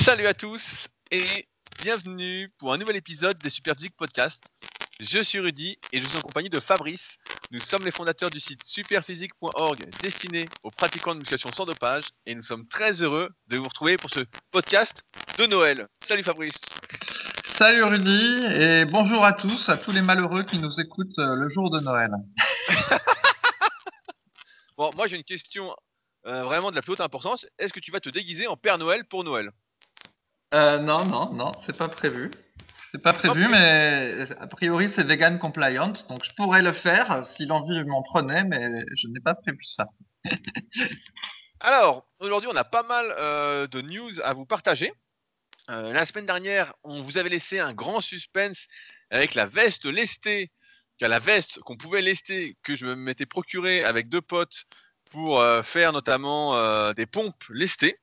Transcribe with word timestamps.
Salut 0.00 0.26
à 0.26 0.32
tous 0.32 0.88
et 1.10 1.46
bienvenue 1.82 2.50
pour 2.58 2.72
un 2.72 2.78
nouvel 2.78 2.96
épisode 2.96 3.36
des 3.38 3.50
Super 3.50 3.74
Physique 3.74 3.94
Podcast. 3.98 4.42
Je 4.98 5.22
suis 5.22 5.38
Rudy 5.38 5.78
et 5.92 6.00
je 6.00 6.06
suis 6.06 6.16
en 6.16 6.22
compagnie 6.22 6.48
de 6.48 6.58
Fabrice. 6.58 7.18
Nous 7.50 7.60
sommes 7.60 7.84
les 7.84 7.90
fondateurs 7.90 8.30
du 8.30 8.40
site 8.40 8.64
superphysique.org 8.64 9.90
destiné 10.00 10.48
aux 10.62 10.70
pratiquants 10.70 11.12
de 11.12 11.18
musculation 11.18 11.52
sans 11.52 11.66
dopage 11.66 12.06
et 12.24 12.34
nous 12.34 12.42
sommes 12.42 12.66
très 12.66 13.02
heureux 13.02 13.28
de 13.48 13.58
vous 13.58 13.68
retrouver 13.68 13.98
pour 13.98 14.08
ce 14.08 14.20
podcast 14.50 15.04
de 15.36 15.44
Noël. 15.44 15.86
Salut 16.02 16.22
Fabrice. 16.22 16.62
Salut 17.58 17.84
Rudy 17.84 18.46
et 18.54 18.86
bonjour 18.86 19.22
à 19.22 19.34
tous, 19.34 19.68
à 19.68 19.76
tous 19.76 19.92
les 19.92 20.00
malheureux 20.00 20.44
qui 20.44 20.58
nous 20.58 20.80
écoutent 20.80 21.18
euh, 21.18 21.34
le 21.34 21.50
jour 21.50 21.70
de 21.70 21.78
Noël. 21.78 22.10
Bon, 24.78 24.90
moi 24.96 25.06
j'ai 25.06 25.16
une 25.16 25.24
question 25.24 25.76
euh, 26.26 26.42
vraiment 26.44 26.70
de 26.70 26.76
la 26.76 26.80
plus 26.80 26.92
haute 26.92 27.02
importance. 27.02 27.46
Est-ce 27.58 27.74
que 27.74 27.80
tu 27.80 27.90
vas 27.90 28.00
te 28.00 28.08
déguiser 28.08 28.46
en 28.46 28.56
Père 28.56 28.78
Noël 28.78 29.04
pour 29.04 29.24
Noël? 29.24 29.50
Euh, 30.52 30.78
non, 30.78 31.04
non, 31.04 31.32
non, 31.32 31.52
c'est 31.66 31.76
pas 31.76 31.88
prévu. 31.88 32.30
C'est 32.92 33.02
pas 33.02 33.12
prévu, 33.12 33.46
mais 33.48 34.26
a 34.40 34.48
priori 34.48 34.90
c'est 34.92 35.04
vegan 35.04 35.38
compliant, 35.38 35.92
donc 36.08 36.24
je 36.24 36.34
pourrais 36.34 36.60
le 36.60 36.72
faire 36.72 37.24
si 37.24 37.46
l'envie 37.46 37.84
m'en 37.84 38.02
prenait, 38.02 38.42
mais 38.42 38.84
je 38.96 39.06
n'ai 39.06 39.20
pas 39.20 39.34
prévu 39.34 39.62
ça. 39.64 39.86
Alors, 41.60 42.06
aujourd'hui, 42.18 42.48
on 42.52 42.56
a 42.56 42.64
pas 42.64 42.82
mal 42.82 43.14
euh, 43.18 43.66
de 43.68 43.80
news 43.82 44.20
à 44.24 44.32
vous 44.32 44.46
partager. 44.46 44.92
Euh, 45.68 45.92
la 45.92 46.04
semaine 46.04 46.26
dernière, 46.26 46.74
on 46.82 47.00
vous 47.00 47.16
avait 47.16 47.28
laissé 47.28 47.60
un 47.60 47.72
grand 47.72 48.00
suspense 48.00 48.66
avec 49.10 49.34
la 49.34 49.46
veste 49.46 49.84
lestée, 49.84 50.50
la 51.00 51.18
veste 51.18 51.60
qu'on 51.60 51.76
pouvait 51.76 52.02
lester, 52.02 52.56
que 52.62 52.74
je 52.74 52.86
m'étais 52.86 53.26
procurée 53.26 53.84
avec 53.84 54.08
deux 54.08 54.20
potes 54.20 54.64
pour 55.10 55.40
euh, 55.40 55.62
faire 55.62 55.92
notamment 55.92 56.92
des 56.94 57.06
pompes 57.06 57.44
lestées, 57.50 57.98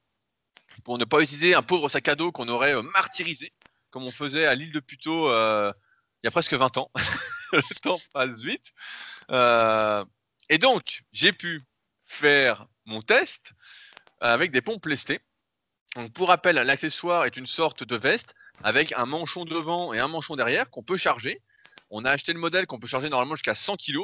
pour 0.83 0.97
ne 0.97 1.05
pas 1.05 1.21
utiliser 1.21 1.55
un 1.55 1.61
pauvre 1.61 1.89
sac 1.89 2.07
à 2.07 2.15
dos 2.15 2.31
qu'on 2.31 2.47
aurait 2.47 2.75
euh, 2.75 2.81
martyrisé, 2.81 3.53
comme 3.89 4.03
on 4.03 4.11
faisait 4.11 4.45
à 4.45 4.55
l'île 4.55 4.71
de 4.71 4.79
Puteaux 4.79 5.29
euh, 5.29 5.71
il 6.23 6.25
y 6.25 6.29
a 6.29 6.31
presque 6.31 6.53
20 6.53 6.77
ans. 6.77 6.91
Le 7.53 7.81
temps 7.81 7.99
passe 8.13 8.41
vite. 8.41 8.73
Euh, 9.31 10.03
et 10.49 10.57
donc, 10.57 11.03
j'ai 11.11 11.31
pu 11.31 11.63
faire 12.05 12.65
mon 12.85 13.01
test 13.01 13.51
avec 14.19 14.51
des 14.51 14.61
pompes 14.61 14.85
lestées. 14.85 15.19
Pour 16.13 16.27
rappel, 16.27 16.55
l'accessoire 16.55 17.25
est 17.25 17.37
une 17.37 17.45
sorte 17.45 17.83
de 17.83 17.95
veste 17.95 18.35
avec 18.63 18.91
un 18.93 19.05
manchon 19.05 19.45
devant 19.45 19.93
et 19.93 19.99
un 19.99 20.07
manchon 20.07 20.35
derrière 20.35 20.69
qu'on 20.69 20.83
peut 20.83 20.97
charger. 20.97 21.41
On 21.89 22.05
a 22.05 22.11
acheté 22.11 22.33
le 22.33 22.39
modèle 22.39 22.67
qu'on 22.67 22.79
peut 22.79 22.87
charger 22.87 23.09
normalement 23.09 23.35
jusqu'à 23.35 23.55
100 23.55 23.77
kg. 23.77 23.99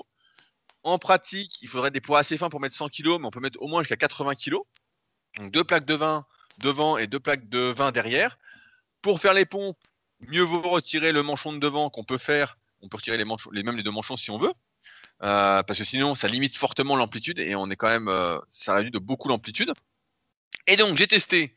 En 0.83 0.97
pratique, 0.97 1.61
il 1.61 1.67
faudrait 1.67 1.91
des 1.91 2.01
poids 2.01 2.19
assez 2.19 2.37
fins 2.37 2.49
pour 2.49 2.59
mettre 2.59 2.75
100 2.75 2.89
kg, 2.89 3.19
mais 3.19 3.27
on 3.27 3.31
peut 3.31 3.39
mettre 3.39 3.61
au 3.61 3.67
moins 3.67 3.81
jusqu'à 3.81 3.97
80 3.97 4.35
kg. 4.35 4.57
Donc 5.37 5.51
deux 5.51 5.63
plaques 5.63 5.85
de 5.85 5.95
vin 5.95 6.25
devant 6.59 6.97
et 6.97 7.07
deux 7.07 7.19
plaques 7.19 7.49
de 7.49 7.59
vin 7.59 7.91
derrière. 7.91 8.37
Pour 9.01 9.19
faire 9.19 9.33
les 9.33 9.45
pompes, 9.45 9.77
mieux 10.21 10.41
vaut 10.41 10.61
retirer 10.61 11.11
le 11.11 11.23
manchon 11.23 11.53
de 11.53 11.59
devant 11.59 11.89
qu'on 11.89 12.03
peut 12.03 12.17
faire. 12.17 12.57
On 12.81 12.89
peut 12.89 12.97
retirer 12.97 13.17
les, 13.17 13.25
mêmes 13.63 13.77
les 13.77 13.83
deux 13.83 13.91
manchons 13.91 14.17
si 14.17 14.31
on 14.31 14.37
veut. 14.37 14.53
Euh, 15.21 15.63
parce 15.63 15.79
que 15.79 15.85
sinon, 15.85 16.15
ça 16.15 16.27
limite 16.27 16.55
fortement 16.55 16.95
l'amplitude 16.95 17.39
et 17.39 17.55
on 17.55 17.69
est 17.69 17.75
quand 17.75 17.87
même, 17.87 18.07
euh, 18.07 18.37
ça 18.49 18.75
réduit 18.75 18.91
de 18.91 18.99
beaucoup 18.99 19.29
l'amplitude. 19.29 19.73
Et 20.67 20.75
donc, 20.75 20.97
j'ai 20.97 21.07
testé 21.07 21.55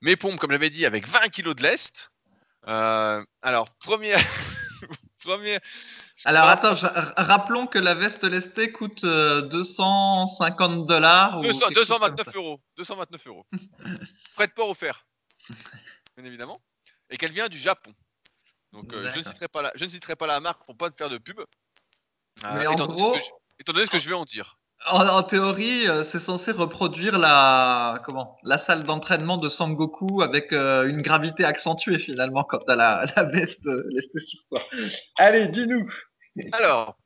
mes 0.00 0.16
pompes, 0.16 0.38
comme 0.38 0.52
j'avais 0.52 0.70
dit, 0.70 0.86
avec 0.86 1.08
20 1.08 1.28
kg 1.28 1.54
de 1.54 1.62
lest. 1.62 2.12
Euh, 2.68 3.24
alors, 3.42 3.70
première. 3.78 4.20
première 5.24 5.60
Alors 6.24 6.48
attends, 6.48 6.74
je- 6.74 6.86
rappelons 7.16 7.66
que 7.66 7.78
la 7.78 7.94
veste 7.94 8.24
lestée 8.24 8.72
coûte 8.72 9.04
euh, 9.04 9.42
250 9.42 10.86
dollars. 10.86 11.40
200 11.40 11.66
229 11.74 12.34
euros. 12.36 12.60
229 12.76 13.26
euros. 13.28 13.46
Frais 14.34 14.46
de 14.48 14.52
port 14.52 14.70
offert. 14.70 15.06
Bien 16.16 16.24
évidemment. 16.26 16.60
Et 17.10 17.16
qu'elle 17.16 17.32
vient 17.32 17.48
du 17.48 17.58
Japon. 17.58 17.92
Donc, 18.72 18.92
euh, 18.92 19.08
je, 19.08 19.18
ne 19.20 19.24
citerai 19.24 19.48
pas 19.48 19.62
la, 19.62 19.72
je 19.76 19.84
ne 19.84 19.90
citerai 19.90 20.16
pas 20.16 20.26
la 20.26 20.40
marque 20.40 20.64
pour 20.66 20.76
pas 20.76 20.90
te 20.90 20.96
faire 20.96 21.08
de 21.08 21.18
pub. 21.18 21.38
Euh, 21.40 21.44
Mais 22.54 22.66
en 22.66 22.72
étant, 22.72 22.86
gros- 22.86 23.14
je, 23.16 23.20
étant 23.60 23.72
donné 23.72 23.86
ce 23.86 23.90
que 23.90 23.98
je 23.98 24.08
vais 24.08 24.14
en 24.14 24.24
dire. 24.24 24.58
En, 24.86 25.06
en 25.08 25.22
théorie, 25.24 25.88
euh, 25.88 26.04
c'est 26.12 26.20
censé 26.20 26.52
reproduire 26.52 27.18
la 27.18 28.00
comment 28.04 28.36
la 28.44 28.58
salle 28.58 28.84
d'entraînement 28.84 29.36
de 29.36 29.48
Sangoku 29.48 30.22
avec 30.22 30.52
euh, 30.52 30.88
une 30.88 31.02
gravité 31.02 31.44
accentuée 31.44 31.98
finalement 31.98 32.44
quand 32.44 32.58
t'as 32.66 32.76
la, 32.76 33.04
la 33.16 33.24
veste 33.24 33.66
euh, 33.66 33.82
lestée 33.90 34.20
sur 34.20 34.38
toi. 34.48 34.62
Allez, 35.16 35.48
dis-nous. 35.48 35.90
Alors, 36.52 36.98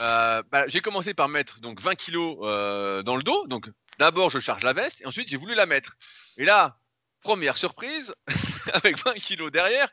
euh, 0.00 0.42
bah, 0.50 0.68
j'ai 0.68 0.80
commencé 0.80 1.14
par 1.14 1.28
mettre 1.28 1.60
donc 1.60 1.80
20 1.80 1.94
kilos 1.94 2.38
euh, 2.42 3.02
dans 3.02 3.16
le 3.16 3.22
dos. 3.22 3.46
Donc, 3.46 3.68
d'abord, 3.98 4.30
je 4.30 4.38
charge 4.38 4.62
la 4.62 4.72
veste 4.72 5.00
et 5.00 5.06
ensuite, 5.06 5.28
j'ai 5.28 5.36
voulu 5.36 5.54
la 5.54 5.66
mettre. 5.66 5.96
Et 6.36 6.44
là, 6.44 6.78
première 7.20 7.56
surprise, 7.56 8.14
avec 8.72 9.02
20 9.04 9.14
kilos 9.14 9.50
derrière, 9.50 9.88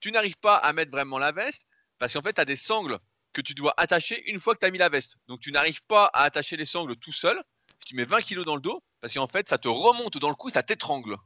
tu 0.00 0.12
n'arrives 0.12 0.38
pas 0.38 0.56
à 0.56 0.72
mettre 0.72 0.90
vraiment 0.90 1.18
la 1.18 1.32
veste 1.32 1.66
parce 1.98 2.12
qu'en 2.12 2.22
fait, 2.22 2.34
tu 2.34 2.40
as 2.40 2.44
des 2.44 2.56
sangles 2.56 2.98
que 3.32 3.40
tu 3.40 3.54
dois 3.54 3.74
attacher 3.76 4.30
une 4.30 4.40
fois 4.40 4.54
que 4.54 4.60
tu 4.60 4.66
as 4.66 4.70
mis 4.70 4.78
la 4.78 4.88
veste. 4.88 5.16
Donc, 5.28 5.40
tu 5.40 5.52
n'arrives 5.52 5.82
pas 5.86 6.06
à 6.12 6.22
attacher 6.22 6.56
les 6.56 6.64
sangles 6.64 6.96
tout 6.96 7.12
seul. 7.12 7.42
Si 7.80 7.88
tu 7.88 7.96
mets 7.96 8.04
20 8.04 8.22
kilos 8.22 8.46
dans 8.46 8.56
le 8.56 8.62
dos, 8.62 8.82
parce 9.00 9.12
qu'en 9.12 9.28
fait, 9.28 9.48
ça 9.48 9.58
te 9.58 9.68
remonte 9.68 10.16
dans 10.18 10.30
le 10.30 10.34
cou, 10.34 10.48
ça 10.48 10.62
t'étrangle. 10.62 11.16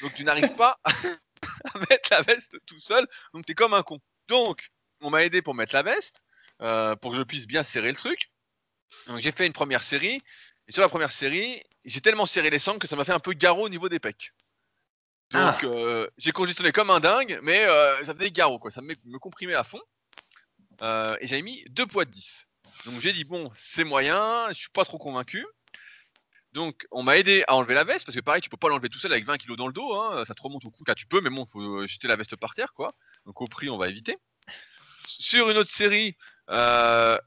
Donc, 0.00 0.14
tu 0.14 0.24
n'arrives 0.24 0.54
pas 0.54 0.80
à 0.84 1.78
mettre 1.90 2.08
la 2.10 2.22
veste 2.22 2.58
tout 2.66 2.80
seul. 2.80 3.06
Donc, 3.34 3.46
tu 3.46 3.52
es 3.52 3.54
comme 3.54 3.74
un 3.74 3.82
con. 3.82 4.00
Donc, 4.28 4.70
on 5.00 5.10
m'a 5.10 5.24
aidé 5.24 5.42
pour 5.42 5.54
mettre 5.54 5.74
la 5.74 5.82
veste 5.82 6.22
euh, 6.62 6.96
pour 6.96 7.12
que 7.12 7.16
je 7.18 7.22
puisse 7.22 7.46
bien 7.46 7.62
serrer 7.62 7.90
le 7.90 7.96
truc. 7.96 8.30
Donc 9.06 9.18
j'ai 9.18 9.32
fait 9.32 9.46
une 9.46 9.52
première 9.52 9.82
série. 9.82 10.22
Et 10.68 10.72
sur 10.72 10.80
la 10.82 10.88
première 10.88 11.12
série, 11.12 11.60
j'ai 11.84 12.00
tellement 12.00 12.26
serré 12.26 12.50
les 12.50 12.58
sangles 12.58 12.78
que 12.78 12.86
ça 12.86 12.96
m'a 12.96 13.04
fait 13.04 13.12
un 13.12 13.18
peu 13.20 13.32
garrot 13.32 13.66
au 13.66 13.68
niveau 13.68 13.88
des 13.88 13.98
pecs. 13.98 14.32
Donc 15.30 15.42
Ah. 15.42 15.58
euh, 15.64 16.08
j'ai 16.18 16.30
congestionné 16.32 16.72
comme 16.72 16.90
un 16.90 17.00
dingue, 17.00 17.38
mais 17.42 17.64
euh, 17.64 18.02
ça 18.04 18.14
faisait 18.14 18.30
garrot 18.30 18.58
quoi. 18.58 18.70
Ça 18.70 18.80
me, 18.82 18.94
me 19.04 19.18
comprimait 19.18 19.54
à 19.54 19.64
fond. 19.64 19.80
Euh, 20.82 21.16
et 21.20 21.26
j'avais 21.26 21.42
mis 21.42 21.64
deux 21.70 21.86
poids 21.86 22.04
de 22.04 22.10
10. 22.10 22.46
Donc 22.86 23.00
j'ai 23.00 23.12
dit 23.12 23.24
bon, 23.24 23.50
c'est 23.54 23.84
moyen, 23.84 24.48
je 24.50 24.54
suis 24.54 24.70
pas 24.70 24.84
trop 24.84 24.98
convaincu. 24.98 25.44
Donc 26.52 26.86
on 26.90 27.02
m'a 27.02 27.16
aidé 27.16 27.44
à 27.48 27.54
enlever 27.56 27.74
la 27.74 27.84
veste 27.84 28.04
parce 28.04 28.14
que 28.14 28.20
pareil, 28.20 28.42
tu 28.42 28.50
peux 28.50 28.56
pas 28.58 28.68
l'enlever 28.68 28.90
tout 28.90 28.98
seul 28.98 29.12
avec 29.12 29.24
20 29.24 29.38
kilos 29.38 29.56
dans 29.56 29.66
le 29.68 29.72
dos, 29.72 29.94
hein, 29.94 30.24
ça 30.26 30.34
te 30.34 30.42
remonte 30.42 30.64
au 30.66 30.70
cou. 30.70 30.84
Là 30.86 30.94
tu 30.94 31.06
peux, 31.06 31.20
mais 31.22 31.30
bon, 31.30 31.46
faut 31.46 31.86
jeter 31.86 32.08
la 32.08 32.16
veste 32.16 32.36
par 32.36 32.54
terre 32.54 32.72
quoi. 32.74 32.94
Donc 33.24 33.40
au 33.40 33.46
prix, 33.46 33.70
on 33.70 33.78
va 33.78 33.88
éviter. 33.88 34.18
Sur 35.06 35.50
une 35.50 35.56
autre 35.56 35.70
série, 35.70 36.16
euh, 36.52 37.18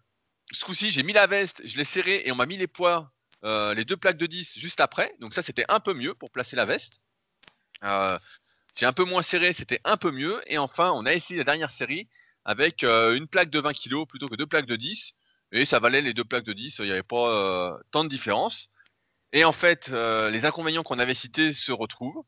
ce 0.51 0.63
coup-ci, 0.65 0.91
j'ai 0.91 1.03
mis 1.03 1.13
la 1.13 1.27
veste, 1.27 1.61
je 1.65 1.77
l'ai 1.77 1.83
serré 1.83 2.23
et 2.25 2.31
on 2.31 2.35
m'a 2.35 2.45
mis 2.45 2.57
les 2.57 2.67
poids, 2.67 3.11
euh, 3.43 3.73
les 3.73 3.85
deux 3.85 3.97
plaques 3.97 4.17
de 4.17 4.27
10 4.27 4.57
juste 4.57 4.79
après. 4.79 5.13
Donc 5.19 5.33
ça, 5.33 5.41
c'était 5.41 5.65
un 5.69 5.79
peu 5.79 5.93
mieux 5.93 6.13
pour 6.13 6.31
placer 6.31 6.55
la 6.55 6.65
veste. 6.65 7.01
Euh, 7.83 8.17
j'ai 8.75 8.85
un 8.85 8.93
peu 8.93 9.03
moins 9.03 9.21
serré, 9.21 9.53
c'était 9.53 9.81
un 9.83 9.97
peu 9.97 10.11
mieux. 10.11 10.41
Et 10.47 10.57
enfin, 10.57 10.91
on 10.91 11.05
a 11.05 11.13
essayé 11.13 11.37
la 11.37 11.43
dernière 11.43 11.71
série 11.71 12.07
avec 12.45 12.83
une 12.83 13.27
plaque 13.27 13.49
de 13.49 13.59
20 13.59 13.73
kg 13.73 14.05
plutôt 14.07 14.29
que 14.29 14.35
deux 14.35 14.45
plaques 14.45 14.67
de 14.67 14.75
10. 14.75 15.13
Et 15.51 15.65
ça 15.65 15.79
valait 15.79 16.01
les 16.01 16.13
deux 16.13 16.23
plaques 16.23 16.43
de 16.43 16.53
10, 16.53 16.79
il 16.79 16.85
n'y 16.85 16.91
avait 16.91 17.03
pas 17.03 17.79
tant 17.91 18.03
de 18.03 18.09
différence. 18.09 18.69
Et 19.33 19.45
en 19.45 19.53
fait, 19.53 19.89
les 19.89 20.45
inconvénients 20.45 20.83
qu'on 20.83 20.99
avait 20.99 21.15
cités 21.15 21.53
se 21.53 21.71
retrouvent. 21.71 22.23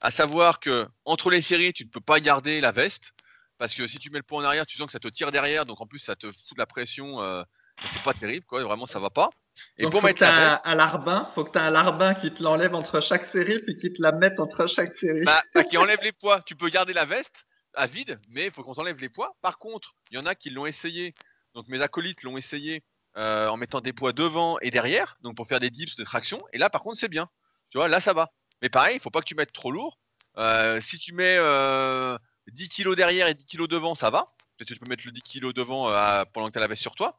À 0.00 0.10
savoir 0.10 0.58
que 0.58 0.88
entre 1.04 1.30
les 1.30 1.40
séries, 1.40 1.72
tu 1.72 1.84
ne 1.84 1.90
peux 1.90 2.00
pas 2.00 2.20
garder 2.20 2.60
la 2.60 2.72
veste. 2.72 3.14
Parce 3.62 3.76
que 3.76 3.86
si 3.86 4.00
tu 4.00 4.10
mets 4.10 4.18
le 4.18 4.24
poids 4.24 4.42
en 4.42 4.44
arrière, 4.44 4.66
tu 4.66 4.76
sens 4.76 4.86
que 4.86 4.92
ça 4.92 4.98
te 4.98 5.06
tire 5.06 5.30
derrière, 5.30 5.64
donc 5.64 5.80
en 5.80 5.86
plus 5.86 6.00
ça 6.00 6.16
te 6.16 6.26
fout 6.26 6.56
de 6.56 6.58
la 6.58 6.66
pression. 6.66 7.22
euh, 7.22 7.44
c'est 7.86 8.02
pas 8.02 8.12
terrible, 8.12 8.44
quoi. 8.44 8.60
Vraiment, 8.64 8.86
ça 8.86 8.98
va 8.98 9.08
pas. 9.08 9.30
Et 9.78 9.84
Donc, 9.84 9.92
pour 9.92 10.00
faut 10.00 10.08
mettre 10.08 10.18
que 10.18 10.24
la 10.24 10.34
un, 10.34 10.48
veste, 10.48 10.60
un 10.64 10.74
larbin, 10.74 11.30
faut 11.36 11.44
que 11.44 11.52
tu 11.52 11.58
aies 11.58 11.60
un 11.60 11.70
larbin 11.70 12.14
qui 12.14 12.34
te 12.34 12.42
l'enlève 12.42 12.74
entre 12.74 13.00
chaque 13.00 13.30
série 13.30 13.60
puis 13.60 13.76
qui 13.76 13.92
te 13.92 14.02
la 14.02 14.10
mette 14.10 14.40
entre 14.40 14.66
chaque 14.66 14.96
série. 14.96 15.22
bah, 15.22 15.40
bah, 15.54 15.62
qui 15.62 15.78
enlève 15.78 16.00
les 16.02 16.10
poids, 16.10 16.42
tu 16.42 16.56
peux 16.56 16.70
garder 16.70 16.92
la 16.92 17.04
veste 17.04 17.46
à 17.74 17.86
vide, 17.86 18.18
mais 18.30 18.46
il 18.46 18.50
faut 18.50 18.64
qu'on 18.64 18.74
t'enlève 18.74 18.98
les 18.98 19.08
poids. 19.08 19.36
Par 19.42 19.58
contre, 19.58 19.94
il 20.10 20.16
y 20.16 20.18
en 20.18 20.26
a 20.26 20.34
qui 20.34 20.50
l'ont 20.50 20.66
essayé. 20.66 21.14
Donc 21.54 21.68
mes 21.68 21.82
acolytes 21.82 22.24
l'ont 22.24 22.36
essayé 22.36 22.82
euh, 23.16 23.46
en 23.46 23.56
mettant 23.56 23.80
des 23.80 23.92
poids 23.92 24.12
devant 24.12 24.58
et 24.58 24.72
derrière, 24.72 25.18
donc 25.20 25.36
pour 25.36 25.46
faire 25.46 25.60
des 25.60 25.70
dips, 25.70 25.94
des 25.94 26.04
tractions. 26.04 26.42
Et 26.52 26.58
là, 26.58 26.68
par 26.68 26.82
contre, 26.82 26.98
c'est 26.98 27.06
bien. 27.06 27.28
Tu 27.70 27.78
vois, 27.78 27.86
là, 27.86 28.00
ça 28.00 28.12
va. 28.12 28.32
Mais 28.60 28.70
pareil, 28.70 28.96
il 28.96 29.00
faut 29.00 29.10
pas 29.10 29.20
que 29.20 29.26
tu 29.26 29.36
mettes 29.36 29.52
trop 29.52 29.70
lourd. 29.70 30.00
Euh, 30.38 30.80
si 30.80 30.98
tu 30.98 31.14
mets 31.14 31.36
euh, 31.38 32.18
10 32.50 32.68
kg 32.68 32.94
derrière 32.94 33.28
et 33.28 33.34
10 33.34 33.44
kg 33.46 33.66
devant, 33.68 33.94
ça 33.94 34.10
va. 34.10 34.32
Peut-être 34.56 34.68
que 34.68 34.74
tu 34.74 34.80
peux 34.80 34.88
mettre 34.88 35.04
le 35.06 35.12
10 35.12 35.22
kg 35.22 35.52
devant 35.52 35.90
euh, 35.90 36.24
pendant 36.32 36.48
que 36.48 36.52
tu 36.52 36.58
as 36.58 36.62
la 36.62 36.68
veste 36.68 36.82
sur 36.82 36.94
toi. 36.94 37.18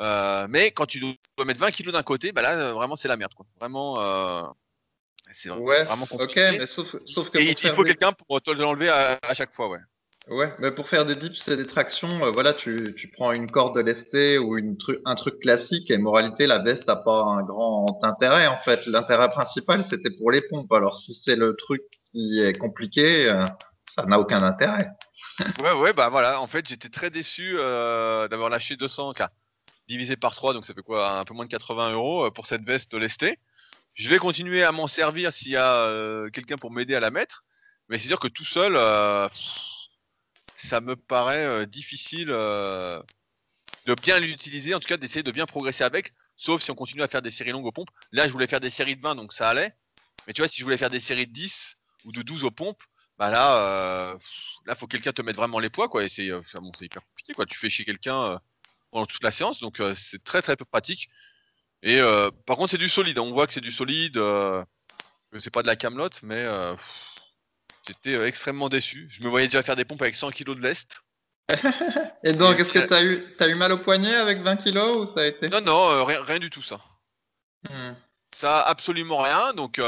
Euh, 0.00 0.46
mais 0.48 0.70
quand 0.70 0.86
tu 0.86 1.00
dois 1.00 1.44
mettre 1.44 1.60
20 1.60 1.70
kg 1.70 1.90
d'un 1.90 2.02
côté, 2.02 2.32
bah 2.32 2.42
là, 2.42 2.58
euh, 2.58 2.72
vraiment, 2.72 2.96
c'est 2.96 3.08
la 3.08 3.16
merde. 3.16 3.34
Quoi. 3.34 3.46
Vraiment, 3.58 4.00
euh, 4.00 4.42
c'est 5.30 5.50
ouais, 5.50 5.84
vraiment 5.84 6.06
compliqué. 6.06 6.58
mais 6.58 6.66
sauf, 6.66 6.96
sauf 7.04 7.28
que 7.30 7.38
Et 7.38 7.50
il, 7.50 7.70
faut 7.74 7.84
des- 7.84 7.90
quelqu'un 7.90 8.12
pour 8.12 8.40
te 8.40 8.50
l'enlever 8.50 8.88
à, 8.88 9.18
à 9.28 9.34
chaque 9.34 9.52
fois, 9.54 9.68
ouais. 9.68 9.78
Ouais, 10.28 10.52
mais 10.58 10.70
pour 10.70 10.88
faire 10.88 11.06
des 11.06 11.16
dips 11.16 11.48
et 11.48 11.56
des 11.56 11.66
tractions, 11.66 12.24
euh, 12.24 12.30
voilà, 12.30 12.52
tu, 12.52 12.94
tu 12.96 13.08
prends 13.08 13.32
une 13.32 13.50
corde 13.50 13.76
lestée 13.78 14.38
ou 14.38 14.56
une 14.56 14.76
tru- 14.76 15.00
un 15.04 15.14
truc 15.16 15.40
classique 15.40 15.90
et 15.90 15.98
moralité, 15.98 16.46
la 16.46 16.58
veste 16.58 16.86
n'a 16.86 16.96
pas 16.96 17.22
un 17.22 17.42
grand 17.42 17.98
intérêt 18.02 18.46
en 18.46 18.58
fait. 18.58 18.86
L'intérêt 18.86 19.30
principal, 19.30 19.84
c'était 19.90 20.10
pour 20.10 20.30
les 20.30 20.42
pompes. 20.42 20.70
Alors 20.72 21.00
si 21.00 21.20
c'est 21.24 21.36
le 21.36 21.56
truc 21.56 21.82
qui 22.12 22.40
est 22.40 22.52
compliqué, 22.56 23.28
ça 23.96 24.04
n'a 24.06 24.18
aucun 24.18 24.42
intérêt. 24.42 24.90
Ouais, 25.60 25.72
ouais, 25.72 25.92
bah 25.92 26.08
voilà. 26.08 26.40
En 26.40 26.46
fait, 26.46 26.68
j'étais 26.68 26.88
très 26.88 27.10
déçu 27.10 27.54
euh, 27.56 28.28
d'avoir 28.28 28.50
lâché 28.50 28.76
200 28.76 29.14
K 29.14 29.22
divisé 29.88 30.16
par 30.16 30.34
3, 30.34 30.54
donc 30.54 30.66
ça 30.66 30.74
fait 30.74 30.82
quoi 30.82 31.18
Un 31.18 31.24
peu 31.24 31.34
moins 31.34 31.46
de 31.46 31.50
80 31.50 31.92
euros 31.92 32.26
euh, 32.26 32.30
pour 32.30 32.46
cette 32.46 32.62
veste 32.62 32.94
lestée. 32.94 33.38
Je 33.94 34.08
vais 34.08 34.18
continuer 34.18 34.62
à 34.62 34.70
m'en 34.70 34.86
servir 34.86 35.32
s'il 35.32 35.52
y 35.52 35.56
a 35.56 35.86
euh, 35.86 36.30
quelqu'un 36.30 36.56
pour 36.56 36.70
m'aider 36.70 36.94
à 36.94 37.00
la 37.00 37.10
mettre. 37.10 37.44
Mais 37.88 37.98
c'est 37.98 38.06
sûr 38.06 38.20
que 38.20 38.28
tout 38.28 38.44
seul, 38.44 38.74
ça 40.54 40.80
me 40.80 40.94
paraît 40.94 41.66
difficile 41.66 42.28
de 42.28 43.94
bien 44.00 44.20
l'utiliser, 44.20 44.74
en 44.76 44.78
tout 44.78 44.86
cas 44.86 44.96
d'essayer 44.96 45.24
de 45.24 45.32
bien 45.32 45.44
progresser 45.44 45.82
avec, 45.82 46.14
sauf 46.36 46.62
si 46.62 46.70
on 46.70 46.76
continue 46.76 47.02
à 47.02 47.08
faire 47.08 47.20
des 47.20 47.30
séries 47.30 47.50
longues 47.50 47.66
aux 47.66 47.72
pompes. 47.72 47.90
Là, 48.12 48.28
je 48.28 48.32
voulais 48.32 48.46
faire 48.46 48.60
des 48.60 48.70
séries 48.70 48.94
de 48.94 49.02
20, 49.02 49.16
donc 49.16 49.32
ça 49.32 49.48
allait. 49.48 49.74
Mais 50.26 50.32
tu 50.32 50.40
vois, 50.40 50.48
si 50.48 50.58
je 50.58 50.64
voulais 50.64 50.76
faire 50.76 50.90
des 50.90 51.00
séries 51.00 51.26
de 51.26 51.32
10 51.32 51.76
ou 52.04 52.12
de 52.12 52.22
12 52.22 52.44
aux 52.44 52.52
pompes, 52.52 52.82
bah 53.20 53.28
là, 53.28 54.12
euh, 54.12 54.18
là, 54.64 54.74
faut 54.74 54.86
quelqu'un 54.86 55.12
te 55.12 55.20
mettre 55.20 55.36
vraiment 55.36 55.58
les 55.58 55.68
poids, 55.68 55.90
quoi. 55.90 56.02
Et 56.02 56.08
c'est 56.08 56.30
euh, 56.30 56.40
bon, 56.54 56.72
c'est 56.76 56.86
hyper 56.86 57.02
compliqué, 57.06 57.34
quoi. 57.34 57.44
Tu 57.44 57.58
fais 57.58 57.68
chez 57.68 57.84
quelqu'un 57.84 58.22
euh, 58.22 58.38
pendant 58.90 59.04
toute 59.04 59.22
la 59.22 59.30
séance, 59.30 59.60
donc 59.60 59.78
euh, 59.78 59.94
c'est 59.94 60.24
très 60.24 60.40
très 60.40 60.56
peu 60.56 60.64
pratique. 60.64 61.10
Et 61.82 62.00
par 62.46 62.56
contre, 62.56 62.72
c'est 62.72 62.78
du 62.78 62.88
solide. 62.90 63.18
hein. 63.18 63.22
On 63.22 63.32
voit 63.32 63.46
que 63.46 63.54
c'est 63.54 63.60
du 63.62 63.72
solide. 63.72 64.14
Que 64.14 65.38
c'est 65.38 65.50
pas 65.50 65.62
de 65.62 65.66
la 65.66 65.76
camelote, 65.76 66.22
mais 66.22 66.46
j'étais 67.86 68.22
extrêmement 68.26 68.68
déçu. 68.68 69.08
Je 69.10 69.22
me 69.22 69.30
voyais 69.30 69.46
déjà 69.46 69.62
faire 69.62 69.76
des 69.76 69.86
pompes 69.86 70.02
avec 70.02 70.14
100 70.14 70.30
kg 70.30 70.56
de 70.56 70.60
lest. 70.60 71.00
Et 72.22 72.32
donc, 72.34 72.58
est-ce 72.58 72.72
que 72.72 72.86
tu 72.86 72.92
as 72.92 73.02
eu, 73.02 73.34
t'as 73.38 73.48
eu 73.48 73.54
mal 73.54 73.72
au 73.72 73.78
poignet 73.78 74.14
avec 74.14 74.42
20 74.42 74.56
kilos 74.58 74.96
ou 74.98 75.14
ça 75.14 75.20
a 75.20 75.26
été? 75.26 75.48
Non, 75.48 75.62
non, 75.62 76.04
rien, 76.04 76.22
rien 76.22 76.38
du 76.38 76.50
tout 76.50 76.62
ça. 76.62 76.78
Hmm. 77.70 77.94
Ça 78.32 78.60
absolument 78.60 79.22
rien. 79.22 79.54
Donc 79.54 79.80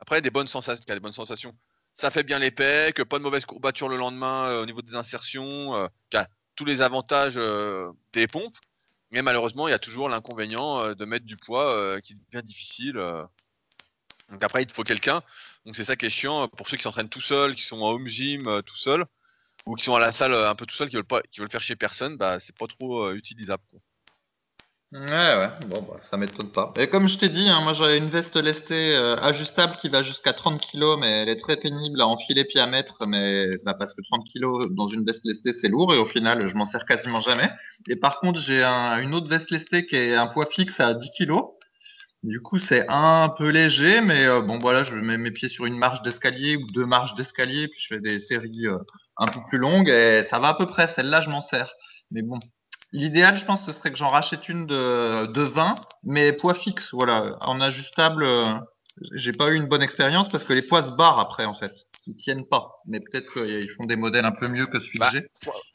après, 0.00 0.20
des 0.20 0.30
bonnes 0.30 0.48
sensations, 0.48 0.84
des 0.88 0.98
bonnes 0.98 1.12
sensations. 1.12 1.54
Ça 1.94 2.10
fait 2.10 2.22
bien 2.22 2.38
les 2.38 2.50
pecs, 2.50 3.02
pas 3.04 3.18
de 3.18 3.22
mauvaise 3.22 3.44
courbature 3.44 3.88
le 3.88 3.96
lendemain 3.96 4.46
euh, 4.46 4.62
au 4.62 4.66
niveau 4.66 4.82
des 4.82 4.94
insertions. 4.94 5.74
euh, 5.76 5.88
tous 6.56 6.64
les 6.64 6.82
avantages 6.82 7.38
euh, 7.38 7.90
des 8.12 8.26
pompes. 8.26 8.56
Mais 9.10 9.22
malheureusement, 9.22 9.66
il 9.66 9.70
y 9.70 9.74
a 9.74 9.78
toujours 9.78 10.08
l'inconvénient 10.08 10.94
de 10.94 11.04
mettre 11.04 11.26
du 11.26 11.36
poids 11.36 12.00
qui 12.02 12.14
devient 12.14 12.44
difficile. 12.44 12.94
Donc 14.30 14.44
après, 14.44 14.62
il 14.62 14.66
te 14.66 14.72
faut 14.72 14.84
quelqu'un. 14.84 15.22
Donc 15.64 15.74
c'est 15.74 15.84
ça 15.84 15.96
qui 15.96 16.06
est 16.06 16.10
chiant 16.10 16.48
pour 16.48 16.68
ceux 16.68 16.76
qui 16.76 16.82
s'entraînent 16.84 17.08
tout 17.08 17.20
seuls, 17.20 17.54
qui 17.54 17.62
sont 17.62 17.80
en 17.80 17.90
home 17.90 18.06
gym 18.06 18.62
tout 18.64 18.76
seuls, 18.76 19.04
ou 19.66 19.74
qui 19.74 19.84
sont 19.84 19.94
à 19.94 20.00
la 20.00 20.12
salle 20.12 20.34
un 20.34 20.54
peu 20.54 20.66
tout 20.66 20.74
seuls, 20.76 20.88
qui 20.88 20.96
veulent 20.96 21.04
pas, 21.04 21.22
faire 21.50 21.62
chez 21.62 21.76
personne. 21.76 22.16
Bah 22.18 22.38
c'est 22.38 22.56
pas 22.56 22.66
trop 22.66 23.10
utilisable. 23.12 23.64
Ouais, 24.92 25.00
ouais, 25.36 25.48
bon, 25.68 25.82
bah, 25.82 26.00
ça 26.10 26.16
m'étonne 26.16 26.50
pas. 26.50 26.72
Et 26.76 26.88
comme 26.88 27.06
je 27.06 27.16
t'ai 27.16 27.28
dit, 27.28 27.48
hein, 27.48 27.60
moi 27.62 27.74
j'avais 27.74 27.96
une 27.96 28.10
veste 28.10 28.34
lestée 28.34 28.96
euh, 28.96 29.14
ajustable 29.18 29.76
qui 29.80 29.88
va 29.88 30.02
jusqu'à 30.02 30.32
30 30.32 30.60
kg, 30.60 30.96
mais 30.98 31.06
elle 31.08 31.28
est 31.28 31.36
très 31.36 31.56
pénible 31.56 32.00
à 32.00 32.08
enfiler 32.08 32.44
puis 32.44 32.58
à 32.58 32.66
mettre, 32.66 33.06
mais 33.06 33.46
bah, 33.64 33.74
parce 33.78 33.94
que 33.94 34.00
30 34.10 34.24
kg 34.26 34.66
dans 34.74 34.88
une 34.88 35.04
veste 35.04 35.24
lestée 35.24 35.52
c'est 35.52 35.68
lourd 35.68 35.94
et 35.94 35.96
au 35.98 36.06
final 36.06 36.44
je 36.48 36.56
m'en 36.56 36.66
sers 36.66 36.84
quasiment 36.86 37.20
jamais. 37.20 37.48
Et 37.88 37.94
par 37.94 38.18
contre, 38.18 38.40
j'ai 38.40 38.64
un- 38.64 38.98
une 39.00 39.14
autre 39.14 39.28
veste 39.28 39.52
lestée 39.52 39.86
qui 39.86 39.94
est 39.94 40.16
un 40.16 40.26
poids 40.26 40.46
fixe 40.46 40.80
à 40.80 40.92
10 40.94 41.10
kg. 41.16 41.56
Du 42.22 42.40
coup, 42.42 42.58
c'est 42.58 42.84
un 42.88 43.30
peu 43.30 43.48
léger, 43.48 44.00
mais 44.02 44.26
euh, 44.26 44.42
bon, 44.42 44.58
voilà, 44.58 44.82
je 44.82 44.94
mets 44.96 45.18
mes 45.18 45.30
pieds 45.30 45.48
sur 45.48 45.66
une 45.66 45.78
marche 45.78 46.02
d'escalier 46.02 46.56
ou 46.56 46.66
deux 46.72 46.86
marches 46.86 47.14
d'escalier, 47.14 47.68
puis 47.68 47.80
je 47.80 47.94
fais 47.94 48.00
des 48.00 48.20
séries 48.20 48.66
euh, 48.66 48.78
un 49.18 49.26
peu 49.28 49.40
plus 49.48 49.58
longues 49.58 49.88
et 49.88 50.24
ça 50.30 50.38
va 50.40 50.48
à 50.48 50.54
peu 50.54 50.66
près. 50.66 50.88
Celle-là, 50.88 51.20
je 51.22 51.30
m'en 51.30 51.40
sers. 51.42 51.72
Mais 52.10 52.22
bon, 52.22 52.38
l'idéal, 52.92 53.38
je 53.38 53.44
pense, 53.44 53.64
ce 53.66 53.72
serait 53.72 53.90
que 53.92 53.98
j'en 53.98 54.10
rachète 54.10 54.48
une 54.48 54.66
de, 54.66 55.26
de 55.26 55.42
20, 55.42 55.76
mais 56.04 56.32
poids 56.32 56.54
fixe. 56.54 56.88
Voilà, 56.92 57.36
en 57.40 57.60
ajustable, 57.60 58.24
euh, 58.24 58.54
j'ai 59.12 59.32
pas 59.32 59.48
eu 59.48 59.54
une 59.56 59.66
bonne 59.66 59.82
expérience 59.82 60.28
parce 60.28 60.44
que 60.44 60.52
les 60.52 60.62
poids 60.62 60.82
se 60.84 60.90
barrent 60.92 61.18
après, 61.20 61.44
en 61.44 61.54
fait. 61.54 61.72
Ils 62.06 62.16
tiennent 62.16 62.46
pas. 62.46 62.76
Mais 62.86 63.00
peut-être 63.00 63.32
qu'ils 63.32 63.70
font 63.76 63.84
des 63.84 63.96
modèles 63.96 64.24
un 64.24 64.32
peu 64.32 64.48
mieux 64.48 64.66
que 64.66 64.80
celui 64.80 64.98
Bah, 64.98 65.10
que 65.10 65.18
j'ai. 65.18 65.26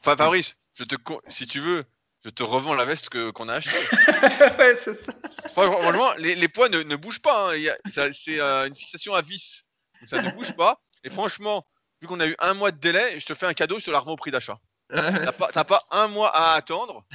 Enfin 0.02 0.16
Fabrice, 0.18 0.58
je 0.74 0.84
te, 0.84 0.96
si 1.28 1.48
tu 1.48 1.60
veux, 1.60 1.86
je 2.24 2.30
te 2.30 2.44
revends 2.44 2.74
la 2.74 2.86
veste 2.86 3.10
que 3.10 3.30
qu'on 3.30 3.48
a 3.50 3.54
achetée. 3.56 3.78
ouais, 4.60 4.80
c'est 4.84 5.06
ça. 5.06 5.14
Franchement, 5.54 5.78
franchement, 5.82 6.12
les, 6.18 6.36
les 6.36 6.48
poids 6.48 6.70
ne, 6.70 6.82
ne 6.84 6.96
bougent 6.96 7.22
pas. 7.22 7.54
hein. 7.54 7.74
C'est 8.12 8.40
euh, 8.40 8.68
une 8.68 8.76
fixation 8.76 9.14
à 9.14 9.22
vis. 9.22 9.64
Donc 10.02 10.10
ça 10.10 10.22
ne 10.22 10.32
bouge 10.32 10.54
pas. 10.56 10.80
Et 11.04 11.10
franchement, 11.10 11.66
vu 12.02 12.08
qu'on 12.08 12.20
a 12.20 12.28
eu 12.28 12.36
un 12.40 12.54
mois 12.56 12.72
de 12.72 12.80
délai, 12.80 13.20
je 13.20 13.26
te 13.26 13.34
fais 13.36 13.46
un 13.46 13.54
cadeau, 13.54 13.80
je 13.80 13.86
te 13.86 13.92
la 13.92 14.00
revends 14.00 14.14
au 14.14 14.18
prix 14.18 14.32
d'achat. 14.32 14.58
T'as 14.90 15.32
pas, 15.32 15.50
t'as 15.52 15.64
pas 15.64 15.84
un 15.92 16.08
mois 16.08 16.30
à 16.36 16.54
attendre. 16.54 17.06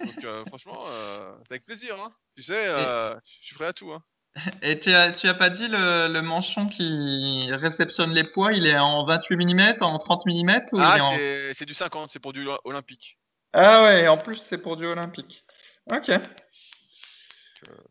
Donc 0.00 0.24
euh, 0.24 0.44
franchement, 0.46 0.84
euh, 0.88 1.32
c'est 1.46 1.54
avec 1.54 1.66
plaisir. 1.66 1.96
Hein. 2.00 2.12
Tu 2.36 2.42
sais, 2.42 2.66
euh, 2.66 3.14
je 3.40 3.46
suis 3.46 3.54
prêt 3.54 3.66
à 3.66 3.72
tout. 3.72 3.92
Hein. 3.92 4.02
Et 4.62 4.78
tu 4.78 4.92
as, 4.92 5.12
tu 5.12 5.26
as 5.26 5.34
pas 5.34 5.50
dit 5.50 5.66
le, 5.66 6.08
le 6.08 6.22
manchon 6.22 6.68
qui 6.68 7.48
réceptionne 7.50 8.12
les 8.12 8.24
poids, 8.24 8.52
il 8.52 8.66
est 8.66 8.78
en 8.78 9.04
28 9.04 9.36
mm, 9.36 9.76
en 9.80 9.98
30 9.98 10.26
mm 10.26 10.60
ou 10.72 10.78
Ah, 10.80 10.94
il 10.94 10.98
est 10.98 11.02
en... 11.02 11.10
c'est 11.10 11.54
c'est 11.54 11.66
du 11.66 11.74
50, 11.74 12.10
c'est 12.12 12.20
pour 12.20 12.32
du 12.32 12.48
olympique. 12.64 13.18
Ah 13.52 13.82
ouais, 13.82 14.06
en 14.06 14.18
plus 14.18 14.40
c'est 14.48 14.58
pour 14.58 14.76
du 14.76 14.86
olympique. 14.86 15.44
Ok. 15.90 16.10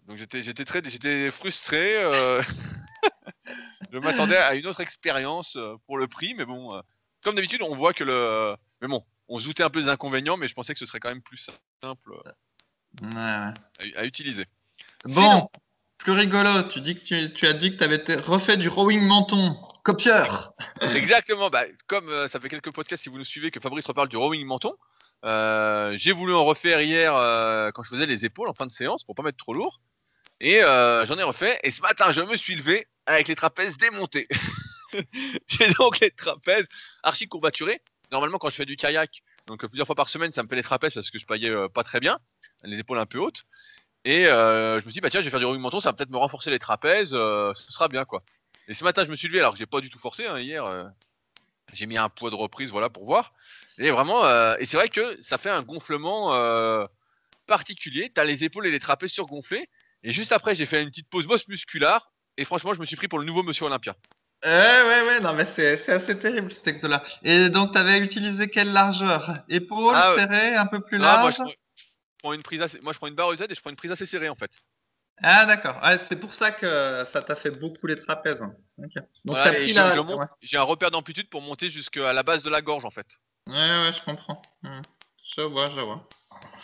Donc 0.07 0.15
j'étais 0.15 0.41
j'étais 0.43 0.63
très 0.63 0.81
j'étais 0.85 1.29
frustré. 1.31 1.95
je 3.91 3.97
m'attendais 3.97 4.37
à 4.37 4.55
une 4.55 4.65
autre 4.67 4.79
expérience 4.79 5.57
pour 5.85 5.97
le 5.97 6.07
prix, 6.07 6.33
mais 6.35 6.45
bon, 6.45 6.81
comme 7.23 7.35
d'habitude, 7.35 7.61
on 7.61 7.75
voit 7.75 7.93
que 7.93 8.05
le. 8.05 8.55
Mais 8.79 8.87
bon, 8.87 9.03
on 9.29 9.39
se 9.39 9.45
doutait 9.45 9.63
un 9.63 9.69
peu 9.69 9.81
des 9.81 9.89
inconvénients, 9.89 10.37
mais 10.37 10.47
je 10.47 10.53
pensais 10.53 10.73
que 10.73 10.79
ce 10.79 10.85
serait 10.85 10.99
quand 10.99 11.09
même 11.09 11.21
plus 11.21 11.37
simple 11.81 12.11
euh, 12.13 12.31
Ouais, 13.01 13.07
ouais. 13.13 13.93
à, 13.95 13.99
à 14.01 14.05
utiliser. 14.05 14.45
Bon, 15.05 15.11
Sinon- 15.21 15.49
plus 15.99 16.11
rigolo, 16.13 16.63
tu, 16.69 16.79
dis 16.81 16.95
que 16.95 17.03
tu, 17.03 17.33
tu 17.33 17.47
as 17.47 17.53
dit 17.53 17.71
que 17.71 17.77
tu 17.77 17.83
avais 17.83 18.03
refait 18.21 18.57
du 18.57 18.67
rowing 18.69 19.01
menton. 19.01 19.57
Copieur. 19.83 20.53
Exactement. 20.81 21.49
Bah, 21.49 21.63
comme 21.87 22.09
euh, 22.09 22.27
ça 22.27 22.39
fait 22.39 22.49
quelques 22.49 22.71
podcasts, 22.73 23.03
si 23.03 23.09
vous 23.09 23.17
nous 23.17 23.23
suivez, 23.23 23.51
que 23.51 23.59
Fabrice 23.59 23.85
reparle 23.85 24.09
du 24.09 24.17
rowing 24.17 24.45
menton, 24.45 24.73
euh, 25.25 25.93
j'ai 25.95 26.11
voulu 26.11 26.33
en 26.33 26.43
refaire 26.45 26.81
hier 26.81 27.15
euh, 27.15 27.71
quand 27.71 27.83
je 27.83 27.89
faisais 27.89 28.05
les 28.05 28.25
épaules 28.25 28.49
en 28.49 28.53
fin 28.53 28.65
de 28.65 28.71
séance 28.71 29.03
pour 29.05 29.15
pas 29.15 29.23
mettre 29.23 29.37
trop 29.37 29.53
lourd. 29.53 29.81
Et 30.39 30.61
euh, 30.63 31.05
j'en 31.05 31.17
ai 31.17 31.23
refait. 31.23 31.59
Et 31.63 31.71
ce 31.71 31.81
matin, 31.81 32.11
je 32.11 32.21
me 32.21 32.35
suis 32.35 32.55
levé 32.55 32.85
avec 33.05 33.27
les 33.27 33.35
trapèzes 33.35 33.77
démontés. 33.77 34.27
j'ai 35.47 35.71
donc 35.79 35.99
les 35.99 36.11
trapèzes 36.11 36.67
archi 37.03 37.27
courbaturés. 37.27 37.81
Normalement, 38.11 38.37
quand 38.37 38.49
je 38.49 38.55
fais 38.55 38.65
du 38.65 38.77
kayak, 38.77 39.21
donc 39.47 39.63
euh, 39.63 39.67
plusieurs 39.67 39.87
fois 39.87 39.95
par 39.95 40.09
semaine, 40.09 40.31
ça 40.31 40.43
me 40.43 40.47
fait 40.47 40.55
les 40.55 40.63
trapèzes 40.63 40.93
parce 40.93 41.11
que 41.11 41.19
je 41.19 41.25
paillais 41.25 41.49
euh, 41.49 41.67
pas 41.67 41.83
très 41.83 41.99
bien, 41.99 42.19
les 42.63 42.79
épaules 42.79 42.99
un 42.99 43.05
peu 43.05 43.19
hautes. 43.19 43.43
Et 44.05 44.27
euh, 44.27 44.79
je 44.79 44.85
me 44.85 44.91
suis 44.91 44.93
dit, 44.93 45.01
bah 45.01 45.09
tiens, 45.09 45.19
je 45.19 45.25
vais 45.25 45.31
faire 45.31 45.39
du 45.39 45.45
rowing 45.45 45.61
menton, 45.61 45.79
ça 45.79 45.89
va 45.89 45.93
peut-être 45.93 46.09
me 46.09 46.17
renforcer 46.17 46.49
les 46.49 46.59
trapèzes, 46.59 47.11
ce 47.11 47.71
sera 47.71 47.87
bien 47.87 48.05
quoi. 48.05 48.23
Et 48.69 48.73
ce 48.73 48.83
matin, 48.83 49.03
je 49.03 49.09
me 49.09 49.15
suis 49.15 49.27
levé 49.27 49.39
alors 49.39 49.53
que 49.53 49.59
j'ai 49.59 49.65
pas 49.65 49.81
du 49.81 49.89
tout 49.89 49.99
forcé 49.99 50.25
hein, 50.25 50.39
hier. 50.39 50.91
j'ai 51.73 51.85
mis 51.85 51.97
un 51.97 52.07
poids 52.07 52.29
de 52.29 52.35
reprise, 52.35 52.71
voilà, 52.71 52.89
pour 52.89 53.05
voir. 53.05 53.33
Et 53.77 53.91
vraiment, 53.91 54.23
et 54.57 54.65
c'est 54.65 54.77
vrai 54.77 54.89
que 54.89 55.21
ça 55.21 55.37
fait 55.37 55.49
un 55.49 55.61
gonflement 55.61 56.31
particulier. 57.47 58.09
T'as 58.13 58.23
les 58.23 58.43
épaules 58.45 58.67
et 58.67 58.71
les 58.71 58.79
trapèzes 58.79 59.11
surgonflés. 59.11 59.69
Et 60.03 60.11
juste 60.11 60.31
après, 60.31 60.55
j'ai 60.55 60.65
fait 60.65 60.81
une 60.81 60.89
petite 60.89 61.09
pause 61.09 61.25
bosse 61.27 61.47
musculaire. 61.47 62.11
Et 62.37 62.45
franchement, 62.45 62.73
je 62.73 62.79
me 62.79 62.85
suis 62.85 62.95
pris 62.95 63.07
pour 63.07 63.19
le 63.19 63.25
nouveau 63.25 63.43
Monsieur 63.43 63.65
Olympia. 63.65 63.95
Ouais, 64.45 64.51
ouais, 64.83 65.01
ouais, 65.07 65.19
non, 65.19 65.33
mais 65.33 65.47
c'est 65.55 65.83
c'est 65.85 65.93
assez 65.93 66.17
terrible 66.19 66.51
ce 66.53 66.59
texte-là. 66.59 67.03
Et 67.23 67.49
donc, 67.49 67.71
tu 67.73 67.77
avais 67.79 67.97
utilisé 67.99 68.49
quelle 68.49 68.71
largeur? 68.71 69.39
Épaule, 69.49 69.93
Ah, 69.95 70.13
ouais. 70.13 70.21
serrée, 70.21 70.55
un 70.55 70.67
peu 70.67 70.79
plus 70.79 70.97
Ah, 70.97 71.17
moi, 71.17 71.31
large 71.31 71.33
je 71.33 71.41
prends, 71.41 71.51
je 71.75 71.83
prends 72.19 72.33
une 72.33 72.43
prise 72.43 72.61
assez, 72.61 72.79
moi, 72.81 72.93
je 72.93 72.97
prends 72.99 73.07
une 73.07 73.15
barre 73.15 73.35
Z 73.35 73.43
et 73.49 73.55
je 73.55 73.61
prends 73.61 73.71
une 73.71 73.75
prise 73.75 73.91
assez 73.91 74.05
serrée 74.05 74.29
en 74.29 74.35
fait. 74.35 74.51
Ah, 75.23 75.47
d'accord. 75.47 75.79
Ah, 75.81 75.97
c'est 76.07 76.15
pour 76.19 76.35
ça 76.35 76.51
que 76.51 77.05
ça 77.11 77.23
t'a 77.23 77.35
fait 77.35 77.49
beaucoup 77.49 77.87
les 77.87 77.99
trapèzes. 77.99 78.39
Donc, 78.77 78.91
Voilà, 79.25 79.45
t'as 79.45 79.53
et 79.53 79.63
pris 79.63 79.69
je- 79.69 79.75
la... 79.75 79.95
je 79.95 79.99
monte- 80.01 80.19
ouais. 80.19 80.25
J'ai 80.43 80.57
un 80.57 80.63
repère 80.63 80.91
d'amplitude 80.91 81.29
pour 81.29 81.41
monter 81.41 81.69
jusqu'à 81.69 82.13
la 82.13 82.21
base 82.21 82.43
de 82.43 82.51
la 82.51 82.61
gorge 82.61 82.85
en 82.85 82.91
fait. 82.91 83.07
ouais, 83.47 83.53
ouais, 83.55 83.91
je 83.97 84.03
comprends. 84.05 84.41
Hmm. 84.61 84.81
Je 85.35 85.41
vois, 85.41 85.71
je 85.71 85.81
vois. 85.81 86.07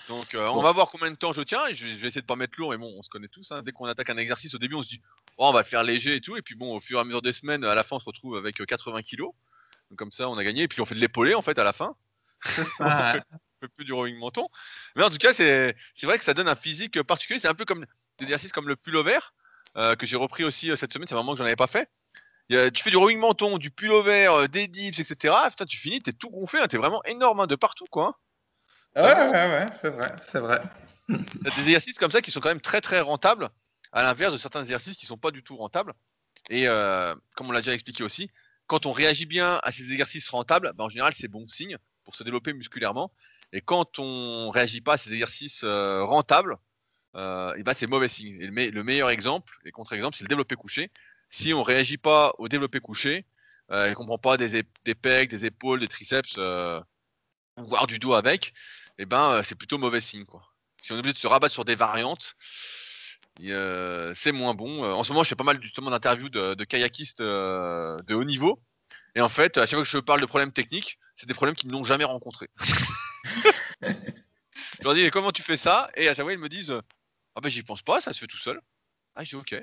Donc 0.08 0.36
euh, 0.36 0.48
Bon. 0.48 0.60
on 0.60 0.62
va 0.62 0.72
voir 0.72 0.90
combien 0.90 1.10
de 1.10 1.16
temps 1.16 1.34
je 1.34 1.42
tiens 1.42 1.66
et 1.68 1.74
je 1.74 1.86
vais, 1.88 1.92
je 1.94 1.98
vais 1.98 2.08
essayer 2.10 2.22
de 2.22 2.28
pas 2.28 2.36
mettre 2.36 2.54
lourd 2.60 2.70
mais 2.72 2.78
bon 2.78 2.94
on 2.98 3.02
se 3.02 3.10
connaît 3.10 3.28
tous 3.28 3.52
hein. 3.52 3.64
dès 3.64 3.72
qu'on 3.72 3.86
attaque 3.86 4.10
un 4.12 4.18
exercice 4.18 4.54
au 4.54 4.58
début 4.60 4.76
on 4.76 4.84
se 4.84 4.90
dit 4.90 5.02
oh, 5.38 5.48
on 5.48 5.52
va 5.52 5.60
le 5.60 5.66
faire 5.66 5.84
léger 5.84 6.16
et 6.16 6.22
tout 6.22 6.36
et 6.38 6.42
puis 6.42 6.56
bon 6.56 6.76
au 6.76 6.80
fur 6.82 6.98
et 6.98 7.02
à 7.02 7.04
mesure 7.04 7.22
des 7.22 7.34
semaines 7.34 7.64
à 7.64 7.76
la 7.76 7.84
fin 7.84 7.96
on 7.98 8.00
se 8.00 8.06
retrouve 8.06 8.38
avec 8.38 8.60
euh, 8.62 8.66
80 8.66 9.02
kilos. 9.04 9.32
Donc 9.90 10.00
comme 10.00 10.12
ça 10.12 10.30
on 10.30 10.38
a 10.38 10.44
gagné 10.44 10.64
et 10.64 10.68
puis 10.68 10.82
on 10.82 10.86
fait 10.86 10.96
de 10.96 11.00
l'épaulé 11.00 11.34
en 11.36 11.42
fait 11.42 11.58
à 11.60 11.64
la 11.64 11.74
fin. 11.74 11.96
On 12.80 13.12
fait, 13.12 13.22
on 13.32 13.68
fait 13.68 13.74
plus 13.74 13.86
du 13.86 13.94
rowing 13.94 14.18
menton. 14.18 14.50
Mais 14.98 15.04
en 15.06 15.10
tout 15.10 15.18
cas 15.18 15.32
c'est 15.32 15.76
vrai 16.04 16.18
que 16.18 16.24
ça 16.26 16.34
donne 16.34 16.50
un 16.50 16.56
physique 16.56 17.02
particulier. 17.04 17.40
C'est 17.40 17.48
un 17.48 17.54
peu 17.54 17.64
comme 17.66 17.86
des 18.20 18.24
exercices 18.26 18.52
comme 18.52 18.68
le 18.68 18.76
pullover 18.76 19.20
euh, 19.78 19.96
que 19.96 20.06
j'ai 20.06 20.18
repris 20.18 20.44
aussi 20.44 20.70
euh, 20.70 20.76
cette 20.76 20.92
semaine. 20.94 21.08
C'est 21.08 21.16
vraiment 21.16 21.32
que 21.34 21.38
j'en 21.38 21.46
avais 21.46 21.56
pas 21.56 21.68
fait. 21.68 21.90
A- 22.52 22.70
tu 22.70 22.84
fais 22.84 22.90
du 22.90 22.98
rowing 22.98 23.18
menton 23.18 23.58
du 23.58 23.72
pullover 23.72 24.28
euh, 24.28 24.48
des 24.48 24.68
dips 24.68 25.00
etc 25.00 25.34
putain 25.48 25.66
tu 25.66 25.78
finis 25.78 26.02
t'es 26.02 26.12
tout 26.12 26.30
gonflé 26.30 26.60
hein, 26.60 26.68
t'es 26.68 26.78
vraiment 26.78 27.02
énorme 27.06 27.40
hein, 27.40 27.48
de 27.48 27.56
partout 27.56 27.86
quoi 27.90 28.08
hein. 28.08 29.02
Ouais, 29.02 29.02
ouais, 29.02 29.32
ouais, 29.32 29.68
c'est 29.82 29.90
vrai, 29.90 30.16
c'est 30.32 30.40
vrai. 30.40 30.62
Des 31.10 31.62
exercices 31.62 31.98
comme 31.98 32.12
ça 32.12 32.22
qui 32.22 32.30
sont 32.30 32.40
quand 32.42 32.50
même 32.50 32.62
très 32.62 32.80
très 32.82 33.00
rentables, 33.02 33.50
à 33.94 34.04
l'inverse 34.04 34.34
de 34.34 34.38
certains 34.38 34.62
exercices 34.62 34.98
qui 34.98 35.06
sont 35.06 35.18
pas 35.18 35.32
du 35.32 35.44
tout 35.44 35.56
rentables. 35.56 35.94
Et 36.50 36.68
euh, 36.68 37.16
comme 37.36 37.48
on 37.48 37.52
l'a 37.52 37.62
déjà 37.62 37.74
expliqué 37.74 38.04
aussi, 38.04 38.30
quand 38.68 38.86
on 38.86 38.92
réagit 38.92 39.26
bien 39.26 39.60
à 39.64 39.72
ces 39.72 39.92
exercices 39.92 40.28
rentables, 40.30 40.74
ben, 40.76 40.86
en 40.86 40.90
général 40.90 41.14
c'est 41.14 41.30
bon 41.30 41.48
signe 41.48 41.78
pour 42.04 42.16
se 42.16 42.24
développer 42.24 42.54
musculairement. 42.54 43.14
Et 43.54 43.62
quand 43.62 44.00
on 44.00 44.50
réagit 44.50 44.82
pas 44.82 44.94
à 44.94 44.98
ces 44.98 45.14
exercices 45.14 45.64
euh, 45.64 46.04
rentables, 46.04 46.58
euh, 47.16 47.56
ben 47.64 47.74
c'est 47.74 47.88
mauvais 47.88 48.10
signe. 48.10 48.38
Le, 48.40 48.52
me- 48.52 48.70
le 48.70 48.84
meilleur 48.84 49.10
exemple, 49.10 49.58
et 49.64 49.72
contre-exemple, 49.72 50.18
c'est 50.18 50.24
le 50.24 50.30
développé 50.30 50.56
couché. 50.56 50.92
Si 51.30 51.54
on 51.54 51.64
réagit 51.64 51.98
pas 51.98 52.34
au 52.40 52.48
développé 52.50 52.80
couché, 52.80 53.26
et 53.72 53.94
qu'on 53.96 54.06
prend 54.06 54.20
pas 54.20 54.38
des, 54.38 54.64
pecs, 54.94 55.30
des 55.30 55.46
épaules, 55.46 55.80
des 55.80 55.88
triceps, 55.88 56.38
voire 57.58 57.88
du 57.88 57.98
dos 57.98 58.14
avec, 58.14 58.54
ben 59.08 59.42
c'est 59.42 59.56
plutôt 59.56 59.78
mauvais 59.78 60.02
signe 60.02 60.26
quoi. 60.26 60.44
Si 60.82 60.92
on 60.92 60.96
est 60.96 61.00
obligé 61.00 61.14
de 61.14 61.20
se 61.20 61.28
rabattre 61.28 61.54
sur 61.54 61.66
des 61.66 61.76
variantes, 61.76 62.36
c'est 63.40 64.32
moins 64.32 64.54
bon. 64.54 64.84
Euh, 64.84 64.94
En 64.94 65.04
ce 65.04 65.12
moment, 65.12 65.24
je 65.24 65.30
fais 65.30 65.36
pas 65.36 65.44
mal 65.44 65.62
justement 65.62 65.90
d'interviews 65.92 66.30
de, 66.30 66.54
de 66.54 66.64
kayakistes 66.64 67.22
euh, 67.22 68.02
de 68.04 68.16
haut 68.16 68.24
niveau. 68.24 68.62
Et 69.16 69.22
en 69.22 69.30
fait, 69.30 69.58
à 69.58 69.66
chaque 69.66 69.78
fois 69.78 69.84
que 69.84 69.90
je 69.90 69.98
parle 70.00 70.22
de 70.22 70.26
problèmes 70.26 70.52
techniques, 70.52 70.98
c'est 71.16 71.28
des 71.28 71.34
problèmes 71.34 71.56
qu'ils 71.56 71.70
n'ont 71.70 71.84
jamais 71.84 72.04
rencontrés. 72.04 72.50
je 73.82 74.84
leur 74.84 74.94
dis, 74.96 75.10
comment 75.12 75.32
tu 75.32 75.44
fais 75.44 75.58
ça? 75.58 75.90
Et 75.96 76.08
à 76.08 76.14
chaque 76.14 76.26
fois, 76.26 76.34
ils 76.34 76.40
me 76.40 76.50
disent, 76.50 76.74
ah 77.36 77.42
ben 77.42 77.50
j'y 77.50 77.64
pense 77.64 77.82
pas, 77.82 78.02
ça 78.02 78.14
se 78.14 78.20
fait 78.20 78.28
tout 78.28 78.38
seul. 78.38 78.60
Ah, 79.16 79.24
je 79.24 79.30
dis, 79.30 79.36
ok. 79.36 79.56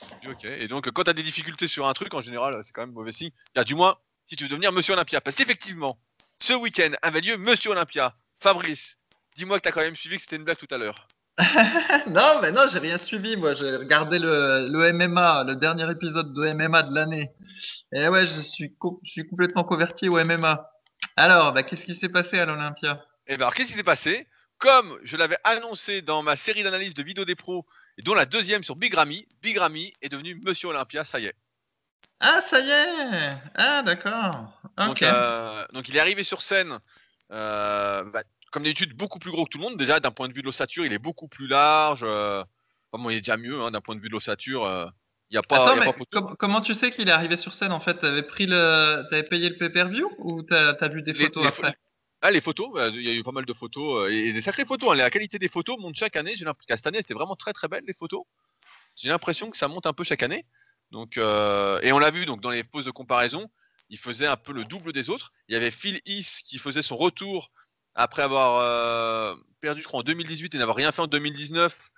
Je 0.00 0.20
dis, 0.20 0.28
ok. 0.28 0.44
Et 0.44 0.68
donc, 0.68 0.90
quand 0.90 1.04
tu 1.04 1.10
as 1.10 1.14
des 1.14 1.22
difficultés 1.22 1.66
sur 1.68 1.86
un 1.86 1.92
truc, 1.92 2.14
en 2.14 2.20
général, 2.20 2.62
c'est 2.62 2.72
quand 2.72 2.82
même 2.82 2.92
mauvais 2.92 3.12
signe. 3.12 3.30
A 3.56 3.64
du 3.64 3.74
moins, 3.74 3.96
si 4.28 4.36
tu 4.36 4.44
veux 4.44 4.50
devenir 4.50 4.72
Monsieur 4.72 4.92
Olympia. 4.94 5.20
Parce 5.20 5.36
qu'effectivement, 5.36 5.98
ce 6.40 6.52
week-end 6.52 6.92
avait 7.02 7.20
lieu 7.20 7.36
Monsieur 7.36 7.70
Olympia. 7.70 8.16
Fabrice, 8.40 8.98
dis-moi 9.36 9.58
que 9.58 9.62
tu 9.64 9.68
as 9.68 9.72
quand 9.72 9.80
même 9.80 9.96
suivi 9.96 10.16
que 10.16 10.22
c'était 10.22 10.36
une 10.36 10.44
blague 10.44 10.58
tout 10.58 10.72
à 10.72 10.78
l'heure. 10.78 11.08
non, 12.06 12.40
mais 12.40 12.52
non, 12.52 12.62
j'ai 12.72 12.78
rien 12.78 12.98
suivi. 12.98 13.36
Moi, 13.36 13.54
j'ai 13.54 13.76
regardé 13.76 14.18
le, 14.18 14.68
le, 14.70 14.92
MMA, 14.92 15.44
le 15.44 15.56
dernier 15.56 15.90
épisode 15.90 16.32
de 16.32 16.52
MMA 16.52 16.82
de 16.84 16.94
l'année. 16.94 17.30
Et 17.92 18.08
ouais, 18.08 18.26
je 18.26 18.40
suis, 18.42 18.76
je 19.04 19.10
suis 19.10 19.26
complètement 19.28 19.64
converti 19.64 20.08
au 20.08 20.22
MMA. 20.24 20.70
Alors, 21.16 21.52
bah, 21.52 21.64
qu'est-ce 21.64 21.82
qui 21.84 21.96
s'est 21.96 22.08
passé 22.08 22.38
à 22.38 22.46
l'Olympia? 22.46 23.04
Eh 23.26 23.34
alors, 23.34 23.54
qu'est-ce 23.54 23.72
qui 23.72 23.76
s'est 23.76 23.82
passé? 23.82 24.28
Comme 24.58 24.96
je 25.02 25.16
l'avais 25.16 25.38
annoncé 25.42 26.02
dans 26.02 26.22
ma 26.22 26.36
série 26.36 26.62
d'analyses 26.62 26.94
de 26.94 27.02
vidéos 27.02 27.24
des 27.24 27.34
pros, 27.34 27.66
et 27.98 28.02
dont 28.02 28.14
la 28.14 28.26
deuxième 28.26 28.62
sur 28.62 28.76
Big 28.76 28.94
Ramy, 28.94 29.26
Big 29.42 29.58
Ramy 29.58 29.92
est 30.02 30.08
devenu 30.08 30.40
Monsieur 30.44 30.68
Olympia, 30.68 31.04
ça 31.04 31.18
y 31.18 31.26
est. 31.26 31.34
Ah, 32.20 32.42
ça 32.48 32.60
y 32.60 32.70
est 32.70 33.36
Ah, 33.56 33.82
d'accord. 33.82 34.60
Donc, 34.78 35.02
euh, 35.02 35.66
donc, 35.72 35.88
il 35.88 35.96
est 35.96 36.00
arrivé 36.00 36.22
sur 36.22 36.42
scène. 36.42 36.78
Euh, 37.32 38.04
bah, 38.04 38.22
comme 38.54 38.62
d'habitude, 38.62 38.94
beaucoup 38.94 39.18
plus 39.18 39.32
gros 39.32 39.44
que 39.44 39.50
tout 39.50 39.58
le 39.58 39.64
monde. 39.64 39.76
Déjà, 39.76 39.98
d'un 39.98 40.12
point 40.12 40.28
de 40.28 40.32
vue 40.32 40.40
de 40.40 40.46
l'ossature, 40.46 40.86
il 40.86 40.92
est 40.92 40.98
beaucoup 41.00 41.26
plus 41.26 41.48
large. 41.48 42.02
Euh, 42.04 42.44
il 42.96 43.10
est 43.10 43.20
déjà 43.20 43.36
mieux, 43.36 43.60
hein, 43.60 43.72
d'un 43.72 43.80
point 43.80 43.96
de 43.96 44.00
vue 44.00 44.06
de 44.06 44.12
l'ossature. 44.12 44.64
Euh, 44.64 44.86
il 45.30 45.34
y 45.34 45.38
a 45.38 45.42
pas, 45.42 45.74
comment 46.38 46.60
tu 46.60 46.72
sais 46.74 46.92
qu'il 46.92 47.08
est 47.08 47.12
arrivé 47.12 47.36
sur 47.36 47.52
scène 47.52 47.72
en 47.72 47.80
fait? 47.80 47.98
Tu 47.98 48.06
avais, 48.06 48.22
pris 48.22 48.46
le... 48.46 49.04
avais 49.10 49.24
payé 49.24 49.48
le 49.48 49.56
pay-per-view 49.56 50.08
ou 50.18 50.44
tu 50.44 50.54
as, 50.54 50.88
vu 50.88 51.02
des 51.02 51.14
photos 51.14 51.44
après? 51.44 51.74
ah, 52.22 52.30
les 52.30 52.40
photos, 52.40 52.70
bah, 52.72 52.90
il 52.90 53.02
y 53.02 53.10
a 53.10 53.14
eu 53.14 53.24
pas 53.24 53.32
mal 53.32 53.44
de 53.44 53.52
photos 53.52 54.04
euh, 54.04 54.12
et 54.12 54.32
des 54.32 54.40
sacrées 54.40 54.64
photos. 54.64 54.92
Hein. 54.92 54.96
La 54.96 55.10
qualité 55.10 55.40
des 55.40 55.48
photos 55.48 55.76
monte 55.80 55.96
chaque 55.96 56.14
année. 56.14 56.36
J'ai 56.36 56.44
l'impression 56.44 56.76
cette 56.76 56.86
année, 56.86 56.98
c'était 56.98 57.14
vraiment 57.14 57.34
très 57.34 57.52
très 57.52 57.66
belle 57.66 57.82
les 57.88 57.92
photos. 57.92 58.22
J'ai 58.94 59.08
l'impression 59.08 59.50
que 59.50 59.56
ça 59.56 59.66
monte 59.66 59.86
un 59.86 59.92
peu 59.92 60.04
chaque 60.04 60.22
année. 60.22 60.46
Donc, 60.92 61.16
et 61.16 61.92
on 61.92 61.98
l'a 61.98 62.10
vu 62.12 62.24
donc 62.24 62.40
dans 62.40 62.50
les 62.50 62.62
poses 62.62 62.84
de 62.84 62.92
comparaison, 62.92 63.50
il 63.88 63.98
faisait 63.98 64.28
un 64.28 64.36
peu 64.36 64.52
le 64.52 64.64
double 64.64 64.92
des 64.92 65.10
autres. 65.10 65.32
Il 65.48 65.54
y 65.54 65.56
avait 65.56 65.72
Phil 65.72 66.00
East 66.06 66.44
qui 66.46 66.58
faisait 66.58 66.82
son 66.82 66.94
retour 66.94 67.50
après 67.94 68.22
avoir 68.22 68.60
euh, 68.60 69.34
perdu, 69.60 69.80
je 69.80 69.86
crois, 69.86 70.00
en 70.00 70.02
2018 70.02 70.54
et 70.54 70.58
n'avoir 70.58 70.76
rien 70.76 70.92
fait 70.92 71.02
en 71.02 71.06
2019 71.06 71.90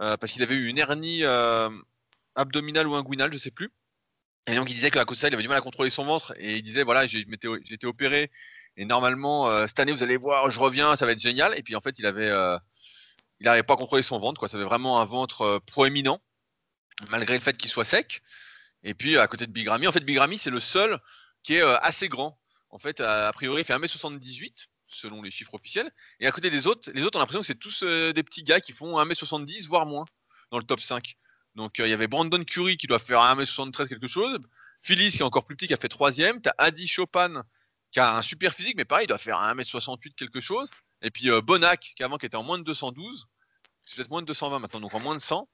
euh, 0.00 0.16
parce 0.16 0.32
qu'il 0.32 0.42
avait 0.42 0.54
eu 0.54 0.68
une 0.68 0.78
hernie 0.78 1.24
euh, 1.24 1.70
abdominale 2.34 2.86
ou 2.86 2.94
inguinale, 2.94 3.32
je 3.32 3.38
sais 3.38 3.50
plus. 3.50 3.70
Et 4.46 4.54
donc 4.54 4.70
il 4.70 4.74
disait 4.74 4.90
qu'à 4.90 5.04
cause 5.04 5.18
de 5.18 5.20
ça, 5.20 5.28
il 5.28 5.34
avait 5.34 5.42
du 5.42 5.48
mal 5.48 5.58
à 5.58 5.62
contrôler 5.62 5.90
son 5.90 6.04
ventre 6.04 6.34
et 6.38 6.56
il 6.56 6.62
disait 6.62 6.82
voilà, 6.82 7.06
j'ai 7.06 7.26
été 7.70 7.86
opéré 7.86 8.30
et 8.76 8.86
normalement 8.86 9.66
cette 9.66 9.78
année 9.78 9.92
vous 9.92 10.02
allez 10.02 10.16
voir, 10.16 10.48
je 10.48 10.58
reviens, 10.58 10.96
ça 10.96 11.04
va 11.04 11.12
être 11.12 11.20
génial. 11.20 11.58
Et 11.58 11.62
puis 11.62 11.76
en 11.76 11.82
fait, 11.82 11.98
il 11.98 12.06
avait 12.06 12.30
il 13.40 13.44
n'arrivait 13.44 13.62
pas 13.62 13.74
à 13.74 13.76
contrôler 13.76 14.02
son 14.02 14.18
ventre, 14.18 14.40
quoi. 14.40 14.48
Ça 14.48 14.56
avait 14.56 14.64
vraiment 14.64 15.02
un 15.02 15.04
ventre 15.04 15.60
proéminent 15.66 16.22
malgré 17.10 17.34
le 17.34 17.40
fait 17.40 17.58
qu'il 17.58 17.68
soit 17.68 17.84
sec. 17.84 18.22
Et 18.84 18.94
puis 18.94 19.18
à 19.18 19.26
côté 19.26 19.46
de 19.46 19.52
Bigrami, 19.52 19.86
en 19.86 19.92
fait 19.92 20.00
Bigrami 20.00 20.38
c'est 20.38 20.50
le 20.50 20.60
seul 20.60 20.98
qui 21.42 21.56
est 21.56 21.62
assez 21.62 22.08
grand. 22.08 22.38
En 22.70 22.78
fait, 22.78 23.00
a 23.00 23.30
priori, 23.32 23.62
il 23.62 23.64
fait 23.66 23.74
1m78 23.74 24.68
selon 24.88 25.22
les 25.22 25.30
chiffres 25.30 25.54
officiels. 25.54 25.92
Et 26.18 26.26
à 26.26 26.32
côté 26.32 26.50
des 26.50 26.66
autres, 26.66 26.90
les 26.92 27.02
autres 27.02 27.16
ont 27.16 27.20
l'impression 27.20 27.40
que 27.40 27.46
c'est 27.46 27.58
tous 27.58 27.82
euh, 27.82 28.12
des 28.12 28.22
petits 28.22 28.42
gars 28.42 28.60
qui 28.60 28.72
font 28.72 28.98
1m70, 28.98 29.68
voire 29.68 29.86
moins, 29.86 30.06
dans 30.50 30.58
le 30.58 30.64
top 30.64 30.80
5. 30.80 31.16
Donc 31.54 31.78
euh, 31.78 31.86
il 31.86 31.90
y 31.90 31.92
avait 31.92 32.06
Brandon 32.06 32.42
Curry 32.42 32.76
qui 32.76 32.86
doit 32.86 32.98
faire 32.98 33.20
1m73 33.20 33.88
quelque 33.88 34.06
chose. 34.06 34.38
Phyllis 34.80 35.10
qui 35.10 35.18
est 35.18 35.22
encore 35.22 35.44
plus 35.44 35.56
petit 35.56 35.66
qui 35.66 35.74
a 35.74 35.76
fait 35.76 35.88
3 35.88 36.12
T'as 36.12 36.52
Adi 36.58 36.86
Chopin 36.86 37.44
qui 37.90 38.00
a 38.00 38.16
un 38.16 38.22
super 38.22 38.52
physique, 38.52 38.76
mais 38.76 38.84
pareil, 38.84 39.04
il 39.04 39.08
doit 39.08 39.18
faire 39.18 39.38
1m68 39.38 40.14
quelque 40.14 40.40
chose. 40.40 40.68
Et 41.02 41.10
puis 41.10 41.30
euh, 41.30 41.40
Bonac 41.40 41.92
qui 41.96 42.02
avant 42.02 42.16
qui 42.16 42.26
était 42.26 42.36
en 42.36 42.42
moins 42.42 42.58
de 42.58 42.64
212. 42.64 43.26
C'est 43.84 43.96
peut-être 43.96 44.10
moins 44.10 44.22
de 44.22 44.26
220 44.26 44.58
maintenant, 44.58 44.80
donc 44.80 44.94
en 44.94 45.00
moins 45.00 45.14
de 45.14 45.20
100. 45.20 45.48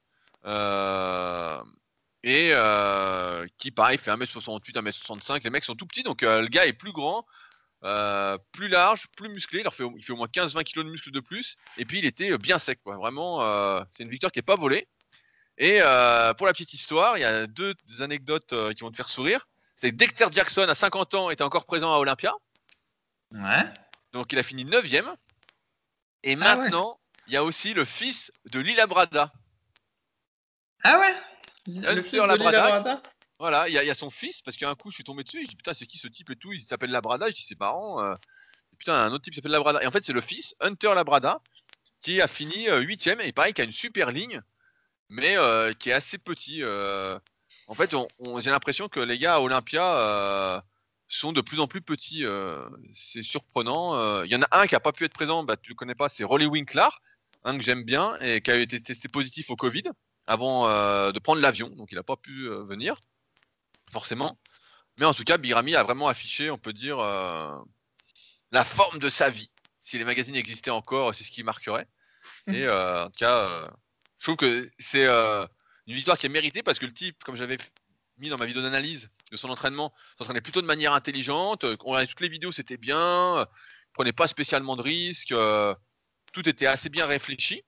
et 2.23 2.51
qui 3.57 3.71
pareil 3.71 3.97
fait 3.97 4.11
1m68, 4.11 4.73
1m65. 4.73 5.43
Les 5.43 5.49
mecs 5.49 5.63
sont 5.63 5.75
tout 5.75 5.85
petits, 5.85 6.03
donc 6.03 6.21
le 6.21 6.47
gars 6.47 6.65
est 6.65 6.73
plus 6.73 6.91
grand. 6.91 7.25
Euh, 7.83 8.37
plus 8.51 8.67
large, 8.67 9.07
plus 9.15 9.29
musclé. 9.29 9.61
Il, 9.63 9.71
fait, 9.71 9.83
il 9.95 10.03
fait 10.03 10.13
au 10.13 10.15
moins 10.15 10.27
15-20 10.27 10.63
kg 10.63 10.83
de 10.83 10.89
muscle 10.89 11.11
de 11.11 11.19
plus. 11.19 11.55
Et 11.77 11.85
puis 11.85 11.99
il 11.99 12.05
était 12.05 12.31
euh, 12.31 12.37
bien 12.37 12.57
sec. 12.57 12.79
Quoi. 12.83 12.97
Vraiment, 12.97 13.43
euh, 13.43 13.83
c'est 13.93 14.03
une 14.03 14.09
victoire 14.09 14.31
qui 14.31 14.39
n'est 14.39 14.43
pas 14.43 14.55
volée. 14.55 14.87
Et 15.57 15.79
pour 16.37 16.47
la 16.47 16.51
petite 16.51 16.73
histoire, 16.73 17.17
il 17.17 17.21
y 17.21 17.23
a 17.23 17.47
deux, 17.47 17.73
anecdotes 18.01 18.53
qui 18.73 18.81
vont 18.81 18.91
te 18.91 18.97
faire 18.97 19.07
sourire. 19.07 19.47
C'est 19.77 19.91
que 19.91 19.95
Dexter 19.95 20.25
Jackson, 20.29 20.65
à 20.67 20.75
50 20.75 21.13
ans, 21.13 21.29
était 21.29 21.43
encore 21.43 21.65
présent 21.65 21.93
à 21.93 21.97
Olympia. 21.97 22.33
Ouais. 23.31 23.63
Donc 24.11 24.33
il 24.33 24.39
a 24.39 24.43
fini 24.43 24.65
9ème. 24.65 25.15
Et 26.23 26.33
ah 26.33 26.35
maintenant, 26.35 26.99
il 27.27 27.33
y 27.33 27.37
a 27.37 27.43
aussi 27.45 27.73
le 27.73 27.85
fils 27.85 28.33
de 28.51 28.59
Lila 28.59 28.85
Brada. 28.85 29.31
Ah 30.83 30.99
ouais 30.99 31.15
Le 31.67 32.01
fils 32.03 32.11
de 32.11 32.37
Brada 32.37 33.01
voilà, 33.39 33.67
il 33.67 33.73
y, 33.73 33.77
a 33.77 33.93
son 33.93 34.09
fils, 34.09 34.41
parce 34.41 34.55
qu'un 34.55 34.75
coup, 34.75 34.89
je 34.89 34.95
suis 34.95 35.03
tombé 35.03 35.23
dessus, 35.23 35.39
et 35.39 35.43
je 35.43 35.49
dis 35.49 35.55
putain, 35.57 35.73
c'est 35.73 35.85
qui 35.85 35.97
ce 35.97 36.07
type 36.07 36.29
et 36.29 36.37
tout, 36.37 36.53
il 36.53 36.61
s'appelle 36.61 36.91
Labrada, 36.91 37.29
je 37.29 37.35
dis 37.35 37.45
c'est 37.45 37.59
marrant. 37.59 38.01
Euh, 38.01 38.15
putain, 38.77 38.93
un 38.93 39.11
autre 39.11 39.23
type 39.23 39.35
s'appelle 39.35 39.51
Labrada. 39.51 39.83
Et 39.83 39.87
en 39.87 39.91
fait, 39.91 40.05
c'est 40.05 40.13
le 40.13 40.21
fils, 40.21 40.55
Hunter 40.61 40.93
Labrada, 40.95 41.41
qui 41.99 42.21
a 42.21 42.27
fini 42.27 42.67
8 42.69 43.07
euh, 43.07 43.19
et 43.19 43.31
pareil, 43.33 43.53
qui 43.53 43.61
a 43.61 43.65
une 43.65 43.73
super 43.73 44.11
ligne, 44.11 44.41
mais 45.09 45.37
euh, 45.37 45.73
qui 45.73 45.89
est 45.89 45.93
assez 45.93 46.17
petit. 46.17 46.63
en 46.63 47.73
fait, 47.75 47.93
j'ai 48.37 48.51
l'impression 48.51 48.87
que 48.87 49.01
les 49.01 49.17
gars 49.17 49.35
à 49.35 49.39
Olympia 49.41 50.63
sont 51.07 51.33
de 51.33 51.41
plus 51.41 51.59
en 51.59 51.67
plus 51.67 51.81
petits. 51.81 52.23
c'est 52.93 53.21
surprenant. 53.21 54.23
Il 54.23 54.31
y 54.31 54.35
en 54.35 54.43
a 54.43 54.61
un 54.61 54.67
qui 54.67 54.75
a 54.75 54.79
pas 54.79 54.93
pu 54.93 55.03
être 55.03 55.13
présent, 55.13 55.43
bah, 55.43 55.57
tu 55.57 55.71
le 55.71 55.75
connais 55.75 55.95
pas, 55.95 56.07
c'est 56.07 56.23
Rolly 56.23 56.45
Winkler, 56.45 56.89
un 57.43 57.57
que 57.57 57.63
j'aime 57.63 57.83
bien 57.83 58.17
et 58.21 58.39
qui 58.41 58.51
a 58.51 58.57
été 58.57 58.81
testé 58.81 59.09
positif 59.09 59.49
au 59.49 59.57
Covid 59.57 59.83
avant 60.25 60.67
de 61.11 61.19
prendre 61.19 61.41
l'avion, 61.41 61.69
donc 61.69 61.89
il 61.91 61.95
n'a 61.95 62.03
pas 62.03 62.15
pu 62.15 62.47
venir 62.47 62.95
forcément. 63.91 64.39
Mais 64.97 65.05
en 65.05 65.13
tout 65.13 65.23
cas, 65.23 65.37
Birami 65.37 65.75
a 65.75 65.83
vraiment 65.83 66.07
affiché, 66.07 66.49
on 66.49 66.57
peut 66.57 66.73
dire, 66.73 66.99
euh, 66.99 67.53
la 68.51 68.63
forme 68.63 68.99
de 68.99 69.09
sa 69.09 69.29
vie. 69.29 69.51
Si 69.81 69.97
les 69.97 70.05
magazines 70.05 70.35
existaient 70.35 70.71
encore, 70.71 71.13
c'est 71.13 71.23
ce 71.23 71.31
qui 71.31 71.43
marquerait. 71.43 71.87
Et 72.47 72.63
mhm. 72.63 72.67
euh, 72.67 73.05
en 73.05 73.09
tout 73.09 73.17
cas, 73.17 73.37
euh, 73.37 73.67
je 74.19 74.25
trouve 74.25 74.37
que 74.37 74.71
c'est 74.79 75.05
une 75.05 75.93
victoire 75.93 76.17
qui 76.17 76.25
est 76.25 76.29
méritée 76.29 76.63
parce 76.63 76.79
que 76.79 76.85
le 76.85 76.93
type, 76.93 77.23
comme 77.23 77.35
j'avais 77.35 77.57
mis 78.17 78.29
dans 78.29 78.37
ma 78.37 78.45
vidéo 78.45 78.61
d'analyse 78.61 79.09
de 79.31 79.37
son 79.37 79.49
entraînement, 79.49 79.93
s'entraînait 80.17 80.41
plutôt 80.41 80.61
de 80.61 80.67
manière 80.67 80.93
intelligente. 80.93 81.63
On 81.63 81.89
regardait 81.89 82.07
toutes 82.07 82.21
les 82.21 82.29
vidéos, 82.29 82.51
c'était 82.51 82.77
bien. 82.77 83.41
Il 83.41 83.93
prenait 83.93 84.13
pas 84.13 84.27
spécialement 84.27 84.75
de 84.75 84.81
risques. 84.81 85.33
tout 86.31 86.49
était 86.49 86.67
assez 86.67 86.89
bien 86.89 87.05
réfléchi. 87.05 87.63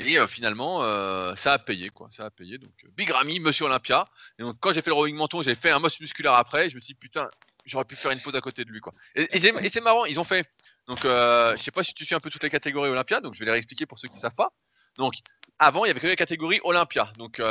Et 0.00 0.18
euh, 0.18 0.26
finalement, 0.26 0.82
euh, 0.82 1.34
ça 1.36 1.52
a 1.52 1.58
payé, 1.58 1.90
quoi. 1.90 2.08
Ça 2.10 2.24
a 2.24 2.30
payé. 2.30 2.56
Donc, 2.56 2.72
euh, 2.84 2.88
Big 2.96 3.10
Ramy, 3.10 3.38
Monsieur 3.38 3.66
Olympia. 3.66 4.08
Et 4.38 4.42
donc, 4.42 4.56
quand 4.58 4.72
j'ai 4.72 4.80
fait 4.80 4.90
le 4.90 4.94
rowing 4.94 5.14
menton, 5.14 5.42
j'ai 5.42 5.54
fait 5.54 5.70
un 5.70 5.78
muscle 5.78 6.02
musculaire 6.02 6.32
après. 6.32 6.70
Je 6.70 6.76
me 6.76 6.80
suis 6.80 6.94
dit, 6.94 6.98
putain, 6.98 7.28
j'aurais 7.66 7.84
pu 7.84 7.96
faire 7.96 8.10
une 8.10 8.22
pause 8.22 8.34
à 8.34 8.40
côté 8.40 8.64
de 8.64 8.70
lui, 8.70 8.80
quoi. 8.80 8.94
Et, 9.14 9.38
c'est 9.38 9.80
marrant, 9.82 10.06
ils 10.06 10.18
ont 10.18 10.24
fait. 10.24 10.48
Donc, 10.86 11.00
je 11.04 11.56
sais 11.58 11.70
pas 11.70 11.84
si 11.84 11.92
tu 11.92 12.06
suis 12.06 12.14
un 12.14 12.20
peu 12.20 12.30
toutes 12.30 12.42
les 12.42 12.50
catégories 12.50 12.88
Olympia. 12.88 13.20
Donc, 13.20 13.34
je 13.34 13.40
vais 13.40 13.44
les 13.44 13.52
réexpliquer 13.52 13.84
pour 13.84 13.98
ceux 13.98 14.08
qui 14.08 14.14
ne 14.14 14.20
savent 14.20 14.34
pas. 14.34 14.52
Donc, 14.96 15.14
avant, 15.58 15.84
il 15.84 15.88
y 15.88 15.90
avait 15.90 16.00
que 16.00 16.06
les 16.06 16.16
catégories 16.16 16.60
Olympia. 16.64 17.12
Donc, 17.18 17.42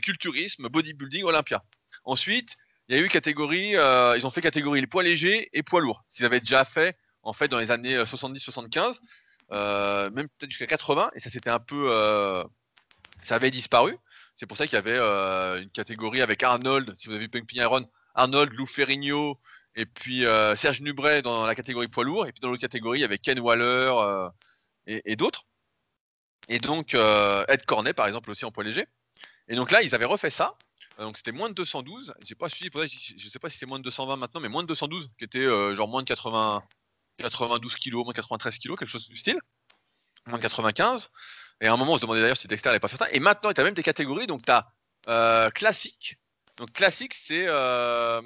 culturisme, 0.00 0.68
bodybuilding, 0.68 1.24
Olympia. 1.24 1.62
Ensuite, 2.04 2.56
il 2.88 2.96
y 2.96 2.98
a 2.98 3.02
eu 3.02 3.08
catégorie. 3.08 3.72
ils 3.72 4.22
ont 4.24 4.30
fait 4.30 4.40
catégorie 4.40 4.86
poids 4.86 5.02
léger 5.02 5.50
et 5.52 5.62
poids 5.62 5.82
lourd. 5.82 6.02
Ils 6.18 6.24
avaient 6.24 6.40
déjà 6.40 6.64
fait, 6.64 6.96
en 7.22 7.34
fait, 7.34 7.48
dans 7.48 7.58
les 7.58 7.70
années 7.70 7.98
70-75. 7.98 9.00
Euh, 9.52 10.10
même 10.10 10.28
peut-être 10.28 10.50
jusqu'à 10.50 10.66
80, 10.66 11.10
et 11.14 11.20
ça 11.20 11.30
c'était 11.30 11.50
un 11.50 11.58
peu, 11.58 11.86
euh, 11.90 12.42
ça 13.22 13.36
avait 13.36 13.50
disparu. 13.50 13.96
C'est 14.36 14.46
pour 14.46 14.56
ça 14.56 14.66
qu'il 14.66 14.74
y 14.74 14.78
avait 14.78 14.98
euh, 14.98 15.62
une 15.62 15.70
catégorie 15.70 16.22
avec 16.22 16.42
Arnold, 16.42 16.94
si 16.98 17.08
vous 17.08 17.14
avez 17.14 17.28
vu 17.28 17.44
Iron, 17.52 17.86
Arnold, 18.14 18.52
Lou 18.54 18.66
Ferrigno, 18.66 19.38
et 19.76 19.86
puis 19.86 20.24
Serge 20.56 20.80
Nubret 20.80 21.22
dans 21.22 21.46
la 21.46 21.54
catégorie 21.54 21.88
poids 21.88 22.04
lourd, 22.04 22.26
et 22.26 22.32
puis 22.32 22.40
dans 22.40 22.48
l'autre 22.48 22.60
catégorie 22.60 23.04
avait 23.04 23.18
Ken 23.18 23.38
Waller 23.40 23.92
et, 24.86 25.16
d'autres. 25.16 25.44
Et 26.48 26.58
donc 26.58 26.94
Ed 26.94 27.64
Cornet 27.66 27.92
par 27.92 28.06
exemple 28.06 28.30
aussi 28.30 28.44
en 28.44 28.52
poids 28.52 28.64
léger. 28.64 28.86
Et 29.48 29.56
donc 29.56 29.72
là 29.72 29.82
ils 29.82 29.94
avaient 29.94 30.04
refait 30.04 30.30
ça. 30.30 30.56
Donc 30.98 31.16
c'était 31.16 31.32
moins 31.32 31.48
de 31.48 31.54
212. 31.54 32.14
J'ai 32.22 32.36
pas 32.36 32.48
suivi, 32.48 32.70
je 33.16 33.28
sais 33.28 33.40
pas 33.40 33.50
si 33.50 33.58
c'est 33.58 33.66
moins 33.66 33.80
de 33.80 33.84
220 33.84 34.16
maintenant, 34.16 34.40
mais 34.40 34.48
moins 34.48 34.62
de 34.62 34.68
212, 34.68 35.10
qui 35.18 35.24
était 35.24 35.48
genre 35.74 35.88
moins 35.88 36.02
de 36.02 36.08
80, 36.08 36.62
92 37.18 37.76
kg, 37.76 37.94
moins 37.96 38.12
93 38.12 38.58
kg, 38.58 38.76
quelque 38.76 38.86
chose 38.86 39.08
du 39.08 39.16
style, 39.16 39.38
moins 40.26 40.38
95. 40.38 41.10
Et 41.60 41.66
à 41.66 41.72
un 41.72 41.76
moment, 41.76 41.92
on 41.92 41.96
se 41.96 42.00
demandait 42.00 42.20
d'ailleurs 42.20 42.36
si 42.36 42.48
Dexter 42.48 42.68
n'allait 42.68 42.80
pas 42.80 42.88
faire 42.88 42.98
ça. 42.98 43.10
Et 43.12 43.20
maintenant, 43.20 43.52
tu 43.52 43.60
as 43.60 43.64
même 43.64 43.74
des 43.74 43.82
catégories. 43.82 44.26
Donc, 44.26 44.44
tu 44.44 44.52
as 44.52 44.72
euh, 45.08 45.50
classique. 45.50 46.18
Donc, 46.56 46.72
classique, 46.72 47.14
euh, 47.30 48.22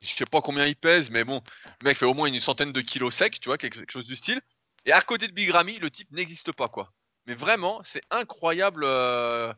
Je 0.00 0.08
sais 0.08 0.26
pas 0.26 0.40
combien 0.40 0.66
il 0.66 0.76
pèse, 0.76 1.10
mais 1.10 1.24
bon, 1.24 1.42
le 1.80 1.84
mec 1.86 1.96
fait 1.96 2.06
au 2.06 2.14
moins 2.14 2.28
une 2.28 2.40
centaine 2.40 2.72
de 2.72 2.80
kilos 2.80 3.14
secs, 3.14 3.40
tu 3.40 3.48
vois, 3.48 3.58
quelque 3.58 3.90
chose 3.90 4.06
du 4.06 4.16
style. 4.16 4.40
Et 4.86 4.92
à 4.92 5.00
côté 5.02 5.28
de 5.28 5.32
Big 5.32 5.50
Ramy, 5.50 5.78
le 5.80 5.90
type 5.90 6.10
n'existe 6.12 6.52
pas, 6.52 6.68
quoi. 6.68 6.92
Mais 7.26 7.34
vraiment, 7.34 7.82
c'est 7.84 8.02
incroyable 8.10 8.84
euh, 8.86 9.52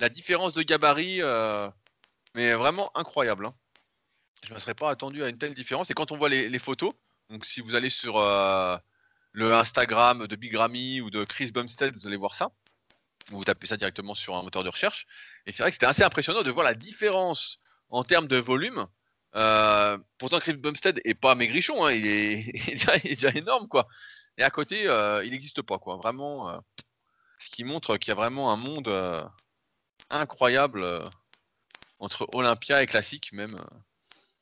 la 0.00 0.08
différence 0.08 0.52
de 0.52 0.62
gabarit. 0.62 1.20
mais 2.34 2.52
vraiment 2.54 2.90
incroyable. 2.96 3.46
hein. 3.46 3.54
Je 4.44 4.50
ne 4.50 4.54
me 4.54 4.58
serais 4.58 4.74
pas 4.74 4.90
attendu 4.90 5.24
à 5.24 5.28
une 5.28 5.38
telle 5.38 5.54
différence. 5.54 5.90
Et 5.90 5.94
quand 5.94 6.12
on 6.12 6.18
voit 6.18 6.28
les, 6.28 6.58
photos, 6.58 6.92
donc 7.30 7.46
si 7.46 7.62
vous 7.62 7.74
allez 7.74 7.88
sur 7.88 8.18
euh, 8.18 8.76
le 9.32 9.54
Instagram 9.54 10.26
de 10.26 10.36
Big 10.36 10.54
Ramy 10.54 11.00
ou 11.00 11.10
de 11.10 11.24
Chris 11.24 11.50
Bumstead, 11.50 11.94
vous 11.94 12.06
allez 12.06 12.18
voir 12.18 12.34
ça. 12.34 12.50
Vous 13.28 13.42
tapez 13.42 13.66
ça 13.66 13.78
directement 13.78 14.14
sur 14.14 14.36
un 14.36 14.42
moteur 14.42 14.62
de 14.62 14.68
recherche. 14.68 15.06
Et 15.46 15.52
c'est 15.52 15.62
vrai 15.62 15.70
que 15.70 15.76
c'était 15.76 15.86
assez 15.86 16.02
impressionnant 16.02 16.42
de 16.42 16.50
voir 16.50 16.66
la 16.66 16.74
différence 16.74 17.58
en 17.88 18.04
termes 18.04 18.28
de 18.28 18.36
volume. 18.36 18.86
Euh, 19.34 19.96
pourtant, 20.18 20.40
Chris 20.40 20.54
Bumstead 20.54 21.00
est 21.06 21.14
pas 21.14 21.34
maigrichon, 21.34 21.82
hein, 21.82 21.92
il, 21.92 22.06
est, 22.06 23.02
déjà, 23.02 23.30
énorme, 23.30 23.66
quoi. 23.66 23.88
Et 24.36 24.42
à 24.42 24.50
côté, 24.50 24.86
euh, 24.86 25.24
il 25.24 25.30
n'existe 25.30 25.62
pas, 25.62 25.78
quoi. 25.78 25.96
Vraiment, 25.96 26.62
ce 27.38 27.48
qui 27.48 27.64
montre 27.64 27.96
qu'il 27.96 28.08
y 28.08 28.12
a 28.12 28.14
vraiment 28.14 28.52
un 28.52 28.56
monde 28.58 28.90
incroyable 30.10 31.10
entre 31.98 32.28
Olympia 32.34 32.82
et 32.82 32.86
classique, 32.86 33.32
même. 33.32 33.64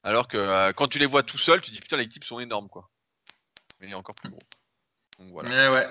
Alors 0.02 0.28
que 0.28 0.36
euh, 0.36 0.72
quand 0.72 0.88
tu 0.88 0.98
les 0.98 1.06
vois 1.06 1.22
tout 1.22 1.38
seuls, 1.38 1.60
tu 1.60 1.70
dis 1.70 1.80
putain, 1.80 1.96
les 1.96 2.08
types 2.08 2.24
sont 2.24 2.40
énormes, 2.40 2.68
quoi. 2.68 2.90
Mais 3.80 3.86
il 3.88 3.92
est 3.92 3.96
encore 3.96 4.14
plus 4.14 4.30
gros. 4.30 4.42
Donc 5.18 5.30
voilà. 5.30 5.48
Mais 5.48 5.68
ouais. 5.68 5.88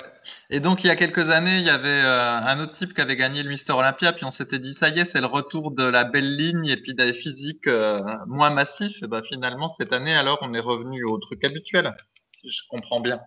Et 0.50 0.60
donc, 0.60 0.84
il 0.84 0.88
y 0.88 0.90
a 0.90 0.96
quelques 0.96 1.30
années, 1.30 1.58
il 1.58 1.66
y 1.66 1.70
avait 1.70 2.02
euh, 2.02 2.30
un 2.30 2.60
autre 2.60 2.74
type 2.74 2.94
qui 2.94 3.02
avait 3.02 3.16
gagné 3.16 3.44
le 3.44 3.50
Mister 3.50 3.74
Olympia, 3.74 4.12
puis 4.14 4.26
on 4.26 4.32
s'était 4.32 4.60
dit, 4.60 4.76
ça 4.80 4.90
y 4.90 5.00
est, 5.00 5.12
c'est 5.12 5.22
le 5.22 5.28
retour 5.28 5.72
de 5.72 5.84
la 5.84 6.04
belle 6.04 6.36
ligne 6.36 6.68
et 6.68 6.78
puis 6.78 6.94
des 6.94 7.14
physiques 7.14 7.68
euh, 7.68 8.02
moins 8.28 8.50
massifs. 8.50 9.02
Et 9.02 9.08
ben, 9.08 9.22
finalement, 9.24 9.68
cette 9.70 9.94
année, 9.94 10.16
alors, 10.16 10.40
on 10.42 10.54
est 10.54 10.60
revenu 10.60 11.04
au 11.06 11.18
truc 11.18 11.44
habituel, 11.46 11.96
si 12.40 12.50
je 12.50 12.62
comprends 12.70 13.00
bien. 13.00 13.22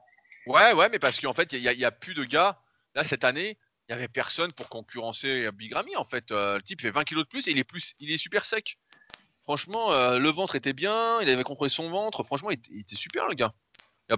Ouais, 0.47 0.73
ouais, 0.75 0.89
mais 0.91 0.99
parce 0.99 1.19
qu'en 1.21 1.33
fait, 1.33 1.53
il 1.53 1.63
n'y 1.63 1.69
a, 1.69 1.73
il 1.73 1.79
y 1.79 1.87
a 1.87 1.93
plus 1.93 2.15
de 2.15 2.25
gars. 2.25 2.59
Là, 2.95 3.05
cette 3.05 3.25
année, 3.25 3.59
il 3.89 3.95
n'y 3.95 3.99
avait 3.99 4.09
personne 4.09 4.53
pour 4.53 4.69
concurrencer 4.69 5.51
Big 5.53 5.75
Ramy, 5.75 5.95
en 5.97 6.05
fait. 6.05 6.33
Euh, 6.33 6.57
le 6.57 6.63
type 6.63 6.81
fait 6.81 6.91
20 6.91 7.05
kilos 7.05 7.25
de 7.25 7.29
plus 7.29 7.47
et 7.49 7.51
il 7.51 7.59
est, 7.59 7.65
plus, 7.65 7.95
il 8.01 8.11
est 8.11 8.17
super 8.17 8.45
sec. 8.45 8.79
Franchement, 9.45 9.93
euh, 9.93 10.19
le 10.19 10.31
ventre 10.31 10.57
était 10.57 10.73
bien, 10.73 11.21
il 11.21 11.29
avait 11.29 11.43
compris 11.45 11.69
son 11.71 11.91
ventre. 11.91 12.23
Franchement, 12.25 12.51
il, 12.51 12.59
était- 12.81 12.97
super, 12.97 13.27
le 13.29 13.35
gars. 13.35 13.53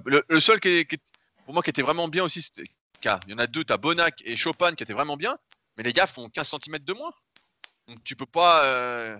Le, 0.04 0.40
seul 0.40 0.60
qui, 0.60 0.86
pour 1.44 1.54
moi 1.54 1.62
qui 1.62 1.70
était 1.70 1.82
vraiment 1.82 2.08
bien 2.08 2.24
aussi, 2.24 2.42
c'était. 2.42 2.64
Il 3.04 3.30
y 3.30 3.34
en 3.34 3.38
a 3.38 3.46
deux, 3.46 3.62
t'as 3.62 3.76
Bonac 3.76 4.20
et 4.24 4.36
Chopin 4.36 4.72
qui 4.74 4.82
étaient 4.82 4.92
vraiment 4.92 5.16
bien, 5.16 5.38
mais 5.76 5.84
les 5.84 5.92
gars 5.92 6.06
font 6.08 6.28
15 6.28 6.48
cm 6.50 6.78
de 6.78 6.92
moins. 6.92 7.12
Donc 7.88 8.02
tu 8.04 8.16
peux 8.16 8.26
pas. 8.26 8.64
euh, 8.64 9.16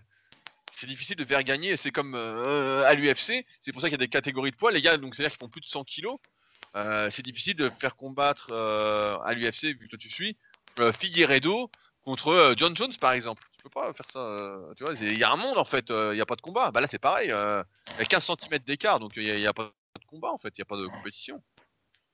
C'est 0.72 0.86
difficile 0.88 1.14
de 1.16 1.25
faire 1.25 1.42
gagner. 1.44 1.76
C'est 1.76 1.92
comme 1.92 2.14
euh, 2.16 2.84
à 2.84 2.94
l'UFC. 2.94 3.44
C'est 3.60 3.72
pour 3.72 3.80
ça 3.80 3.88
qu'il 3.88 3.92
y 3.92 4.02
a 4.02 4.04
des 4.04 4.08
catégories 4.08 4.50
de 4.50 4.56
poids. 4.56 4.72
Les 4.72 4.82
gars, 4.82 4.96
donc 4.96 5.14
c'est-à-dire 5.14 5.30
qu'ils 5.30 5.44
font 5.44 5.48
plus 5.50 5.60
de 5.60 5.66
100 5.66 5.84
kilos. 5.84 6.18
C'est 7.10 7.22
difficile 7.22 7.54
de 7.56 7.70
faire 7.70 7.96
combattre 7.96 8.52
à 8.52 9.32
l'UFC, 9.34 9.66
vu 9.66 9.78
que 9.78 9.86
toi 9.88 9.98
tu 9.98 10.10
suis, 10.10 10.36
Figueiredo 10.98 11.70
contre 12.06 12.28
euh, 12.28 12.54
John 12.56 12.75
Jones 12.75 12.95
par 13.00 13.12
exemple. 13.12 13.42
Tu 13.56 13.62
peux 13.62 13.69
pas 13.69 13.92
faire 13.92 14.08
ça. 14.08 14.21
euh, 14.21 14.73
tu 14.76 14.84
vois, 14.84 14.95
il 14.95 15.19
y 15.19 15.25
a 15.25 15.30
un 15.30 15.36
monde 15.36 15.58
en 15.58 15.64
fait, 15.64 15.90
euh, 15.90 16.12
il 16.12 16.16
n'y 16.16 16.23
a 16.23 16.26
pas 16.26 16.36
de 16.36 16.40
combat. 16.40 16.71
Bah 16.71 16.80
là 16.80 16.86
c'est 16.86 16.99
pareil, 17.00 17.26
il 17.28 17.30
y 17.30 17.32
a 17.32 17.64
15 18.08 18.25
cm 18.25 18.58
d'écart, 18.60 19.00
donc 19.00 19.12
il 19.16 19.23
n'y 19.34 19.47
a, 19.47 19.52
pas 19.52 19.64
de 19.64 20.06
combat 20.06 20.30
en 20.30 20.38
fait, 20.38 20.56
il 20.56 20.60
n'y 20.60 20.62
a 20.62 20.66
pas 20.66 20.76
de 20.76 20.86
compétition. 20.86 21.42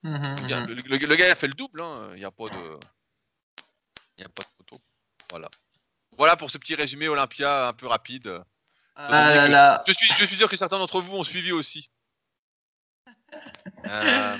Mhm, 0.01 0.41
Le 0.41 0.47
gars, 0.47 0.59
mhm. 0.59 0.67
le- 0.67 0.73
le- 0.75 0.97
le 0.97 1.15
gars, 1.15 1.31
a 1.31 1.35
fait 1.35 1.47
le 1.47 1.53
double, 1.53 1.81
hein, 1.81 2.09
il 2.13 2.19
n'y 2.19 2.25
a 2.25 2.31
pas 2.31 2.49
de. 2.49 2.79
Il 4.17 4.25
a 4.25 4.29
pas 4.29 4.43
de 4.43 4.47
photo. 4.57 4.81
Voilà. 5.29 5.49
Voilà 6.17 6.35
pour 6.35 6.51
ce 6.51 6.57
petit 6.57 6.75
résumé 6.75 7.07
Olympia 7.07 7.69
un 7.69 7.73
peu 7.73 7.87
rapide. 7.87 8.43
Ah 8.95 9.33
là 9.33 9.47
là. 9.47 9.83
Je 9.87 9.93
suis, 9.93 10.05
je 10.13 10.25
suis 10.25 10.35
sûr 10.35 10.47
que 10.49 10.55
certains 10.55 10.77
d'entre 10.77 11.01
vous 11.01 11.15
ont 11.17 11.23
suivi 11.23 11.51
aussi. 11.51 11.89
Euh, 13.85 14.37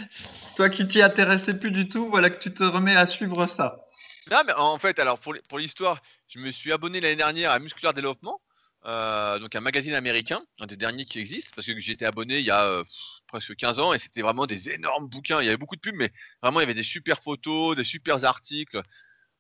Toi 0.55 0.69
qui 0.69 0.87
t'y 0.87 1.01
intéressais 1.01 1.55
plus 1.55 1.71
du 1.71 1.89
tout, 1.89 2.09
voilà 2.09 2.29
que 2.29 2.39
tu 2.39 2.53
te 2.53 2.63
remets 2.63 2.95
à 2.95 3.07
suivre 3.07 3.47
ça. 3.47 3.82
Non, 4.31 4.41
mais 4.45 4.53
en 4.53 4.77
fait, 4.79 4.99
alors 4.99 5.19
pour, 5.19 5.57
l'histoire, 5.57 6.01
je 6.27 6.39
me 6.39 6.51
suis 6.51 6.71
abonné 6.71 7.01
l'année 7.01 7.15
dernière 7.15 7.51
à 7.51 7.59
Musculaire 7.59 7.93
Développement, 7.93 8.41
euh, 8.85 9.39
donc 9.39 9.55
un 9.55 9.61
magazine 9.61 9.93
américain, 9.93 10.43
un 10.59 10.65
des 10.65 10.77
derniers 10.77 11.05
qui 11.05 11.19
existe, 11.19 11.53
parce 11.55 11.67
que 11.67 11.79
j'étais 11.79 12.05
abonné 12.05 12.39
il 12.39 12.45
y 12.45 12.51
a 12.51 12.65
euh, 12.65 12.83
presque 13.27 13.55
15 13.55 13.79
ans 13.79 13.93
et 13.93 13.99
c'était 13.99 14.21
vraiment 14.21 14.45
des 14.45 14.71
énormes 14.71 15.07
bouquins. 15.07 15.41
Il 15.41 15.45
y 15.45 15.47
avait 15.47 15.57
beaucoup 15.57 15.75
de 15.75 15.81
pubs, 15.81 15.95
mais 15.95 16.11
vraiment 16.41 16.59
il 16.59 16.63
y 16.63 16.65
avait 16.65 16.73
des 16.73 16.83
super 16.83 17.21
photos, 17.21 17.75
des 17.75 17.83
super 17.83 18.23
articles. 18.25 18.81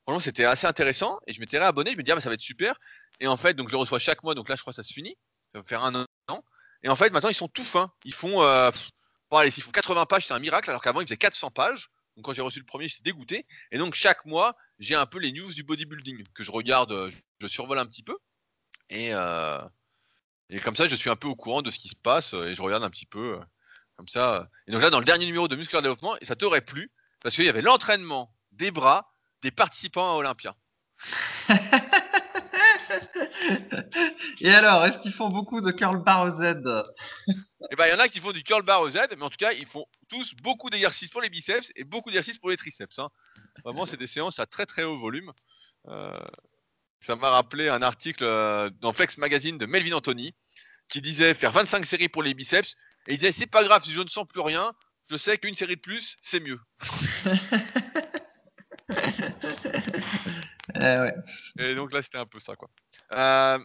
Franchement, 0.03 0.19
c'était 0.19 0.45
assez 0.45 0.67
intéressant 0.67 1.19
et 1.27 1.33
je 1.33 1.39
m'étais 1.39 1.59
réabonné. 1.59 1.91
Je 1.91 1.97
me 1.97 2.03
disais, 2.03 2.11
ah, 2.11 2.15
bah, 2.15 2.21
ça 2.21 2.29
va 2.29 2.35
être 2.35 2.41
super. 2.41 2.75
Et 3.19 3.27
en 3.27 3.37
fait, 3.37 3.53
donc 3.53 3.69
je 3.69 3.75
reçois 3.77 3.99
chaque 3.99 4.23
mois, 4.23 4.35
donc 4.35 4.49
là 4.49 4.55
je 4.55 4.61
crois 4.61 4.71
que 4.71 4.75
ça 4.75 4.83
se 4.83 4.93
finit. 4.93 5.15
Ça 5.51 5.59
va 5.59 5.63
faire 5.63 5.83
un 5.83 5.95
an. 5.95 6.05
Et 6.83 6.89
en 6.89 6.95
fait, 6.95 7.11
maintenant 7.11 7.29
ils 7.29 7.35
sont 7.35 7.47
tout 7.47 7.63
fins. 7.63 7.91
Ils 8.03 8.13
font, 8.13 8.41
euh, 8.43 8.69
bon, 9.31 9.37
allez, 9.37 9.51
s'ils 9.51 9.63
font 9.63 9.71
80 9.71 10.05
pages, 10.05 10.27
c'est 10.27 10.33
un 10.33 10.39
miracle, 10.39 10.69
alors 10.69 10.81
qu'avant 10.81 10.99
ils 11.01 11.07
faisaient 11.07 11.17
400 11.17 11.51
pages. 11.51 11.89
Donc 12.15 12.25
quand 12.25 12.33
j'ai 12.33 12.41
reçu 12.41 12.59
le 12.59 12.65
premier, 12.65 12.87
j'étais 12.87 13.03
dégoûté. 13.03 13.45
Et 13.71 13.77
donc 13.77 13.95
chaque 13.95 14.25
mois, 14.25 14.55
j'ai 14.79 14.95
un 14.95 15.05
peu 15.05 15.19
les 15.19 15.31
news 15.31 15.53
du 15.53 15.63
bodybuilding 15.63 16.23
que 16.33 16.43
je 16.43 16.51
regarde, 16.51 16.91
euh, 16.91 17.09
je, 17.41 17.47
survole 17.47 17.79
un 17.79 17.85
petit 17.85 18.03
peu. 18.03 18.17
Et, 18.89 19.13
euh, 19.13 19.61
et 20.49 20.59
comme 20.59 20.75
ça, 20.75 20.87
je 20.87 20.95
suis 20.95 21.09
un 21.09 21.15
peu 21.15 21.27
au 21.27 21.35
courant 21.35 21.61
de 21.61 21.71
ce 21.71 21.79
qui 21.79 21.89
se 21.89 21.95
passe 21.95 22.33
euh, 22.33 22.49
et 22.49 22.55
je 22.55 22.61
regarde 22.61 22.83
un 22.83 22.89
petit 22.89 23.05
peu 23.05 23.39
comme 23.95 24.07
ça. 24.07 24.49
Et 24.67 24.71
donc 24.71 24.81
là, 24.81 24.89
dans 24.89 24.99
le 24.99 25.05
dernier 25.05 25.25
numéro 25.25 25.47
de 25.47 25.55
Musculaire 25.55 25.81
Développement, 25.81 26.17
et 26.19 26.25
ça 26.25 26.35
t'aurait 26.35 26.61
plu, 26.61 26.91
parce 27.21 27.35
qu'il 27.35 27.45
y 27.45 27.49
avait 27.49 27.61
l'entraînement 27.61 28.35
des 28.51 28.71
bras 28.71 29.11
des 29.41 29.51
participants 29.51 30.13
à 30.13 30.17
Olympia. 30.17 30.55
Et 34.41 34.53
alors, 34.53 34.85
est-ce 34.85 34.97
qu'ils 34.99 35.13
font 35.13 35.29
beaucoup 35.29 35.61
de 35.61 35.71
curl 35.71 36.03
bar 36.03 36.35
Z? 36.37 36.43
Et 37.71 37.75
ben 37.75 37.85
il 37.87 37.91
y 37.91 37.93
en 37.93 37.99
a 37.99 38.07
qui 38.07 38.19
font 38.19 38.31
du 38.31 38.43
curl 38.43 38.63
bar 38.63 38.81
au 38.81 38.89
Z, 38.89 38.99
mais 39.17 39.23
en 39.23 39.29
tout 39.29 39.37
cas, 39.37 39.51
ils 39.53 39.65
font 39.65 39.85
tous 40.09 40.33
beaucoup 40.41 40.69
d'exercices 40.69 41.09
pour 41.09 41.21
les 41.21 41.29
biceps 41.29 41.71
et 41.75 41.83
beaucoup 41.83 42.09
d'exercices 42.09 42.37
pour 42.37 42.49
les 42.49 42.57
triceps. 42.57 42.99
hein. 42.99 43.09
Vraiment, 43.63 43.85
c'est 43.85 43.97
des 43.97 44.07
séances 44.07 44.39
à 44.39 44.45
très 44.45 44.65
très 44.65 44.83
haut 44.83 44.99
volume. 44.99 45.31
Euh, 45.87 46.19
ça 46.99 47.15
m'a 47.15 47.29
rappelé 47.29 47.69
un 47.69 47.81
article 47.81 48.23
euh, 48.23 48.69
dans 48.79 48.93
Flex 48.93 49.17
Magazine 49.17 49.57
de 49.57 49.65
Melvin 49.65 49.93
Anthony 49.93 50.33
qui 50.87 51.01
disait 51.01 51.33
faire 51.33 51.51
25 51.51 51.85
séries 51.85 52.09
pour 52.09 52.23
les 52.23 52.33
biceps 52.33 52.75
et 53.07 53.13
il 53.13 53.17
disait 53.17 53.31
c'est 53.33 53.47
pas 53.47 53.63
grave 53.63 53.83
si 53.83 53.91
je 53.91 54.01
ne 54.01 54.07
sens 54.07 54.25
plus 54.25 54.39
rien, 54.41 54.73
je 55.09 55.17
sais 55.17 55.37
qu'une 55.37 55.55
série 55.55 55.75
de 55.75 55.81
plus 55.81 56.17
c'est 56.21 56.39
mieux. 56.39 56.59
Ouais. 60.75 61.13
Et 61.59 61.75
donc 61.75 61.93
là, 61.93 62.01
c'était 62.01 62.17
un 62.17 62.25
peu 62.25 62.39
ça, 62.39 62.55
quoi. 62.55 62.69
Euh, 63.11 63.59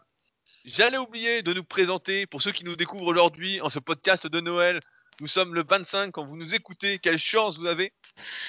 J'allais 0.64 0.99
oublier 0.99 1.42
de 1.42 1.55
nous 1.55 1.64
présenter, 1.64 2.27
pour 2.27 2.42
ceux 2.42 2.53
qui 2.53 2.64
nous 2.64 2.77
découvrent 2.77 3.07
aujourd'hui 3.07 3.61
en 3.61 3.71
ce 3.71 3.79
podcast 3.79 4.27
de 4.27 4.40
Noël, 4.40 4.81
nous 5.21 5.27
sommes 5.27 5.55
le 5.55 5.64
25 5.64 6.12
quand 6.12 6.25
vous 6.25 6.37
nous 6.37 6.55
écoutez, 6.55 6.99
quelle 6.99 7.18
chance 7.18 7.57
vous 7.57 7.66
avez 7.66 7.92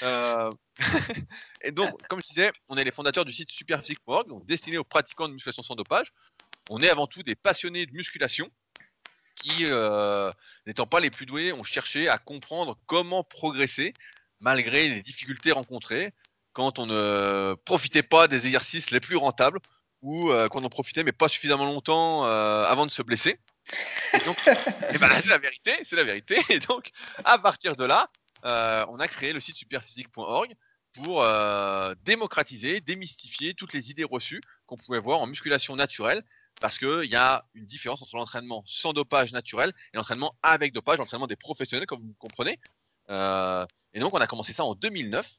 Euh, 0.04 0.52
Et 1.62 1.72
donc, 1.72 1.91
comme 2.10 2.22
je 2.22 2.28
disais, 2.28 2.52
on 2.67 2.78
est 2.78 2.84
les 2.84 2.91
fondateurs 2.91 3.26
du 3.26 3.32
site 3.32 3.52
superphysique.org, 3.52 4.45
destiné 4.45 4.78
aux 4.78 4.84
pratiquants 4.84 5.28
de 5.28 5.34
musculation 5.34 5.63
sans 5.63 5.76
dopage. 5.76 6.12
On 6.69 6.82
est 6.82 6.89
avant 6.89 7.08
tout 7.08 7.24
des 7.24 7.36
passionnés 7.36 7.86
de 7.86 7.93
musculation 7.93 8.52
qui, 9.36 9.65
euh, 9.65 10.32
n'étant 10.67 10.86
pas 10.86 11.00
les 11.00 11.10
plus 11.10 11.26
doués, 11.26 11.54
ont 11.54 11.63
cherché 11.63 12.10
à 12.10 12.17
comprendre 12.17 12.78
comment 12.86 13.24
progresser 13.24 13.93
malgré 14.39 14.89
les 14.89 15.02
difficultés 15.02 15.52
rencontrées 15.52 16.13
quand 16.60 16.78
on 16.78 16.88
ne 16.88 17.56
profitait 17.63 18.04
pas 18.04 18.28
des 18.28 18.45
exercices 18.45 18.91
les 18.91 19.00
plus 19.00 19.15
rentables 19.15 19.60
ou 20.02 20.30
euh, 20.30 20.50
qu'on 20.50 20.62
en 20.65 20.69
profitait 20.69 21.06
mais 21.06 21.13
pas 21.13 21.30
suffisamment 21.30 21.63
longtemps 21.63 22.26
euh, 22.26 22.65
avant 22.65 22.86
de 22.86 22.91
se 22.91 23.02
blesser. 23.02 23.39
Et 24.13 24.19
donc, 24.26 24.38
et 24.93 24.98
ben, 24.98 25.10
c'est 25.22 25.30
la 25.30 25.38
vérité, 25.38 25.72
c'est 25.84 25.95
la 25.95 26.04
vérité. 26.04 26.38
Et 26.50 26.60
donc, 26.60 26.91
à 27.24 27.38
partir 27.38 27.78
de 27.78 27.86
là, 27.86 28.10
euh, 28.43 28.86
on 28.89 29.00
a 29.00 29.08
créé 29.08 29.32
le 29.32 29.39
site 29.39 29.56
superphysique.org 29.56 30.54
pour 30.91 31.26
démocratiser, 32.04 32.82
démystifier 32.82 33.54
toutes 33.54 33.72
les 33.72 33.91
idées 33.91 34.04
reçues 34.04 34.41
qu'on 34.65 34.76
pouvait 34.76 35.00
voir 35.00 35.22
en 35.22 35.28
musculation 35.28 35.78
naturelle, 35.78 36.26
parce 36.60 36.78
qu'il 36.78 37.06
y 37.06 37.15
a 37.15 37.45
une 37.54 37.67
différence 37.67 38.02
entre 38.02 38.17
l'entraînement 38.17 38.63
sans 38.65 38.91
dopage 38.91 39.32
naturel 39.32 39.72
et 39.93 39.98
l'entraînement 39.98 40.36
avec 40.41 40.74
dopage, 40.74 40.98
l'entraînement 40.98 41.28
des 41.28 41.38
professionnels, 41.38 41.86
comme 41.86 42.02
vous 42.02 42.15
comprenez. 42.17 42.60
Et 43.08 44.00
donc, 44.00 44.13
on 44.13 44.19
a 44.19 44.28
commencé 44.28 44.52
ça 44.52 44.65
en 44.65 44.76
2009. 44.76 45.30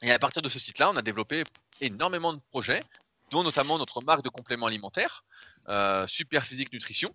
Et 0.00 0.10
à 0.10 0.18
partir 0.18 0.42
de 0.42 0.48
ce 0.48 0.58
site-là, 0.58 0.90
on 0.90 0.96
a 0.96 1.02
développé 1.02 1.44
énormément 1.80 2.32
de 2.32 2.40
projets, 2.50 2.82
dont 3.30 3.42
notamment 3.42 3.78
notre 3.78 4.02
marque 4.02 4.22
de 4.22 4.28
compléments 4.28 4.66
alimentaires, 4.66 5.24
euh, 5.68 6.06
Super 6.06 6.44
Physique 6.46 6.72
Nutrition. 6.72 7.14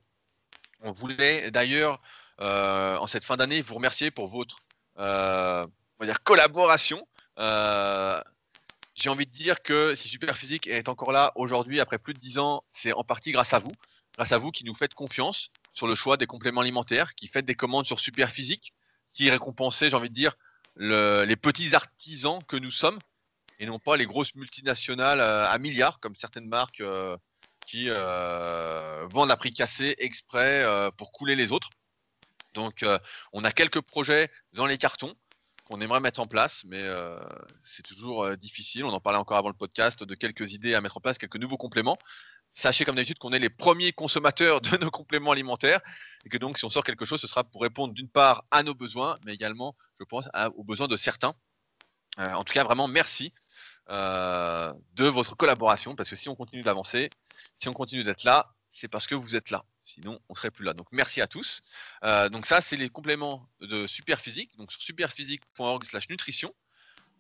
On 0.82 0.92
voulait 0.92 1.52
d'ailleurs, 1.52 2.02
euh, 2.40 2.98
en 2.98 3.08
cette 3.08 3.24
fin 3.24 3.36
d'année, 3.36 3.62
vous 3.62 3.76
remercier 3.76 4.12
pour 4.12 4.28
votre 4.28 4.60
euh, 5.00 5.68
collaboration, 6.24 7.08
j'ai 8.98 9.10
envie 9.10 9.28
de 9.28 9.32
dire 9.32 9.62
que 9.62 9.94
si 9.94 10.08
Superphysique 10.08 10.66
est 10.66 10.90
encore 10.90 11.12
là 11.12 11.32
aujourd'hui, 11.36 11.80
après 11.80 12.00
plus 12.00 12.16
de 12.16 12.20
10 12.20 12.40
ans, 12.40 12.64
c'est 12.72 12.94
en 12.94 13.04
partie 13.04 13.32
grâce 13.32 13.54
à 13.54 13.60
vous. 13.60 13.74
Grâce 14.16 14.32
à 14.32 14.40
vous 14.40 14.50
qui 14.50 14.64
nous 14.64 14.74
faites 14.74 14.96
confiance 14.96 15.52
sur 15.74 15.86
le 15.86 15.94
choix 15.94 16.18
des 16.18 16.26
compléments 16.26 16.62
alimentaires, 16.62 17.14
qui 17.14 17.28
faites 17.28 17.46
des 17.46 17.54
commandes 17.54 17.86
sur 17.86 18.00
Superphysique, 18.00 18.74
qui 19.14 19.30
récompensez, 19.30 19.92
j'ai 19.92 19.96
envie 19.96 20.10
de 20.10 20.16
dire, 20.16 20.36
les 20.78 21.36
petits 21.36 21.76
artisans 21.76 22.40
que 22.48 22.58
nous 22.58 22.72
sommes 22.72 23.00
et 23.60 23.66
non 23.66 23.80
pas 23.80 23.98
les 23.98 24.06
grosses 24.06 24.36
multinationales 24.36 25.20
euh, 25.20 25.48
à 25.48 25.58
milliards 25.58 26.00
comme 26.00 26.16
certaines 26.16 26.48
marques 26.48 26.82
euh, 26.82 27.18
qui 27.66 27.86
euh, 27.90 29.06
vendent 29.10 29.32
à 29.32 29.38
prix 29.38 29.54
cassé 29.54 29.96
exprès 29.98 30.66
pour 30.98 31.12
couler 31.12 31.36
les 31.36 31.52
autres. 31.52 31.70
Donc 32.54 32.86
on 33.34 33.44
a 33.44 33.52
quelques 33.52 33.82
projets 33.82 34.32
dans 34.54 34.66
les 34.66 34.78
cartons 34.78 35.14
qu'on 35.66 35.82
aimerait 35.82 36.00
mettre 36.00 36.22
en 36.22 36.28
place, 36.28 36.64
mais 36.66 36.82
c'est 37.62 37.84
toujours 37.84 38.38
difficile. 38.38 38.86
On 38.86 38.94
en 38.94 39.02
parlait 39.02 39.20
encore 39.20 39.36
avant 39.36 39.50
le 39.50 39.54
podcast 39.54 40.02
de 40.06 40.16
quelques 40.16 40.54
idées 40.54 40.76
à 40.76 40.82
mettre 40.82 40.96
en 40.96 41.02
place, 41.02 41.18
quelques 41.18 41.36
nouveaux 41.36 41.58
compléments. 41.58 41.98
Sachez 42.58 42.86
comme 42.86 42.96
d'habitude 42.96 43.20
qu'on 43.20 43.34
est 43.34 43.40
les 43.40 43.52
premiers 43.52 43.92
consommateurs 43.92 44.62
de 44.62 44.78
nos 44.78 44.90
compléments 44.90 45.32
alimentaires 45.32 45.80
et 46.26 46.30
que 46.30 46.40
donc 46.40 46.58
si 46.58 46.66
on 46.66 46.72
sort 46.72 46.84
quelque 46.84 47.06
chose, 47.06 47.22
ce 47.22 47.28
sera 47.28 47.44
pour 47.44 47.62
répondre 47.62 47.94
d'une 47.94 48.10
part 48.10 48.46
à 48.50 48.64
nos 48.64 48.74
besoins, 48.74 49.20
mais 49.26 49.36
également, 49.36 49.76
je 50.00 50.04
pense, 50.04 50.28
aux 50.56 50.64
besoins 50.64 50.88
de 50.88 50.98
certains. 50.98 51.36
en 52.18 52.44
tout 52.44 52.54
cas, 52.54 52.64
vraiment, 52.64 52.88
merci 52.88 53.32
euh, 53.92 54.74
de 54.96 55.06
votre 55.06 55.38
collaboration, 55.38 55.96
parce 55.96 56.10
que 56.10 56.16
si 56.16 56.30
on 56.30 56.36
continue 56.36 56.64
d'avancer, 56.64 57.12
si 57.60 57.70
on 57.70 57.74
continue 57.74 58.04
d'être 58.04 58.24
là, 58.24 58.52
c'est 58.72 58.88
parce 58.88 59.06
que 59.06 59.14
vous 59.14 59.36
êtes 59.36 59.52
là. 59.52 59.64
Sinon, 59.84 60.20
on 60.28 60.34
serait 60.34 60.50
plus 60.50 60.66
là. 60.66 60.74
Donc, 60.74 60.88
merci 60.92 61.22
à 61.22 61.28
tous. 61.28 61.62
Euh, 62.04 62.28
donc, 62.28 62.48
ça, 62.48 62.60
c'est 62.60 62.76
les 62.76 62.90
compléments 62.90 63.48
de 63.62 63.86
Superphysique. 63.86 64.58
Donc, 64.58 64.72
sur 64.72 64.82
superphysique.org/slash 64.82 66.10
nutrition. 66.10 66.56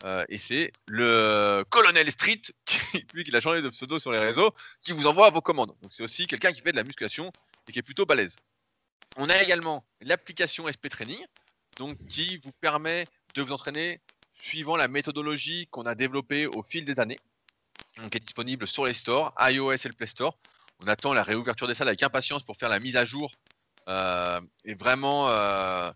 Euh, 0.03 0.23
et 0.29 0.37
c'est 0.37 0.71
le 0.85 1.63
Colonel 1.69 2.09
Street, 2.11 2.41
lui, 3.13 3.23
qui 3.23 3.35
a 3.35 3.39
changé 3.39 3.61
de 3.61 3.69
pseudo 3.69 3.99
sur 3.99 4.11
les 4.11 4.19
réseaux, 4.19 4.53
qui 4.81 4.91
vous 4.91 5.07
envoie 5.07 5.29
vos 5.29 5.41
commandes. 5.41 5.73
Donc, 5.81 5.91
c'est 5.91 6.03
aussi 6.03 6.27
quelqu'un 6.27 6.51
qui 6.51 6.61
fait 6.61 6.71
de 6.71 6.77
la 6.77 6.83
musculation 6.83 7.31
et 7.67 7.71
qui 7.71 7.79
est 7.79 7.83
plutôt 7.83 8.05
balèze. 8.05 8.35
On 9.15 9.29
a 9.29 9.41
également 9.41 9.83
l'application 10.01 10.67
SP 10.69 10.89
Training, 10.89 11.23
donc 11.77 11.97
qui 12.07 12.37
vous 12.43 12.51
permet 12.61 13.07
de 13.33 13.41
vous 13.41 13.51
entraîner 13.51 13.99
suivant 14.41 14.75
la 14.75 14.87
méthodologie 14.87 15.67
qu'on 15.71 15.85
a 15.85 15.95
développée 15.95 16.45
au 16.45 16.61
fil 16.61 16.85
des 16.85 16.99
années, 16.99 17.19
donc 17.97 18.15
est 18.15 18.19
disponible 18.19 18.67
sur 18.67 18.85
les 18.85 18.93
stores, 18.93 19.33
iOS 19.39 19.73
et 19.73 19.87
le 19.87 19.93
Play 19.93 20.07
Store. 20.07 20.37
On 20.79 20.87
attend 20.87 21.13
la 21.13 21.23
réouverture 21.23 21.67
des 21.67 21.73
salles 21.73 21.87
avec 21.87 22.03
impatience 22.03 22.43
pour 22.43 22.57
faire 22.57 22.69
la 22.69 22.79
mise 22.79 22.97
à 22.97 23.05
jour 23.05 23.33
euh, 23.89 24.39
et 24.63 24.75
vraiment 24.75 25.29
euh, 25.29 25.91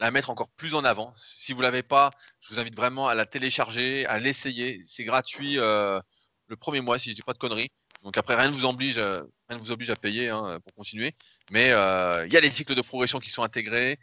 la 0.00 0.10
mettre 0.10 0.30
encore 0.30 0.50
plus 0.50 0.74
en 0.74 0.84
avant. 0.84 1.12
Si 1.16 1.52
vous 1.52 1.62
l'avez 1.62 1.82
pas, 1.82 2.10
je 2.40 2.52
vous 2.52 2.60
invite 2.60 2.74
vraiment 2.74 3.06
à 3.06 3.14
la 3.14 3.26
télécharger, 3.26 4.06
à 4.06 4.18
l'essayer. 4.18 4.80
C'est 4.84 5.04
gratuit 5.04 5.58
euh, 5.58 6.00
le 6.48 6.56
premier 6.56 6.80
mois 6.80 6.98
si 6.98 7.10
je 7.10 7.14
dis 7.14 7.22
pas 7.22 7.32
de 7.32 7.38
conneries. 7.38 7.70
Donc 8.02 8.16
après, 8.16 8.34
rien 8.34 8.48
ne 8.48 8.54
vous 8.54 8.64
oblige, 8.64 8.96
rien 8.96 9.28
ne 9.50 9.58
vous 9.58 9.70
oblige 9.70 9.90
à 9.90 9.96
payer 9.96 10.30
hein, 10.30 10.58
pour 10.64 10.74
continuer. 10.74 11.14
Mais 11.50 11.66
il 11.66 12.32
y 12.32 12.36
a 12.36 12.40
des 12.40 12.50
cycles 12.50 12.74
de 12.74 12.80
progression 12.80 13.20
qui 13.20 13.30
sont 13.30 13.42
intégrés. 13.42 13.98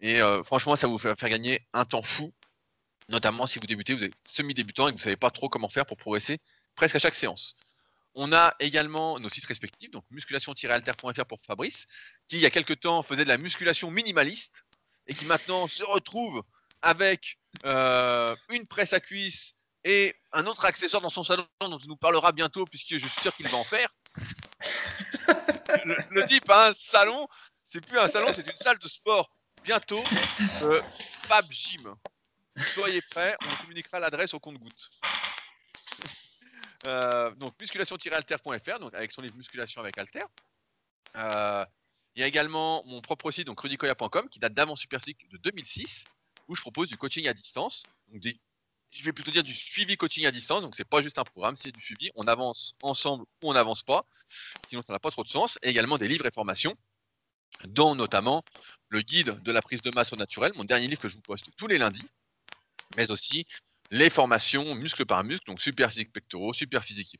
Et 0.00 0.20
franchement, 0.44 0.76
ça 0.76 0.86
vous 0.86 0.98
fait 0.98 1.18
faire 1.18 1.30
gagner 1.30 1.66
un 1.72 1.86
temps 1.86 2.02
fou 2.02 2.32
notamment 3.10 3.46
si 3.46 3.58
vous 3.58 3.66
débutez, 3.66 3.94
vous 3.94 4.04
êtes 4.04 4.14
semi-débutant 4.26 4.88
et 4.88 4.92
que 4.92 4.96
vous 4.96 5.00
ne 5.00 5.04
savez 5.04 5.16
pas 5.16 5.30
trop 5.30 5.48
comment 5.48 5.68
faire 5.68 5.84
pour 5.84 5.96
progresser 5.96 6.38
presque 6.76 6.96
à 6.96 6.98
chaque 6.98 7.14
séance. 7.14 7.54
On 8.14 8.32
a 8.32 8.54
également 8.58 9.20
nos 9.20 9.28
sites 9.28 9.46
respectifs, 9.46 9.90
donc 9.90 10.04
musculation-alter.fr 10.10 11.26
pour 11.26 11.38
Fabrice, 11.46 11.86
qui 12.28 12.36
il 12.36 12.42
y 12.42 12.46
a 12.46 12.50
quelques 12.50 12.80
temps 12.80 13.02
faisait 13.02 13.24
de 13.24 13.28
la 13.28 13.38
musculation 13.38 13.90
minimaliste 13.90 14.64
et 15.10 15.14
qui 15.14 15.26
maintenant 15.26 15.66
se 15.66 15.82
retrouve 15.82 16.42
avec 16.82 17.36
euh, 17.64 18.36
une 18.50 18.66
presse 18.66 18.92
à 18.92 19.00
cuisse 19.00 19.54
et 19.82 20.14
un 20.32 20.46
autre 20.46 20.64
accessoire 20.64 21.02
dans 21.02 21.10
son 21.10 21.24
salon 21.24 21.44
dont 21.60 21.78
il 21.78 21.88
nous 21.88 21.96
parlera 21.96 22.30
bientôt 22.30 22.64
puisque 22.64 22.96
je 22.96 23.08
suis 23.08 23.20
sûr 23.20 23.34
qu'il 23.34 23.48
va 23.48 23.56
en 23.56 23.64
faire. 23.64 23.90
le, 25.84 26.24
type 26.26 26.48
a 26.48 26.68
un 26.68 26.74
salon, 26.74 27.26
c'est 27.66 27.84
plus 27.84 27.98
un 27.98 28.06
salon, 28.06 28.32
c'est 28.32 28.46
une 28.46 28.56
salle 28.56 28.78
de 28.78 28.86
sport. 28.86 29.32
Bientôt, 29.64 30.02
euh, 30.62 30.80
Fab 31.24 31.50
Gym. 31.50 31.92
Soyez 32.68 33.02
prêts, 33.10 33.36
on 33.42 33.56
communiquera 33.62 33.98
l'adresse 33.98 34.32
au 34.32 34.38
compte-goutte. 34.38 34.90
Euh, 36.86 37.34
donc 37.34 37.54
musculation-alter.fr, 37.60 38.78
donc 38.78 38.94
avec 38.94 39.10
son 39.10 39.22
livre 39.22 39.36
Musculation 39.36 39.80
avec 39.80 39.98
Alter. 39.98 40.24
Il 42.14 42.20
y 42.20 42.22
a 42.22 42.26
également 42.26 42.82
mon 42.86 43.00
propre 43.00 43.30
site, 43.30 43.46
donc 43.46 43.60
rudicoya.com, 43.60 44.28
qui 44.28 44.38
date 44.38 44.54
d'avant 44.54 44.76
Superphysique 44.76 45.28
de 45.30 45.38
2006, 45.38 46.04
où 46.48 46.56
je 46.56 46.60
propose 46.60 46.88
du 46.88 46.96
coaching 46.96 47.26
à 47.28 47.32
distance. 47.32 47.84
Je 48.12 49.04
vais 49.04 49.12
plutôt 49.12 49.30
dire 49.30 49.44
du 49.44 49.54
suivi 49.54 49.96
coaching 49.96 50.26
à 50.26 50.30
distance. 50.30 50.62
Donc 50.62 50.74
c'est 50.74 50.84
pas 50.84 51.00
juste 51.00 51.18
un 51.18 51.24
programme, 51.24 51.56
c'est 51.56 51.70
du 51.70 51.80
suivi. 51.80 52.10
On 52.16 52.26
avance 52.26 52.74
ensemble 52.82 53.24
ou 53.42 53.50
on 53.50 53.52
n'avance 53.52 53.84
pas. 53.84 54.04
Sinon 54.68 54.82
ça 54.82 54.92
n'a 54.92 54.98
pas 54.98 55.10
trop 55.10 55.22
de 55.22 55.28
sens. 55.28 55.58
Et 55.62 55.68
également 55.68 55.98
des 55.98 56.08
livres 56.08 56.26
et 56.26 56.32
formations, 56.32 56.76
dont 57.64 57.94
notamment 57.94 58.44
le 58.88 59.02
guide 59.02 59.40
de 59.42 59.52
la 59.52 59.62
prise 59.62 59.82
de 59.82 59.90
masse 59.94 60.12
au 60.12 60.16
naturel, 60.16 60.52
mon 60.56 60.64
dernier 60.64 60.88
livre 60.88 61.00
que 61.00 61.08
je 61.08 61.14
vous 61.14 61.22
poste 61.22 61.50
tous 61.56 61.68
les 61.68 61.78
lundis 61.78 62.08
mais 62.96 63.10
aussi 63.10 63.46
les 63.90 64.10
formations 64.10 64.74
muscle 64.74 65.04
par 65.04 65.24
muscle, 65.24 65.44
donc 65.46 65.60
super 65.60 65.90
physique 65.90 66.12
pectoraux, 66.12 66.52
super 66.52 66.84
physique 66.84 67.18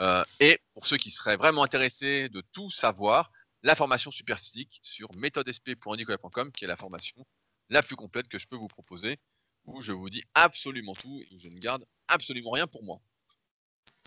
euh, 0.00 0.24
et 0.40 0.60
pour 0.74 0.86
ceux 0.86 0.98
qui 0.98 1.10
seraient 1.10 1.36
vraiment 1.36 1.62
intéressés 1.62 2.28
de 2.28 2.42
tout 2.52 2.70
savoir, 2.70 3.30
la 3.66 3.74
formation 3.74 4.12
super 4.12 4.38
physique 4.38 4.78
sur 4.80 5.12
méthodesp.nicolas.com, 5.16 6.52
qui 6.52 6.64
est 6.64 6.68
la 6.68 6.76
formation 6.76 7.26
la 7.68 7.82
plus 7.82 7.96
complète 7.96 8.28
que 8.28 8.38
je 8.38 8.46
peux 8.46 8.54
vous 8.54 8.68
proposer, 8.68 9.18
où 9.64 9.82
je 9.82 9.92
vous 9.92 10.08
dis 10.08 10.22
absolument 10.34 10.94
tout 10.94 11.20
et 11.20 11.34
où 11.34 11.38
je 11.40 11.48
ne 11.48 11.58
garde 11.58 11.84
absolument 12.06 12.52
rien 12.52 12.68
pour 12.68 12.84
moi. 12.84 13.00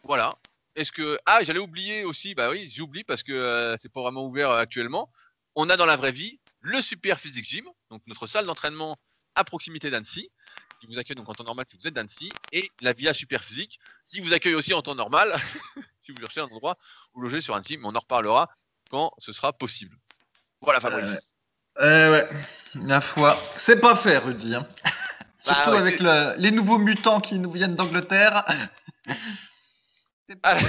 Voilà. 0.04 0.40
Est-ce 0.76 0.94
que 0.94 1.20
ah 1.26 1.44
j'allais 1.44 1.60
oublier 1.60 2.06
aussi 2.06 2.36
bah 2.36 2.50
oui 2.50 2.72
j'oublie 2.74 3.04
parce 3.04 3.22
que 3.22 3.34
euh, 3.34 3.76
c'est 3.76 3.92
pas 3.92 4.02
vraiment 4.02 4.26
ouvert 4.26 4.50
actuellement. 4.52 5.12
On 5.56 5.70
a 5.70 5.76
dans 5.76 5.86
la 5.86 5.98
vraie 5.98 6.14
vie 6.14 6.40
le 6.62 6.82
Super 6.82 7.20
Physique 7.20 7.44
Gym, 7.44 7.66
donc 7.90 8.02
notre 8.08 8.28
salle 8.28 8.46
d'entraînement 8.46 8.98
à 9.36 9.44
proximité 9.44 9.90
d'Annecy, 9.90 10.32
qui 10.80 10.88
vous 10.88 11.00
accueille 11.00 11.18
donc 11.18 11.28
en 11.28 11.34
temps 11.34 11.44
normal 11.44 11.66
si 11.68 11.78
vous 11.78 11.86
êtes 11.86 11.94
d'Annecy, 11.94 12.32
et 12.54 12.72
la 12.80 12.94
Via 12.94 13.12
Superphysique, 13.12 13.82
qui 14.08 14.22
vous 14.22 14.32
accueille 14.32 14.56
aussi 14.56 14.74
en 14.74 14.82
temps 14.82 14.96
normal 14.96 15.36
si 16.00 16.14
vous 16.14 16.22
cherchez 16.22 16.40
un 16.40 16.46
endroit 16.46 16.78
où 17.14 17.20
loger 17.20 17.42
sur 17.42 17.56
Annecy, 17.56 17.78
mais 17.78 17.86
on 17.86 17.96
en 17.96 18.00
reparlera 18.00 18.50
quand 18.90 19.14
ce 19.18 19.32
sera 19.32 19.54
possible. 19.54 19.96
Voilà 20.62 20.80
Fabrice. 20.80 21.36
Euh, 21.80 22.12
ouais, 22.12 22.30
la 22.76 23.02
foi, 23.02 23.42
c'est 23.66 23.80
pas 23.80 23.96
fait 23.96 24.18
Rudy. 24.18 24.56
Hein. 24.56 24.68
Bah 25.46 25.56
Surtout 25.56 25.78
avec 25.78 26.02
les 26.38 26.52
nouveaux 26.52 26.80
mutants 26.80 27.22
qui 27.22 27.36
nous 27.36 27.50
viennent 27.50 27.76
d'Angleterre. 27.76 28.46
Ah, 30.44 30.60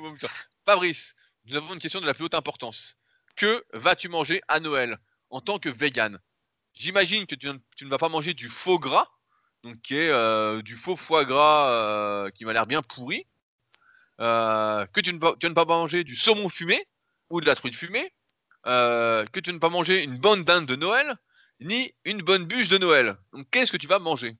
Fabrice, 0.64 1.14
nous 1.44 1.56
avons 1.56 1.74
une 1.74 1.80
question 1.80 2.00
de 2.00 2.06
la 2.06 2.14
plus 2.14 2.24
haute 2.24 2.34
importance. 2.34 2.96
Que 3.36 3.62
vas-tu 3.74 4.08
manger 4.08 4.40
à 4.48 4.58
Noël 4.58 4.98
en 5.28 5.40
tant 5.40 5.58
que 5.58 5.68
vegan? 5.68 6.18
J'imagine 6.74 7.26
que 7.26 7.34
tu, 7.34 7.48
ne 7.48 7.90
vas 7.90 7.98
pas 7.98 8.08
manger 8.08 8.32
du 8.32 8.48
faux 8.48 8.78
gras, 8.78 9.08
donc 9.64 9.80
qui 9.82 9.96
est 9.96 10.08
euh, 10.08 10.62
du 10.62 10.76
faux 10.76 10.96
foie 10.96 11.24
gras 11.24 11.70
euh, 11.70 12.30
qui 12.30 12.44
m'a 12.44 12.52
l'air 12.52 12.66
bien 12.66 12.80
pourri. 12.80 13.26
Euh, 14.20 14.86
que 14.86 15.00
tu 15.00 15.12
ne, 15.12 15.18
tu 15.38 15.46
ne, 15.48 15.54
vas 15.54 15.66
pas 15.66 15.76
manger 15.76 16.04
du 16.04 16.16
saumon 16.16 16.48
fumé 16.48 16.86
ou 17.32 17.40
de 17.40 17.46
la 17.46 17.56
truite 17.56 17.74
fumée. 17.74 18.12
que 18.64 19.40
tu 19.40 19.52
ne 19.52 19.58
pas 19.58 19.70
manger 19.70 20.04
une 20.04 20.18
bonne 20.18 20.44
dinde 20.44 20.66
de 20.66 20.76
Noël, 20.76 21.16
ni 21.60 21.92
une 22.04 22.22
bonne 22.22 22.44
bûche 22.44 22.68
de 22.68 22.78
Noël. 22.78 23.16
Donc 23.32 23.48
qu'est-ce 23.50 23.72
que 23.72 23.76
tu 23.76 23.88
vas 23.88 23.98
manger? 23.98 24.36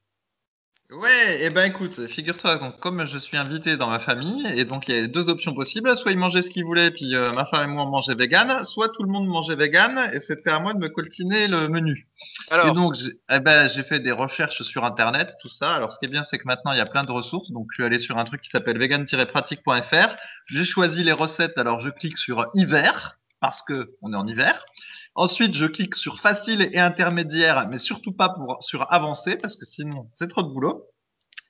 Ouais, 0.94 1.40
et 1.40 1.46
eh 1.46 1.50
ben 1.50 1.70
écoute, 1.70 2.06
figure-toi, 2.08 2.56
donc 2.56 2.78
comme 2.78 3.06
je 3.06 3.16
suis 3.16 3.38
invité 3.38 3.78
dans 3.78 3.88
ma 3.88 3.98
famille, 3.98 4.46
et 4.54 4.66
donc 4.66 4.88
il 4.88 4.94
y 4.94 4.98
a 4.98 5.06
deux 5.06 5.30
options 5.30 5.54
possibles, 5.54 5.96
soit 5.96 6.12
ils 6.12 6.18
mangeaient 6.18 6.42
ce 6.42 6.50
qu'ils 6.50 6.64
voulaient, 6.64 6.90
puis 6.90 7.14
euh, 7.14 7.32
ma 7.32 7.46
femme 7.46 7.70
et 7.70 7.72
moi 7.72 7.84
on 7.84 7.88
mangeait 7.88 8.14
vegan, 8.14 8.62
soit 8.66 8.90
tout 8.90 9.02
le 9.02 9.08
monde 9.08 9.26
mangeait 9.26 9.54
vegan, 9.54 10.10
et 10.12 10.20
c'était 10.20 10.50
à 10.50 10.58
moi 10.58 10.74
de 10.74 10.78
me 10.78 10.88
coltiner 10.88 11.48
le 11.48 11.68
menu. 11.68 12.08
Alors... 12.50 12.68
Et 12.68 12.72
donc 12.72 12.96
eh 13.30 13.38
ben, 13.40 13.68
j'ai 13.68 13.84
fait 13.84 14.00
des 14.00 14.12
recherches 14.12 14.62
sur 14.62 14.84
internet, 14.84 15.32
tout 15.40 15.48
ça. 15.48 15.74
Alors 15.74 15.92
ce 15.92 15.98
qui 15.98 16.04
est 16.04 16.08
bien, 16.08 16.24
c'est 16.24 16.36
que 16.36 16.46
maintenant 16.46 16.72
il 16.72 16.78
y 16.78 16.82
a 16.82 16.86
plein 16.86 17.04
de 17.04 17.12
ressources, 17.12 17.50
donc 17.52 17.68
je 17.70 17.76
suis 17.76 17.84
allé 17.84 17.98
sur 17.98 18.18
un 18.18 18.24
truc 18.24 18.42
qui 18.42 18.50
s'appelle 18.50 18.78
vegan-pratique.fr, 18.78 20.16
j'ai 20.46 20.64
choisi 20.64 21.02
les 21.04 21.12
recettes, 21.12 21.56
alors 21.56 21.80
je 21.80 21.88
clique 21.88 22.18
sur 22.18 22.50
hiver, 22.52 23.18
parce 23.40 23.62
que 23.62 23.96
on 24.02 24.12
est 24.12 24.16
en 24.16 24.26
hiver. 24.26 24.66
Ensuite, 25.14 25.54
je 25.54 25.66
clique 25.66 25.94
sur 25.94 26.20
facile 26.20 26.68
et 26.72 26.78
intermédiaire, 26.78 27.68
mais 27.68 27.78
surtout 27.78 28.12
pas 28.12 28.30
pour, 28.30 28.62
sur 28.62 28.90
avancé, 28.92 29.36
parce 29.36 29.56
que 29.56 29.64
sinon, 29.64 30.08
c'est 30.14 30.28
trop 30.28 30.42
de 30.42 30.48
boulot. 30.48 30.88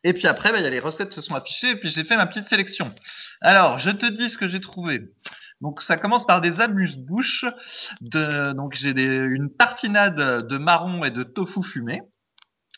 Et 0.05 0.13
puis 0.13 0.27
après, 0.27 0.51
bah, 0.51 0.61
y 0.61 0.67
a 0.67 0.71
les 0.71 0.81
recettes 0.81 1.13
se 1.13 1.21
sont 1.21 1.35
affichées, 1.35 1.71
et 1.71 1.77
puis 1.77 1.89
j'ai 1.89 2.03
fait 2.03 2.17
ma 2.17 2.27
petite 2.27 2.49
sélection. 2.49 2.93
Alors, 3.41 3.79
je 3.79 3.91
te 3.91 4.07
dis 4.07 4.31
ce 4.31 4.37
que 4.37 4.49
j'ai 4.49 4.61
trouvé. 4.61 5.01
Donc, 5.61 5.81
ça 5.81 5.97
commence 5.97 6.27
par 6.27 6.41
des 6.41 6.61
amuse-bouches. 6.61 7.45
De, 8.01 8.53
donc, 8.53 8.75
j'ai 8.75 8.91
une 8.91 9.55
tartinade 9.57 10.47
de 10.47 10.59
marron 10.59 11.05
et 11.05 11.13
de 11.13 11.23
tofu 11.23 11.63
fumé. 11.63 12.03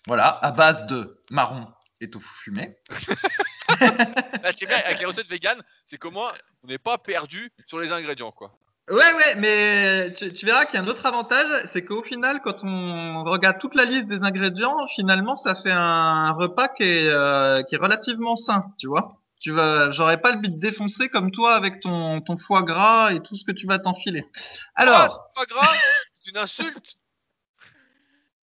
Voilà, 0.07 0.29
à 0.29 0.53
base 0.53 0.87
de 0.87 1.23
marron 1.31 1.67
et 2.01 2.11
tofu 2.11 2.29
fumé. 2.43 2.77
Là, 3.81 4.53
bien, 4.53 4.77
avec 4.85 4.99
les 4.99 5.07
recettes 5.07 5.29
vegan, 5.29 5.61
c'est 5.87 5.97
comment 5.97 6.31
on 6.63 6.67
n'est 6.67 6.79
pas 6.79 6.99
perdu 6.99 7.51
sur 7.67 7.81
les 7.81 7.93
ingrédients, 7.93 8.33
quoi. 8.33 8.55
Ouais, 8.91 8.97
ouais, 8.97 9.35
mais 9.37 10.13
tu, 10.13 10.31
tu 10.35 10.45
verras 10.45 10.67
qu'il 10.67 10.75
y 10.75 10.79
a 10.79 10.85
un 10.85 10.89
autre 10.89 11.07
avantage, 11.07 11.69
c'est 11.73 11.87
qu'au 11.87 12.03
final, 12.03 12.43
quand 12.43 12.63
on 12.65 13.25
regarde 13.25 13.59
toute 13.59 13.75
la 13.75 13.87
liste 13.87 14.09
des 14.09 14.19
ingrédients, 14.23 14.77
finalement, 14.95 15.37
ça 15.37 15.55
fait 15.55 15.73
un 15.73 16.33
repas 16.33 16.69
qui 16.69 16.83
est, 16.83 17.09
euh, 17.09 17.63
qui 17.63 17.77
est 17.77 17.79
relativement 17.79 18.37
sain, 18.37 18.63
tu 18.79 18.87
vois. 18.87 19.17
Tu 19.41 19.53
vas, 19.53 19.91
j'aurais 19.93 20.21
pas 20.21 20.33
le 20.33 20.39
but 20.39 20.51
de 20.51 20.61
défoncer 20.61 21.09
comme 21.09 21.31
toi 21.31 21.55
avec 21.55 21.81
ton, 21.81 22.21
ton 22.21 22.37
foie 22.37 22.63
gras 22.63 23.13
et 23.13 23.21
tout 23.21 23.37
ce 23.37 23.45
que 23.45 23.53
tu 23.53 23.67
vas 23.67 23.79
t'enfiler. 23.79 24.27
Alors, 24.75 25.31
Pas 25.35 25.47
grave, 25.47 25.77
c'est 26.13 26.31
une 26.31 26.39
insulte. 26.39 26.99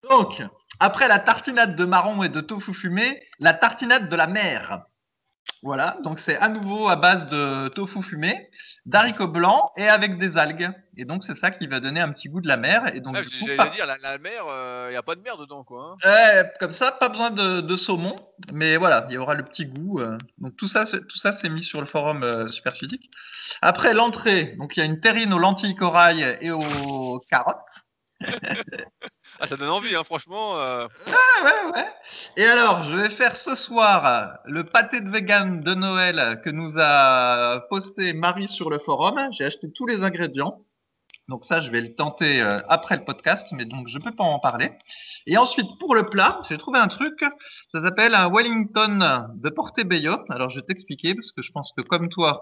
donc, 0.09 0.41
après 0.79 1.07
la 1.07 1.19
tartinade 1.19 1.75
de 1.75 1.85
marron 1.85 2.23
et 2.23 2.29
de 2.29 2.41
tofu 2.41 2.73
fumé, 2.73 3.21
la 3.37 3.53
tartinade 3.53 4.09
de 4.09 4.15
la 4.15 4.25
mer. 4.25 4.85
Voilà, 5.63 5.97
donc 6.03 6.19
c'est 6.19 6.37
à 6.37 6.49
nouveau 6.49 6.89
à 6.89 6.95
base 6.95 7.27
de 7.29 7.67
tofu 7.69 8.01
fumé, 8.01 8.49
d'haricots 8.87 9.27
blancs 9.27 9.69
et 9.77 9.87
avec 9.87 10.17
des 10.17 10.35
algues. 10.35 10.71
Et 10.97 11.05
donc 11.05 11.23
c'est 11.23 11.35
ça 11.37 11.51
qui 11.51 11.67
va 11.67 11.79
donner 11.79 11.99
un 12.01 12.11
petit 12.11 12.29
goût 12.29 12.41
de 12.41 12.47
la 12.47 12.57
mer. 12.57 12.95
Et 12.95 12.99
donc 12.99 13.13
Ouais, 13.15 13.21
du 13.21 13.27
coup, 13.29 13.35
J'allais 13.45 13.57
pas- 13.57 13.69
dire, 13.69 13.85
la, 13.85 13.97
la 13.99 14.17
mer, 14.17 14.43
il 14.87 14.91
n'y 14.91 14.95
a 14.95 15.03
pas 15.03 15.13
de 15.13 15.21
mer 15.21 15.37
dedans, 15.37 15.63
quoi. 15.63 15.97
hein. 16.03 16.43
Comme 16.59 16.73
ça, 16.73 16.91
pas 16.91 17.09
besoin 17.09 17.29
de, 17.29 17.61
de 17.61 17.75
saumon, 17.75 18.15
mais 18.51 18.75
voilà, 18.77 19.05
il 19.09 19.13
y 19.13 19.17
aura 19.19 19.35
le 19.35 19.43
petit 19.43 19.67
goût. 19.67 19.99
euh. 19.99 20.17
donc 20.39 20.57
tout 20.57 20.67
ça, 20.67 20.87
c'est- 20.87 21.05
tout 21.07 21.17
ça, 21.17 21.31
c'est 21.31 21.49
mis 21.49 21.63
sur 21.63 21.79
le 21.79 21.85
forum 21.85 22.23
euh, 22.23 22.47
Superphysique. 22.47 23.11
Après 23.61 23.93
l'entrée, 23.93 24.55
donc 24.57 24.75
il 24.75 24.79
y 24.79 24.83
a 24.83 24.85
une 24.85 24.99
terrine 24.99 25.31
aux 25.31 25.39
lentilles 25.39 25.75
corail 25.75 26.37
et 26.41 26.49
aux 26.49 27.19
carottes. 27.29 27.57
Ah, 29.39 29.47
ça 29.47 29.55
donne 29.55 29.69
envie, 29.69 29.95
hein, 29.95 30.03
franchement. 30.03 30.59
euh. 30.59 30.87
Ouais, 31.07 31.71
ouais. 31.73 31.87
Et 32.37 32.45
alors, 32.45 32.83
je 32.83 32.95
vais 32.95 33.09
faire 33.09 33.37
ce 33.37 33.55
soir 33.55 34.37
le 34.45 34.65
pâté 34.65 35.01
de 35.01 35.09
vegan 35.09 35.61
de 35.61 35.73
Noël 35.73 36.41
que 36.43 36.49
nous 36.49 36.73
a 36.77 37.61
posté 37.69 38.13
Marie 38.13 38.47
sur 38.47 38.69
le 38.69 38.77
forum. 38.79 39.19
J'ai 39.31 39.45
acheté 39.45 39.71
tous 39.71 39.87
les 39.87 40.03
ingrédients. 40.03 40.59
Donc 41.27 41.45
ça, 41.45 41.61
je 41.61 41.71
vais 41.71 41.81
le 41.81 41.95
tenter 41.95 42.41
euh, 42.41 42.59
après 42.67 42.97
le 42.97 43.05
podcast, 43.05 43.45
mais 43.53 43.65
donc 43.65 43.87
je 43.87 43.97
peux 43.99 44.11
pas 44.11 44.23
en 44.23 44.39
parler. 44.39 44.71
Et 45.27 45.37
ensuite, 45.37 45.67
pour 45.79 45.95
le 45.95 46.05
plat, 46.05 46.41
j'ai 46.49 46.57
trouvé 46.57 46.77
un 46.79 46.87
truc, 46.87 47.23
ça 47.71 47.81
s'appelle 47.81 48.15
un 48.15 48.29
Wellington 48.29 49.29
de 49.35 49.49
Portobello. 49.49 50.17
Alors 50.29 50.49
je 50.49 50.57
vais 50.57 50.65
t'expliquer, 50.65 51.15
parce 51.15 51.31
que 51.31 51.41
je 51.41 51.51
pense 51.51 51.71
que 51.77 51.81
comme 51.83 52.09
toi, 52.09 52.41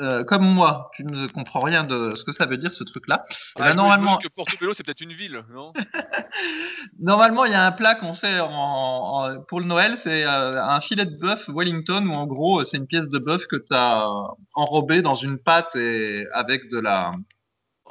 euh, 0.00 0.24
comme 0.24 0.44
moi, 0.44 0.90
tu 0.94 1.04
ne 1.04 1.26
comprends 1.28 1.60
rien 1.60 1.84
de 1.84 2.14
ce 2.14 2.24
que 2.24 2.32
ça 2.32 2.46
veut 2.46 2.56
dire 2.56 2.72
ce 2.74 2.84
truc-là. 2.84 3.24
Ah, 3.28 3.34
ben, 3.60 3.64
je 3.66 3.70
me 3.70 3.76
normalement, 3.76 4.16
que 4.18 4.28
Portobello, 4.28 4.72
c'est 4.74 4.84
peut-être 4.84 5.00
une 5.00 5.12
ville, 5.12 5.42
non? 5.50 5.72
Normalement, 7.00 7.44
il 7.44 7.52
y 7.52 7.54
a 7.54 7.64
un 7.64 7.72
plat 7.72 7.94
qu'on 7.94 8.14
fait 8.14 8.40
en, 8.40 8.50
en- 8.50 9.40
pour 9.42 9.60
le 9.60 9.66
Noël, 9.66 9.98
c'est 10.02 10.24
euh, 10.24 10.62
un 10.62 10.80
filet 10.80 11.04
de 11.04 11.16
bœuf 11.18 11.44
Wellington 11.48 12.04
où 12.06 12.12
en 12.12 12.26
gros 12.26 12.64
c'est 12.64 12.76
une 12.76 12.86
pièce 12.86 13.08
de 13.08 13.18
bœuf 13.18 13.42
que 13.46 13.56
tu 13.56 13.72
as 13.74 14.08
enrobée 14.54 15.02
dans 15.02 15.14
une 15.14 15.38
pâte 15.38 15.74
et 15.76 16.24
avec 16.32 16.68
de 16.70 16.78
la. 16.78 17.12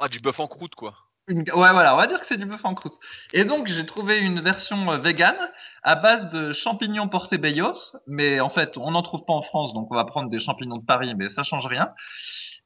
Ah, 0.00 0.08
du 0.08 0.20
bœuf 0.20 0.40
en 0.40 0.46
croûte, 0.46 0.74
quoi. 0.74 0.94
Ouais, 1.28 1.44
voilà, 1.52 1.94
on 1.94 1.98
va 1.98 2.06
dire 2.06 2.20
que 2.20 2.26
c'est 2.26 2.38
du 2.38 2.46
bœuf 2.46 2.64
en 2.64 2.74
croûte. 2.74 2.94
Et 3.32 3.44
donc 3.44 3.66
j'ai 3.66 3.84
trouvé 3.84 4.18
une 4.18 4.40
version 4.40 4.90
euh, 4.90 4.98
végane 4.98 5.36
à 5.82 5.94
base 5.94 6.30
de 6.30 6.52
champignons 6.52 7.08
portobellos, 7.08 7.74
mais 8.06 8.40
en 8.40 8.48
fait 8.48 8.78
on 8.78 8.90
n'en 8.92 9.02
trouve 9.02 9.24
pas 9.26 9.34
en 9.34 9.42
France, 9.42 9.74
donc 9.74 9.88
on 9.90 9.94
va 9.94 10.04
prendre 10.04 10.30
des 10.30 10.40
champignons 10.40 10.76
de 10.78 10.86
Paris, 10.86 11.14
mais 11.16 11.28
ça 11.30 11.42
change 11.44 11.66
rien. 11.66 11.92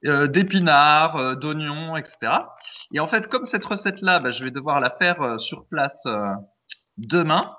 Euh, 0.05 0.27
d'épinards, 0.27 1.16
euh, 1.16 1.35
d'oignons, 1.37 1.96
etc. 1.96 2.33
Et 2.92 2.98
en 2.98 3.07
fait, 3.07 3.29
comme 3.29 3.46
cette 3.46 3.64
recette-là, 3.64 4.18
bah, 4.18 4.33
je 4.33 4.42
vais 4.42 4.51
devoir 4.51 4.81
la 4.81 4.90
faire 4.90 5.20
euh, 5.22 5.38
sur 5.38 5.64
place 5.68 5.96
euh, 6.07 6.27
demain, 6.98 7.55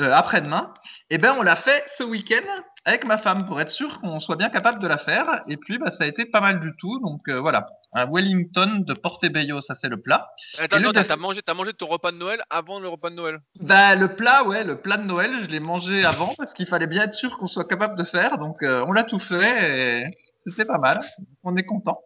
euh, 0.00 0.12
après-demain, 0.12 0.74
et 1.10 1.18
ben 1.18 1.36
on 1.38 1.42
l'a 1.42 1.54
fait 1.54 1.84
ce 1.96 2.02
week-end 2.02 2.42
avec 2.84 3.04
ma 3.04 3.18
femme 3.18 3.46
pour 3.46 3.60
être 3.60 3.70
sûr 3.70 4.00
qu'on 4.00 4.20
soit 4.20 4.36
bien 4.36 4.50
capable 4.50 4.80
de 4.80 4.86
la 4.86 4.98
faire. 4.98 5.42
Et 5.48 5.56
puis, 5.56 5.78
bah, 5.78 5.90
ça 5.96 6.04
a 6.04 6.06
été 6.06 6.26
pas 6.26 6.40
mal 6.40 6.60
du 6.60 6.72
tout. 6.78 7.00
Donc 7.00 7.20
euh, 7.28 7.40
voilà, 7.40 7.66
un 7.92 8.06
Wellington 8.06 8.84
de 8.86 8.92
Portobello, 8.92 9.60
ça 9.60 9.74
c'est 9.80 9.88
le 9.88 10.00
plat. 10.00 10.30
Attends, 10.58 10.76
Et 10.76 10.80
le 10.80 10.88
attends, 10.88 11.04
t'as 11.04 11.16
mangé, 11.16 11.40
mangé 11.56 11.72
ton 11.72 11.86
repas 11.86 12.12
de 12.12 12.18
Noël 12.18 12.40
avant 12.50 12.80
le 12.80 12.88
repas 12.88 13.10
de 13.10 13.14
Noël? 13.14 13.38
Bah 13.60 13.94
le 13.94 14.14
plat, 14.14 14.44
ouais, 14.44 14.64
le 14.64 14.76
plat 14.76 14.96
de 14.96 15.04
Noël, 15.04 15.30
je 15.42 15.46
l'ai 15.46 15.60
mangé 15.60 16.04
avant 16.04 16.34
parce 16.36 16.52
qu'il 16.52 16.66
fallait 16.66 16.86
bien 16.86 17.04
être 17.04 17.14
sûr 17.14 17.38
qu'on 17.38 17.46
soit 17.46 17.66
capable 17.66 17.96
de 17.96 18.04
faire. 18.04 18.38
Donc 18.38 18.62
euh, 18.62 18.84
on 18.86 18.92
l'a 18.92 19.04
tout 19.04 19.18
fait 19.18 20.02
et 20.02 20.18
c'était 20.46 20.66
pas 20.66 20.78
mal. 20.78 21.00
On 21.42 21.56
est 21.56 21.64
content. 21.64 22.00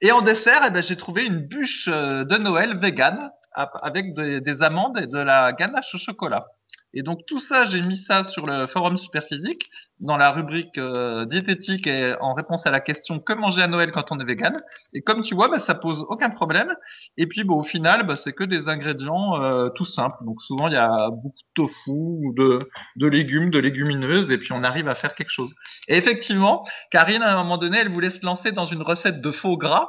Et 0.00 0.12
en 0.12 0.22
dessert, 0.22 0.60
eh 0.66 0.70
ben, 0.70 0.82
j'ai 0.82 0.96
trouvé 0.96 1.24
une 1.24 1.40
bûche 1.40 1.88
euh, 1.88 2.24
de 2.24 2.36
Noël 2.36 2.78
vegan 2.78 3.30
avec 3.54 4.14
des, 4.14 4.40
des 4.40 4.62
amandes 4.62 4.98
et 4.98 5.06
de 5.06 5.18
la 5.18 5.52
ganache 5.52 5.94
au 5.94 5.98
chocolat. 5.98 6.46
Et 6.94 7.02
donc 7.02 7.20
tout 7.26 7.40
ça, 7.40 7.68
j'ai 7.68 7.80
mis 7.82 7.96
ça 7.96 8.24
sur 8.24 8.46
le 8.46 8.66
forum 8.66 8.98
Superphysique 8.98 9.70
dans 10.02 10.16
la 10.16 10.32
rubrique 10.32 10.76
euh, 10.78 11.24
diététique 11.24 11.86
et 11.86 12.14
en 12.20 12.34
réponse 12.34 12.66
à 12.66 12.70
la 12.70 12.80
question 12.80 13.20
que 13.20 13.32
manger 13.32 13.62
à 13.62 13.68
Noël 13.68 13.92
quand 13.92 14.10
on 14.10 14.18
est 14.18 14.24
vegan? 14.24 14.60
Et 14.92 15.00
comme 15.00 15.22
tu 15.22 15.34
vois, 15.34 15.48
bah, 15.48 15.60
ça 15.60 15.74
pose 15.74 16.04
aucun 16.08 16.30
problème. 16.30 16.74
Et 17.16 17.26
puis 17.26 17.44
bon, 17.44 17.60
au 17.60 17.62
final, 17.62 18.04
bah, 18.04 18.16
c'est 18.16 18.32
que 18.32 18.44
des 18.44 18.68
ingrédients 18.68 19.40
euh, 19.40 19.68
tout 19.70 19.84
simples. 19.84 20.16
Donc 20.24 20.42
souvent, 20.42 20.66
il 20.66 20.74
y 20.74 20.76
a 20.76 21.08
beaucoup 21.10 21.28
de 21.28 21.54
tofu 21.54 22.34
de, 22.36 22.58
de 22.96 23.06
légumes, 23.06 23.50
de 23.50 23.58
légumineuses, 23.58 24.30
et 24.30 24.38
puis 24.38 24.52
on 24.52 24.64
arrive 24.64 24.88
à 24.88 24.94
faire 24.94 25.14
quelque 25.14 25.30
chose. 25.30 25.54
Et 25.88 25.96
effectivement, 25.96 26.64
Karine, 26.90 27.22
à 27.22 27.32
un 27.32 27.42
moment 27.42 27.58
donné, 27.58 27.78
elle 27.78 27.90
voulait 27.90 28.10
se 28.10 28.24
lancer 28.24 28.50
dans 28.50 28.66
une 28.66 28.82
recette 28.82 29.20
de 29.20 29.30
faux 29.30 29.56
gras. 29.56 29.88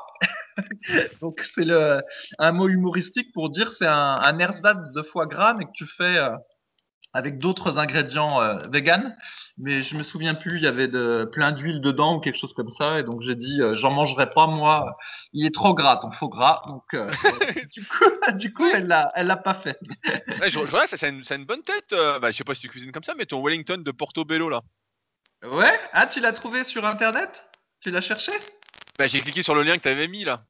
Donc 1.22 1.42
c'est 1.56 1.66
un 2.38 2.52
mot 2.52 2.68
humoristique 2.68 3.34
pour 3.34 3.50
dire 3.50 3.74
c'est 3.80 3.88
un, 3.88 4.20
un 4.22 4.38
ersatz 4.38 4.92
de 4.92 5.02
foie 5.02 5.26
gras, 5.26 5.56
mais 5.58 5.66
que 5.66 5.72
tu 5.74 5.88
fais 5.98 6.18
euh, 6.18 6.30
avec 7.13 7.38
d'autres 7.38 7.78
ingrédients 7.78 8.41
euh, 8.41 8.67
vegan. 8.67 9.15
Mais 9.60 9.84
je 9.84 9.95
me 9.95 10.02
souviens 10.02 10.34
plus, 10.34 10.58
il 10.58 10.63
y 10.63 10.67
avait 10.67 10.88
de, 10.88 11.30
plein 11.32 11.52
d'huile 11.52 11.80
dedans 11.80 12.15
ou 12.15 12.19
quelque 12.19 12.39
chose 12.39 12.54
comme 12.54 12.71
ça, 12.71 12.99
et 12.99 13.04
donc 13.04 13.21
j'ai 13.21 13.36
dit 13.36 13.62
euh, 13.62 13.76
j'en 13.76 13.91
mangerai 13.91 14.30
pas 14.32 14.47
moi. 14.47 14.97
Il 15.32 15.45
est 15.45 15.54
trop 15.54 15.76
gras 15.76 15.97
ton 15.97 16.12
faux 16.12 16.28
gras, 16.28 16.63
donc 16.67 16.84
euh, 16.95 17.10
du 17.76 17.86
coup, 17.86 18.06
du 18.34 18.54
coup 18.54 18.65
elle 18.65 18.88
l'a, 18.88 19.12
elle 19.15 19.28
l'a 19.28 19.38
pas 19.38 19.54
fait. 19.54 19.78
Ouais, 20.08 20.49
je, 20.49 20.52
je 20.52 20.60
regarde, 20.60 20.88
ça, 20.88 20.97
ça 20.97 21.06
a 21.06 21.10
une, 21.38 21.45
bonne 21.45 21.62
tête. 21.62 21.93
euh, 21.93 22.17
bah, 22.17 22.32
je 22.32 22.38
sais 22.38 22.43
pas 22.43 22.56
si 22.56 22.62
tu 22.62 22.69
cuisines 22.69 22.91
comme 22.91 23.04
ça, 23.04 23.13
mais 23.15 23.28
ton 23.28 23.43
Wellington 23.43 23.78
de 23.78 23.91
Portobello, 23.91 24.49
là. 24.49 24.62
Ouais, 25.43 25.80
ah 25.91 26.08
tu 26.08 26.19
l'as 26.19 26.34
trouvé 26.34 26.63
sur 26.63 26.86
internet? 26.86 27.30
Tu 27.82 27.91
l'as 27.91 28.02
cherché? 28.02 28.32
Bah, 28.97 29.06
j'ai 29.06 29.21
cliqué 29.21 29.43
sur 29.43 29.54
le 29.54 29.62
lien 29.62 29.76
que 29.78 29.84
t'avais 29.84 30.08
mis, 30.08 30.23
là. 30.23 30.45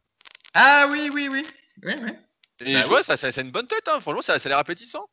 Ah 0.54 0.88
oui, 0.90 1.10
oui, 1.12 1.28
oui, 1.30 1.46
oui, 1.84 1.96
oui. 2.02 2.12
Et 2.60 2.76
Bah 2.76 2.82
je 2.84 2.88
vois, 2.88 3.04
ça, 3.04 3.18
ça, 3.18 3.32
ça 3.32 3.42
a 3.42 3.44
une 3.44 3.52
bonne 3.52 3.68
tête, 3.68 3.88
hein. 3.88 4.00
Franchement, 4.00 4.22
ça, 4.22 4.40
ça 4.40 4.48
a 4.48 4.50
l'air 4.52 4.60
appétissant. 4.60 5.10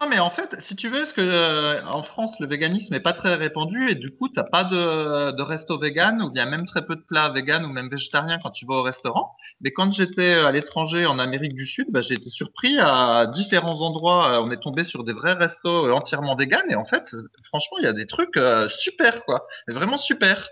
Non, 0.00 0.08
mais 0.08 0.20
en 0.20 0.30
fait, 0.30 0.54
si 0.60 0.76
tu 0.76 0.88
veux, 0.88 1.00
parce 1.00 1.12
que 1.12 1.20
euh, 1.20 1.84
en 1.86 2.04
France, 2.04 2.36
le 2.38 2.46
véganisme 2.46 2.94
n'est 2.94 3.00
pas 3.00 3.12
très 3.14 3.34
répandu 3.34 3.88
et 3.90 3.96
du 3.96 4.10
coup, 4.12 4.28
t'as 4.28 4.44
pas 4.44 4.62
de, 4.62 5.32
de 5.32 5.42
resto 5.42 5.76
vegan 5.76 6.22
ou 6.22 6.30
bien 6.30 6.46
même 6.46 6.66
très 6.66 6.86
peu 6.86 6.94
de 6.94 7.00
plats 7.00 7.30
vegan 7.30 7.64
ou 7.64 7.68
même 7.68 7.88
végétariens 7.88 8.38
quand 8.40 8.52
tu 8.52 8.64
vas 8.64 8.74
au 8.76 8.82
restaurant. 8.82 9.34
Mais 9.60 9.72
quand 9.72 9.92
j'étais 9.92 10.34
à 10.34 10.52
l'étranger 10.52 11.04
en 11.04 11.18
Amérique 11.18 11.54
du 11.54 11.66
Sud, 11.66 11.86
bah, 11.90 12.00
j'ai 12.00 12.14
été 12.14 12.30
surpris 12.30 12.78
à 12.78 13.26
différents 13.26 13.80
endroits. 13.82 14.34
euh, 14.36 14.40
On 14.40 14.52
est 14.52 14.60
tombé 14.62 14.84
sur 14.84 15.02
des 15.02 15.12
vrais 15.12 15.32
restos 15.32 15.88
euh, 15.88 15.92
entièrement 15.92 16.36
vegan 16.36 16.62
et 16.70 16.76
en 16.76 16.84
fait, 16.84 17.02
franchement, 17.48 17.78
il 17.80 17.84
y 17.84 17.88
a 17.88 17.92
des 17.92 18.06
trucs 18.06 18.36
euh, 18.36 18.68
super, 18.70 19.24
quoi. 19.24 19.48
Vraiment 19.66 19.98
super. 19.98 20.48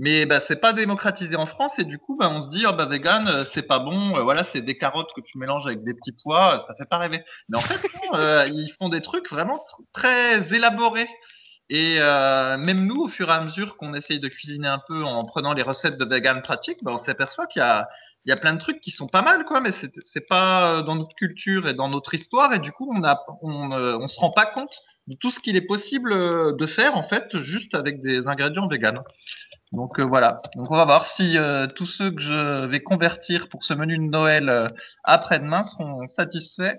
Mais 0.00 0.26
bah, 0.26 0.40
c'est 0.46 0.60
pas 0.60 0.72
démocratisé 0.72 1.34
en 1.36 1.46
France 1.46 1.72
et 1.78 1.84
du 1.84 1.98
coup, 1.98 2.16
bah, 2.16 2.30
on 2.30 2.40
se 2.40 2.48
dit, 2.48 2.64
oh, 2.68 2.72
bah, 2.72 2.86
vegan, 2.86 3.26
euh, 3.26 3.44
c'est 3.52 3.62
pas 3.64 3.80
bon. 3.80 4.16
euh, 4.16 4.22
voilà, 4.22 4.44
c'est 4.44 4.60
des 4.62 4.78
carottes 4.78 5.10
que 5.14 5.20
tu 5.20 5.38
mélanges 5.38 5.66
avec 5.66 5.82
des 5.82 5.92
petits 5.94 6.14
pois, 6.22 6.56
euh, 6.56 6.60
ça 6.66 6.74
fait 6.76 6.88
pas 6.88 6.98
rêver. 6.98 7.24
Mais 7.48 7.58
en 7.58 7.62
fait, 7.62 7.80
euh, 8.14 8.46
ils 8.52 8.72
font 8.78 8.88
des 8.88 9.02
trucs 9.02 9.28
vraiment 9.30 9.56
tr- 9.56 9.84
très 9.92 10.54
élaborés. 10.54 11.08
Et 11.70 11.96
euh, 12.00 12.56
même 12.58 12.86
nous, 12.86 13.02
au 13.02 13.08
fur 13.08 13.28
et 13.28 13.32
à 13.32 13.40
mesure 13.40 13.76
qu'on 13.76 13.92
essaye 13.94 14.20
de 14.20 14.28
cuisiner 14.28 14.68
un 14.68 14.80
peu 14.86 15.02
en 15.04 15.24
prenant 15.24 15.52
les 15.52 15.62
recettes 15.62 15.98
de 15.98 16.04
vegan 16.04 16.42
pratiques, 16.42 16.78
bah, 16.82 16.92
on 16.94 16.98
s'aperçoit 16.98 17.46
qu'il 17.46 17.60
y 17.60 17.64
a, 17.64 17.88
il 18.24 18.30
y 18.30 18.32
a 18.32 18.36
plein 18.36 18.52
de 18.54 18.58
trucs 18.58 18.80
qui 18.80 18.90
sont 18.92 19.08
pas 19.08 19.22
mal, 19.22 19.44
quoi, 19.44 19.60
mais 19.60 19.72
c'est, 19.80 19.90
c'est 20.06 20.26
pas 20.28 20.82
dans 20.82 20.94
notre 20.94 21.14
culture 21.16 21.68
et 21.68 21.74
dans 21.74 21.88
notre 21.88 22.14
histoire, 22.14 22.52
et 22.54 22.58
du 22.58 22.72
coup, 22.72 22.90
on 22.96 23.02
a, 23.04 23.22
on, 23.42 23.72
on 23.72 24.06
se 24.06 24.18
rend 24.20 24.30
pas 24.30 24.46
compte 24.46 24.78
tout 25.16 25.30
ce 25.30 25.40
qu'il 25.40 25.56
est 25.56 25.66
possible 25.66 26.12
euh, 26.12 26.52
de 26.52 26.66
faire, 26.66 26.96
en 26.96 27.02
fait, 27.02 27.40
juste 27.40 27.74
avec 27.74 28.00
des 28.00 28.26
ingrédients 28.26 28.68
véganes. 28.68 29.00
Donc 29.72 29.98
euh, 29.98 30.04
voilà. 30.04 30.40
Donc 30.56 30.70
on 30.70 30.76
va 30.76 30.84
voir 30.84 31.06
si 31.06 31.36
euh, 31.36 31.66
tous 31.66 31.86
ceux 31.86 32.10
que 32.10 32.22
je 32.22 32.64
vais 32.66 32.80
convertir 32.80 33.48
pour 33.48 33.64
ce 33.64 33.74
menu 33.74 33.98
de 33.98 34.04
Noël 34.04 34.70
après-demain 35.04 35.62
seront 35.64 36.06
satisfaits 36.08 36.78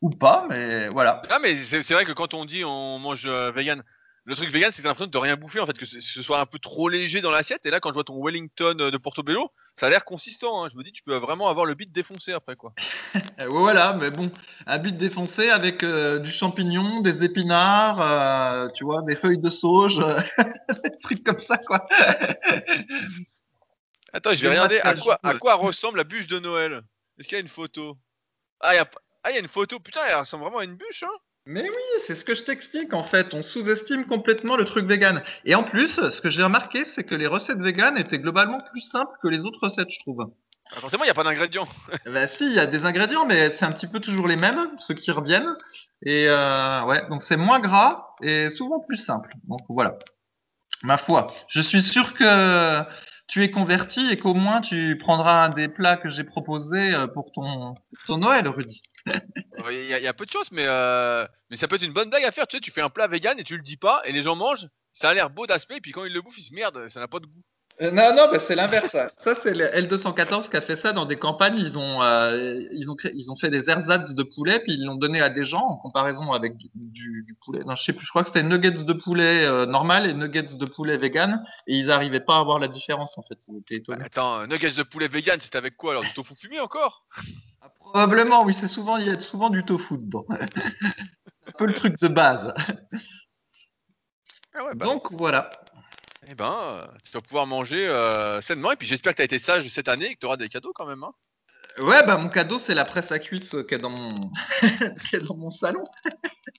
ou 0.00 0.10
pas, 0.10 0.46
mais 0.48 0.88
voilà. 0.88 1.22
Ah, 1.30 1.38
mais 1.42 1.54
c'est 1.54 1.82
c'est 1.82 1.94
vrai 1.94 2.04
que 2.04 2.12
quand 2.12 2.34
on 2.34 2.44
dit 2.44 2.64
on 2.64 2.98
mange 2.98 3.28
vegan, 3.28 3.82
le 4.26 4.34
truc 4.34 4.50
vegan, 4.50 4.72
c'est 4.72 4.80
que 4.80 4.88
l'impression 4.88 5.10
de 5.10 5.18
rien 5.18 5.36
bouffer, 5.36 5.60
en 5.60 5.66
fait, 5.66 5.76
que 5.76 5.84
ce 5.84 6.22
soit 6.22 6.40
un 6.40 6.46
peu 6.46 6.58
trop 6.58 6.88
léger 6.88 7.20
dans 7.20 7.30
l'assiette. 7.30 7.66
Et 7.66 7.70
là, 7.70 7.78
quand 7.78 7.90
je 7.90 7.94
vois 7.94 8.04
ton 8.04 8.24
Wellington 8.24 8.74
euh, 8.80 8.90
de 8.90 8.96
Portobello, 8.96 9.50
ça 9.76 9.86
a 9.86 9.90
l'air 9.90 10.04
consistant. 10.06 10.64
hein. 10.64 10.68
Je 10.70 10.78
me 10.78 10.82
dis, 10.82 10.92
tu 10.92 11.02
peux 11.02 11.14
vraiment 11.16 11.48
avoir 11.48 11.66
le 11.66 11.74
beat 11.74 11.92
défoncé 11.92 12.32
après, 12.32 12.56
quoi. 12.56 12.72
Euh, 13.40 13.48
voilà, 13.48 13.94
mais 13.94 14.10
bon, 14.12 14.30
un 14.66 14.78
bit 14.78 14.96
défoncé 14.96 15.50
avec 15.50 15.82
euh, 15.82 16.20
du 16.20 16.30
champignon, 16.30 17.00
des 17.00 17.24
épinards, 17.24 18.00
euh, 18.00 18.68
tu 18.74 18.84
vois, 18.84 19.02
des 19.02 19.16
feuilles 19.16 19.40
de 19.40 19.50
sauge, 19.50 19.96
des 20.84 20.98
trucs 21.02 21.24
comme 21.24 21.40
ça, 21.40 21.58
quoi. 21.58 21.84
Attends, 24.12 24.34
je 24.34 24.42
vais 24.42 24.50
regarder 24.50 24.78
à 24.80 24.94
quoi, 24.94 25.18
à 25.22 25.30
cool. 25.30 25.38
quoi 25.40 25.54
ressemble 25.56 25.96
la 25.98 26.04
bûche 26.04 26.28
de 26.28 26.38
Noël. 26.38 26.82
Est-ce 27.18 27.28
qu'il 27.28 27.36
y 27.36 27.40
a 27.40 27.42
une 27.42 27.48
photo? 27.48 27.98
Ah, 28.60 28.74
il 28.74 28.76
y 28.76 28.80
a, 28.80 28.84
pas- 28.84 29.00
ah, 29.24 29.32
y 29.32 29.36
a 29.36 29.40
une 29.40 29.48
photo. 29.48 29.80
Putain, 29.80 30.00
elle 30.08 30.14
ressemble 30.16 30.44
vraiment 30.44 30.58
à 30.58 30.64
une 30.64 30.76
bûche, 30.76 31.02
hein 31.02 31.18
Mais 31.46 31.62
oui, 31.62 32.02
c'est 32.06 32.14
ce 32.14 32.24
que 32.24 32.34
je 32.34 32.42
t'explique 32.42 32.94
en 32.94 33.04
fait. 33.04 33.34
On 33.34 33.42
sous-estime 33.42 34.06
complètement 34.06 34.56
le 34.56 34.64
truc 34.64 34.86
vegan. 34.86 35.22
Et 35.44 35.54
en 35.54 35.62
plus, 35.62 35.90
ce 35.90 36.20
que 36.20 36.30
j'ai 36.30 36.42
remarqué, 36.42 36.84
c'est 36.94 37.04
que 37.04 37.14
les 37.14 37.26
recettes 37.26 37.58
véganes 37.58 37.98
étaient 37.98 38.18
globalement 38.18 38.60
plus 38.70 38.80
simples 38.80 39.12
que 39.22 39.28
les 39.28 39.40
autres 39.40 39.58
recettes, 39.60 39.90
je 39.90 40.00
trouve. 40.00 40.26
Ah, 40.72 40.80
Forcément, 40.80 41.04
il 41.04 41.08
n'y 41.08 41.10
a 41.10 41.14
pas 41.14 41.24
d'ingrédients. 41.24 41.68
Bah 42.06 42.26
si, 42.28 42.46
il 42.46 42.52
y 42.52 42.58
a 42.58 42.66
des 42.66 42.84
ingrédients, 42.84 43.26
mais 43.26 43.54
c'est 43.56 43.66
un 43.66 43.72
petit 43.72 43.86
peu 43.86 44.00
toujours 44.00 44.26
les 44.26 44.36
mêmes, 44.36 44.70
ceux 44.78 44.94
qui 44.94 45.10
reviennent. 45.10 45.54
Et 46.02 46.26
euh, 46.28 46.84
ouais, 46.84 47.06
donc 47.10 47.22
c'est 47.22 47.36
moins 47.36 47.60
gras 47.60 48.14
et 48.22 48.50
souvent 48.50 48.80
plus 48.80 48.96
simple. 48.96 49.30
Donc 49.44 49.60
voilà. 49.68 49.98
Ma 50.82 50.96
foi, 50.96 51.34
je 51.48 51.60
suis 51.60 51.82
sûr 51.82 52.14
que 52.14 52.82
tu 53.26 53.42
es 53.42 53.50
converti 53.50 54.10
et 54.10 54.18
qu'au 54.18 54.34
moins 54.34 54.60
tu 54.60 54.98
prendras 54.98 55.44
un 55.44 55.48
des 55.50 55.68
plats 55.68 55.96
que 55.96 56.08
j'ai 56.08 56.24
proposés 56.24 56.94
euh, 56.94 57.06
pour 57.06 57.30
ton, 57.32 57.74
pour 57.74 58.06
ton 58.06 58.18
Noël, 58.18 58.48
Rudy. 58.48 58.82
Il 59.70 59.86
y, 59.86 60.06
a- 60.06 60.14
peu 60.14 60.26
de 60.26 60.30
choses, 60.30 60.50
mais, 60.52 60.66
euh, 60.66 61.26
mais 61.50 61.56
ça 61.56 61.68
peut 61.68 61.76
être 61.76 61.82
une 61.82 61.92
bonne 61.92 62.10
blague 62.10 62.24
à 62.24 62.32
faire. 62.32 62.46
Tu 62.46 62.56
sais, 62.56 62.60
tu 62.60 62.70
fais 62.70 62.80
un 62.82 62.90
plat 62.90 63.06
vegan 63.06 63.38
et 63.38 63.44
tu 63.44 63.56
le 63.56 63.62
dis 63.62 63.76
pas, 63.76 64.02
et 64.04 64.12
les 64.12 64.22
gens 64.22 64.36
mangent. 64.36 64.68
Ça 64.92 65.10
a 65.10 65.14
l'air 65.14 65.30
beau 65.30 65.46
d'aspect, 65.46 65.76
et 65.76 65.80
puis 65.80 65.92
quand 65.92 66.04
ils 66.04 66.12
le 66.12 66.20
bouffent, 66.20 66.38
ils 66.38 66.44
se 66.44 66.54
merde, 66.54 66.88
ça 66.88 67.00
n'a 67.00 67.08
pas 67.08 67.20
de 67.20 67.26
goût. 67.26 67.42
Euh, 67.82 67.90
non, 67.90 68.14
non, 68.14 68.30
bah, 68.30 68.38
c'est 68.46 68.54
l'inverse. 68.54 68.88
Ça, 68.90 69.08
Ça, 69.24 69.34
c'est 69.42 69.52
le 69.52 69.64
L214 69.66 70.48
qui 70.48 70.56
a 70.56 70.60
fait 70.60 70.76
ça 70.76 70.92
dans 70.92 71.06
des 71.06 71.18
campagnes. 71.18 71.56
Ils 71.58 71.76
ont, 71.76 72.02
euh, 72.02 72.62
ils 72.72 72.88
ont, 72.88 72.94
créé- 72.94 73.10
ils 73.16 73.32
ont 73.32 73.36
fait 73.36 73.50
des 73.50 73.68
ersatz 73.68 74.14
de 74.14 74.22
poulet, 74.22 74.60
puis 74.60 74.74
ils 74.74 74.84
l'ont 74.84 74.94
donné 74.94 75.20
à 75.20 75.28
des 75.28 75.44
gens 75.44 75.62
en 75.62 75.76
comparaison 75.76 76.32
avec 76.32 76.56
du, 76.56 76.68
du, 76.74 77.24
du 77.26 77.34
poulet. 77.44 77.64
Non, 77.64 77.74
je 77.74 77.82
sais 77.82 77.92
plus, 77.92 78.04
je 78.06 78.10
crois 78.10 78.22
que 78.22 78.28
c'était 78.28 78.44
nuggets 78.44 78.70
de 78.84 78.92
poulet 78.92 79.44
euh, 79.44 79.66
normal 79.66 80.08
et 80.08 80.14
nuggets 80.14 80.56
de 80.56 80.64
poulet 80.66 80.96
vegan, 80.98 81.44
et 81.66 81.74
ils 81.76 81.90
arrivaient 81.90 82.20
pas 82.20 82.38
à 82.38 82.42
voir 82.44 82.60
la 82.60 82.68
différence 82.68 83.18
en 83.18 83.22
fait. 83.22 83.38
Ils 83.48 83.58
étaient 83.58 83.76
étonnés. 83.76 84.04
Attends, 84.04 84.46
nuggets 84.46 84.76
de 84.76 84.82
poulet 84.84 85.08
vegan, 85.08 85.40
c'était 85.40 85.58
avec 85.58 85.76
quoi 85.76 85.92
alors 85.92 86.04
Du 86.04 86.12
tofu 86.12 86.34
fumé 86.36 86.60
encore? 86.60 87.04
Ah, 87.60 87.68
Probablement, 87.80 88.44
oui, 88.44 88.54
c'est 88.54 88.68
souvent, 88.68 88.98
il 88.98 89.06
y 89.06 89.10
a 89.10 89.18
souvent 89.18 89.50
du 89.50 89.64
tofu 89.64 89.98
dedans. 89.98 90.24
un 90.30 91.52
peu 91.58 91.66
le 91.66 91.74
truc 91.74 91.98
de 92.00 92.08
base. 92.08 92.54
Ah 94.54 94.64
ouais, 94.64 94.74
bah, 94.74 94.84
Donc 94.86 95.10
voilà. 95.12 95.50
Eh 96.26 96.34
ben, 96.34 96.56
euh, 96.62 96.86
tu 97.04 97.12
vas 97.12 97.20
pouvoir 97.20 97.46
manger 97.46 97.86
euh, 97.86 98.40
sainement, 98.40 98.72
et 98.72 98.76
puis 98.76 98.86
j'espère 98.86 99.12
que 99.12 99.16
tu 99.16 99.22
as 99.22 99.26
été 99.26 99.38
sage 99.38 99.68
cette 99.68 99.88
année 99.88 100.06
et 100.06 100.14
que 100.14 100.20
tu 100.20 100.26
auras 100.26 100.36
des 100.36 100.48
cadeaux 100.48 100.72
quand 100.74 100.86
même. 100.86 101.02
Hein. 101.02 101.12
Ouais, 101.78 102.06
bah 102.06 102.16
mon 102.16 102.28
cadeau 102.28 102.58
c'est 102.66 102.74
la 102.74 102.84
presse 102.84 103.10
à 103.10 103.18
cuisse 103.18 103.52
euh, 103.52 103.64
qui 103.64 103.74
est 103.74 103.78
dans 103.78 103.90
mon, 103.90 104.30
salon. 105.50 105.84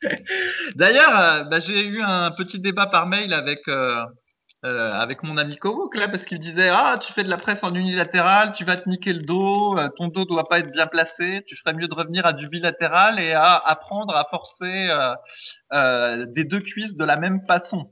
D'ailleurs, 0.75 1.19
euh, 1.19 1.43
bah, 1.45 1.59
j'ai 1.61 1.81
eu 1.81 2.01
un 2.01 2.31
petit 2.31 2.59
débat 2.59 2.87
par 2.87 3.07
mail 3.07 3.33
avec 3.33 5.23
mon 5.23 5.37
ami 5.37 5.57
Kovok 5.57 5.95
là 5.95 6.09
parce 6.09 6.25
qu'il 6.25 6.39
disait 6.39 6.69
ah 6.69 6.99
tu 7.01 7.13
fais 7.13 7.23
de 7.23 7.29
la 7.29 7.37
presse 7.37 7.63
en 7.63 7.73
unilatéral, 7.73 8.53
tu 8.53 8.65
vas 8.65 8.77
te 8.77 8.89
niquer 8.89 9.13
le 9.13 9.21
dos, 9.21 9.77
ton 9.95 10.09
dos 10.09 10.25
doit 10.25 10.49
pas 10.49 10.59
être 10.59 10.71
bien 10.71 10.87
placé, 10.87 11.43
tu 11.47 11.55
ferais 11.55 11.73
mieux 11.73 11.87
de 11.87 11.95
revenir 11.95 12.25
à 12.25 12.33
du 12.33 12.49
bilatéral 12.49 13.19
et 13.19 13.33
à 13.33 13.55
apprendre 13.55 14.15
à 14.15 14.25
forcer 14.25 14.89
des 16.33 16.43
deux 16.43 16.61
cuisses 16.61 16.95
de 16.95 17.05
la 17.05 17.15
même 17.15 17.45
façon. 17.45 17.91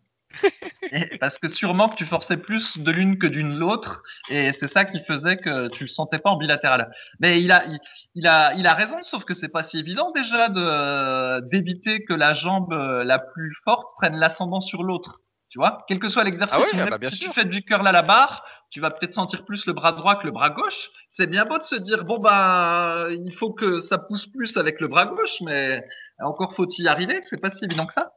Et- 0.92 1.18
parce 1.18 1.38
que 1.40 1.48
sûrement 1.48 1.90
que 1.90 1.96
tu 1.96 2.06
forçais 2.06 2.38
plus 2.38 2.78
de 2.78 2.92
l'une 2.92 3.18
que 3.18 3.28
d'une 3.28 3.58
l'autre 3.58 4.04
et 4.30 4.52
c'est 4.60 4.72
ça 4.72 4.86
qui 4.86 5.00
faisait 5.04 5.38
que 5.38 5.70
tu 5.70 5.84
le 5.84 5.88
sentais 5.88 6.20
pas 6.20 6.30
en 6.30 6.38
bilatéral. 6.38 6.92
Mais 7.20 7.42
il 7.42 7.52
a, 7.52 7.66
il, 7.66 7.80
il 8.16 8.28
a, 8.28 8.54
il 8.56 8.68
a 8.68 8.74
raison, 8.74 8.98
sauf 9.04 9.24
que 9.24 9.34
c'est 9.34 9.48
pas 9.50 9.64
si 9.64 9.78
évident 9.80 10.12
déjà 10.12 10.50
de 10.50 11.40
d'éviter 11.50 12.04
que 12.04 12.14
la 12.14 12.34
jambe 12.34 12.74
euh, 12.74 13.04
la 13.04 13.20
plus 13.20 13.56
forte 13.64 13.90
prenne 13.98 14.18
l'ascendant 14.18 14.62
sur 14.62 14.84
l'autre. 14.84 15.22
Tu 15.50 15.60
vois, 15.60 15.86
quel 15.88 16.00
que 16.00 16.10
soit 16.10 16.24
l'exercice. 16.24 16.58
Ah 16.58 16.62
ouais, 16.62 16.74
même 16.76 16.90
bah 16.90 17.10
si 17.12 17.18
sûr. 17.18 17.28
tu 17.32 17.40
fais 17.40 17.46
du 17.46 17.62
curl 17.62 17.88
à 17.88 17.92
la 17.92 18.02
barre, 18.02 18.44
tu 18.72 18.80
vas 18.80 18.90
peut-être 18.90 19.14
sentir 19.14 19.46
plus 19.46 19.68
le 19.68 19.74
bras 19.74 19.92
droit 19.92 20.16
que 20.16 20.26
le 20.26 20.32
bras 20.32 20.50
gauche. 20.50 20.90
C'est 21.12 21.28
bien 21.28 21.46
beau 21.46 21.60
de 21.60 21.64
se 21.64 21.76
dire 21.76 22.06
bon 22.06 22.18
bah 22.18 23.06
il 23.12 23.32
faut 23.38 23.54
que 23.54 23.82
ça 23.82 24.00
pousse 24.00 24.26
plus 24.28 24.58
avec 24.58 24.80
le 24.80 24.88
bras 24.88 25.06
gauche, 25.06 25.38
mais 25.42 25.86
encore 26.22 26.54
faut 26.56 26.68
y 26.78 26.88
arriver. 26.88 27.22
C'est 27.30 27.42
pas 27.42 27.52
si 27.52 27.66
évident 27.66 27.86
que 27.86 27.94
ça. 27.94 28.12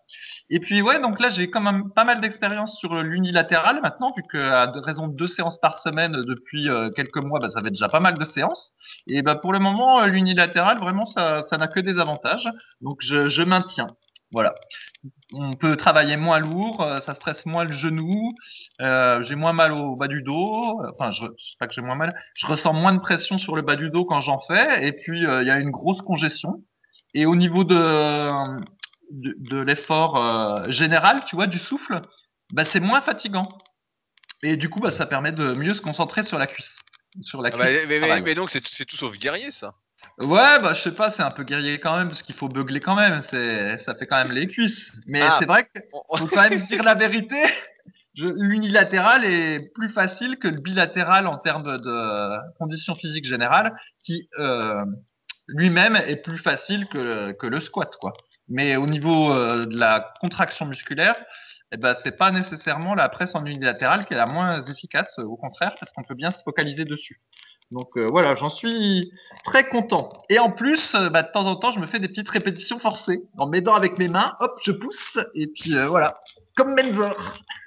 Et 0.50 0.60
puis 0.60 0.82
ouais, 0.82 1.00
donc 1.00 1.20
là 1.20 1.30
j'ai 1.30 1.50
quand 1.50 1.60
même 1.60 1.90
pas 1.92 2.04
mal 2.04 2.20
d'expérience 2.20 2.76
sur 2.78 3.02
l'unilatéral 3.02 3.80
maintenant, 3.82 4.12
vu 4.16 4.22
que 4.30 4.38
à 4.38 4.66
de- 4.68 4.80
raison 4.80 5.08
de 5.08 5.14
deux 5.16 5.26
séances 5.26 5.58
par 5.58 5.80
semaine 5.80 6.12
depuis 6.12 6.68
euh, 6.68 6.90
quelques 6.90 7.22
mois, 7.22 7.40
bah, 7.40 7.50
ça 7.50 7.60
fait 7.62 7.70
déjà 7.70 7.88
pas 7.88 8.00
mal 8.00 8.18
de 8.18 8.24
séances. 8.24 8.72
Et 9.06 9.22
bah 9.22 9.34
pour 9.36 9.52
le 9.52 9.58
moment, 9.58 10.00
euh, 10.00 10.06
l'unilatéral 10.06 10.78
vraiment 10.78 11.06
ça 11.06 11.42
ça 11.50 11.56
n'a 11.58 11.68
que 11.68 11.80
des 11.80 11.98
avantages. 11.98 12.48
Donc 12.80 12.98
je, 13.02 13.28
je 13.28 13.42
maintiens. 13.42 13.88
Voilà. 14.32 14.54
On 15.32 15.54
peut 15.54 15.76
travailler 15.76 16.16
moins 16.16 16.38
lourd, 16.38 16.82
euh, 16.82 17.00
ça 17.00 17.14
stresse 17.14 17.46
moins 17.46 17.64
le 17.64 17.72
genou, 17.72 18.32
euh, 18.80 19.22
j'ai 19.24 19.34
moins 19.34 19.52
mal 19.52 19.72
au 19.72 19.96
bas 19.96 20.08
du 20.08 20.22
dos. 20.22 20.80
Enfin, 20.94 21.10
je, 21.12 21.22
c'est 21.38 21.58
pas 21.58 21.66
que 21.66 21.74
j'ai 21.74 21.82
moins 21.82 21.96
mal, 21.96 22.14
je 22.34 22.46
ressens 22.46 22.72
moins 22.72 22.92
de 22.94 23.00
pression 23.00 23.38
sur 23.38 23.56
le 23.56 23.62
bas 23.62 23.76
du 23.76 23.90
dos 23.90 24.04
quand 24.04 24.20
j'en 24.20 24.40
fais. 24.40 24.86
Et 24.86 24.92
puis 24.92 25.18
il 25.20 25.46
y 25.46 25.50
a 25.50 25.58
une 25.58 25.70
grosse 25.70 26.02
congestion. 26.02 26.62
Et 27.16 27.24
au 27.26 27.34
niveau 27.34 27.64
de 27.64 27.76
de, 29.10 29.34
de 29.38 29.58
l'effort 29.60 30.16
euh, 30.22 30.70
général, 30.70 31.24
tu 31.26 31.36
vois, 31.36 31.46
du 31.46 31.58
souffle, 31.58 32.00
bah, 32.52 32.64
c'est 32.64 32.80
moins 32.80 33.00
fatigant. 33.00 33.48
Et 34.42 34.56
du 34.56 34.68
coup, 34.68 34.80
bah, 34.80 34.90
ça 34.90 35.06
permet 35.06 35.32
de 35.32 35.52
mieux 35.54 35.74
se 35.74 35.80
concentrer 35.80 36.24
sur 36.24 36.38
la 36.38 36.46
cuisse. 36.46 36.70
Sur 37.22 37.40
la 37.40 37.50
Ah 37.52 37.56
bah, 37.56 37.66
cuisse. 37.66 37.86
mais, 37.88 38.20
mais- 38.20 38.34
donc, 38.34 38.50
c'est 38.50 38.66
c'est 38.66 38.84
tout 38.84 38.96
sauf 38.96 39.16
guerrier 39.16 39.50
ça? 39.50 39.72
Ouais, 40.18 40.58
bah, 40.60 40.74
je 40.74 40.82
sais 40.82 40.92
pas, 40.92 41.10
c'est 41.10 41.22
un 41.22 41.30
peu 41.30 41.44
guerrier 41.44 41.80
quand 41.80 41.96
même, 41.96 42.08
parce 42.08 42.22
qu'il 42.22 42.34
faut 42.34 42.48
beugler 42.48 42.80
quand 42.80 42.96
même. 42.96 43.22
Ça 43.30 43.94
fait 43.94 44.06
quand 44.06 44.22
même 44.22 44.32
les 44.32 44.46
cuisses. 44.48 44.90
Mais 45.06 45.22
Ah. 45.22 45.36
c'est 45.38 45.46
vrai 45.46 45.66
qu'il 45.68 45.82
faut 45.90 46.26
quand 46.26 46.48
même 46.50 46.66
dire 46.70 46.82
la 46.82 46.94
vérité. 46.94 47.42
L'unilatéral 48.14 49.24
est 49.24 49.72
plus 49.74 49.90
facile 49.90 50.38
que 50.38 50.48
le 50.48 50.60
bilatéral 50.60 51.26
en 51.26 51.38
termes 51.38 51.78
de 51.78 52.36
conditions 52.58 52.94
physiques 52.94 53.26
générales, 53.26 53.74
qui 54.04 54.28
euh, 54.38 54.84
lui-même 55.48 55.96
est 55.96 56.16
plus 56.16 56.38
facile 56.38 56.86
que, 56.88 56.98
le- 56.98 57.32
que 57.32 57.46
le 57.46 57.60
squat, 57.60 57.94
quoi. 57.96 58.12
Mais 58.48 58.76
au 58.76 58.86
niveau 58.86 59.32
euh, 59.32 59.66
de 59.66 59.76
la 59.76 60.12
contraction 60.20 60.66
musculaire, 60.66 61.16
eh 61.72 61.76
ben, 61.76 61.94
c'est 62.02 62.16
pas 62.16 62.30
nécessairement 62.30 62.94
la 62.94 63.08
presse 63.08 63.34
en 63.34 63.44
unilatéral 63.44 64.06
qui 64.06 64.14
est 64.14 64.16
la 64.16 64.26
moins 64.26 64.62
efficace, 64.64 65.18
au 65.18 65.36
contraire, 65.36 65.74
parce 65.80 65.92
qu'on 65.92 66.04
peut 66.04 66.14
bien 66.14 66.30
se 66.30 66.42
focaliser 66.42 66.84
dessus. 66.84 67.20
Donc 67.72 67.96
euh, 67.96 68.08
voilà, 68.08 68.36
j'en 68.36 68.50
suis 68.50 69.10
très 69.44 69.68
content. 69.68 70.10
Et 70.30 70.38
en 70.38 70.52
plus, 70.52 70.94
euh, 70.94 71.10
bah, 71.10 71.22
de 71.22 71.32
temps 71.32 71.46
en 71.46 71.56
temps, 71.56 71.72
je 71.72 71.80
me 71.80 71.86
fais 71.86 71.98
des 71.98 72.08
petites 72.08 72.28
répétitions 72.28 72.78
forcées 72.78 73.22
en 73.36 73.48
m'aidant 73.48 73.74
avec 73.74 73.98
mes 73.98 74.08
mains. 74.08 74.36
Hop, 74.38 74.52
je 74.64 74.70
pousse 74.70 75.18
et 75.34 75.48
puis 75.48 75.74
voilà, 75.88 76.20
comme 76.54 76.74
Menzor. 76.76 77.16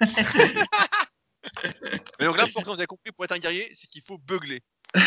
Mais 2.18 2.26
donc 2.26 2.38
là, 2.38 2.46
pour 2.52 2.62
que 2.62 2.68
vous 2.68 2.74
avez 2.78 2.86
compris, 2.86 3.12
pour 3.12 3.24
être 3.24 3.32
un 3.32 3.38
guerrier, 3.38 3.70
c'est 3.74 3.88
qu'il 3.88 4.02
faut 4.02 4.18
beugler. 4.18 4.62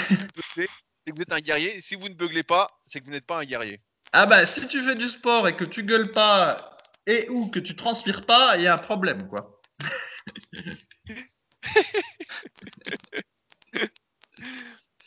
Si 0.07 0.15
vous 0.15 0.27
beuglez, 0.35 0.69
c'est 1.05 1.11
que 1.11 1.15
vous 1.15 1.21
êtes 1.21 1.33
un 1.33 1.39
guerrier. 1.39 1.81
Si 1.81 1.95
vous 1.95 2.09
ne 2.09 2.13
beuglez 2.13 2.43
pas, 2.43 2.69
c'est 2.87 2.99
que 2.99 3.05
vous 3.05 3.11
n'êtes 3.11 3.25
pas 3.25 3.39
un 3.39 3.45
guerrier. 3.45 3.81
Ah 4.11 4.25
bah 4.25 4.45
si 4.45 4.67
tu 4.67 4.83
fais 4.83 4.95
du 4.95 5.09
sport 5.09 5.47
et 5.47 5.57
que 5.57 5.63
tu 5.63 5.83
gueules 5.83 6.11
pas 6.11 6.77
et 7.07 7.27
ou 7.29 7.49
que 7.49 7.59
tu 7.59 7.75
transpires 7.75 8.25
pas, 8.25 8.57
il 8.57 8.63
y 8.63 8.67
a 8.67 8.75
un 8.75 8.77
problème 8.77 9.27
quoi. 9.27 9.59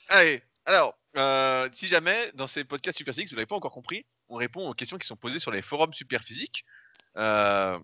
Allez, 0.09 0.43
alors, 0.65 0.97
euh, 1.17 1.69
si 1.73 1.89
jamais 1.89 2.31
dans 2.35 2.47
ces 2.47 2.65
podcasts 2.65 2.99
Superphysique, 2.99 3.31
vous 3.31 3.37
n'avez 3.37 3.47
pas 3.47 3.57
encore 3.57 3.73
compris, 3.73 4.07
on 4.29 4.37
répond 4.37 4.69
aux 4.69 4.75
questions 4.75 4.99
qui 4.99 5.07
sont 5.07 5.17
posées 5.17 5.41
sur 5.41 5.51
les 5.51 5.63
forums 5.63 5.95
Superphysique. 5.95 6.65
Euh, 7.17 7.79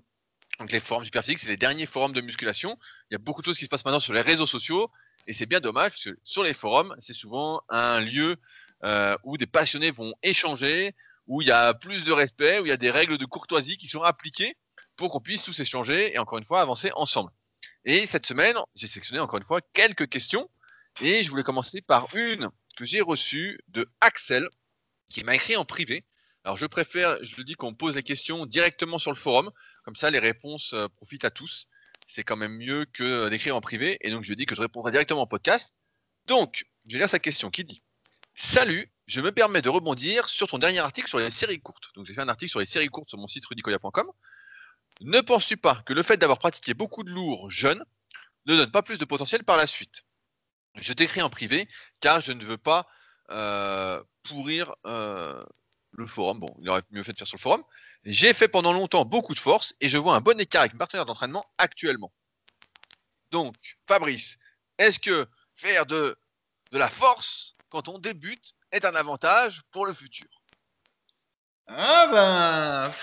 donc 0.59 0.71
les 0.71 0.81
forums 0.81 1.05
Superphysique, 1.05 1.39
c'est 1.39 1.49
les 1.49 1.57
derniers 1.57 1.87
forums 1.87 2.13
de 2.13 2.21
musculation. 2.21 2.79
Il 3.11 3.15
y 3.15 3.17
a 3.17 3.19
beaucoup 3.19 3.41
de 3.41 3.47
choses 3.47 3.59
qui 3.59 3.65
se 3.65 3.71
passent 3.71 3.85
maintenant 3.85 4.01
sur 4.01 4.13
les 4.13 4.21
réseaux 4.21 4.47
sociaux 4.47 4.91
et 5.27 5.33
c'est 5.33 5.47
bien 5.47 5.61
dommage 5.61 5.93
parce 5.93 6.05
que 6.05 6.19
sur 6.25 6.43
les 6.43 6.55
forums, 6.55 6.95
c'est 6.99 7.13
souvent 7.13 7.63
un 7.69 8.01
lieu 8.01 8.37
euh, 8.85 9.17
où 9.25 9.37
des 9.37 9.47
passionnés 9.47 9.91
vont 9.91 10.15
échanger, 10.23 10.95
où 11.27 11.43
il 11.43 11.49
y 11.49 11.53
a 11.53 11.75
plus 11.75 12.05
de 12.05 12.13
respect, 12.13 12.59
où 12.59 12.67
il 12.67 12.69
y 12.69 12.73
a 12.73 12.77
des 12.77 12.91
règles 12.91 13.19
de 13.19 13.25
courtoisie 13.25 13.77
qui 13.77 13.89
sont 13.89 14.03
appliquées 14.03 14.57
pour 14.97 15.11
qu'on 15.11 15.21
puisse 15.21 15.43
tous 15.43 15.59
échanger 15.61 16.15
et 16.15 16.19
encore 16.19 16.39
une 16.39 16.45
fois 16.45 16.61
avancer 16.61 16.91
ensemble. 16.95 17.31
Et 17.85 18.07
cette 18.07 18.27
semaine, 18.27 18.57
j'ai 18.75 18.87
sélectionné 18.87 19.21
encore 19.21 19.39
une 19.39 19.47
fois 19.47 19.61
quelques 19.73 20.09
questions 20.09 20.51
et 21.01 21.23
je 21.23 21.31
voulais 21.31 21.43
commencer 21.43 21.81
par 21.81 22.15
une 22.15 22.51
que 22.77 22.85
j'ai 22.85 23.01
reçue 23.01 23.61
de 23.69 23.89
Axel 24.01 24.49
qui 25.09 25.25
m'a 25.25 25.35
écrit 25.35 25.57
en 25.57 25.65
privé. 25.65 26.05
Alors 26.45 26.57
je 26.57 26.67
préfère, 26.67 27.23
je 27.25 27.37
le 27.37 27.45
dis 27.45 27.55
qu'on 27.55 27.75
pose 27.75 27.95
les 27.95 28.03
questions 28.03 28.47
directement 28.47 28.99
sur 28.99 29.13
le 29.13 29.17
forum, 29.17 29.51
comme 29.85 29.95
ça 29.95 30.11
les 30.11 30.19
réponses 30.19 30.73
euh, 30.73 30.89
profitent 30.89 31.25
à 31.25 31.31
tous. 31.31 31.69
C'est 32.15 32.25
quand 32.25 32.37
même 32.37 32.59
mieux 32.59 32.85
que 32.93 33.03
euh, 33.03 33.31
d'écrire 33.31 33.57
en 33.57 33.63
privé 33.63 33.97
et 34.03 34.11
donc 34.11 34.23
je 34.23 34.35
dis 34.35 34.45
que 34.45 34.55
je 34.55 34.61
répondrai 34.61 34.91
directement 34.91 35.23
en 35.23 35.27
podcast. 35.27 35.75
Donc, 36.27 36.67
je 36.87 36.93
vais 36.93 36.99
lire 36.99 37.09
sa 37.09 37.19
question 37.19 37.51
qui 37.51 37.65
dit 37.65 37.83
Salut, 38.35 38.93
je 39.07 39.23
me 39.23 39.33
permets 39.33 39.63
de 39.63 39.71
rebondir 39.71 40.29
sur 40.29 40.47
ton 40.47 40.59
dernier 40.59 40.81
article 40.81 41.09
sur 41.09 41.19
les 41.19 41.31
séries 41.31 41.63
courtes. 41.63 41.91
Donc 41.95 42.05
j'ai 42.05 42.13
fait 42.13 42.21
un 42.21 42.29
article 42.29 42.51
sur 42.51 42.61
les 42.61 42.67
séries 42.67 42.89
courtes 42.89 43.09
sur 43.09 43.17
mon 43.17 43.27
site 43.27 43.47
rudicoya.com. 43.47 44.11
Ne 45.01 45.23
penses-tu 45.23 45.57
pas 45.57 45.83
que 45.87 45.95
le 45.95 46.03
fait 46.03 46.19
d'avoir 46.19 46.39
pratiqué 46.39 46.75
beaucoup 46.75 47.03
de 47.03 47.09
lourds 47.09 47.49
jeunes 47.49 47.83
ne 48.45 48.57
donne 48.57 48.71
pas 48.71 48.83
plus 48.83 48.99
de 48.99 49.07
potentiel 49.07 49.43
par 49.43 49.57
la 49.57 49.67
suite? 49.67 50.03
Je 50.77 50.93
t'écris 50.93 51.23
en 51.23 51.31
privé 51.31 51.67
car 52.01 52.21
je 52.21 52.33
ne 52.33 52.45
veux 52.45 52.59
pas 52.59 52.87
euh, 53.31 54.03
pourrir 54.23 54.75
euh, 54.85 55.43
le 55.93 56.07
forum. 56.07 56.41
Bon, 56.41 56.55
il 56.61 56.69
aurait 56.69 56.83
mieux 56.91 57.03
fait 57.05 57.15
de 57.15 57.19
faire 57.19 57.27
sur 57.27 57.39
le 57.39 57.43
forum. 57.43 57.65
J'ai 58.05 58.33
fait 58.33 58.49
pendant 58.49 58.73
longtemps 58.73 59.05
beaucoup 59.05 59.35
de 59.35 59.39
force 59.39 59.75
et 59.81 59.89
je 59.89 59.99
vois 59.99 60.17
un 60.17 60.21
bon 60.21 60.39
écart 60.41 60.63
avec 60.63 60.73
mon 60.73 60.79
partenaire 60.79 61.07
d'entraînement 61.07 61.45
actuellement. 61.59 62.13
Donc, 63.31 63.55
Fabrice, 63.87 64.39
est-ce 64.79 64.99
que 64.99 65.29
faire 65.55 65.87
de, 65.87 66.19
de 66.73 66.79
la 66.79 66.89
force 66.89 67.57
quand 67.69 67.89
on 67.89 67.99
débute 67.99 68.55
est 68.73 68.85
un 68.85 68.95
avantage 68.95 69.63
pour 69.71 69.87
le 69.87 69.95
futur? 69.95 70.29
Ah 71.69 72.07
ben. 72.11 72.95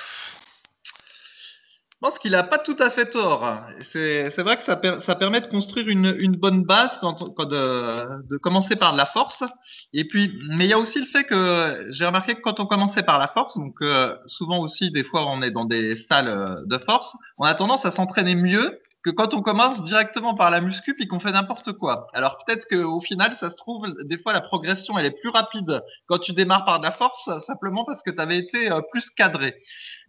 Je 2.01 2.07
pense 2.07 2.17
qu'il 2.19 2.31
n'a 2.31 2.43
pas 2.43 2.59
tout 2.59 2.77
à 2.79 2.91
fait 2.91 3.07
tort. 3.07 3.45
C'est 3.91 4.37
vrai 4.37 4.55
que 4.55 4.63
ça, 4.63 4.79
ça, 5.05 5.15
permet 5.15 5.41
de 5.41 5.47
construire 5.47 5.89
une, 5.89 6.15
une 6.17 6.37
bonne 6.37 6.63
base 6.63 6.91
quand, 7.01 7.33
quand 7.35 7.43
de, 7.45 8.25
de, 8.25 8.37
commencer 8.37 8.77
par 8.77 8.93
de 8.93 8.97
la 8.97 9.05
force. 9.05 9.43
Et 9.91 10.07
puis, 10.07 10.31
mais 10.49 10.63
il 10.63 10.69
y 10.69 10.73
a 10.73 10.79
aussi 10.79 10.99
le 10.99 11.05
fait 11.07 11.25
que 11.25 11.87
j'ai 11.89 12.05
remarqué 12.05 12.35
que 12.35 12.41
quand 12.41 12.61
on 12.61 12.67
commençait 12.67 13.03
par 13.03 13.19
la 13.19 13.27
force, 13.27 13.57
donc 13.57 13.75
euh, 13.81 14.15
souvent 14.27 14.59
aussi 14.59 14.91
des 14.91 15.03
fois 15.03 15.25
on 15.27 15.41
est 15.41 15.51
dans 15.51 15.65
des 15.65 15.97
salles 16.09 16.63
de 16.65 16.77
force, 16.77 17.13
on 17.37 17.43
a 17.43 17.53
tendance 17.53 17.85
à 17.85 17.91
s'entraîner 17.91 18.35
mieux 18.35 18.79
que 19.03 19.09
quand 19.09 19.33
on 19.33 19.41
commence 19.41 19.81
directement 19.83 20.35
par 20.35 20.51
la 20.51 20.59
muscu 20.59 20.93
puis 20.93 21.07
qu'on 21.07 21.19
fait 21.19 21.31
n'importe 21.31 21.71
quoi. 21.73 22.07
Alors 22.13 22.43
peut-être 22.43 22.67
qu'au 22.67 22.99
final, 23.01 23.35
ça 23.39 23.49
se 23.49 23.55
trouve, 23.55 23.87
des 24.05 24.17
fois 24.17 24.33
la 24.33 24.41
progression 24.41 24.97
elle 24.97 25.05
est 25.05 25.19
plus 25.21 25.29
rapide 25.29 25.81
quand 26.07 26.19
tu 26.19 26.33
démarres 26.33 26.65
par 26.65 26.79
de 26.79 26.85
la 26.85 26.91
force, 26.91 27.29
simplement 27.45 27.85
parce 27.85 28.01
que 28.03 28.11
tu 28.11 28.19
avais 28.19 28.37
été 28.37 28.71
euh, 28.71 28.81
plus 28.91 29.09
cadré. 29.11 29.55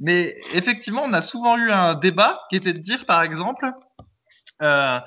Mais 0.01 0.36
effectivement, 0.53 1.03
on 1.05 1.12
a 1.12 1.22
souvent 1.22 1.57
eu 1.57 1.70
un 1.70 1.95
débat 1.95 2.41
qui 2.51 2.57
était 2.57 2.72
de 2.72 2.78
dire, 2.78 3.07
par 3.07 3.22
exemple, 3.22 3.70
euh, 4.62 4.99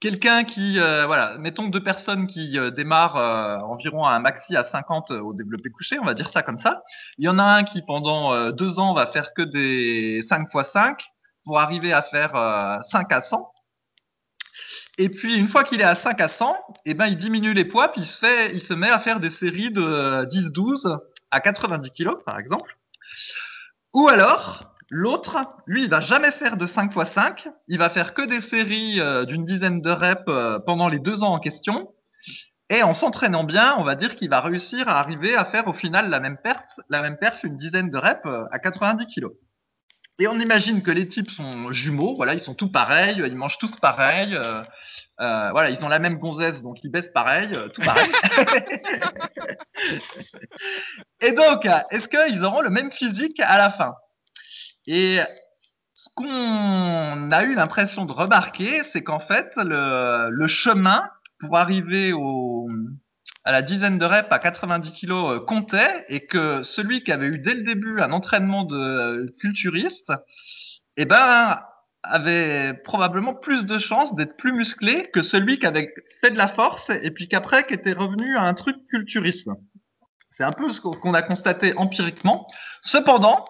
quelqu'un 0.00 0.44
qui, 0.44 0.78
euh, 0.78 1.06
voilà, 1.06 1.38
mettons 1.38 1.68
deux 1.68 1.82
personnes 1.82 2.26
qui 2.26 2.58
démarrent 2.76 3.16
environ 3.64 4.04
à 4.04 4.12
un 4.12 4.20
maxi 4.20 4.56
à 4.56 4.64
50 4.64 5.10
au 5.12 5.32
développé 5.32 5.70
couché, 5.70 5.98
on 5.98 6.04
va 6.04 6.14
dire 6.14 6.30
ça 6.30 6.42
comme 6.42 6.58
ça. 6.58 6.82
Il 7.18 7.24
y 7.24 7.28
en 7.28 7.38
a 7.38 7.44
un 7.44 7.64
qui 7.64 7.82
pendant 7.82 8.50
deux 8.50 8.78
ans 8.78 8.94
va 8.94 9.06
faire 9.06 9.32
que 9.34 9.42
des 9.42 10.22
5 10.28 10.48
x 10.54 10.72
5 10.72 11.02
pour 11.44 11.58
arriver 11.58 11.92
à 11.92 12.02
faire 12.02 12.30
5 12.90 13.12
euh, 13.12 13.16
à 13.16 13.22
100. 13.22 13.52
Et 14.98 15.08
puis, 15.08 15.34
une 15.34 15.48
fois 15.48 15.64
qu'il 15.64 15.80
est 15.80 15.84
à 15.84 15.96
5 15.96 16.20
à 16.20 16.28
100, 16.28 16.56
eh 16.84 16.94
ben, 16.94 17.06
il 17.06 17.18
diminue 17.18 17.54
les 17.54 17.64
poids, 17.64 17.92
puis 17.92 18.02
il 18.02 18.06
se, 18.06 18.18
fait, 18.18 18.54
il 18.54 18.62
se 18.62 18.74
met 18.74 18.90
à 18.90 18.98
faire 18.98 19.20
des 19.20 19.30
séries 19.30 19.70
de 19.70 20.24
10-12 20.26 20.98
à 21.30 21.40
90 21.40 21.90
kg, 21.90 22.22
par 22.24 22.38
exemple. 22.38 22.76
Ou 23.94 24.08
alors, 24.08 24.74
l'autre, 24.90 25.38
lui, 25.66 25.84
il 25.84 25.90
va 25.90 26.00
jamais 26.00 26.32
faire 26.32 26.56
de 26.56 26.66
5 26.66 26.94
x 26.94 27.12
5, 27.12 27.48
il 27.68 27.78
va 27.78 27.90
faire 27.90 28.14
que 28.14 28.22
des 28.22 28.40
séries 28.40 29.00
euh, 29.00 29.24
d'une 29.24 29.44
dizaine 29.44 29.80
de 29.80 29.90
reps 29.90 30.22
euh, 30.28 30.58
pendant 30.60 30.88
les 30.88 30.98
deux 30.98 31.22
ans 31.22 31.32
en 31.34 31.38
question. 31.38 31.92
Et 32.68 32.84
en 32.84 32.94
s'entraînant 32.94 33.42
bien, 33.42 33.74
on 33.78 33.84
va 33.84 33.96
dire 33.96 34.14
qu'il 34.14 34.30
va 34.30 34.40
réussir 34.40 34.88
à 34.88 35.00
arriver 35.00 35.34
à 35.34 35.44
faire 35.44 35.66
au 35.66 35.72
final 35.72 36.08
la 36.08 36.20
même 36.20 36.36
perte, 36.36 36.80
la 36.88 37.02
même 37.02 37.16
perf, 37.16 37.42
une 37.42 37.56
dizaine 37.56 37.90
de 37.90 37.98
reps 37.98 38.24
à 38.52 38.58
90 38.60 39.06
kg. 39.06 39.26
Et 40.20 40.28
on 40.28 40.38
imagine 40.38 40.82
que 40.82 40.90
les 40.90 41.08
types 41.08 41.30
sont 41.30 41.72
jumeaux, 41.72 42.14
voilà, 42.14 42.34
ils 42.34 42.42
sont 42.42 42.54
tous 42.54 42.70
pareils, 42.70 43.22
ils 43.26 43.36
mangent 43.36 43.56
tous 43.56 43.74
pareil, 43.76 44.34
euh, 44.34 44.62
euh, 45.18 45.50
voilà, 45.52 45.70
ils 45.70 45.82
ont 45.82 45.88
la 45.88 45.98
même 45.98 46.18
gonzesse, 46.18 46.60
donc 46.60 46.84
ils 46.84 46.90
baissent 46.90 47.12
pareil, 47.14 47.54
euh, 47.54 47.68
tout 47.68 47.80
pareil. 47.80 48.12
et 51.22 51.32
donc, 51.32 51.66
est-ce 51.90 52.06
qu'ils 52.06 52.44
auront 52.44 52.60
le 52.60 52.68
même 52.68 52.92
physique 52.92 53.40
à 53.40 53.56
la 53.56 53.70
fin? 53.70 53.94
Et 54.86 55.20
ce 55.94 56.10
qu'on 56.14 57.32
a 57.32 57.42
eu 57.44 57.54
l'impression 57.54 58.04
de 58.04 58.12
remarquer, 58.12 58.82
c'est 58.92 59.02
qu'en 59.02 59.20
fait, 59.20 59.50
le, 59.56 60.28
le 60.28 60.48
chemin 60.48 61.02
pour 61.38 61.56
arriver 61.56 62.12
au, 62.12 62.68
à 63.44 63.52
la 63.52 63.62
dizaine 63.62 63.98
de 63.98 64.04
reps 64.04 64.28
à 64.30 64.38
90 64.38 64.92
kg 64.92 65.10
euh, 65.12 65.40
comptait 65.40 66.04
et 66.08 66.26
que 66.26 66.62
celui 66.62 67.02
qui 67.02 67.12
avait 67.12 67.26
eu 67.26 67.38
dès 67.38 67.54
le 67.54 67.62
début 67.62 68.00
un 68.00 68.12
entraînement 68.12 68.64
de 68.64 69.34
culturiste, 69.40 70.12
eh 70.96 71.04
ben, 71.04 71.60
avait 72.02 72.74
probablement 72.84 73.34
plus 73.34 73.64
de 73.64 73.78
chances 73.78 74.14
d'être 74.14 74.36
plus 74.36 74.52
musclé 74.52 75.10
que 75.12 75.22
celui 75.22 75.58
qui 75.58 75.66
avait 75.66 75.92
fait 76.20 76.30
de 76.30 76.38
la 76.38 76.48
force 76.48 76.88
et 76.90 77.10
puis 77.10 77.28
qu'après 77.28 77.66
qui 77.66 77.74
était 77.74 77.92
revenu 77.92 78.36
à 78.36 78.42
un 78.42 78.54
truc 78.54 78.76
culturisme. 78.88 79.54
C'est 80.30 80.44
un 80.44 80.52
peu 80.52 80.70
ce 80.70 80.80
qu'on 80.80 81.14
a 81.14 81.22
constaté 81.22 81.76
empiriquement. 81.76 82.46
Cependant, 82.82 83.44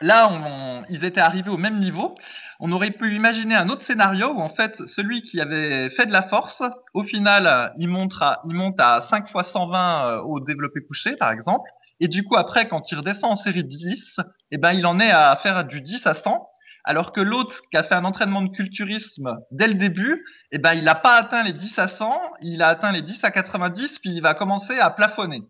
là, 0.00 0.82
ils 0.88 1.04
étaient 1.04 1.20
arrivés 1.20 1.50
au 1.50 1.56
même 1.56 1.78
niveau. 1.78 2.14
On 2.60 2.72
aurait 2.72 2.90
pu 2.90 3.14
imaginer 3.14 3.54
un 3.54 3.68
autre 3.68 3.84
scénario 3.84 4.28
où 4.32 4.40
en 4.40 4.48
fait 4.48 4.74
celui 4.86 5.22
qui 5.22 5.40
avait 5.40 5.90
fait 5.90 6.06
de 6.06 6.12
la 6.12 6.22
force, 6.22 6.62
au 6.94 7.04
final, 7.04 7.72
il 7.78 7.88
monte 7.88 8.14
à, 8.20 8.40
il 8.44 8.54
monte 8.54 8.80
à 8.80 9.02
5 9.02 9.28
fois 9.28 9.44
120 9.44 10.06
euh, 10.06 10.20
au 10.22 10.40
développé 10.40 10.80
couché, 10.80 11.16
par 11.16 11.30
exemple. 11.32 11.68
Et 12.00 12.08
du 12.08 12.24
coup, 12.24 12.36
après, 12.36 12.68
quand 12.68 12.90
il 12.90 12.98
redescend 12.98 13.32
en 13.32 13.36
série 13.36 13.64
10, 13.64 14.16
eh 14.50 14.58
ben, 14.58 14.72
il 14.72 14.86
en 14.86 15.00
est 15.00 15.10
à 15.10 15.34
faire 15.42 15.64
du 15.64 15.80
10 15.80 16.06
à 16.06 16.14
100. 16.14 16.46
Alors 16.84 17.10
que 17.10 17.20
l'autre 17.20 17.62
qui 17.70 17.76
a 17.76 17.82
fait 17.82 17.96
un 17.96 18.04
entraînement 18.04 18.42
de 18.42 18.50
culturisme 18.50 19.36
dès 19.50 19.66
le 19.66 19.74
début, 19.74 20.24
eh 20.52 20.58
ben, 20.58 20.74
il 20.74 20.84
n'a 20.84 20.94
pas 20.94 21.16
atteint 21.16 21.42
les 21.42 21.52
10 21.52 21.78
à 21.78 21.88
100, 21.88 22.20
il 22.42 22.62
a 22.62 22.68
atteint 22.68 22.92
les 22.92 23.02
10 23.02 23.18
à 23.24 23.30
90, 23.32 23.98
puis 23.98 24.10
il 24.10 24.22
va 24.22 24.34
commencer 24.34 24.78
à 24.78 24.90
plafonner. 24.90 25.42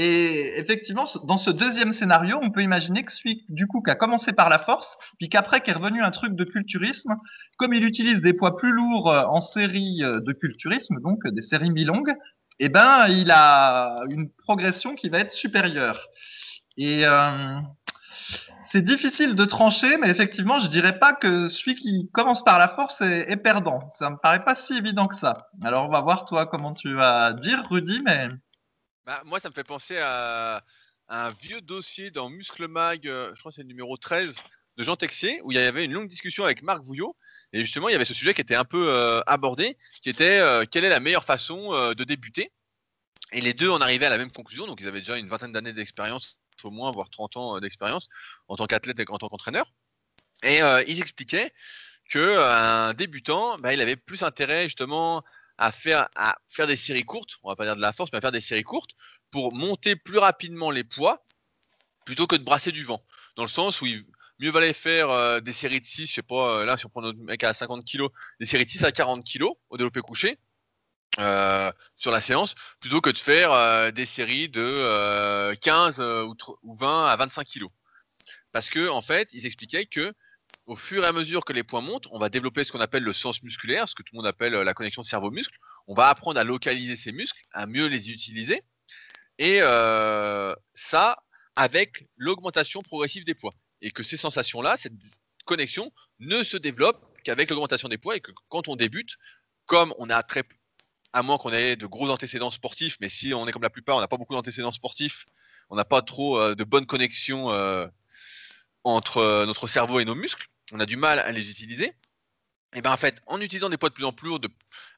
Et 0.00 0.56
effectivement, 0.60 1.06
dans 1.24 1.38
ce 1.38 1.50
deuxième 1.50 1.92
scénario, 1.92 2.38
on 2.40 2.52
peut 2.52 2.62
imaginer 2.62 3.02
que 3.02 3.10
celui 3.10 3.44
du 3.48 3.66
coup 3.66 3.82
qui 3.82 3.90
a 3.90 3.96
commencé 3.96 4.32
par 4.32 4.48
la 4.48 4.60
force, 4.60 4.96
puis 5.18 5.28
qu'après 5.28 5.60
qui 5.60 5.70
est 5.70 5.72
revenu 5.72 6.04
un 6.04 6.12
truc 6.12 6.36
de 6.36 6.44
culturisme, 6.44 7.16
comme 7.56 7.74
il 7.74 7.82
utilise 7.82 8.20
des 8.20 8.32
poids 8.32 8.56
plus 8.56 8.70
lourds 8.70 9.10
euh, 9.10 9.24
en 9.24 9.40
série 9.40 10.04
euh, 10.04 10.20
de 10.20 10.32
culturisme, 10.32 11.00
donc 11.00 11.26
des 11.26 11.42
séries 11.42 11.70
mi-longues, 11.70 12.14
eh 12.60 12.68
ben 12.68 13.08
il 13.08 13.32
a 13.32 13.96
une 14.08 14.30
progression 14.30 14.94
qui 14.94 15.08
va 15.08 15.18
être 15.18 15.32
supérieure. 15.32 16.06
Et 16.76 17.04
euh, 17.04 17.58
c'est 18.70 18.82
difficile 18.82 19.34
de 19.34 19.44
trancher, 19.46 19.96
mais 19.96 20.10
effectivement, 20.10 20.60
je 20.60 20.68
dirais 20.68 21.00
pas 21.00 21.12
que 21.12 21.48
celui 21.48 21.74
qui 21.74 22.08
commence 22.12 22.44
par 22.44 22.60
la 22.60 22.68
force 22.68 23.00
est, 23.00 23.32
est, 23.32 23.36
perdant. 23.36 23.80
Ça 23.98 24.10
me 24.10 24.16
paraît 24.16 24.44
pas 24.44 24.54
si 24.54 24.74
évident 24.74 25.08
que 25.08 25.16
ça. 25.16 25.48
Alors 25.64 25.86
on 25.86 25.90
va 25.90 26.02
voir 26.02 26.24
toi 26.24 26.46
comment 26.46 26.72
tu 26.72 26.94
vas 26.94 27.32
dire, 27.32 27.64
Rudy, 27.68 28.00
mais 28.04 28.28
bah, 29.08 29.22
moi, 29.24 29.40
ça 29.40 29.48
me 29.48 29.54
fait 29.54 29.64
penser 29.64 29.96
à, 29.96 30.62
un 31.08 31.30
vieux 31.30 31.62
dossier 31.62 32.10
dans 32.10 32.28
Muscle 32.28 32.68
Mag, 32.68 33.08
euh, 33.08 33.30
je 33.34 33.40
crois 33.40 33.50
que 33.50 33.56
c'est 33.56 33.62
le 33.62 33.68
numéro 33.68 33.96
13 33.96 34.36
de 34.76 34.82
Jean 34.84 34.96
Texier, 34.96 35.40
où 35.44 35.50
il 35.50 35.54
y 35.54 35.58
avait 35.58 35.86
une 35.86 35.94
longue 35.94 36.08
discussion 36.08 36.44
avec 36.44 36.62
Marc 36.62 36.82
Vouillot. 36.82 37.16
Et 37.54 37.62
justement, 37.62 37.88
il 37.88 37.92
y 37.92 37.94
avait 37.94 38.04
ce 38.04 38.12
sujet 38.12 38.34
qui 38.34 38.42
était 38.42 38.54
un 38.54 38.66
peu 38.66 38.90
euh, 38.90 39.22
abordé, 39.26 39.78
qui 40.02 40.10
était 40.10 40.38
euh, 40.38 40.66
quelle 40.70 40.84
est 40.84 40.90
la 40.90 41.00
meilleure 41.00 41.24
façon 41.24 41.72
de 41.94 42.04
débuter? 42.04 42.52
Et 43.32 43.40
les 43.40 43.54
deux 43.54 43.70
en 43.70 43.80
arrivaient 43.80 44.04
à 44.04 44.10
la 44.10 44.18
même 44.18 44.30
conclusion. 44.30 44.66
Donc, 44.66 44.82
ils 44.82 44.88
avaient 44.88 45.00
déjà 45.00 45.16
une 45.16 45.28
vingtaine 45.28 45.52
d'années 45.52 45.72
d'expérience, 45.72 46.38
au 46.62 46.70
moins, 46.70 46.90
voire 46.90 47.08
30 47.08 47.36
ans 47.38 47.60
d'expérience 47.60 48.10
en 48.48 48.56
tant 48.56 48.66
qu'athlète 48.66 49.00
et 49.00 49.06
en 49.08 49.16
tant 49.16 49.30
qu'entraîneur. 49.30 49.72
Et 50.42 50.58
ils 50.86 51.00
expliquaient 51.00 51.54
qu'un 52.10 52.92
débutant, 52.92 53.56
bah, 53.58 53.72
il 53.72 53.80
avait 53.80 53.96
plus 53.96 54.22
intérêt 54.22 54.64
justement 54.64 55.24
à 55.58 55.72
faire, 55.72 56.08
à 56.14 56.38
faire 56.48 56.66
des 56.66 56.76
séries 56.76 57.04
courtes, 57.04 57.36
on 57.42 57.48
va 57.48 57.56
pas 57.56 57.64
dire 57.64 57.76
de 57.76 57.80
la 57.80 57.92
force, 57.92 58.10
mais 58.12 58.18
à 58.18 58.20
faire 58.20 58.32
des 58.32 58.40
séries 58.40 58.62
courtes 58.62 58.92
pour 59.30 59.52
monter 59.52 59.96
plus 59.96 60.18
rapidement 60.18 60.70
les 60.70 60.84
poids 60.84 61.24
plutôt 62.04 62.26
que 62.26 62.36
de 62.36 62.44
brasser 62.44 62.72
du 62.72 62.84
vent. 62.84 63.04
Dans 63.36 63.42
le 63.42 63.48
sens 63.48 63.80
où 63.82 63.86
il 63.86 64.04
mieux 64.38 64.50
valait 64.50 64.72
faire 64.72 65.10
euh, 65.10 65.40
des 65.40 65.52
séries 65.52 65.80
de 65.80 65.86
6, 65.86 66.06
je 66.06 66.14
sais 66.14 66.22
pas, 66.22 66.60
euh, 66.60 66.64
là 66.64 66.76
si 66.76 66.86
on 66.86 66.88
prend 66.88 67.02
notre 67.02 67.18
mec 67.18 67.42
à 67.42 67.52
50 67.52 67.84
kg, 67.84 68.06
des 68.40 68.46
séries 68.46 68.64
de 68.64 68.70
6 68.70 68.84
à 68.84 68.92
40 68.92 69.24
kg 69.24 69.46
au 69.68 69.76
développé 69.76 70.00
couché 70.00 70.38
euh, 71.18 71.72
sur 71.96 72.12
la 72.12 72.20
séance, 72.20 72.54
plutôt 72.80 73.00
que 73.00 73.10
de 73.10 73.18
faire 73.18 73.92
des 73.92 74.06
séries 74.06 74.48
de 74.48 75.54
15 75.60 76.00
ou, 76.00 76.36
ou 76.62 76.74
20 76.76 77.06
à 77.08 77.16
25 77.16 77.46
kg. 77.46 77.64
Parce 78.52 78.70
que 78.70 78.88
en 78.88 79.02
fait, 79.02 79.30
ils 79.32 79.44
expliquaient 79.44 79.86
que 79.86 80.14
au 80.68 80.76
fur 80.76 81.02
et 81.02 81.06
à 81.06 81.12
mesure 81.12 81.46
que 81.46 81.54
les 81.54 81.64
points 81.64 81.80
montent, 81.80 82.06
on 82.10 82.18
va 82.18 82.28
développer 82.28 82.62
ce 82.62 82.72
qu'on 82.72 82.80
appelle 82.80 83.02
le 83.02 83.14
sens 83.14 83.42
musculaire, 83.42 83.88
ce 83.88 83.94
que 83.94 84.02
tout 84.02 84.14
le 84.14 84.18
monde 84.18 84.26
appelle 84.26 84.54
euh, 84.54 84.64
la 84.64 84.74
connexion 84.74 85.02
cerveau-muscle. 85.02 85.58
On 85.86 85.94
va 85.94 86.08
apprendre 86.08 86.38
à 86.38 86.44
localiser 86.44 86.94
ces 86.94 87.10
muscles, 87.10 87.42
à 87.52 87.66
mieux 87.66 87.86
les 87.86 88.10
utiliser. 88.10 88.62
Et 89.38 89.62
euh, 89.62 90.54
ça, 90.74 91.24
avec 91.56 92.04
l'augmentation 92.16 92.82
progressive 92.82 93.24
des 93.24 93.34
poids. 93.34 93.54
Et 93.80 93.90
que 93.90 94.02
ces 94.02 94.18
sensations-là, 94.18 94.76
cette 94.76 94.92
connexion, 95.46 95.90
ne 96.18 96.42
se 96.42 96.58
développe 96.58 97.02
qu'avec 97.24 97.48
l'augmentation 97.48 97.88
des 97.88 97.96
poids. 97.96 98.16
Et 98.16 98.20
que 98.20 98.32
quand 98.50 98.68
on 98.68 98.76
débute, 98.76 99.16
comme 99.64 99.94
on 99.96 100.10
a 100.10 100.22
très 100.22 100.42
à 101.14 101.22
moins 101.22 101.38
qu'on 101.38 101.52
ait 101.54 101.76
de 101.76 101.86
gros 101.86 102.10
antécédents 102.10 102.50
sportifs, 102.50 102.98
mais 103.00 103.08
si 103.08 103.32
on 103.32 103.48
est 103.48 103.52
comme 103.52 103.62
la 103.62 103.70
plupart, 103.70 103.96
on 103.96 104.00
n'a 104.00 104.08
pas 104.08 104.18
beaucoup 104.18 104.34
d'antécédents 104.34 104.72
sportifs, 104.72 105.24
on 105.70 105.76
n'a 105.76 105.86
pas 105.86 106.02
trop 106.02 106.38
euh, 106.38 106.54
de 106.54 106.64
bonnes 106.64 106.86
connexions 106.86 107.48
entre 108.84 109.44
notre 109.46 109.66
cerveau 109.66 110.00
et 110.00 110.04
nos 110.04 110.14
muscles, 110.14 110.46
on 110.72 110.80
a 110.80 110.86
du 110.86 110.96
mal 110.96 111.18
à 111.18 111.30
les 111.32 111.50
utiliser. 111.50 111.94
Et 112.74 112.82
bien 112.82 112.92
en 112.92 112.96
fait, 112.96 113.22
en 113.26 113.40
utilisant 113.40 113.68
des 113.68 113.78
poids 113.78 113.88
de 113.88 113.94
plus 113.94 114.04
en 114.04 114.12
plus 114.12 114.28
lourds 114.28 114.40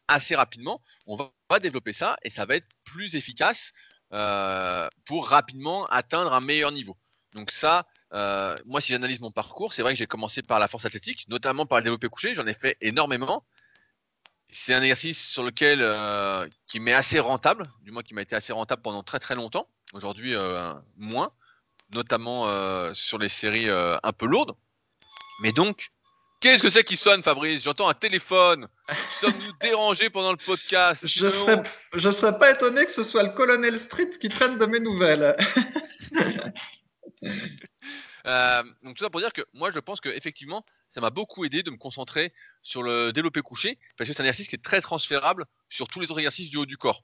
assez 0.08 0.34
rapidement, 0.34 0.82
on 1.06 1.16
va, 1.16 1.60
développer 1.60 1.92
ça 1.92 2.16
et 2.22 2.30
ça 2.30 2.46
va 2.46 2.56
être 2.56 2.66
plus 2.84 3.16
efficace 3.16 3.72
euh, 4.12 4.88
pour 5.04 5.28
rapidement 5.28 5.86
atteindre 5.86 6.32
un 6.32 6.40
meilleur 6.40 6.72
niveau. 6.72 6.96
Donc 7.32 7.50
ça, 7.50 7.86
euh, 8.12 8.58
moi 8.66 8.80
si 8.80 8.92
j'analyse 8.92 9.20
mon 9.20 9.30
parcours, 9.30 9.72
c'est 9.72 9.82
vrai 9.82 9.92
que 9.92 9.98
j'ai 9.98 10.06
commencé 10.06 10.42
par 10.42 10.58
la 10.58 10.68
force 10.68 10.84
athlétique, 10.84 11.26
notamment 11.28 11.66
par 11.66 11.78
le 11.78 11.84
développé 11.84 12.08
couché, 12.08 12.34
j'en 12.34 12.46
ai 12.46 12.54
fait 12.54 12.76
énormément. 12.80 13.44
C'est 14.48 14.74
un 14.74 14.82
exercice 14.82 15.28
sur 15.28 15.44
lequel 15.44 15.78
euh, 15.80 16.48
qui 16.66 16.80
m'est 16.80 16.92
assez 16.92 17.20
rentable, 17.20 17.70
du 17.82 17.92
moins 17.92 18.02
qui 18.02 18.14
m'a 18.14 18.22
été 18.22 18.34
assez 18.34 18.52
rentable 18.52 18.82
pendant 18.82 19.04
très 19.04 19.20
très 19.20 19.36
longtemps. 19.36 19.68
Aujourd'hui 19.92 20.34
moins, 20.96 21.30
notamment 21.90 22.46
sur 22.94 23.18
les 23.18 23.28
séries 23.28 23.68
un 23.68 24.12
peu 24.12 24.26
lourdes. 24.26 24.54
Mais 25.40 25.52
donc, 25.52 25.88
qu'est-ce 26.40 26.62
que 26.62 26.70
c'est 26.70 26.84
qui 26.84 26.96
sonne, 26.96 27.22
Fabrice? 27.22 27.64
J'entends 27.64 27.88
un 27.88 27.94
téléphone. 27.94 28.68
Sommes-nous 29.10 29.52
dérangés 29.60 30.10
pendant 30.10 30.32
le 30.32 30.38
podcast? 30.38 31.06
Je 31.08 31.26
ne 31.26 32.12
serais, 32.12 32.38
pas 32.38 32.50
étonné 32.50 32.84
que 32.86 32.92
ce 32.92 33.04
soit 33.04 33.22
le 33.22 33.30
colonel 33.30 33.80
Street 33.86 34.10
qui 34.20 34.28
prenne 34.28 34.58
de 34.58 34.66
mes 34.66 34.80
nouvelles. 34.80 35.36
Euh, 38.26 38.62
donc 38.82 38.96
tout 38.96 39.04
ça 39.04 39.08
pour 39.08 39.20
dire 39.20 39.32
que 39.32 39.40
moi 39.54 39.70
je 39.70 39.78
pense 39.78 39.98
que 39.98 40.10
effectivement 40.10 40.62
ça 40.90 41.00
m'a 41.00 41.08
beaucoup 41.08 41.46
aidé 41.46 41.62
de 41.62 41.70
me 41.70 41.78
concentrer 41.78 42.34
sur 42.62 42.82
le 42.82 43.12
développé 43.12 43.40
couché 43.40 43.78
parce 43.96 44.08
que 44.08 44.14
c'est 44.14 44.20
un 44.20 44.26
exercice 44.26 44.48
qui 44.48 44.56
est 44.56 44.62
très 44.62 44.82
transférable 44.82 45.46
sur 45.70 45.88
tous 45.88 46.00
les 46.00 46.10
autres 46.10 46.18
exercices 46.18 46.50
du 46.50 46.58
haut 46.58 46.66
du 46.66 46.76
corps. 46.76 47.02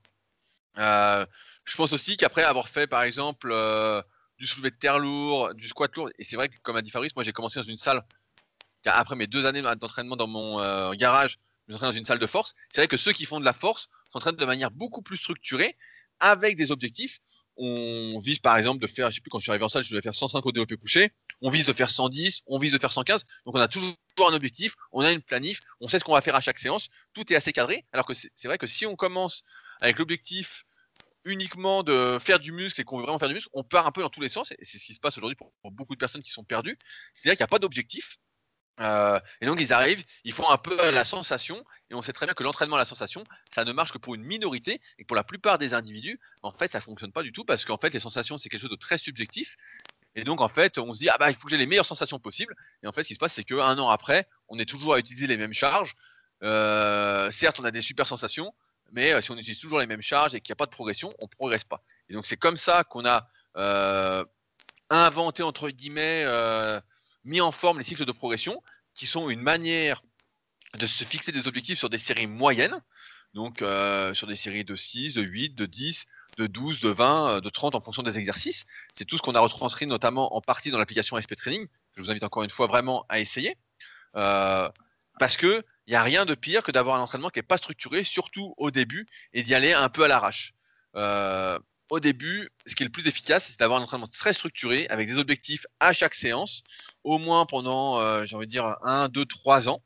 Euh, 0.76 1.24
je 1.64 1.74
pense 1.74 1.94
aussi 1.94 2.18
qu'après 2.18 2.44
avoir 2.44 2.68
fait 2.68 2.86
par 2.86 3.02
exemple 3.02 3.50
euh, 3.50 4.02
du 4.38 4.46
soulevé 4.46 4.70
de 4.70 4.76
terre 4.76 4.98
lourd, 4.98 5.54
du 5.54 5.68
squat 5.68 5.94
lourd, 5.96 6.10
et 6.18 6.24
c'est 6.24 6.36
vrai 6.36 6.50
que 6.50 6.56
comme 6.62 6.76
a 6.76 6.82
dit 6.82 6.90
Fabrice, 6.90 7.16
moi 7.16 7.24
j'ai 7.24 7.32
commencé 7.32 7.58
dans 7.58 7.66
une 7.66 7.78
salle 7.78 8.02
après 8.86 9.16
mes 9.16 9.26
deux 9.26 9.46
années 9.46 9.62
d'entraînement 9.62 10.16
dans 10.16 10.26
mon 10.26 10.92
garage, 10.94 11.38
je 11.68 11.74
suis 11.74 11.82
dans 11.82 11.92
une 11.92 12.04
salle 12.04 12.18
de 12.18 12.26
force. 12.26 12.54
C'est 12.70 12.80
vrai 12.80 12.88
que 12.88 12.96
ceux 12.96 13.12
qui 13.12 13.24
font 13.24 13.40
de 13.40 13.44
la 13.44 13.52
force 13.52 13.88
s'entraînent 14.12 14.36
de 14.36 14.44
manière 14.44 14.70
beaucoup 14.70 15.02
plus 15.02 15.16
structurée 15.16 15.76
avec 16.20 16.56
des 16.56 16.70
objectifs. 16.70 17.18
On 17.58 18.18
vise 18.18 18.38
par 18.38 18.56
exemple 18.58 18.80
de 18.80 18.86
faire, 18.86 19.10
je 19.10 19.16
sais 19.16 19.20
plus 19.22 19.30
quand 19.30 19.38
je 19.38 19.44
suis 19.44 19.50
arrivé 19.50 19.64
en 19.64 19.70
salle, 19.70 19.82
je 19.82 19.90
devais 19.90 20.02
faire 20.02 20.14
105 20.14 20.44
au 20.44 20.52
développé 20.52 20.76
couché, 20.76 21.10
on 21.40 21.48
vise 21.48 21.64
de 21.64 21.72
faire 21.72 21.88
110, 21.88 22.42
on 22.46 22.58
vise 22.58 22.70
de 22.70 22.78
faire 22.78 22.92
115, 22.92 23.24
donc 23.46 23.56
on 23.56 23.60
a 23.60 23.66
toujours 23.66 23.96
un 24.28 24.34
objectif, 24.34 24.74
on 24.92 25.00
a 25.00 25.10
une 25.10 25.22
planif, 25.22 25.60
on 25.80 25.88
sait 25.88 25.98
ce 25.98 26.04
qu'on 26.04 26.12
va 26.12 26.20
faire 26.20 26.34
à 26.34 26.42
chaque 26.42 26.58
séance, 26.58 26.88
tout 27.14 27.32
est 27.32 27.36
assez 27.36 27.52
cadré, 27.52 27.86
alors 27.92 28.04
que 28.04 28.12
c'est 28.12 28.48
vrai 28.48 28.58
que 28.58 28.66
si 28.66 28.84
on 28.84 28.94
commence 28.94 29.42
avec 29.80 29.98
l'objectif 29.98 30.64
uniquement 31.24 31.82
de 31.82 32.18
faire 32.20 32.40
du 32.40 32.52
muscle 32.52 32.78
et 32.78 32.84
qu'on 32.84 32.98
veut 32.98 33.04
vraiment 33.04 33.18
faire 33.18 33.28
du 33.28 33.34
muscle, 33.34 33.48
on 33.54 33.64
part 33.64 33.86
un 33.86 33.90
peu 33.90 34.02
dans 34.02 34.10
tous 34.10 34.20
les 34.20 34.28
sens, 34.28 34.52
et 34.52 34.64
c'est 34.64 34.76
ce 34.76 34.84
qui 34.84 34.92
se 34.92 35.00
passe 35.00 35.16
aujourd'hui 35.16 35.36
pour, 35.36 35.50
beaucoup 35.72 35.94
de 35.94 35.98
personnes 35.98 36.22
qui 36.22 36.30
sont 36.30 36.44
perdues, 36.44 36.78
c'est-à-dire 37.14 37.38
qu'il 37.38 37.42
n'y 37.42 37.48
a 37.48 37.48
pas 37.48 37.58
d'objectif, 37.58 38.18
euh, 38.80 39.18
et 39.40 39.46
donc 39.46 39.60
ils 39.60 39.72
arrivent, 39.72 40.04
ils 40.24 40.32
font 40.32 40.48
un 40.50 40.58
peu 40.58 40.76
la 40.90 41.04
sensation, 41.04 41.64
et 41.90 41.94
on 41.94 42.02
sait 42.02 42.12
très 42.12 42.26
bien 42.26 42.34
que 42.34 42.42
l'entraînement 42.42 42.76
à 42.76 42.78
la 42.78 42.84
sensation, 42.84 43.24
ça 43.54 43.64
ne 43.64 43.72
marche 43.72 43.92
que 43.92 43.98
pour 43.98 44.14
une 44.14 44.22
minorité, 44.22 44.80
et 44.98 45.04
pour 45.04 45.16
la 45.16 45.24
plupart 45.24 45.58
des 45.58 45.74
individus, 45.74 46.20
en 46.42 46.52
fait, 46.52 46.70
ça 46.70 46.80
fonctionne 46.80 47.12
pas 47.12 47.22
du 47.22 47.32
tout, 47.32 47.44
parce 47.44 47.64
qu'en 47.64 47.78
fait, 47.78 47.92
les 47.94 48.00
sensations, 48.00 48.38
c'est 48.38 48.48
quelque 48.48 48.60
chose 48.60 48.70
de 48.70 48.76
très 48.76 48.98
subjectif, 48.98 49.56
et 50.14 50.24
donc 50.24 50.40
en 50.40 50.48
fait, 50.48 50.78
on 50.78 50.92
se 50.92 50.98
dit, 50.98 51.08
ah 51.08 51.16
bah 51.18 51.30
il 51.30 51.36
faut 51.36 51.44
que 51.44 51.50
j'ai 51.50 51.56
les 51.56 51.66
meilleures 51.66 51.86
sensations 51.86 52.18
possibles, 52.18 52.54
et 52.82 52.86
en 52.86 52.92
fait, 52.92 53.02
ce 53.02 53.08
qui 53.08 53.14
se 53.14 53.18
passe, 53.18 53.34
c'est 53.34 53.44
qu'un 53.44 53.78
an 53.78 53.88
après, 53.88 54.28
on 54.48 54.58
est 54.58 54.66
toujours 54.66 54.94
à 54.94 54.98
utiliser 54.98 55.26
les 55.26 55.36
mêmes 55.36 55.54
charges, 55.54 55.94
euh, 56.42 57.30
certes, 57.30 57.58
on 57.60 57.64
a 57.64 57.70
des 57.70 57.80
super 57.80 58.06
sensations, 58.06 58.54
mais 58.92 59.12
euh, 59.12 59.20
si 59.22 59.30
on 59.30 59.36
utilise 59.36 59.58
toujours 59.58 59.78
les 59.78 59.86
mêmes 59.86 60.02
charges 60.02 60.34
et 60.34 60.40
qu'il 60.40 60.52
n'y 60.52 60.56
a 60.56 60.56
pas 60.56 60.66
de 60.66 60.70
progression, 60.70 61.12
on 61.18 61.28
progresse 61.28 61.64
pas. 61.64 61.82
Et 62.08 62.12
donc 62.12 62.26
c'est 62.26 62.36
comme 62.36 62.58
ça 62.58 62.84
qu'on 62.84 63.06
a 63.06 63.26
inventé, 64.90 65.42
entre 65.42 65.70
guillemets, 65.70 66.24
mis 67.26 67.40
en 67.40 67.52
forme 67.52 67.78
les 67.78 67.84
cycles 67.84 68.04
de 68.04 68.12
progression, 68.12 68.62
qui 68.94 69.06
sont 69.06 69.28
une 69.28 69.40
manière 69.40 70.02
de 70.78 70.86
se 70.86 71.04
fixer 71.04 71.32
des 71.32 71.46
objectifs 71.46 71.78
sur 71.78 71.90
des 71.90 71.98
séries 71.98 72.26
moyennes, 72.26 72.80
donc 73.34 73.60
euh, 73.60 74.14
sur 74.14 74.26
des 74.26 74.36
séries 74.36 74.64
de 74.64 74.74
6, 74.74 75.14
de 75.14 75.22
8, 75.22 75.54
de 75.54 75.66
10, 75.66 76.06
de 76.38 76.46
12, 76.46 76.80
de 76.80 76.88
20, 76.88 77.28
euh, 77.28 77.40
de 77.40 77.48
30 77.50 77.74
en 77.74 77.80
fonction 77.80 78.02
des 78.02 78.18
exercices. 78.18 78.64
C'est 78.92 79.04
tout 79.04 79.16
ce 79.16 79.22
qu'on 79.22 79.34
a 79.34 79.40
retranscrit 79.40 79.86
notamment 79.86 80.34
en 80.34 80.40
partie 80.40 80.70
dans 80.70 80.78
l'application 80.78 81.20
SP 81.20 81.36
Training, 81.36 81.66
je 81.96 82.02
vous 82.02 82.10
invite 82.10 82.24
encore 82.24 82.44
une 82.44 82.50
fois 82.50 82.66
vraiment 82.66 83.04
à 83.08 83.20
essayer. 83.20 83.56
Euh, 84.16 84.68
parce 85.18 85.36
que 85.36 85.64
il 85.86 85.90
n'y 85.90 85.96
a 85.96 86.02
rien 86.02 86.24
de 86.24 86.34
pire 86.34 86.62
que 86.62 86.72
d'avoir 86.72 86.96
un 86.96 87.00
entraînement 87.00 87.30
qui 87.30 87.38
n'est 87.38 87.44
pas 87.44 87.58
structuré, 87.58 88.02
surtout 88.02 88.54
au 88.56 88.70
début, 88.70 89.06
et 89.32 89.42
d'y 89.42 89.54
aller 89.54 89.72
un 89.72 89.88
peu 89.88 90.02
à 90.04 90.08
l'arrache 90.08 90.52
au 91.90 92.00
début, 92.00 92.50
ce 92.66 92.74
qui 92.74 92.82
est 92.82 92.86
le 92.86 92.92
plus 92.92 93.06
efficace, 93.06 93.48
c'est 93.48 93.60
d'avoir 93.60 93.80
un 93.80 93.84
entraînement 93.84 94.08
très 94.08 94.32
structuré 94.32 94.86
avec 94.88 95.08
des 95.08 95.18
objectifs 95.18 95.66
à 95.80 95.92
chaque 95.92 96.14
séance, 96.14 96.62
au 97.04 97.18
moins 97.18 97.46
pendant, 97.46 98.00
euh, 98.00 98.24
j'ai 98.24 98.36
envie 98.36 98.46
de 98.46 98.50
dire, 98.50 98.76
1, 98.82 99.08
2, 99.08 99.24
3 99.24 99.68
ans, 99.68 99.82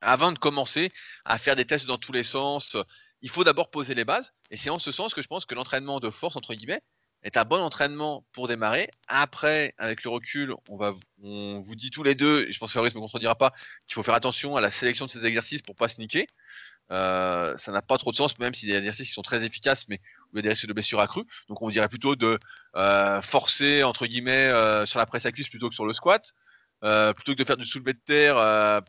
avant 0.00 0.32
de 0.32 0.38
commencer 0.38 0.92
à 1.24 1.38
faire 1.38 1.56
des 1.56 1.64
tests 1.64 1.86
dans 1.86 1.98
tous 1.98 2.12
les 2.12 2.24
sens. 2.24 2.76
Il 3.22 3.30
faut 3.30 3.44
d'abord 3.44 3.70
poser 3.70 3.94
les 3.94 4.04
bases, 4.04 4.32
et 4.50 4.56
c'est 4.56 4.70
en 4.70 4.78
ce 4.78 4.92
sens 4.92 5.14
que 5.14 5.22
je 5.22 5.28
pense 5.28 5.44
que 5.46 5.54
l'entraînement 5.54 6.00
de 6.00 6.10
force, 6.10 6.36
entre 6.36 6.54
guillemets, 6.54 6.82
est 7.22 7.36
un 7.36 7.44
bon 7.44 7.60
entraînement 7.60 8.24
pour 8.32 8.46
démarrer. 8.46 8.90
Après, 9.08 9.74
avec 9.78 10.04
le 10.04 10.10
recul, 10.10 10.54
on, 10.68 10.76
va, 10.76 10.92
on 11.22 11.60
vous 11.60 11.74
dit 11.74 11.90
tous 11.90 12.02
les 12.02 12.14
deux, 12.14 12.46
et 12.46 12.52
je 12.52 12.58
pense 12.58 12.70
que 12.70 12.74
Fabrice 12.74 12.94
ne 12.94 13.00
me 13.00 13.02
contredira 13.02 13.34
pas, 13.34 13.52
qu'il 13.86 13.94
faut 13.94 14.02
faire 14.02 14.14
attention 14.14 14.56
à 14.56 14.60
la 14.60 14.70
sélection 14.70 15.06
de 15.06 15.10
ces 15.10 15.26
exercices 15.26 15.62
pour 15.62 15.74
pas 15.74 15.88
se 15.88 16.00
niquer. 16.00 16.28
Euh, 16.92 17.56
ça 17.56 17.72
n'a 17.72 17.82
pas 17.82 17.98
trop 17.98 18.12
de 18.12 18.16
sens, 18.16 18.38
même 18.38 18.54
si 18.54 18.66
des 18.66 18.74
exercices 18.74 19.12
sont 19.12 19.22
très 19.22 19.44
efficaces, 19.44 19.88
mais 19.88 20.00
des 20.34 20.48
risques 20.48 20.66
de 20.66 20.72
blessures 20.72 21.00
accrues. 21.00 21.24
Donc 21.48 21.62
on 21.62 21.70
dirait 21.70 21.88
plutôt 21.88 22.16
de 22.16 22.38
euh, 22.76 23.22
forcer 23.22 23.82
entre 23.84 24.06
guillemets 24.06 24.46
euh, 24.46 24.86
sur 24.86 24.98
la 24.98 25.06
presse 25.06 25.26
à 25.26 25.32
cuisse 25.32 25.48
plutôt 25.48 25.68
que 25.68 25.74
sur 25.74 25.86
le 25.86 25.92
squat. 25.92 26.34
plutôt 26.80 27.32
que 27.32 27.38
de 27.38 27.44
faire 27.44 27.56
du 27.56 27.64
soulevé 27.64 27.94
de 27.94 28.00
terre, 28.04 28.36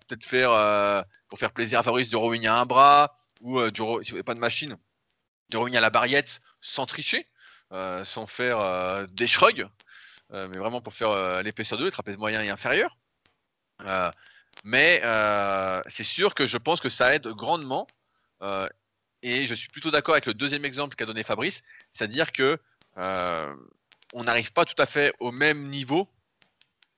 peut-être 0.08 0.26
faire 0.26 1.06
pour 1.30 1.40
faire 1.40 1.52
plaisir 1.52 1.80
à 1.80 1.84
Fabrice 1.84 2.10
du 2.10 2.16
rowing 2.16 2.48
à 2.48 2.60
un 2.60 2.66
bras 2.66 3.14
ou 3.42 3.62
du 3.70 3.82
si 4.04 4.12
vous 4.12 4.24
pas 4.24 4.34
de 4.34 4.40
machine, 4.40 4.78
du 5.50 5.58
rowing 5.58 5.76
à 5.76 5.82
la 5.82 5.90
barriette 5.90 6.42
sans 6.60 6.86
tricher, 6.86 7.28
sans 8.04 8.28
faire 8.28 9.08
des 9.08 9.28
shrugs, 9.28 9.68
mais 10.32 10.58
vraiment 10.58 10.82
pour 10.82 10.94
faire 10.94 11.42
l'épaisseur 11.44 11.78
de 11.80 11.86
l'eau, 11.86 11.92
trapèze 11.92 12.18
moyen 12.18 12.42
et 12.42 12.50
inférieur. 12.50 12.98
Mais 14.64 15.02
euh, 15.04 15.82
c'est 15.88 16.04
sûr 16.04 16.34
que 16.34 16.46
je 16.46 16.58
pense 16.58 16.80
que 16.80 16.90
ça 16.90 17.14
aide 17.16 17.28
grandement. 17.28 17.88
Euh, 19.26 19.30
et 19.30 19.48
je 19.48 19.56
suis 19.56 19.70
plutôt 19.70 19.92
d'accord 19.92 20.14
avec 20.14 20.26
le 20.26 20.34
deuxième 20.34 20.66
exemple 20.66 20.96
qu'a 20.96 21.06
donné 21.06 21.24
Fabrice, 21.24 21.64
c'est-à-dire 21.94 22.32
que 22.32 22.60
euh, 22.98 23.56
on 24.14 24.24
n'arrive 24.24 24.52
pas 24.54 24.66
tout 24.66 24.80
à 24.82 24.86
fait 24.86 25.14
au 25.20 25.32
même 25.32 25.70
niveau 25.70 26.10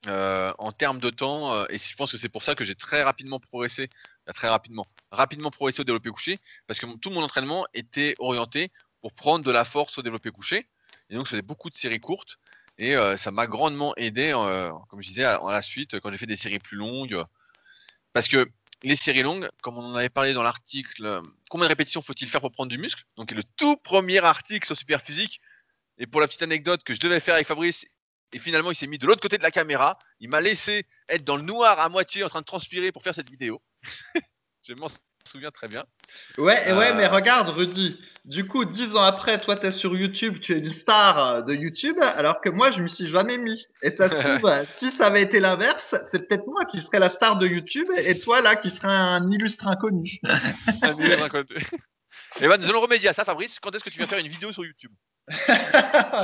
en 0.08 0.72
termes 0.72 1.00
de 1.00 1.10
temps. 1.10 1.66
et 1.68 1.78
je 1.78 1.96
pense 1.96 2.14
que 2.14 2.18
c'est 2.18 2.30
pour 2.30 2.42
ça 2.42 2.56
que 2.56 2.64
j'ai 2.64 2.76
très 2.76 3.04
rapidement 3.04 3.38
progressé, 3.40 3.90
très 4.34 4.48
rapidement, 4.48 4.88
rapidement 5.12 5.52
progressé 5.52 5.82
au 5.82 5.84
développé 5.84 6.10
couché, 6.10 6.40
parce 6.68 6.80
que 6.80 6.86
tout 7.00 7.10
mon 7.10 7.22
entraînement 7.22 7.66
était 7.74 8.16
orienté 8.18 8.72
pour 9.02 9.12
prendre 9.12 9.44
de 9.44 9.52
la 9.52 9.66
force 9.66 9.98
au 9.98 10.02
développé 10.02 10.32
couché. 10.32 10.70
Et 11.10 11.16
donc, 11.16 11.26
je 11.26 11.32
faisais 11.32 11.42
beaucoup 11.42 11.70
de 11.70 11.76
séries 11.76 12.00
courtes. 12.00 12.38
Et 12.78 12.96
ça 13.18 13.32
m'a 13.32 13.46
grandement 13.46 13.94
aidé, 13.98 14.32
comme 14.90 15.02
je 15.02 15.10
disais, 15.10 15.26
en 15.26 15.52
la 15.52 15.62
suite, 15.62 16.00
quand 16.00 16.12
j'ai 16.12 16.18
fait 16.18 16.26
des 16.26 16.38
séries 16.38 16.60
plus 16.60 16.78
longues, 16.78 17.22
parce 18.14 18.28
que 18.28 18.50
les 18.84 18.96
séries 18.96 19.24
longues, 19.24 19.50
comme 19.62 19.78
on 19.78 19.84
en 19.84 19.96
avait 19.96 20.10
parlé 20.10 20.34
dans 20.34 20.44
l'article, 20.44 21.06
euh, 21.06 21.22
combien 21.50 21.66
de 21.66 21.70
répétitions 21.70 22.02
faut-il 22.02 22.30
faire 22.30 22.42
pour 22.42 22.52
prendre 22.52 22.70
du 22.70 22.78
muscle? 22.78 23.04
Donc 23.18 23.32
le 23.32 23.44
tout 23.58 23.78
premier 23.78 24.20
article 24.20 24.66
sur 24.66 24.78
Superphysique, 24.78 25.42
et 25.98 26.08
pour 26.08 26.22
la 26.22 26.28
petite 26.28 26.44
anecdote 26.44 26.84
que 26.84 26.94
je 26.94 27.00
devais 27.00 27.20
faire 27.20 27.36
avec 27.36 27.48
Fabrice, 27.48 27.86
et 28.32 28.40
finalement 28.40 28.72
il 28.72 28.76
s'est 28.76 28.88
mis 28.88 28.98
de 28.98 29.06
l'autre 29.06 29.22
côté 29.22 29.38
de 29.38 29.44
la 29.44 29.52
caméra, 29.52 30.00
il 30.20 30.30
m'a 30.30 30.40
laissé 30.40 30.86
être 31.10 31.24
dans 31.24 31.36
le 31.36 31.44
noir 31.44 31.80
à 31.80 31.90
moitié 31.90 32.24
en 32.24 32.30
train 32.30 32.42
de 32.42 32.46
transpirer 32.46 32.92
pour 32.92 33.04
faire 33.04 33.14
cette 33.14 33.30
vidéo. 33.30 33.62
je 34.68 34.74
m'en 34.74 34.90
souviens 35.26 35.52
très 35.52 35.68
bien. 35.68 35.86
Ouais, 36.38 36.72
ouais, 36.74 36.94
mais 36.94 37.06
euh, 37.06 37.10
regarde 37.10 37.50
Rudy, 37.50 38.00
du 38.26 38.46
coup, 38.48 38.66
dix 38.66 38.96
ans 38.96 39.02
après, 39.02 39.40
toi, 39.40 39.56
tu 39.56 39.68
es 39.68 39.72
sur 39.72 39.96
YouTube, 39.96 40.40
tu 40.42 40.54
es 40.54 40.60
une 40.60 40.74
star 40.74 41.44
de 41.44 41.54
YouTube, 41.54 41.98
alors 42.16 42.42
que 42.42 42.50
moi, 42.50 42.72
je 42.72 42.82
me 42.82 42.88
suis 42.88 43.10
jamais 43.10 43.38
mis. 43.38 43.66
Et 43.82 43.92
ça 43.92 44.10
se 44.10 44.16
trouve, 44.40 44.52
si 44.80 44.92
ça 44.98 45.08
avait 45.08 45.22
été 45.22 45.40
l'inverse, 45.40 45.96
c'est 46.12 46.28
peut-être 46.28 46.46
moi 46.48 46.66
qui 46.66 46.82
serais 46.82 47.00
la 47.00 47.10
star 47.10 47.38
de 47.38 47.48
YouTube 47.48 47.88
et 47.98 48.20
toi, 48.20 48.42
là, 48.42 48.56
qui 48.56 48.70
serais 48.72 48.88
un 48.88 49.30
illustre 49.32 49.68
inconnu. 49.68 50.20
un 50.24 50.98
illustre 50.98 51.24
inconnu. 51.24 51.58
Et 52.40 52.48
ben, 52.48 52.58
nous 52.58 52.70
allons 52.70 52.82
remédier 52.82 53.10
à 53.10 53.14
ça, 53.14 53.26
Fabrice. 53.26 53.60
Quand 53.60 53.74
est-ce 53.76 53.84
que 53.84 53.90
tu 53.90 54.00
vas 54.00 54.08
faire 54.08 54.20
une 54.20 54.28
vidéo 54.28 54.52
sur 54.52 54.66
YouTube? 54.66 54.92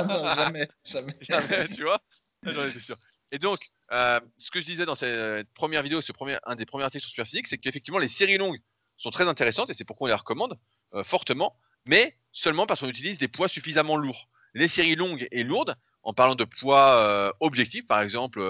Non, 0.08 0.34
jamais, 0.36 0.68
jamais. 0.84 1.16
jamais, 1.20 1.68
tu 1.68 1.82
vois? 1.82 2.00
J'en 2.42 2.66
étais 2.66 2.80
sûr. 2.80 2.96
Et 3.32 3.38
donc, 3.38 3.60
euh, 3.92 4.20
ce 4.38 4.50
que 4.50 4.60
je 4.60 4.66
disais 4.66 4.84
dans 4.84 4.94
cette 4.94 5.52
première 5.54 5.82
vidéo, 5.82 6.00
ce 6.00 6.12
premier, 6.12 6.36
un 6.44 6.54
des 6.54 6.66
premiers 6.66 6.84
articles 6.84 7.02
sur 7.02 7.10
Superphysique, 7.10 7.46
c'est 7.46 7.58
qu'effectivement, 7.58 7.98
les 7.98 8.08
séries 8.08 8.38
longues 8.38 8.60
sont 8.96 9.10
très 9.10 9.28
intéressantes 9.28 9.70
et 9.70 9.74
c'est 9.74 9.84
pourquoi 9.84 10.06
on 10.06 10.08
les 10.08 10.14
recommande 10.14 10.58
euh, 10.94 11.04
fortement 11.04 11.56
mais 11.84 12.16
seulement 12.32 12.66
parce 12.66 12.80
qu'on 12.80 12.88
utilise 12.88 13.18
des 13.18 13.28
poids 13.28 13.48
suffisamment 13.48 13.96
lourds. 13.96 14.28
Les 14.54 14.68
séries 14.68 14.96
longues 14.96 15.28
et 15.30 15.44
lourdes, 15.44 15.76
en 16.02 16.12
parlant 16.12 16.34
de 16.34 16.44
poids 16.44 16.96
euh, 16.96 17.30
objectifs, 17.40 17.86
par 17.86 18.00
exemple 18.00 18.40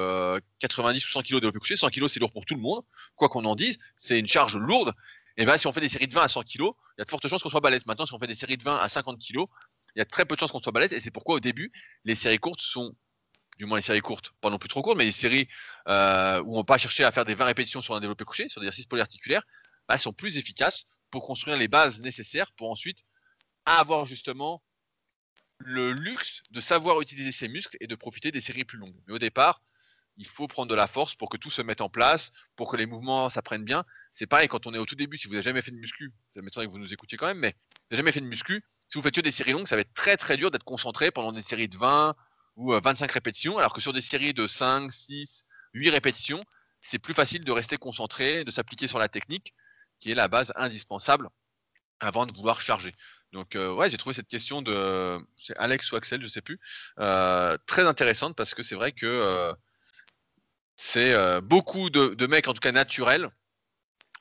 90 0.60 1.04
ou 1.04 1.10
100 1.10 1.22
kg 1.22 1.40
de 1.40 1.58
couché, 1.58 1.76
100 1.76 1.90
kg 1.90 2.08
c'est 2.08 2.20
lourd 2.20 2.32
pour 2.32 2.46
tout 2.46 2.54
le 2.54 2.60
monde, 2.60 2.82
quoi 3.14 3.28
qu'on 3.28 3.44
en 3.44 3.54
dise, 3.54 3.78
c'est 3.96 4.18
une 4.18 4.26
charge 4.26 4.56
lourde. 4.56 4.94
Et 5.36 5.44
bien 5.44 5.58
si 5.58 5.66
on 5.66 5.72
fait 5.72 5.80
des 5.80 5.88
séries 5.88 6.06
de 6.06 6.14
20 6.14 6.22
à 6.22 6.28
100 6.28 6.42
kg, 6.44 6.60
il 6.60 6.62
y 6.98 7.02
a 7.02 7.04
de 7.04 7.10
fortes 7.10 7.28
chances 7.28 7.42
qu'on 7.42 7.50
soit 7.50 7.60
balèze. 7.60 7.86
Maintenant, 7.86 8.06
si 8.06 8.14
on 8.14 8.18
fait 8.18 8.26
des 8.26 8.34
séries 8.34 8.56
de 8.56 8.62
20 8.62 8.78
à 8.78 8.88
50 8.88 9.18
kg, 9.18 9.44
il 9.94 9.98
y 9.98 10.02
a 10.02 10.04
très 10.04 10.24
peu 10.24 10.34
de 10.34 10.40
chances 10.40 10.52
qu'on 10.52 10.60
soit 10.60 10.72
balèze. 10.72 10.92
Et 10.92 11.00
c'est 11.00 11.10
pourquoi 11.10 11.36
au 11.36 11.40
début, 11.40 11.72
les 12.04 12.14
séries 12.14 12.38
courtes 12.38 12.60
sont, 12.60 12.94
du 13.58 13.66
moins 13.66 13.78
les 13.78 13.82
séries 13.82 14.00
courtes, 14.00 14.32
pas 14.40 14.50
non 14.50 14.58
plus 14.58 14.68
trop 14.68 14.82
courtes, 14.82 14.96
mais 14.96 15.04
les 15.04 15.12
séries 15.12 15.48
euh, 15.88 16.42
où 16.42 16.54
on 16.54 16.58
va 16.58 16.64
pas 16.64 16.78
chercher 16.78 17.04
à 17.04 17.12
faire 17.12 17.24
des 17.24 17.34
20 17.34 17.44
répétitions 17.44 17.82
sur 17.82 17.94
un 17.94 18.00
développé 18.00 18.24
couché, 18.24 18.48
sur 18.48 18.60
des 18.60 18.66
exercices 18.66 18.86
polyarticulaires, 18.86 19.42
bah, 19.88 19.98
sont 19.98 20.12
plus 20.12 20.38
efficaces 20.38 20.84
pour 21.10 21.26
construire 21.26 21.56
les 21.56 21.68
bases 21.68 22.00
nécessaires 22.00 22.52
pour 22.52 22.70
ensuite 22.70 22.98
avoir 23.64 24.06
justement 24.06 24.62
le 25.58 25.92
luxe 25.92 26.42
de 26.50 26.60
savoir 26.60 27.00
utiliser 27.00 27.32
ses 27.32 27.48
muscles 27.48 27.76
et 27.80 27.86
de 27.86 27.94
profiter 27.94 28.30
des 28.30 28.40
séries 28.40 28.64
plus 28.64 28.78
longues. 28.78 28.96
Mais 29.06 29.14
au 29.14 29.18
départ, 29.18 29.62
il 30.18 30.26
faut 30.26 30.48
prendre 30.48 30.70
de 30.70 30.74
la 30.74 30.86
force 30.86 31.14
pour 31.14 31.28
que 31.28 31.36
tout 31.36 31.50
se 31.50 31.62
mette 31.62 31.80
en 31.80 31.88
place, 31.88 32.30
pour 32.56 32.70
que 32.70 32.76
les 32.76 32.86
mouvements 32.86 33.28
s'apprennent 33.28 33.64
bien. 33.64 33.84
C'est 34.12 34.26
pareil 34.26 34.48
quand 34.48 34.66
on 34.66 34.74
est 34.74 34.78
au 34.78 34.86
tout 34.86 34.94
début, 34.94 35.18
si 35.18 35.28
vous 35.28 35.34
n'avez 35.34 35.42
jamais 35.42 35.62
fait 35.62 35.70
de 35.70 35.76
muscu, 35.76 36.12
ça 36.30 36.40
m'étonnerait 36.42 36.66
que 36.66 36.72
vous 36.72 36.78
nous 36.78 36.92
écoutiez 36.92 37.18
quand 37.18 37.26
même, 37.26 37.38
mais 37.38 37.50
vous 37.50 37.78
n'avez 37.90 37.96
jamais 37.98 38.12
fait 38.12 38.20
de 38.20 38.26
muscu, 38.26 38.62
si 38.88 38.98
vous 38.98 39.02
faites 39.02 39.14
que 39.14 39.20
des 39.20 39.30
séries 39.30 39.52
longues, 39.52 39.66
ça 39.66 39.76
va 39.76 39.82
être 39.82 39.94
très 39.94 40.16
très 40.16 40.36
dur 40.36 40.50
d'être 40.50 40.64
concentré 40.64 41.10
pendant 41.10 41.32
des 41.32 41.42
séries 41.42 41.68
de 41.68 41.76
20 41.76 42.14
ou 42.56 42.72
25 42.72 43.10
euh, 43.10 43.12
répétitions, 43.12 43.58
alors 43.58 43.72
que 43.72 43.80
sur 43.80 43.92
des 43.92 44.00
séries 44.00 44.32
de 44.32 44.46
5, 44.46 44.92
6, 44.92 45.46
8 45.74 45.90
répétitions, 45.90 46.42
c'est 46.80 46.98
plus 46.98 47.14
facile 47.14 47.44
de 47.44 47.52
rester 47.52 47.76
concentré, 47.76 48.44
de 48.44 48.50
s'appliquer 48.50 48.86
sur 48.86 48.98
la 48.98 49.08
technique, 49.08 49.54
qui 50.00 50.10
est 50.10 50.14
la 50.14 50.28
base 50.28 50.52
indispensable 50.56 51.28
avant 52.00 52.26
de 52.26 52.32
vouloir 52.32 52.60
charger. 52.60 52.94
Donc 53.32 53.56
euh, 53.56 53.72
ouais, 53.74 53.90
j'ai 53.90 53.96
trouvé 53.96 54.14
cette 54.14 54.28
question 54.28 54.62
de 54.62 55.18
Alex 55.56 55.92
ou 55.92 55.96
Axel, 55.96 56.22
je 56.22 56.28
sais 56.28 56.42
plus, 56.42 56.58
euh, 56.98 57.56
très 57.66 57.86
intéressante 57.86 58.36
parce 58.36 58.54
que 58.54 58.62
c'est 58.62 58.74
vrai 58.74 58.92
que 58.92 59.06
euh, 59.06 59.52
c'est 60.76 61.40
beaucoup 61.42 61.90
de, 61.90 62.26
mecs, 62.26 62.48
en 62.48 62.54
tout 62.54 62.60
cas 62.60 62.72
naturels, 62.72 63.30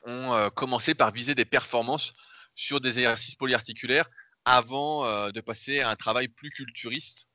ont 0.04 0.50
commencé 0.54 0.94
par 0.94 1.10
viser 1.10 1.34
des 1.34 1.44
performances 1.44 2.14
sur 2.54 2.80
des 2.80 2.98
exercices 2.98 3.34
polyarticulaires 3.34 4.08
avant 4.46 5.30
de 5.30 5.40
passer 5.42 5.80
à 5.80 5.90
un 5.90 5.96
travail 5.96 6.28
plus 6.28 6.50
culturiste. 6.50 7.28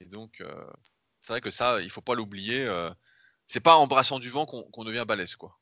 Et 0.00 0.06
donc, 0.06 0.42
c'est 1.20 1.32
vrai 1.32 1.40
que 1.40 1.50
ça, 1.50 1.80
il 1.80 1.90
faut 1.90 2.00
pas 2.00 2.16
l'oublier. 2.16 2.68
c'est 3.46 3.60
pas 3.60 3.76
en 3.76 3.86
brassant 3.86 4.18
du 4.18 4.30
vent 4.30 4.46
qu'on 4.46 4.84
devient 4.84 5.04
balèze, 5.06 5.36
quoi. 5.36 5.56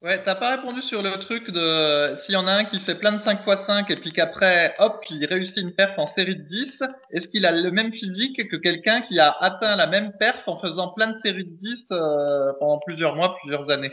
Ouais, 0.00 0.22
t'as 0.22 0.36
pas 0.36 0.54
répondu 0.54 0.80
sur 0.80 1.02
le 1.02 1.18
truc 1.18 1.50
de 1.50 2.16
s'il 2.20 2.34
y 2.34 2.36
en 2.36 2.46
a 2.46 2.52
un 2.52 2.64
qui 2.64 2.78
fait 2.78 2.94
plein 2.94 3.10
de 3.10 3.20
5x5 3.20 3.90
et 3.90 3.96
puis 3.96 4.12
qu'après, 4.12 4.76
hop, 4.78 5.04
il 5.10 5.26
réussit 5.26 5.56
une 5.56 5.74
perf 5.74 5.98
en 5.98 6.06
série 6.06 6.36
de 6.36 6.42
10, 6.42 6.84
est-ce 7.10 7.26
qu'il 7.26 7.44
a 7.44 7.50
le 7.50 7.72
même 7.72 7.92
physique 7.92 8.48
que 8.48 8.54
quelqu'un 8.54 9.00
qui 9.00 9.18
a 9.18 9.30
atteint 9.40 9.74
la 9.74 9.88
même 9.88 10.12
perf 10.16 10.46
en 10.46 10.56
faisant 10.60 10.90
plein 10.90 11.08
de 11.08 11.18
séries 11.18 11.46
de 11.46 11.56
10 11.56 11.86
euh, 11.90 12.52
pendant 12.60 12.78
plusieurs 12.78 13.16
mois, 13.16 13.36
plusieurs 13.40 13.68
années? 13.70 13.90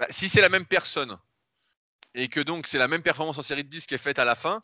Bah, 0.00 0.06
Si 0.10 0.28
c'est 0.28 0.40
la 0.40 0.48
même 0.48 0.66
personne 0.66 1.16
et 2.16 2.26
que 2.26 2.40
donc 2.40 2.66
c'est 2.66 2.78
la 2.78 2.88
même 2.88 3.02
performance 3.02 3.38
en 3.38 3.42
série 3.42 3.62
de 3.62 3.68
10 3.68 3.86
qui 3.86 3.94
est 3.94 3.98
faite 3.98 4.18
à 4.18 4.24
la 4.24 4.34
fin, 4.34 4.60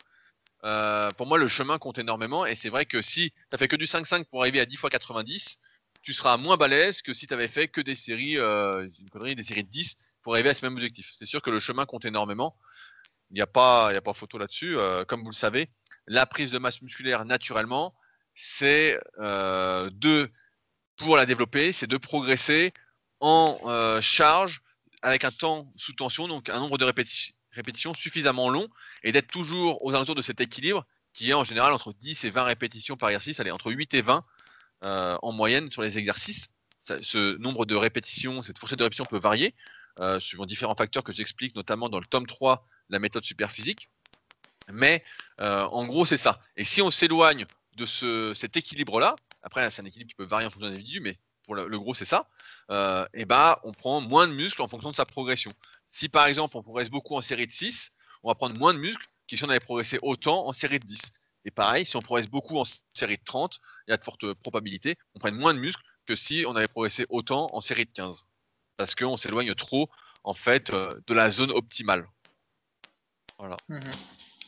euh, 0.65 1.13
pour 1.13 1.29
moi 1.29 1.39
le 1.39 1.47
chemin 1.47 1.79
compte 1.79 1.99
énormément 1.99 2.45
et 2.45 2.57
c'est 2.57 2.71
vrai 2.71 2.87
que 2.87 3.03
si 3.03 3.33
t'as 3.51 3.59
fait 3.59 3.69
que 3.69 3.77
du 3.77 3.85
5-5 3.85 4.25
pour 4.25 4.41
arriver 4.41 4.59
à 4.59 4.67
10 4.67 4.75
x 4.75 4.89
90, 4.91 5.59
tu 6.03 6.13
seras 6.13 6.37
moins 6.37 6.57
balèze 6.57 7.01
que 7.01 7.13
si 7.13 7.27
tu 7.27 7.35
avais 7.35 7.49
fait 7.49 7.69
que 7.69 7.81
des 7.81 7.95
séries, 7.95 8.39
euh, 8.39 8.89
des 8.89 9.43
séries 9.43 9.65
de 9.65 9.69
10 9.69 9.97
pour 10.23 10.35
arriver 10.35 10.51
à 10.51 10.55
ce 10.55 10.65
même 10.65 10.75
objectif. 10.75 11.13
C'est 11.15 11.27
sûr 11.27 11.41
que 11.41 11.51
le 11.51 11.61
chemin 11.61 11.87
compte 11.87 12.05
énormément. 12.05 12.57
Il 13.31 13.35
n'y 13.35 13.41
a, 13.41 13.47
pas, 13.47 13.91
a 13.91 14.01
pas 14.01 14.13
photo 14.13 14.37
là-dessus. 14.37 14.77
Euh, 14.77 15.05
comme 15.05 15.23
vous 15.23 15.31
le 15.31 15.37
savez, 15.37 15.69
la 16.07 16.27
prise 16.27 16.51
de 16.51 16.59
masse 16.59 16.83
musculaire, 16.83 17.25
naturellement, 17.25 17.95
c'est 18.35 19.01
euh, 19.21 19.89
de, 19.93 20.31
pour 20.97 21.17
la 21.17 21.25
développer, 21.25 21.73
c'est 21.73 21.87
de 21.87 21.97
progresser 21.97 22.75
en 23.21 23.59
euh, 23.65 24.01
charge 24.01 24.63
avec 25.03 25.25
un 25.25 25.31
temps 25.31 25.73
sous 25.77 25.93
tension, 25.93 26.29
donc 26.29 26.49
un 26.49 26.59
nombre 26.59 26.79
de 26.79 26.85
répétitions 26.85 27.95
suffisamment 27.95 28.51
long 28.51 28.69
et 29.03 29.13
d'être 29.13 29.29
toujours 29.29 29.85
aux 29.85 29.95
alentours 29.95 30.15
de 30.15 30.23
cet 30.23 30.41
équilibre 30.41 30.85
qui 31.13 31.31
est 31.31 31.35
en 31.35 31.45
général 31.45 31.73
entre 31.73 31.93
10 31.93 32.25
et 32.25 32.31
20 32.31 32.45
répétitions 32.45 32.97
par 32.97 33.11
exercice, 33.11 33.39
allez, 33.41 33.51
entre 33.51 33.71
8 33.71 33.95
et 33.95 34.03
20 34.03 34.25
en 34.83 35.33
moyenne 35.33 35.71
sur 35.71 35.83
les 35.83 35.99
exercices. 35.99 36.49
ce 36.85 37.37
nombre 37.39 37.65
de 37.65 37.75
répétitions, 37.75 38.43
cette 38.43 38.59
fourchette 38.59 38.79
de 38.79 38.85
répétitions 38.85 39.07
peut 39.07 39.19
varier. 39.19 39.55
Euh, 40.01 40.19
suivant 40.21 40.47
différents 40.47 40.75
facteurs 40.75 41.05
que 41.05 41.13
j'explique 41.13 41.55
notamment 41.55 41.91
dans 41.91 42.01
le 42.01 42.07
tome 42.07 42.27
3 42.27 42.67
la 42.89 42.99
méthode 42.99 43.25
superphysique. 43.25 43.91
Mais 44.69 45.05
euh, 45.41 45.65
en 45.65 45.85
gros, 45.85 46.07
c'est 46.07 46.17
ça. 46.17 46.41
Et 46.57 46.65
si 46.65 46.81
on 46.81 46.91
s'éloigne 46.91 47.45
de 47.77 47.85
cet 48.35 48.57
équilibre-là, 48.57 49.17
après, 49.43 49.71
c'est 49.71 49.83
un 49.83 49.85
équilibre 49.85 50.09
qui 50.09 50.15
peut 50.15 50.25
varier 50.25 50.47
en 50.47 50.51
fonction 50.51 50.69
de 50.69 50.73
l'individu, 50.73 51.01
mais 51.01 51.19
pour 51.45 51.57
le, 51.57 51.79
gros, 51.79 51.95
c'est 51.95 52.05
ça, 52.05 52.29
et 52.69 52.73
euh, 52.73 53.05
eh 53.15 53.25
ben, 53.25 53.57
on 53.65 53.73
prend 53.73 54.01
moins 54.01 54.29
de 54.29 54.33
muscles 54.33 54.63
en 54.63 54.69
fonction 54.69 54.91
de 54.91 54.97
sa 54.97 55.05
progression. 55.05 55.53
Si 55.91 56.09
par 56.09 56.27
exemple, 56.27 56.57
on 56.57 56.63
progresse 56.63 56.89
beaucoup 56.89 57.17
en 57.17 57.21
série 57.21 57.47
de 57.47 57.53
6, 57.53 57.91
on 58.23 58.29
va 58.29 58.35
prendre 58.35 58.57
moins 58.57 58.73
de 58.73 58.79
muscles 58.79 59.07
que 59.29 59.37
si 59.37 59.45
on 59.45 59.49
avait 59.49 59.59
progressé 59.59 59.99
autant 60.03 60.47
en 60.47 60.53
série 60.53 60.79
de 60.79 60.87
10. 60.87 61.01
Et 61.45 61.51
pareil, 61.51 61.85
si 61.85 61.97
on 61.97 62.03
progresse 62.03 62.29
beaucoup 62.29 62.59
en 62.59 62.65
série 62.95 63.17
de 63.17 63.25
30, 63.25 63.59
il 63.87 63.91
y 63.91 63.95
a 63.95 63.97
de 63.97 64.05
fortes 64.05 64.33
probabilités, 64.35 64.97
on 65.15 65.19
prenne 65.19 65.35
moins 65.35 65.55
de 65.55 65.59
muscles 65.59 65.83
que 66.07 66.17
si 66.17 66.45
on 66.47 66.57
avait 66.57 66.69
progressé 66.69 67.07
autant 67.09 67.51
en 67.53 67.61
série 67.61 67.85
de 67.85 67.93
15 67.93 68.27
parce 68.77 68.95
qu'on 68.95 69.17
s'éloigne 69.17 69.55
trop 69.55 69.91
en 70.25 70.35
fait 70.35 70.71
euh, 70.71 70.99
de 71.07 71.15
la 71.15 71.31
zone 71.31 71.51
optimale. 71.51 72.07
Voilà. 73.39 73.57
Mhm. 73.69 73.93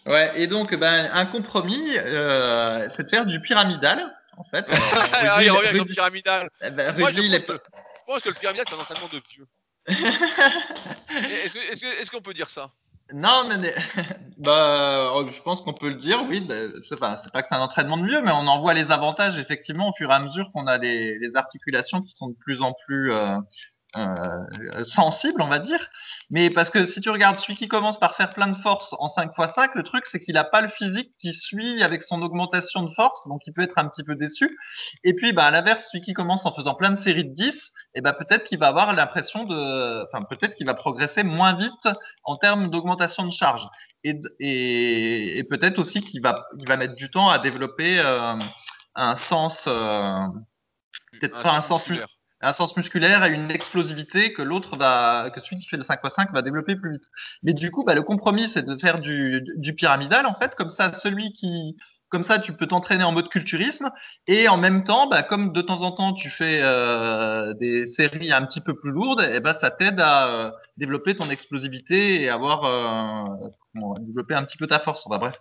Ouais, 0.06 0.40
et 0.40 0.46
donc 0.46 0.74
ben, 0.74 1.10
un 1.12 1.26
compromis, 1.26 1.96
euh, 1.96 2.88
c'est 2.90 3.04
de 3.04 3.08
faire 3.08 3.26
du 3.26 3.40
pyramidal, 3.40 4.12
en 4.36 4.44
fait. 4.44 4.66
ah, 4.68 5.42
il 5.42 5.50
revient 5.50 5.74
sur 5.74 5.84
le 5.84 5.92
pyramidal. 5.92 6.48
Eh 6.60 6.70
ben, 6.70 6.96
Moi, 6.98 7.10
je, 7.10 7.20
pense 8.06 8.22
que, 8.22 8.28
le 8.28 8.34
pyramidal, 8.34 8.66
c'est 8.68 8.74
un 8.74 8.78
entraînement 8.78 9.08
de 9.08 9.20
vieux. 9.30 9.46
Est-ce 9.88 12.10
qu'on 12.10 12.20
peut 12.20 12.34
dire 12.34 12.50
ça? 12.50 12.70
Non, 13.14 13.46
mais 13.48 13.72
bah, 14.38 15.12
oh, 15.14 15.28
je 15.30 15.40
pense 15.42 15.60
qu'on 15.60 15.72
peut 15.72 15.88
le 15.88 16.00
dire, 16.00 16.24
oui. 16.28 16.44
C'est 16.88 16.98
pas, 16.98 17.22
pas 17.32 17.42
que 17.42 17.48
c'est 17.48 17.54
un 17.54 17.60
entraînement 17.60 17.96
de 17.96 18.08
vieux, 18.08 18.20
mais 18.22 18.32
on 18.32 18.48
en 18.48 18.60
voit 18.60 18.74
les 18.74 18.90
avantages 18.90 19.38
effectivement 19.38 19.90
au 19.90 19.92
fur 19.92 20.10
et 20.10 20.14
à 20.14 20.18
mesure 20.18 20.50
qu'on 20.52 20.66
a 20.66 20.78
les, 20.78 21.30
articulations 21.36 22.00
qui 22.00 22.10
sont 22.10 22.30
de 22.30 22.34
plus 22.34 22.60
en 22.60 22.74
plus 22.86 23.12
euh, 23.12 23.38
euh, 23.96 24.84
sensible, 24.84 25.40
on 25.40 25.48
va 25.48 25.58
dire. 25.58 25.88
Mais 26.30 26.50
parce 26.50 26.70
que 26.70 26.84
si 26.84 27.00
tu 27.00 27.10
regardes 27.10 27.38
celui 27.38 27.54
qui 27.54 27.68
commence 27.68 27.98
par 27.98 28.16
faire 28.16 28.32
plein 28.32 28.48
de 28.48 28.56
force 28.56 28.94
en 28.98 29.08
5x5, 29.08 29.70
le 29.74 29.82
truc, 29.82 30.04
c'est 30.06 30.20
qu'il 30.20 30.34
n'a 30.34 30.44
pas 30.44 30.60
le 30.60 30.68
physique 30.68 31.12
qui 31.20 31.32
suit 31.34 31.82
avec 31.82 32.02
son 32.02 32.20
augmentation 32.22 32.82
de 32.82 32.92
force, 32.94 33.26
donc 33.28 33.40
il 33.46 33.52
peut 33.52 33.62
être 33.62 33.78
un 33.78 33.88
petit 33.88 34.02
peu 34.02 34.16
déçu. 34.16 34.58
Et 35.04 35.14
puis, 35.14 35.32
bah, 35.32 35.44
à 35.44 35.50
l'inverse, 35.50 35.88
celui 35.90 36.04
qui 36.04 36.12
commence 36.12 36.44
en 36.44 36.54
faisant 36.54 36.74
plein 36.74 36.90
de 36.90 36.98
séries 36.98 37.24
de 37.24 37.34
10, 37.34 37.46
et 37.46 37.52
eh 37.96 38.00
bah, 38.00 38.12
peut-être 38.12 38.44
qu'il 38.44 38.58
va 38.58 38.68
avoir 38.68 38.92
l'impression 38.92 39.44
de, 39.44 40.04
enfin, 40.06 40.24
peut-être 40.24 40.54
qu'il 40.54 40.66
va 40.66 40.74
progresser 40.74 41.22
moins 41.22 41.54
vite 41.54 41.88
en 42.24 42.36
termes 42.36 42.70
d'augmentation 42.70 43.24
de 43.24 43.32
charge. 43.32 43.66
Et, 44.02 44.20
et, 44.40 45.38
et 45.38 45.44
peut-être 45.44 45.78
aussi 45.78 46.00
qu'il 46.00 46.20
va, 46.20 46.46
il 46.58 46.66
va 46.66 46.76
mettre 46.76 46.94
du 46.94 47.10
temps 47.10 47.28
à 47.28 47.38
développer 47.38 48.00
euh, 48.00 48.34
un 48.94 49.16
sens, 49.16 49.62
euh, 49.66 50.26
peut-être 51.12 51.40
pas 51.42 51.56
un 51.56 51.62
sens, 51.62 51.88
un 52.44 52.54
sens 52.54 52.76
musculaire 52.76 53.24
et 53.24 53.30
une 53.30 53.50
explosivité 53.50 54.32
que 54.32 54.42
l'autre 54.42 54.76
va, 54.76 55.30
que 55.34 55.40
celui 55.40 55.56
qui 55.56 55.68
fait 55.68 55.76
le 55.76 55.84
5 55.84 56.00
x 56.04 56.14
5 56.14 56.32
va 56.32 56.42
développer 56.42 56.76
plus 56.76 56.92
vite. 56.92 57.04
Mais 57.42 57.54
du 57.54 57.70
coup, 57.70 57.84
bah, 57.84 57.94
le 57.94 58.02
compromis, 58.02 58.48
c'est 58.52 58.62
de 58.62 58.76
faire 58.76 59.00
du, 59.00 59.42
pyramidal, 59.76 60.26
en 60.26 60.34
fait, 60.34 60.54
comme 60.54 60.70
ça, 60.70 60.92
celui 60.94 61.32
qui, 61.32 61.76
comme 62.08 62.22
ça, 62.22 62.38
tu 62.38 62.52
peux 62.52 62.66
t'entraîner 62.66 63.04
en 63.04 63.12
mode 63.12 63.28
culturisme 63.28 63.90
et 64.26 64.48
en 64.48 64.56
même 64.56 64.84
temps, 64.84 65.08
bah, 65.08 65.22
comme 65.22 65.52
de 65.52 65.62
temps 65.62 65.82
en 65.82 65.92
temps 65.92 66.12
tu 66.14 66.30
fais 66.30 66.60
euh, 66.62 67.54
des 67.54 67.86
séries 67.86 68.32
un 68.32 68.44
petit 68.46 68.60
peu 68.60 68.76
plus 68.76 68.90
lourdes, 68.90 69.22
et 69.22 69.36
eh 69.36 69.40
ben 69.40 69.54
ça 69.60 69.70
t'aide 69.70 69.98
à 70.00 70.28
euh, 70.28 70.50
développer 70.76 71.16
ton 71.16 71.30
explosivité 71.30 72.22
et 72.22 72.28
avoir 72.28 72.64
euh, 72.64 73.48
développer 74.00 74.34
un 74.34 74.44
petit 74.44 74.56
peu 74.56 74.66
ta 74.66 74.78
force. 74.80 75.02
Enfin, 75.06 75.18
bref, 75.18 75.36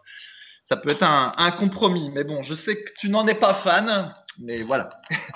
ça 0.66 0.78
peut 0.78 0.90
être 0.90 1.04
un, 1.04 1.34
un, 1.38 1.52
compromis. 1.52 2.10
Mais 2.12 2.24
bon, 2.24 2.44
je 2.44 2.56
sais 2.56 2.76
que 2.76 2.92
tu 3.00 3.10
n'en 3.10 3.28
es 3.28 3.36
pas 3.36 3.56
fan, 3.56 4.14
mais 4.40 4.64
voilà. 4.64 4.90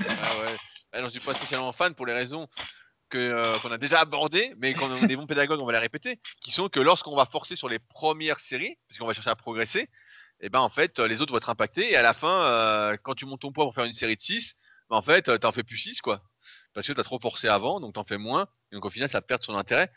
Ah 0.09 0.39
ouais. 0.39 0.55
Je 0.97 1.03
j'en 1.03 1.09
suis 1.09 1.19
pas 1.19 1.35
spécialement 1.35 1.71
fan 1.73 1.93
pour 1.93 2.07
les 2.07 2.13
raisons 2.13 2.47
euh, 3.15 3.59
qu'on 3.59 3.71
a 3.71 3.77
déjà 3.77 3.99
abordées, 3.99 4.53
mais 4.57 4.73
quand 4.73 4.89
on 4.89 5.03
est 5.03 5.07
des 5.07 5.15
bons 5.15 5.27
pédagogues, 5.27 5.61
on 5.61 5.65
va 5.65 5.71
les 5.73 5.77
répéter, 5.77 6.19
qui 6.41 6.51
sont 6.51 6.69
que 6.69 6.79
lorsqu'on 6.79 7.15
va 7.15 7.25
forcer 7.25 7.55
sur 7.55 7.69
les 7.69 7.79
premières 7.79 8.39
séries, 8.39 8.75
parce 8.87 8.99
qu'on 8.99 9.05
va 9.05 9.13
chercher 9.13 9.29
à 9.29 9.35
progresser, 9.35 9.81
et 9.81 9.87
eh 10.41 10.49
ben 10.49 10.59
en 10.59 10.69
fait, 10.69 10.99
les 10.99 11.21
autres 11.21 11.31
vont 11.31 11.37
être 11.37 11.49
impactés, 11.49 11.91
et 11.91 11.95
à 11.95 12.01
la 12.01 12.13
fin, 12.13 12.41
euh, 12.41 12.97
quand 13.01 13.15
tu 13.15 13.25
montes 13.25 13.41
ton 13.41 13.51
poids 13.51 13.63
pour 13.65 13.73
faire 13.73 13.85
une 13.85 13.93
série 13.93 14.15
de 14.15 14.21
6, 14.21 14.55
ben, 14.89 14.97
en 14.97 15.01
fait, 15.01 15.31
fais 15.53 15.63
plus 15.63 15.77
6, 15.77 16.01
quoi. 16.01 16.21
Parce 16.73 16.87
que 16.87 16.93
tu 16.93 16.99
as 16.99 17.03
trop 17.03 17.19
forcé 17.19 17.47
avant, 17.47 17.79
donc 17.79 17.93
tu 17.93 17.99
en 17.99 18.03
fais 18.03 18.17
moins, 18.17 18.47
et 18.71 18.75
donc 18.75 18.85
au 18.85 18.89
final, 18.89 19.07
ça 19.07 19.21
perd 19.21 19.43
son 19.43 19.55
intérêt. 19.55 19.91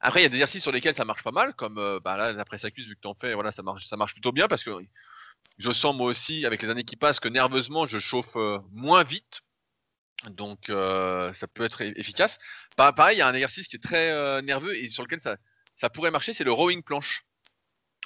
Après, 0.00 0.20
il 0.20 0.22
y 0.22 0.26
a 0.26 0.28
des 0.28 0.36
exercices 0.36 0.62
sur 0.62 0.72
lesquels 0.72 0.94
ça 0.94 1.04
marche 1.04 1.22
pas 1.22 1.32
mal, 1.32 1.54
comme 1.54 1.78
euh, 1.78 1.98
bah, 1.98 2.16
là, 2.16 2.32
la 2.32 2.44
presse 2.44 2.64
accuse, 2.64 2.86
vu 2.88 2.94
que 2.94 3.00
tu 3.00 3.08
en 3.08 3.14
fais, 3.14 3.34
voilà, 3.34 3.52
ça 3.52 3.62
marche 3.62 4.12
plutôt 4.12 4.32
bien, 4.32 4.48
parce 4.48 4.62
que 4.62 4.70
je 5.58 5.70
sens 5.72 5.96
moi 5.96 6.06
aussi, 6.06 6.46
avec 6.46 6.62
les 6.62 6.68
années 6.70 6.84
qui 6.84 6.96
passent, 6.96 7.20
que 7.20 7.28
nerveusement, 7.28 7.86
je 7.86 7.98
chauffe 7.98 8.36
moins 8.70 9.02
vite 9.02 9.42
donc 10.30 10.70
euh, 10.70 11.32
ça 11.34 11.46
peut 11.48 11.64
être 11.64 11.82
efficace. 11.82 12.38
Pareil, 12.76 13.16
il 13.16 13.18
y 13.18 13.22
a 13.22 13.28
un 13.28 13.34
exercice 13.34 13.68
qui 13.68 13.76
est 13.76 13.82
très 13.82 14.10
euh, 14.10 14.40
nerveux 14.42 14.76
et 14.76 14.88
sur 14.88 15.02
lequel 15.02 15.20
ça, 15.20 15.90
pourrait 15.90 16.10
marcher, 16.10 16.32
c'est 16.32 16.44
le 16.44 16.52
rowing 16.52 16.82
planche. 16.82 17.24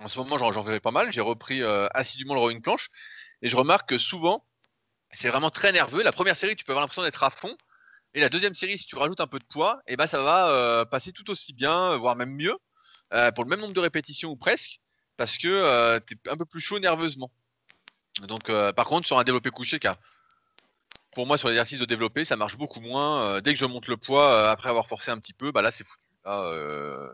En 0.01 0.09
ce 0.09 0.19
moment, 0.19 0.39
j'en 0.39 0.63
fais 0.63 0.81
pas 0.81 0.91
mal. 0.91 1.11
J'ai 1.13 1.21
repris 1.21 1.63
euh, 1.63 1.89
assidûment 1.93 2.35
le 2.35 2.41
rowing 2.41 2.63
planche 2.63 2.89
et 3.43 3.49
je 3.49 3.57
remarque 3.57 3.89
que 3.89 3.99
souvent, 3.99 4.47
c'est 5.13 5.29
vraiment 5.29 5.51
très 5.51 5.73
nerveux. 5.73 6.03
La 6.03 6.13
première 6.13 6.37
série, 6.37 6.57
tu 6.57 6.65
peux 6.65 6.73
avoir 6.73 6.83
l'impression 6.83 7.03
d'être 7.03 7.23
à 7.23 7.31
fond. 7.31 7.57
Et 8.15 8.21
la 8.21 8.29
deuxième 8.29 8.55
série, 8.55 8.79
si 8.79 8.87
tu 8.87 8.97
rajoutes 8.97 9.21
un 9.21 9.27
peu 9.27 9.39
de 9.39 9.45
poids, 9.45 9.81
eh 9.87 9.97
ben 9.97 10.07
ça 10.07 10.23
va 10.23 10.87
passer 10.87 11.13
tout 11.13 11.31
aussi 11.31 11.53
bien, 11.53 11.95
voire 11.97 12.17
même 12.17 12.35
mieux, 12.35 12.57
pour 13.35 13.45
le 13.45 13.51
même 13.51 13.61
nombre 13.61 13.75
de 13.75 13.81
répétitions 13.81 14.31
ou 14.31 14.37
presque, 14.37 14.79
parce 15.19 15.37
que 15.37 15.99
tu 16.07 16.15
es 16.15 16.31
un 16.31 16.37
peu 16.37 16.47
plus 16.47 16.61
chaud 16.61 16.79
nerveusement. 16.79 17.31
Donc, 18.23 18.51
par 18.75 18.87
contre, 18.87 19.07
sur 19.07 19.19
un 19.19 19.25
développé 19.25 19.51
couché 19.51 19.79
qui 19.79 19.87
a 19.87 19.99
pour 21.13 21.27
moi, 21.27 21.39
sur 21.39 21.49
l'exercice 21.49 21.79
de 21.79 21.85
développer, 21.85 22.25
ça 22.25 22.37
marche 22.37 22.57
beaucoup 22.57 22.81
moins. 22.81 23.25
Euh, 23.25 23.41
dès 23.41 23.53
que 23.53 23.59
je 23.59 23.65
monte 23.65 23.89
le 23.89 23.97
poids, 23.97 24.31
euh, 24.31 24.51
après 24.51 24.69
avoir 24.69 24.87
forcé 24.87 25.11
un 25.11 25.19
petit 25.19 25.33
peu, 25.33 25.51
bah 25.53 25.63
là, 25.63 25.71
c'est 25.71 25.87
foutu. 25.87 26.05
Euh, 26.27 27.11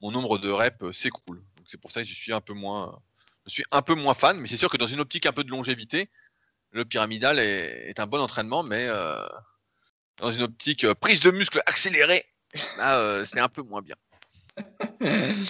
mon 0.00 0.10
nombre 0.10 0.38
de 0.38 0.48
reps 0.50 0.92
s'écroule. 0.92 1.42
c'est 1.66 1.80
pour 1.80 1.90
ça 1.90 2.02
que 2.02 2.08
je 2.08 2.14
suis 2.14 2.32
un 2.32 2.40
peu 2.40 2.54
moins, 2.54 2.98
je 3.46 3.52
suis 3.52 3.64
un 3.70 3.82
peu 3.82 3.94
moins 3.94 4.14
fan. 4.14 4.38
Mais 4.38 4.46
c'est 4.46 4.56
sûr 4.56 4.70
que 4.70 4.76
dans 4.76 4.86
une 4.86 5.00
optique 5.00 5.26
un 5.26 5.32
peu 5.32 5.44
de 5.44 5.50
longévité, 5.50 6.08
le 6.70 6.84
pyramidal 6.84 7.38
est, 7.38 7.98
un 8.00 8.06
bon 8.06 8.20
entraînement, 8.20 8.62
mais 8.62 8.88
dans 10.18 10.32
une 10.32 10.42
optique 10.42 10.90
prise 10.94 11.20
de 11.20 11.30
muscle 11.30 11.62
accélérée, 11.66 12.24
c'est 13.24 13.40
un 13.40 13.48
peu 13.48 13.62
moins 13.62 13.82
bien. 13.82 13.96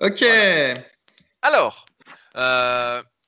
ok. 0.00 0.24
Alors, 1.42 1.86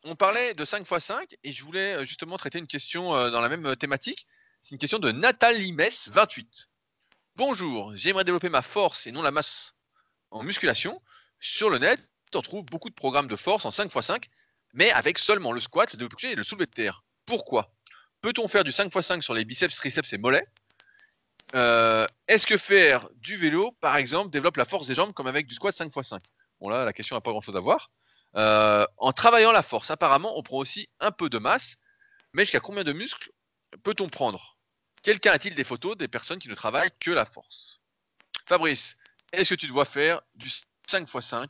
on 0.07 0.14
parlait 0.14 0.54
de 0.54 0.64
5 0.64 0.88
x 0.88 1.04
5 1.04 1.36
et 1.42 1.52
je 1.52 1.64
voulais 1.64 1.94
euh, 1.94 2.04
justement 2.04 2.36
traiter 2.36 2.59
une 2.59 2.66
question 2.66 3.14
euh, 3.14 3.30
dans 3.30 3.40
la 3.40 3.48
même 3.48 3.66
euh, 3.66 3.74
thématique. 3.74 4.26
C'est 4.62 4.74
une 4.74 4.78
question 4.78 4.98
de 4.98 5.11
Nathalie 5.11 5.72
Mess, 5.72 6.09
28. 6.12 6.68
Bonjour, 7.34 7.92
j'aimerais 7.96 8.24
développer 8.24 8.48
ma 8.48 8.62
force 8.62 9.07
et 9.07 9.12
non 9.12 9.22
la 9.22 9.32
masse 9.32 9.74
en 10.30 10.42
musculation. 10.42 11.02
Sur 11.40 11.70
le 11.70 11.78
net, 11.78 12.00
on 12.34 12.40
trouve 12.40 12.64
beaucoup 12.64 12.88
de 12.88 12.94
programmes 12.94 13.26
de 13.26 13.36
force 13.36 13.64
en 13.64 13.70
5 13.70 13.92
x 13.94 14.07
5, 14.07 14.28
mais 14.74 14.90
avec 14.92 15.18
seulement 15.18 15.52
le 15.52 15.61
squat, 15.61 15.92
le 15.92 15.98
développé 15.98 16.28
et 16.28 16.34
le 16.34 16.44
soulevé 16.44 16.66
de 16.66 16.70
terre. 16.70 17.02
Pourquoi? 17.26 17.74
Peut-on 18.22 18.48
faire 18.48 18.64
du 18.64 18.72
5 18.72 18.94
x 18.94 19.07
5 19.07 19.22
sur 19.22 19.34
les 19.34 19.44
biceps, 19.44 19.74
triceps 19.74 20.12
et 20.12 20.18
mollets? 20.18 20.46
Est-ce 21.52 22.46
que 22.46 22.57
faire 22.57 23.09
du 23.16 23.36
vélo, 23.36 23.72
par 23.80 23.96
exemple, 23.96 24.30
développe 24.30 24.57
la 24.57 24.64
force 24.64 24.86
des 24.86 24.94
jambes 24.94 25.12
comme 25.12 25.26
avec 25.26 25.46
du 25.46 25.54
squat 25.54 25.74
5x5 25.74 26.20
Bon 26.61 26.68
là, 26.68 26.84
la 26.84 26.92
question 26.92 27.16
n'a 27.16 27.20
pas 27.20 27.30
grand-chose 27.30 27.57
à 27.57 27.61
voir. 27.61 27.90
Euh, 28.34 28.86
en 28.98 29.12
travaillant 29.12 29.52
la 29.52 29.62
force, 29.62 29.90
apparemment, 29.90 30.38
on 30.38 30.42
prend 30.42 30.58
aussi 30.58 30.88
un 31.00 31.10
peu 31.10 31.28
de 31.28 31.38
masse, 31.38 31.76
mais 32.32 32.44
jusqu'à 32.44 32.60
combien 32.60 32.84
de 32.84 32.92
muscles 32.92 33.30
peut-on 33.82 34.08
prendre? 34.08 34.58
Quelqu'un 35.02 35.32
a-t-il 35.32 35.54
des 35.54 35.64
photos 35.64 35.96
des 35.96 36.08
personnes 36.08 36.38
qui 36.38 36.48
ne 36.48 36.54
travaillent 36.54 36.90
que 37.00 37.10
la 37.10 37.24
force? 37.24 37.80
Fabrice, 38.46 38.96
est-ce 39.32 39.50
que 39.50 39.60
tu 39.60 39.66
dois 39.66 39.84
faire 39.84 40.20
du 40.34 40.48
5x5 40.88 41.48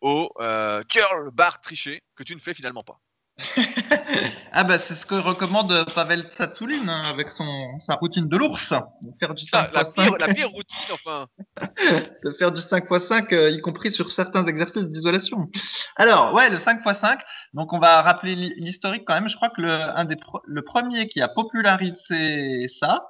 au 0.00 0.30
euh, 0.40 0.82
curl 0.84 1.30
bar 1.30 1.60
triché 1.60 2.02
que 2.14 2.22
tu 2.22 2.34
ne 2.34 2.40
fais 2.40 2.54
finalement 2.54 2.84
pas? 2.84 3.00
Ah 4.52 4.62
bah 4.62 4.78
c'est 4.78 4.94
ce 4.94 5.04
que 5.06 5.16
recommande 5.16 5.86
Pavel 5.92 6.28
Tsatsoulin 6.30 6.88
hein, 6.88 7.02
avec 7.04 7.32
son 7.32 7.80
sa 7.80 7.96
routine 7.96 8.28
de 8.28 8.36
l'ours. 8.36 8.72
Faire 9.18 9.34
du 9.34 9.44
5 9.44 9.72
la, 9.72 9.84
pire, 9.84 10.16
la 10.18 10.28
pire 10.28 10.50
routine 10.50 10.92
enfin. 10.92 11.26
de 12.24 12.30
faire 12.38 12.52
du 12.52 12.62
5 12.62 12.84
x 12.88 13.06
5 13.08 13.32
y 13.32 13.60
compris 13.60 13.90
sur 13.90 14.12
certains 14.12 14.46
exercices 14.46 14.84
d'isolation. 14.84 15.50
Alors 15.96 16.32
ouais 16.34 16.48
le 16.48 16.60
5 16.60 16.80
x 16.86 17.00
5 17.00 17.20
donc 17.54 17.72
on 17.72 17.80
va 17.80 18.02
rappeler 18.02 18.36
l'historique 18.36 19.02
quand 19.04 19.14
même. 19.14 19.28
Je 19.28 19.34
crois 19.34 19.50
que 19.50 19.62
le 19.62 19.72
un 19.72 20.04
des 20.04 20.16
le 20.44 20.62
premier 20.62 21.08
qui 21.08 21.20
a 21.20 21.28
popularisé 21.28 22.68
ça 22.80 23.02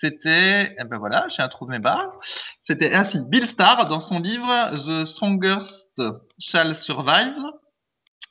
c'était, 0.00 0.76
eh 0.78 0.84
ben 0.84 0.96
voilà, 0.96 1.26
j'ai 1.28 1.42
un 1.42 1.48
trou 1.48 1.66
de 1.66 1.72
mes 1.72 1.80
barres. 1.80 2.20
C'était 2.62 2.94
ainsi 2.94 3.18
Bill 3.18 3.48
Starr 3.48 3.86
dans 3.86 3.98
son 3.98 4.20
livre 4.20 4.70
The 4.76 5.04
Strongest 5.04 6.00
Shall 6.38 6.76
Survive 6.76 7.34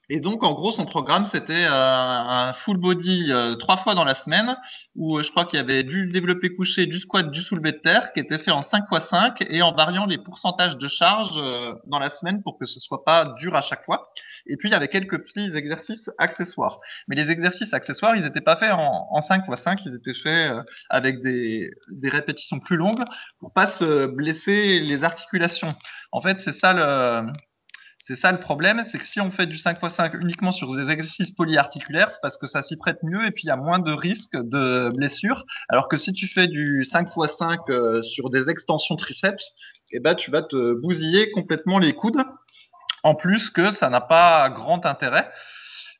et 0.10 0.22
donc, 0.22 0.44
en 0.44 0.54
gros, 0.54 0.72
son 0.72 0.86
programme, 0.86 1.26
c'était 1.26 1.66
euh, 1.66 1.70
un 1.70 2.54
full 2.54 2.78
body 2.78 3.30
euh, 3.30 3.56
trois 3.56 3.78
fois 3.78 3.94
dans 3.94 4.06
la 4.06 4.16
semaine, 4.16 4.56
où 4.96 5.18
euh, 5.18 5.24
je 5.24 5.30
crois 5.32 5.44
qu'il 5.44 5.58
y 5.58 5.62
avait 5.62 5.84
du 5.84 6.08
développé 6.08 6.56
couché, 6.56 6.86
du 6.86 7.00
squat, 7.00 7.30
du 7.30 7.42
soulevé 7.42 7.74
de 7.74 7.80
terre, 7.80 8.14
qui 8.14 8.22
était 8.22 8.38
fait 8.40 8.52
en 8.52 8.64
5 8.64 8.86
x 8.90 9.10
5 9.10 9.46
et 9.50 9.62
en 9.62 9.74
variant 9.74 10.06
les 10.06 10.18
pourcentages 10.18 10.78
de 10.78 10.88
charge 10.88 11.36
dans 11.88 12.00
la 12.00 12.10
semaine 12.12 12.42
pour 12.42 12.58
que 12.58 12.66
ce 12.66 12.80
soit 12.80 13.04
pas 13.04 13.36
dur 13.38 13.54
à 13.56 13.62
chaque 13.62 13.84
fois. 13.84 14.14
Et 14.46 14.56
puis, 14.56 14.70
il 14.70 14.72
y 14.72 14.76
avait 14.76 14.88
quelques 14.88 15.18
petits 15.26 15.54
exercices 15.54 16.10
accessoires. 16.18 16.80
Mais 17.10 17.18
les 17.18 17.30
exercices 17.30 17.74
accessoires, 17.74 18.16
ils 18.16 18.24
n'étaient 18.24 18.40
pas 18.40 18.56
faits 18.56 18.72
en, 18.72 19.08
en 19.12 19.22
5 19.22 19.44
x 19.46 19.62
5, 19.62 19.86
ils 19.86 19.96
étaient 19.96 20.14
faits 20.14 20.54
avec 20.90 21.22
des, 21.22 21.70
des 21.90 22.10
répétitions 22.10 22.62
plus 22.62 22.78
longues 22.78 23.04
pour 23.40 23.52
pas 23.52 23.68
se 23.68 24.06
blesser 24.06 24.80
les 24.80 25.04
articulations. 25.04 25.76
En 26.14 26.22
fait, 26.22 26.40
c'est 26.40 26.54
ça 26.54 26.74
le 26.74 27.30
c'est 28.08 28.16
ça 28.16 28.32
le 28.32 28.40
problème, 28.40 28.86
c'est 28.90 29.00
que 29.00 29.06
si 29.06 29.20
on 29.20 29.32
fait 29.32 29.48
du 29.48 29.58
5x5 29.58 30.18
uniquement 30.22 30.54
sur 30.54 30.74
des 30.74 30.90
exercices 30.90 31.32
polyarticulaires, 31.32 32.10
c'est 32.14 32.22
parce 32.22 32.38
que 32.38 32.48
ça 32.48 32.62
s'y 32.62 32.78
prête 32.78 33.04
mieux 33.04 33.26
et 33.26 33.32
puis 33.32 33.44
il 33.44 33.48
y 33.48 33.52
a 33.52 33.58
moins 33.58 33.80
de 33.80 33.92
risques 33.92 34.38
de 34.38 34.90
blessures. 34.96 35.44
Alors 35.68 35.90
que 35.90 35.98
si 35.98 36.14
tu 36.14 36.26
fais 36.26 36.48
du 36.48 36.88
5x5 36.90 37.70
euh, 37.70 38.02
sur 38.02 38.30
des 38.30 38.50
extensions 38.50 38.96
triceps, 38.96 39.44
eh 39.92 40.00
ben, 40.00 40.16
tu 40.16 40.32
vas 40.32 40.42
te 40.42 40.74
bousiller 40.82 41.32
complètement 41.32 41.80
les 41.80 41.94
coudes. 41.94 42.24
En 43.04 43.14
plus 43.14 43.50
que 43.50 43.72
ça 43.72 43.90
n'a 43.90 44.02
pas 44.02 44.50
grand 44.52 44.86
intérêt. 44.86 45.30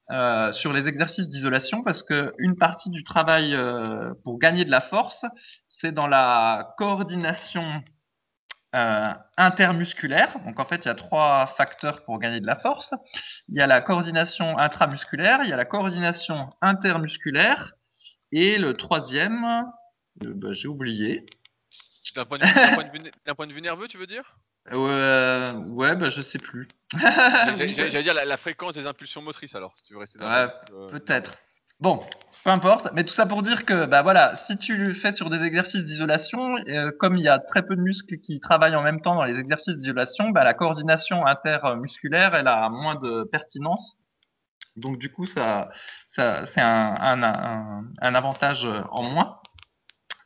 Euh, 0.10 0.54
sur 0.54 0.72
les 0.72 0.88
exercices 0.88 1.28
d'isolation 1.28 1.84
parce 1.84 2.02
qu'une 2.02 2.56
partie 2.58 2.90
du 2.90 3.04
travail 3.04 3.54
euh, 3.54 4.14
pour 4.24 4.40
gagner 4.40 4.64
de 4.64 4.72
la 4.72 4.80
force, 4.80 5.26
c'est 5.68 5.92
dans 5.92 6.08
la 6.08 6.74
coordination 6.78 7.84
euh, 8.78 9.14
intermusculaire. 9.38 10.38
Donc 10.46 10.60
en 10.60 10.66
fait, 10.66 10.86
il 10.86 10.86
y 10.86 10.92
a 10.92 10.96
trois 10.96 11.54
facteurs 11.58 12.04
pour 12.04 12.20
gagner 12.20 12.40
de 12.40 12.46
la 12.46 12.58
force. 12.58 12.94
Il 13.50 13.56
y 13.56 13.62
a 13.62 13.66
la 13.66 13.82
coordination 13.82 14.56
intramusculaire, 14.58 15.40
il 15.44 15.50
y 15.50 15.54
a 15.54 15.58
la 15.58 15.66
coordination 15.66 16.52
intermusculaire, 16.62 17.74
et 18.32 18.60
le 18.60 18.76
troisième, 18.76 19.44
euh, 20.24 20.34
bah, 20.36 20.50
j'ai 20.52 20.68
oublié. 20.68 21.26
D'un 22.16 22.26
point, 22.26 22.38
de 22.38 23.54
vue 23.54 23.62
nerveux, 23.62 23.88
tu 23.88 23.98
veux 23.98 24.08
dire? 24.08 24.38
Euh, 24.72 25.54
Ouais, 25.70 25.96
bah, 25.96 26.12
je 26.12 26.22
sais 26.22 26.40
plus. 26.40 26.68
J'allais 26.94 28.04
dire 28.04 28.14
la, 28.14 28.38
fréquence 28.38 28.76
des 28.76 28.86
impulsions 28.86 29.24
motrices 29.24 29.56
alors, 29.56 29.76
si 29.76 29.86
tu 29.86 29.94
veux 29.94 30.00
rester 30.00 30.20
Ouais, 30.20 30.48
peut-être. 30.92 31.38
Bon, 31.80 32.04
peu 32.44 32.50
importe, 32.50 32.90
mais 32.94 33.04
tout 33.04 33.14
ça 33.14 33.26
pour 33.26 33.44
dire 33.44 33.66
que 33.66 33.86
bah 33.86 34.02
voilà, 34.02 34.36
si 34.48 34.58
tu 34.58 34.78
le 34.78 34.94
fais 34.94 35.14
sur 35.14 35.30
des 35.30 35.44
exercices 35.44 35.86
d'isolation, 35.86 36.58
euh, 36.68 36.92
comme 37.00 37.16
il 37.16 37.24
y 37.24 37.28
a 37.28 37.40
très 37.40 37.66
peu 37.66 37.76
de 37.76 37.82
muscles 37.82 38.18
qui 38.18 38.40
travaillent 38.40 38.76
en 38.76 38.82
même 38.82 39.02
temps 39.02 39.16
dans 39.16 39.24
les 39.24 39.38
exercices 39.40 39.78
d'isolation, 39.78 40.30
bah, 40.30 40.44
la 40.44 40.54
coordination 40.54 41.26
intermusculaire 41.26 42.36
elle 42.36 42.48
a 42.48 42.70
moins 42.70 42.96
de 42.96 43.24
pertinence. 43.32 43.98
Donc 44.78 45.00
du 45.00 45.12
coup, 45.12 45.26
ça, 45.26 45.70
ça 46.16 46.46
c'est 46.54 46.62
un, 46.62 47.24
un, 48.02 48.16
avantage 48.16 48.68
en 48.92 49.04
moins. 49.04 49.40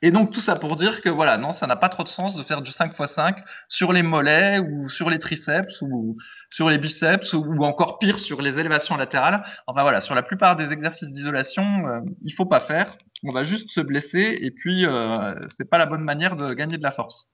Et 0.03 0.09
donc 0.09 0.31
tout 0.31 0.39
ça 0.39 0.55
pour 0.55 0.75
dire 0.77 1.01
que 1.01 1.09
voilà, 1.09 1.37
non, 1.37 1.53
ça 1.53 1.67
n'a 1.67 1.75
pas 1.75 1.89
trop 1.89 2.03
de 2.03 2.09
sens 2.09 2.35
de 2.35 2.41
faire 2.43 2.61
du 2.61 2.71
5 2.71 2.93
x 2.99 3.13
5 3.13 3.37
sur 3.69 3.93
les 3.93 4.01
mollets 4.01 4.57
ou 4.57 4.89
sur 4.89 5.09
les 5.11 5.19
triceps 5.19 5.79
ou 5.81 6.17
sur 6.49 6.69
les 6.69 6.79
biceps 6.79 7.33
ou 7.33 7.63
encore 7.63 7.99
pire 7.99 8.19
sur 8.19 8.41
les 8.41 8.57
élévations 8.57 8.97
latérales. 8.97 9.43
Enfin 9.67 9.83
voilà, 9.83 10.01
sur 10.01 10.15
la 10.15 10.23
plupart 10.23 10.55
des 10.55 10.71
exercices 10.71 11.11
d'isolation, 11.11 11.87
euh, 11.87 11.99
il 12.23 12.33
faut 12.33 12.47
pas 12.47 12.61
faire. 12.61 12.97
On 13.23 13.31
va 13.31 13.43
juste 13.43 13.69
se 13.69 13.81
blesser 13.81 14.39
et 14.41 14.49
puis 14.49 14.87
euh, 14.87 15.35
c'est 15.57 15.69
pas 15.69 15.77
la 15.77 15.85
bonne 15.85 16.03
manière 16.03 16.35
de 16.35 16.53
gagner 16.53 16.77
de 16.77 16.83
la 16.83 16.91
force. 16.91 17.29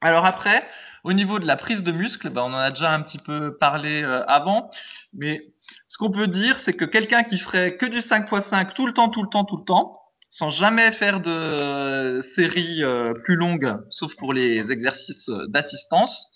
Alors 0.00 0.26
après, 0.26 0.64
au 1.04 1.12
niveau 1.12 1.38
de 1.38 1.46
la 1.46 1.56
prise 1.56 1.84
de 1.84 1.92
muscle, 1.92 2.28
ben, 2.30 2.42
on 2.42 2.52
en 2.52 2.58
a 2.58 2.70
déjà 2.70 2.92
un 2.92 3.02
petit 3.02 3.18
peu 3.18 3.56
parlé 3.58 4.02
euh, 4.02 4.24
avant, 4.26 4.70
mais 5.12 5.40
ce 5.86 5.96
qu'on 5.98 6.10
peut 6.10 6.26
dire, 6.26 6.58
c'est 6.60 6.72
que 6.72 6.84
quelqu'un 6.84 7.22
qui 7.22 7.38
ferait 7.38 7.76
que 7.76 7.86
du 7.86 8.00
5 8.00 8.28
x 8.32 8.48
5 8.48 8.74
tout 8.74 8.86
le 8.86 8.92
temps, 8.92 9.08
tout 9.08 9.22
le 9.22 9.28
temps, 9.28 9.44
tout 9.44 9.58
le 9.58 9.64
temps, 9.64 10.01
sans 10.32 10.48
jamais 10.48 10.92
faire 10.92 11.20
de 11.20 11.30
euh, 11.30 12.22
séries 12.34 12.82
euh, 12.82 13.12
plus 13.12 13.36
longues, 13.36 13.76
sauf 13.90 14.16
pour 14.16 14.32
les 14.32 14.70
exercices 14.70 15.30
d'assistance, 15.48 16.26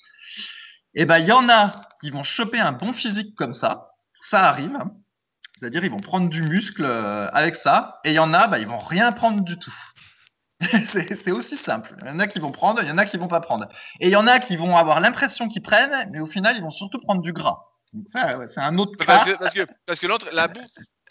eh 0.94 1.06
ben 1.06 1.18
il 1.18 1.26
y 1.26 1.32
en 1.32 1.48
a 1.48 1.80
qui 2.00 2.10
vont 2.10 2.22
choper 2.22 2.60
un 2.60 2.72
bon 2.72 2.92
physique 2.92 3.34
comme 3.36 3.54
ça, 3.54 3.88
ça 4.30 4.40
arrive, 4.48 4.76
hein. 4.76 4.92
c'est-à-dire 5.58 5.82
ils 5.82 5.90
vont 5.90 6.00
prendre 6.00 6.28
du 6.28 6.42
muscle 6.42 6.84
euh, 6.84 7.28
avec 7.32 7.56
ça, 7.56 8.00
et 8.04 8.10
il 8.10 8.14
y 8.14 8.18
en 8.18 8.34
a, 8.34 8.46
bah, 8.48 8.58
ils 8.58 8.68
vont 8.68 8.78
rien 8.78 9.12
prendre 9.12 9.42
du 9.42 9.58
tout. 9.58 9.74
c'est 10.92 11.30
aussi 11.30 11.56
simple. 11.56 11.94
Il 12.02 12.08
y 12.08 12.10
en 12.10 12.18
a 12.18 12.26
qui 12.26 12.38
vont 12.38 12.52
prendre, 12.52 12.82
il 12.82 12.88
y 12.88 12.92
en 12.92 12.98
a 12.98 13.06
qui 13.06 13.16
vont 13.16 13.28
pas 13.28 13.40
prendre. 13.40 13.66
Et 14.00 14.06
il 14.06 14.12
y 14.12 14.16
en 14.16 14.26
a 14.26 14.38
qui 14.38 14.56
vont 14.56 14.76
avoir 14.76 15.00
l'impression 15.00 15.48
qu'ils 15.48 15.62
prennent, 15.62 16.10
mais 16.12 16.20
au 16.20 16.26
final, 16.26 16.56
ils 16.56 16.62
vont 16.62 16.70
surtout 16.70 16.98
prendre 16.98 17.20
du 17.20 17.32
gras. 17.34 17.58
c'est 18.12 18.60
un 18.60 18.78
autre 18.78 18.96
cas. 18.96 19.04
Parce 19.04 19.24
que, 19.24 19.36
parce 19.36 19.54
que, 19.54 19.66
parce 19.86 20.00
que 20.00 20.34
la 20.34 20.48
bouffe, 20.48 20.64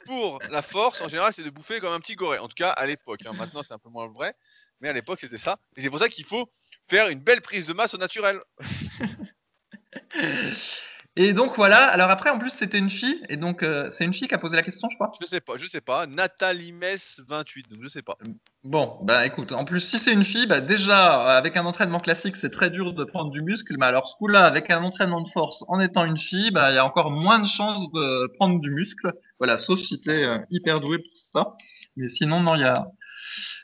pour 0.05 0.39
la 0.49 0.61
force, 0.61 1.01
en 1.01 1.07
général, 1.07 1.33
c'est 1.33 1.43
de 1.43 1.49
bouffer 1.49 1.79
comme 1.79 1.93
un 1.93 1.99
petit 1.99 2.15
goré. 2.15 2.39
En 2.39 2.47
tout 2.47 2.55
cas, 2.55 2.69
à 2.69 2.85
l'époque. 2.85 3.21
Hein. 3.25 3.33
Maintenant, 3.33 3.63
c'est 3.63 3.73
un 3.73 3.79
peu 3.79 3.89
moins 3.89 4.07
vrai. 4.07 4.35
Mais 4.81 4.89
à 4.89 4.93
l'époque, 4.93 5.19
c'était 5.19 5.37
ça. 5.37 5.57
Et 5.75 5.81
c'est 5.81 5.89
pour 5.89 5.99
ça 5.99 6.09
qu'il 6.09 6.25
faut 6.25 6.51
faire 6.89 7.09
une 7.09 7.19
belle 7.19 7.41
prise 7.41 7.67
de 7.67 7.73
masse 7.73 7.93
au 7.93 7.97
naturel. 7.97 8.39
Et 11.17 11.31
donc 11.31 11.55
voilà, 11.55 11.77
alors 11.77 12.09
après 12.09 12.29
en 12.29 12.37
plus 12.37 12.49
c'était 12.49 12.77
une 12.77 12.89
fille, 12.89 13.23
et 13.29 13.37
donc 13.37 13.63
euh, 13.63 13.89
c'est 13.93 14.03
une 14.03 14.13
fille 14.13 14.27
qui 14.27 14.35
a 14.35 14.37
posé 14.37 14.57
la 14.57 14.63
question 14.63 14.89
je 14.91 14.95
crois 14.95 15.13
Je 15.21 15.25
sais 15.25 15.39
pas, 15.39 15.53
je 15.55 15.65
sais 15.65 15.79
pas, 15.79 16.07
Nathalie 16.07 16.73
Mess 16.73 17.21
28, 17.29 17.69
donc 17.69 17.79
je 17.81 17.87
sais 17.87 18.01
pas. 18.01 18.17
Bon, 18.65 18.97
bah 19.01 19.25
écoute, 19.25 19.53
en 19.53 19.63
plus 19.63 19.79
si 19.79 19.97
c'est 19.97 20.11
une 20.11 20.25
fille, 20.25 20.45
bah 20.45 20.59
déjà 20.59 21.37
avec 21.37 21.55
un 21.55 21.65
entraînement 21.65 22.01
classique 22.01 22.35
c'est 22.35 22.49
très 22.49 22.69
dur 22.69 22.91
de 22.91 23.05
prendre 23.05 23.31
du 23.31 23.41
muscle, 23.41 23.75
mais 23.79 23.85
alors 23.85 24.09
ce 24.09 24.17
coup-là 24.17 24.43
avec 24.43 24.69
un 24.69 24.83
entraînement 24.83 25.21
de 25.21 25.29
force 25.29 25.63
en 25.69 25.79
étant 25.79 26.03
une 26.03 26.17
fille, 26.17 26.51
bah 26.51 26.71
il 26.71 26.75
y 26.75 26.79
a 26.79 26.85
encore 26.85 27.11
moins 27.11 27.39
de 27.39 27.47
chances 27.47 27.89
de 27.93 28.27
prendre 28.35 28.59
du 28.59 28.71
muscle, 28.71 29.13
voilà, 29.39 29.57
sauf 29.57 29.79
si 29.79 30.01
t'es 30.01 30.23
euh, 30.23 30.39
hyper 30.49 30.79
doué 30.79 30.99
pour 30.99 31.17
ça, 31.33 31.53
mais 31.95 32.09
sinon 32.09 32.39
non, 32.39 32.55
il 32.55 32.61
y 32.61 32.65
a, 32.65 32.87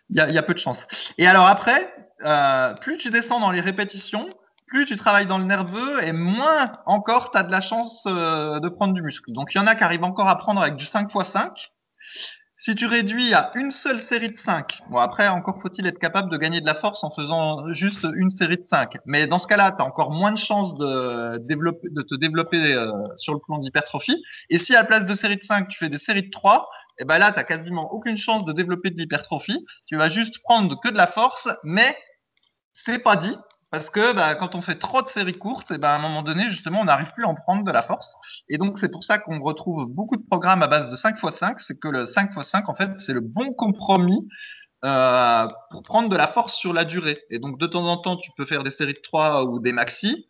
y, 0.10 0.20
a, 0.20 0.30
y 0.30 0.38
a 0.38 0.44
peu 0.44 0.54
de 0.54 0.60
chances. 0.60 0.86
Et 1.18 1.28
alors 1.28 1.48
après, 1.48 1.94
euh, 2.24 2.74
plus 2.76 2.98
tu 2.98 3.10
descends 3.10 3.40
dans 3.40 3.52
les 3.52 3.62
répétitions, 3.62 4.30
plus 4.68 4.86
tu 4.86 4.96
travailles 4.96 5.26
dans 5.26 5.38
le 5.38 5.44
nerveux 5.44 6.04
et 6.04 6.14
moins 6.14 6.72
encore 6.86 7.32
tu 7.32 7.38
as 7.38 7.44
de 7.44 7.52
la 7.52 7.62
chance 7.62 8.04
euh, 8.08 8.60
de 8.60 8.70
prendre 8.70 8.94
du 8.94 9.02
muscle. 9.02 9.32
Donc 9.34 9.54
il 9.54 9.58
y 9.58 9.62
en 9.62 9.68
a 9.68 9.76
qui 9.76 9.84
arrivent 9.84 10.04
encore 10.04 10.30
à 10.30 10.38
prendre 10.38 10.62
avec 10.62 10.76
du 10.76 10.86
5 10.86 11.12
x 11.14 11.30
5. 11.30 11.72
Si 12.64 12.76
tu 12.76 12.86
réduis 12.86 13.34
à 13.34 13.50
une 13.56 13.72
seule 13.72 14.00
série 14.04 14.30
de 14.30 14.38
5, 14.38 14.84
bon 14.92 15.00
après 15.00 15.28
encore 15.28 15.60
faut-il 15.60 15.88
être 15.88 15.98
capable 15.98 16.30
de 16.30 16.38
gagner 16.38 16.62
de 16.62 16.66
la 16.68 16.76
force 16.76 17.04
en 17.04 17.10
faisant 17.10 17.74
juste 17.74 18.06
une 18.16 18.30
série 18.30 18.58
de 18.58 18.68
5. 18.68 18.98
Mais 19.08 19.26
dans 19.26 19.40
ce 19.40 19.48
cas-là, 19.48 19.72
tu 19.72 19.82
as 19.82 19.86
encore 19.86 20.12
moins 20.12 20.32
de 20.32 20.38
chances 20.38 20.76
de, 20.76 21.40
te 21.40 22.16
développer 22.16 22.74
euh, 22.76 22.92
sur 23.16 23.34
le 23.34 23.40
plan 23.40 23.58
d'hypertrophie. 23.58 24.22
Et 24.52 24.60
si 24.60 24.76
à 24.76 24.82
la 24.82 24.88
place 24.88 25.08
de 25.08 25.16
série 25.16 25.38
de 25.38 25.44
5, 25.44 25.70
tu 25.70 25.80
fais 25.80 25.90
des 25.90 25.98
séries 25.98 26.22
de 26.22 26.30
3, 26.30 26.70
et 27.00 27.02
eh 27.02 27.06
ben 27.06 27.18
là, 27.18 27.32
tu 27.32 27.44
quasiment 27.46 27.92
aucune 27.94 28.18
chance 28.18 28.46
de 28.46 28.54
développer 28.54 28.92
de 28.92 29.00
l'hypertrophie. 29.00 29.66
Tu 29.88 29.98
vas 29.98 30.10
juste 30.10 30.38
prendre 30.44 30.80
que 30.82 30.90
de 30.90 30.98
la 30.98 31.08
force, 31.08 31.50
mais 31.64 31.98
c'est 32.76 33.00
pas 33.00 33.16
dit. 33.16 33.36
Parce 33.72 33.90
que 33.90 34.14
bah, 34.14 34.36
quand 34.36 34.54
on 34.54 34.62
fait 34.62 34.78
trop 34.78 35.02
de 35.02 35.10
séries 35.10 35.38
courtes, 35.38 35.72
et 35.72 35.78
bah, 35.78 35.94
à 35.94 35.96
un 35.96 36.00
moment 36.00 36.24
donné, 36.24 36.50
justement, 36.50 36.82
on 36.82 36.86
n'arrive 36.86 37.12
plus 37.14 37.24
à 37.24 37.30
en 37.30 37.36
prendre 37.36 37.64
de 37.64 37.72
la 37.72 37.82
force. 37.84 38.14
Et 38.50 38.58
donc, 38.58 38.78
c'est 38.78 38.92
pour 38.92 39.06
ça 39.06 39.18
qu'on 39.18 39.40
retrouve 39.42 39.88
beaucoup 39.88 40.18
de 40.18 40.26
programmes 40.30 40.62
à 40.62 40.68
base 40.68 40.90
de 40.90 40.96
5 40.98 41.16
x 41.24 41.38
5. 41.38 41.60
C'est 41.62 41.80
que 41.80 41.88
le 41.88 42.06
5 42.06 42.32
x 42.36 42.48
5, 42.50 42.68
en 42.68 42.76
fait, 42.76 42.90
c'est 43.00 43.14
le 43.14 43.22
bon 43.22 43.54
compromis 43.54 44.28
euh, 44.84 45.48
pour 45.70 45.84
prendre 45.84 46.10
de 46.10 46.18
la 46.18 46.28
force 46.28 46.54
sur 46.56 46.74
la 46.74 46.84
durée. 46.84 47.20
Et 47.30 47.40
donc, 47.40 47.60
de 47.60 47.66
temps 47.66 47.86
en 47.86 47.96
temps, 47.96 48.18
tu 48.18 48.30
peux 48.36 48.46
faire 48.46 48.64
des 48.64 48.72
séries 48.72 48.94
de 48.94 49.02
3 49.02 49.46
ou 49.46 49.60
des 49.60 49.72
maxi. 49.72 50.28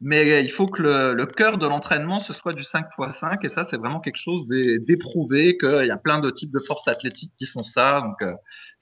Mais 0.00 0.44
il 0.44 0.52
faut 0.52 0.68
que 0.68 0.80
le, 0.80 1.14
le 1.14 1.26
cœur 1.26 1.58
de 1.58 1.66
l'entraînement, 1.66 2.20
ce 2.20 2.32
soit 2.32 2.52
du 2.52 2.62
5 2.62 2.86
x 3.00 3.18
5. 3.18 3.44
Et 3.44 3.48
ça, 3.48 3.66
c'est 3.68 3.78
vraiment 3.78 3.98
quelque 3.98 4.16
chose 4.16 4.46
d'éprouvé, 4.46 5.58
qu'il 5.58 5.86
y 5.86 5.90
a 5.90 5.98
plein 5.98 6.20
de 6.20 6.30
types 6.30 6.52
de 6.52 6.60
forces 6.60 6.86
athlétiques 6.86 7.32
qui 7.36 7.46
font 7.46 7.64
ça. 7.64 8.00
Donc, 8.00 8.22
euh, 8.22 8.32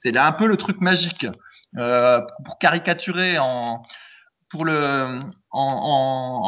c'est 0.01 0.13
là 0.13 0.27
un 0.27 0.33
peu 0.33 0.47
le 0.47 0.59
truc 0.59 0.83
magique. 0.83 1.27
Pour 1.75 2.59
caricaturer 2.59 3.39
en, 3.39 3.83
pour 4.55 4.65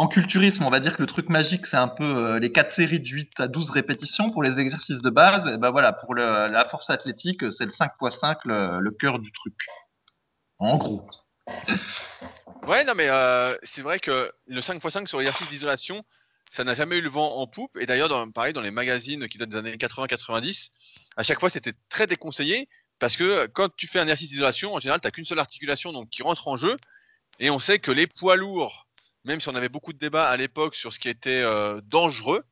culturisme, 0.09 0.65
on 0.65 0.71
va 0.71 0.81
dire 0.81 0.97
que 0.97 1.03
le 1.03 1.09
truc 1.09 1.29
magique, 1.29 1.67
c'est 1.67 1.77
un 1.77 1.89
peu 1.89 2.05
euh, 2.05 2.39
les 2.39 2.53
quatre 2.53 2.73
séries 2.73 3.01
de 3.01 3.09
8 3.09 3.41
à 3.41 3.49
12 3.49 3.71
répétitions 3.71 4.31
pour 4.31 4.45
les 4.45 4.61
exercices 4.61 5.03
de 5.03 5.11
base. 5.11 5.45
Et 5.49 5.57
ben 5.59 5.71
voilà, 5.71 5.93
pour 5.93 6.15
la 6.15 6.65
force 6.67 6.89
athlétique, 6.91 7.41
c'est 7.51 7.65
le 7.65 7.73
5 7.73 7.93
x 8.01 8.17
5 8.21 8.39
le, 8.45 8.91
cœur 8.93 9.19
du 9.19 9.33
truc. 9.33 9.55
En 10.59 10.77
gros. 10.77 11.07
Ouais, 12.67 12.85
non, 12.85 12.95
mais 12.95 13.09
euh, 13.09 13.57
c'est 13.63 13.83
vrai 13.83 13.99
que 13.99 14.31
le 14.47 14.61
5 14.61 14.77
x 14.77 14.89
5 14.89 15.09
sur 15.09 15.19
l'exercice 15.19 15.49
d'isolation, 15.49 16.05
ça 16.49 16.63
n'a 16.63 16.75
jamais 16.75 16.99
eu 16.99 17.03
le 17.03 17.09
vent 17.09 17.39
en 17.39 17.47
poupe. 17.49 17.77
Et 17.81 17.87
d'ailleurs, 17.87 18.11
pareil, 18.33 18.53
dans 18.53 18.61
les 18.61 18.71
magazines 18.71 19.27
qui 19.29 19.39
datent 19.39 19.49
des 19.49 19.57
années 19.57 19.77
80-90, 19.77 20.71
à 21.17 21.25
chaque 21.25 21.41
fois, 21.41 21.51
c'était 21.51 21.75
très 21.89 22.07
déconseillé 22.07 22.69
parce 22.99 23.17
que 23.17 23.47
quand 23.47 23.75
tu 23.77 23.87
fais 23.87 23.99
un 23.99 24.03
exercice 24.03 24.31
d'isolation, 24.31 24.75
en 24.75 24.81
général, 24.81 25.01
tu 25.01 25.07
n'as 25.07 25.11
qu'une 25.11 25.25
seule 25.25 25.39
articulation 25.39 25.93
donc, 25.93 26.09
qui 26.09 26.23
rentre 26.23 26.49
en 26.49 26.57
jeu. 26.57 26.77
Et 27.39 27.51
on 27.51 27.59
sait 27.59 27.79
que 27.79 27.91
les 27.91 28.07
poids 28.07 28.37
lourds, 28.37 28.87
même 29.25 29.41
si 29.41 29.49
on 29.49 29.55
avait 29.55 29.69
beaucoup 29.69 29.93
de 29.93 29.99
débats 29.99 30.29
à 30.29 30.37
l'époque 30.37 30.75
sur 30.75 30.93
ce 30.93 30.99
qui 30.99 31.09
était 31.09 31.43
euh, 31.43 31.81
dangereux, 31.85 32.45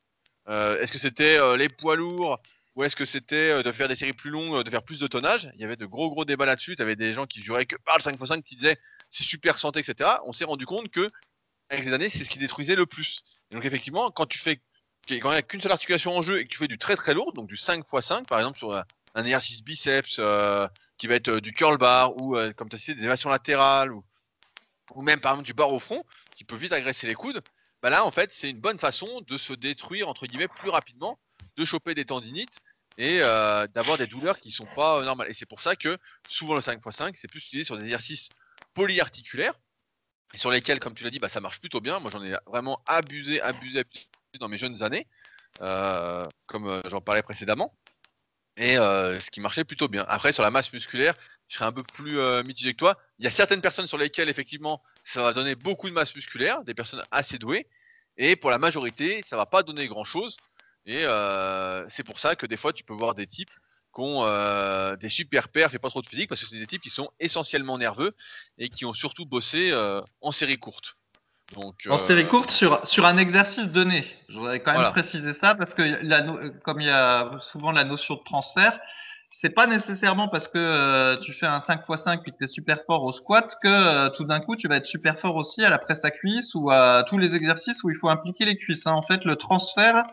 euh, 0.49 0.81
est-ce 0.81 0.93
que 0.93 0.99
c'était 0.99 1.39
euh, 1.39 1.57
les 1.57 1.71
poids 1.71 1.97
lourds 1.97 2.41
ou 2.75 2.85
est-ce 2.85 2.97
que 2.97 3.05
c'était 3.05 3.63
de 3.63 3.73
faire 3.73 3.87
des 3.87 3.95
séries 3.95 4.13
plus 4.13 4.31
longues, 4.31 4.65
de 4.65 4.69
faire 4.69 4.83
plus 4.83 4.99
de 4.99 5.07
tonnage? 5.07 5.49
Il 5.55 5.61
y 5.61 5.65
avait 5.65 5.77
de 5.77 5.87
gros 5.87 6.11
gros 6.11 6.25
débats 6.25 6.45
là-dessus. 6.45 6.75
Tu 6.75 6.83
avais 6.83 6.97
des 6.97 7.13
gens 7.13 7.25
qui 7.25 7.41
juraient 7.41 7.67
que 7.67 7.77
par 7.77 7.97
le 7.97 8.03
5x5 8.03 8.43
qui 8.43 8.57
disaient 8.57 8.77
c'est 9.11 9.23
super 9.23 9.61
santé, 9.61 9.79
etc. 9.79 10.11
On 10.27 10.33
s'est 10.33 10.45
rendu 10.45 10.67
compte 10.67 10.91
que 10.91 11.09
avec 11.71 11.85
les 11.85 11.93
années, 11.93 12.09
c'est 12.09 12.25
ce 12.25 12.31
qui 12.31 12.41
détruisait 12.41 12.75
le 12.75 12.85
plus. 12.85 13.23
Et 13.51 13.55
donc 13.55 13.65
effectivement, 13.65 14.11
quand 14.11 14.27
tu 14.27 14.39
fais 14.39 14.61
quand 15.09 15.15
il 15.15 15.23
n'y 15.23 15.37
a 15.37 15.43
qu'une 15.43 15.61
seule 15.61 15.71
articulation 15.71 16.17
en 16.17 16.23
jeu 16.23 16.41
et 16.41 16.45
que 16.45 16.49
tu 16.49 16.59
fais 16.59 16.67
du 16.67 16.79
très 16.79 16.97
très 16.97 17.15
lourd, 17.15 17.33
donc 17.33 17.47
du 17.47 17.57
5x5 17.57 18.25
par 18.25 18.39
exemple 18.39 18.59
sur 18.59 18.83
un 19.15 19.23
exercice 19.23 19.63
biceps 19.63 20.21
qui 20.97 21.07
va 21.07 21.15
être 21.15 21.39
du 21.41 21.53
curl 21.53 21.77
bar 21.79 22.17
ou 22.17 22.37
comme 22.57 22.69
tu 22.69 22.77
as 22.77 22.79
cité 22.79 22.95
des 22.95 23.05
évasions 23.05 23.31
latérales 23.31 23.93
ou 23.93 24.05
ou 24.93 25.03
même 25.03 25.21
par 25.21 25.33
exemple 25.33 25.47
du 25.47 25.55
bar 25.55 25.73
au 25.73 25.79
front, 25.79 26.05
qui 26.35 26.45
peut 26.45 26.57
vite 26.57 26.73
agresser 26.73 27.07
les 27.07 27.15
coudes, 27.15 27.43
bah 27.83 27.91
là 27.91 28.05
en 28.05 28.11
fait 28.11 28.33
c'est 28.33 28.51
une 28.51 28.61
bonne 28.61 28.79
façon 28.79 29.23
de 29.27 29.37
se 29.37 29.53
détruire 29.53 30.09
entre 30.09 30.27
guillemets 30.27 30.49
plus 30.49 30.71
rapidement, 30.71 31.19
de 31.57 31.65
choper 31.65 31.95
des 31.95 32.05
tendinites 32.05 32.59
et 32.99 33.21
euh, 33.21 33.67
d'avoir 33.69 33.99
des 33.99 34.07
douleurs 34.07 34.39
qui 34.39 34.51
sont 34.51 34.67
pas 34.77 34.99
euh, 34.99 35.05
normales. 35.05 35.29
Et 35.29 35.35
c'est 35.35 35.47
pour 35.47 35.61
ça 35.61 35.77
que 35.77 35.99
souvent 36.29 36.55
le 36.55 36.61
5x5 36.61 37.13
c'est 37.15 37.29
plus 37.29 37.45
utilisé 37.45 37.65
sur 37.65 37.77
des 37.77 37.85
exercices 37.85 38.29
polyarticulaires 38.75 39.59
et 40.33 40.39
sur 40.39 40.51
lesquels, 40.51 40.81
comme 40.81 40.95
tu 40.95 41.05
l'as 41.05 41.11
dit, 41.11 41.21
bah, 41.21 41.29
ça 41.29 41.41
marche 41.41 41.61
plutôt 41.61 41.81
bien. 41.81 42.01
Moi 42.01 42.11
j'en 42.11 42.23
ai 42.23 42.35
vraiment 42.47 42.83
abusé, 42.87 43.41
abusé, 43.41 43.85
dans 44.41 44.49
mes 44.49 44.59
jeunes 44.59 44.83
années, 44.83 45.07
euh, 45.61 46.27
comme 46.47 46.83
j'en 46.87 47.01
parlais 47.01 47.23
précédemment 47.23 47.73
et 48.57 48.79
euh, 48.79 49.21
ce 49.21 49.31
qui 49.31 49.41
marchait 49.41 49.65
plutôt 49.65 49.89
bien. 49.89 50.05
Après, 50.09 50.33
sur 50.33 50.43
la 50.43 50.51
masse 50.51 50.73
musculaire, 50.73 51.15
je 51.49 51.57
serais 51.57 51.65
un 51.65 51.73
peu 51.73 51.83
plus 51.83 52.19
euh, 52.19 52.43
mitigé 52.45 52.73
que 52.73 52.79
toi. 52.79 52.99
Il 53.19 53.25
y 53.25 53.29
a 53.29 53.31
certaines 53.31 53.61
personnes 53.61 53.87
sur 53.87 53.99
lesquelles, 53.99 54.29
effectivement, 54.29 54.83
ça 55.05 55.23
va 55.23 55.33
donner 55.33 55.55
beaucoup 55.55 55.89
de 55.89 55.95
masse 55.95 56.15
musculaire, 56.15 56.63
des 56.65 56.75
personnes 56.75 57.03
assez 57.11 57.39
douées, 57.39 57.67
et 58.17 58.37
pour 58.37 58.51
la 58.51 58.59
majorité, 58.59 59.23
ça 59.23 59.37
va 59.37 59.47
pas 59.47 59.63
donner 59.63 59.89
grand-chose. 59.89 60.37
Et 60.87 61.05
euh, 61.05 61.85
c'est 61.89 62.05
pour 62.05 62.19
ça 62.19 62.37
que 62.37 62.47
des 62.47 62.57
fois, 62.57 62.73
tu 62.73 62.85
peux 62.85 62.95
voir 62.95 63.15
des 63.15 63.27
types 63.27 63.51
qui 63.95 64.01
ont 64.01 64.97
des 64.97 65.09
super 65.09 65.49
perfs 65.49 65.75
et 65.75 65.79
pas 65.79 65.89
trop 65.89 66.03
de 66.03 66.09
physique, 66.09 66.29
parce 66.29 66.41
que 66.41 66.49
c'est 66.49 66.59
des 66.59 66.67
types 66.67 66.83
qui 66.83 66.91
sont 66.91 67.11
essentiellement 67.21 67.79
nerveux 67.79 68.13
et 68.59 68.69
qui 68.69 68.85
ont 68.85 68.93
surtout 68.93 69.25
bossé 69.25 69.73
en 70.21 70.33
série 70.33 70.59
courte 70.59 70.97
en 71.89 71.97
série 71.97 72.27
courte 72.27 72.51
sur, 72.51 72.87
sur 72.87 73.07
un 73.07 73.17
exercice 73.17 73.69
donné. 73.69 74.05
Je 74.29 74.39
voudrais 74.39 74.61
quand 74.61 74.79
même 74.79 74.91
préciser 74.93 75.35
ça 75.35 75.55
parce 75.55 75.75
que 75.75 75.83
la, 76.03 76.23
comme 76.65 76.81
il 76.81 76.87
y 76.87 76.91
a 76.91 77.31
souvent 77.41 77.73
la 77.73 77.85
notion 77.85 78.15
de 78.15 78.23
transfert, 78.25 78.79
c'est 79.41 79.51
pas 79.51 79.67
nécessairement 79.67 80.29
parce 80.29 80.49
que 80.49 80.59
euh, 80.59 81.17
tu 81.19 81.33
fais 81.33 81.47
un 81.47 81.59
5x5 81.59 82.21
et 82.27 82.31
que 82.31 82.37
tu 82.37 82.45
es 82.45 82.47
super 82.47 82.79
fort 82.87 83.05
au 83.05 83.13
squat 83.13 83.55
que 83.63 83.69
euh, 83.69 84.09
tout 84.17 84.25
d'un 84.25 84.41
coup 84.41 84.57
tu 84.57 84.69
vas 84.69 84.77
être 84.77 84.87
super 84.87 85.19
fort 85.19 85.37
aussi 85.37 85.65
à 85.65 85.71
la 85.71 85.79
presse 85.79 86.05
à 86.05 86.11
cuisse 86.11 86.55
ou 86.55 86.71
à 86.71 87.05
tous 87.09 87.19
les 87.19 87.35
exercices 87.35 87.83
où 87.85 87.91
il 87.91 87.97
faut 87.97 88.09
impliquer 88.09 88.45
les 88.45 88.57
cuisses. 88.57 88.87
Hein. 88.87 88.93
En 88.93 89.03
fait, 89.03 89.25
le 89.25 89.37
transfert, 89.37 90.05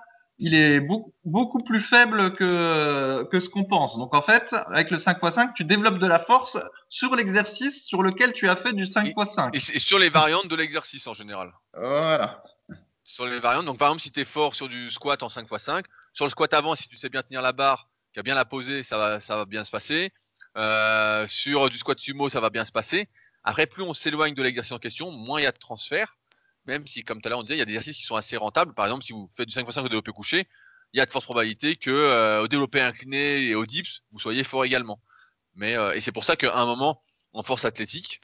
il 0.43 0.55
est 0.55 0.79
beaucoup, 0.79 1.13
beaucoup 1.23 1.63
plus 1.63 1.81
faible 1.81 2.33
que, 2.33 3.23
que 3.31 3.39
ce 3.39 3.47
qu'on 3.47 3.63
pense. 3.63 3.95
Donc 3.97 4.15
en 4.15 4.23
fait, 4.23 4.43
avec 4.51 4.89
le 4.89 4.97
5x5, 4.97 5.53
tu 5.53 5.63
développes 5.63 5.99
de 5.99 6.07
la 6.07 6.19
force 6.19 6.57
sur 6.89 7.15
l'exercice 7.15 7.85
sur 7.85 8.01
lequel 8.01 8.33
tu 8.33 8.49
as 8.49 8.55
fait 8.55 8.73
du 8.73 8.85
5x5. 8.85 9.51
Et, 9.53 9.59
sur 9.59 9.99
les 9.99 10.09
variantes 10.09 10.47
de 10.47 10.55
l'exercice 10.55 11.05
en 11.05 11.13
général. 11.13 11.53
Voilà. 11.77 12.43
Sur 13.03 13.27
les 13.27 13.39
variantes, 13.39 13.65
donc 13.65 13.77
par 13.77 13.89
exemple, 13.89 14.01
si 14.01 14.11
tu 14.11 14.21
es 14.21 14.25
fort 14.25 14.55
sur 14.55 14.67
du 14.67 14.89
squat 14.89 15.21
en 15.21 15.27
5x5, 15.27 15.83
sur 16.13 16.25
le 16.25 16.31
squat 16.31 16.51
avant, 16.55 16.75
si 16.75 16.87
tu 16.87 16.95
sais 16.95 17.09
bien 17.09 17.21
tenir 17.21 17.43
la 17.43 17.51
barre, 17.51 17.87
qui 18.11 18.19
a 18.19 18.23
bien 18.23 18.35
la 18.35 18.45
poser, 18.45 18.81
ça 18.81 18.97
va, 18.97 19.19
ça 19.19 19.37
va 19.37 19.45
bien 19.45 19.63
se 19.63 19.69
passer. 19.69 20.11
Euh, 20.57 21.27
sur 21.27 21.69
du 21.69 21.77
squat 21.77 21.99
sumo, 21.99 22.29
ça 22.29 22.39
va 22.39 22.49
bien 22.49 22.65
se 22.65 22.71
passer. 22.71 23.07
Après, 23.43 23.67
plus 23.67 23.83
on 23.83 23.93
s'éloigne 23.93 24.33
de 24.33 24.41
l'exercice 24.41 24.71
en 24.71 24.79
question, 24.79 25.11
moins 25.11 25.39
il 25.39 25.43
y 25.43 25.47
a 25.47 25.51
de 25.51 25.59
transfert 25.59 26.17
même 26.66 26.86
si, 26.88 27.03
comme 27.03 27.22
tout 27.22 27.28
à 27.28 27.30
l'heure 27.30 27.39
on 27.39 27.43
disait, 27.43 27.55
il 27.55 27.59
y 27.59 27.64
a 27.64 27.66
des 27.66 27.74
exercices 27.74 27.97
qui 27.97 28.03
sont 28.03 28.16
assez 28.16 28.38
rentables. 28.38 28.74
Par 28.74 28.86
exemple, 28.86 29.03
si 29.03 29.14
vous 29.14 29.28
faites 29.36 29.47
du 29.47 29.55
5x5 29.55 29.80
au 29.80 29.84
développé 29.84 30.12
couché, 30.12 30.47
il 30.93 30.97
y 30.97 31.01
a 31.01 31.05
de 31.05 31.12
fortes 31.12 31.26
probabilités 31.26 31.76
que 31.76 31.89
euh, 31.89 32.43
au 32.43 32.47
développé 32.47 32.82
incliné 32.82 33.45
et 33.45 33.55
au 33.55 33.66
dips, 33.66 34.03
vous 34.12 34.20
soyez 34.20 34.43
fort 34.43 34.66
également. 34.66 35.01
Mais, 35.55 35.76
euh, 35.78 35.93
et 35.93 36.01
c'est 36.01 36.12
pour 36.12 36.24
ça 36.24 36.36
qu'à 36.36 36.55
un 36.55 36.66
moment, 36.66 37.01
en 37.34 37.43
force 37.43 37.66
athlétique, 37.66 38.22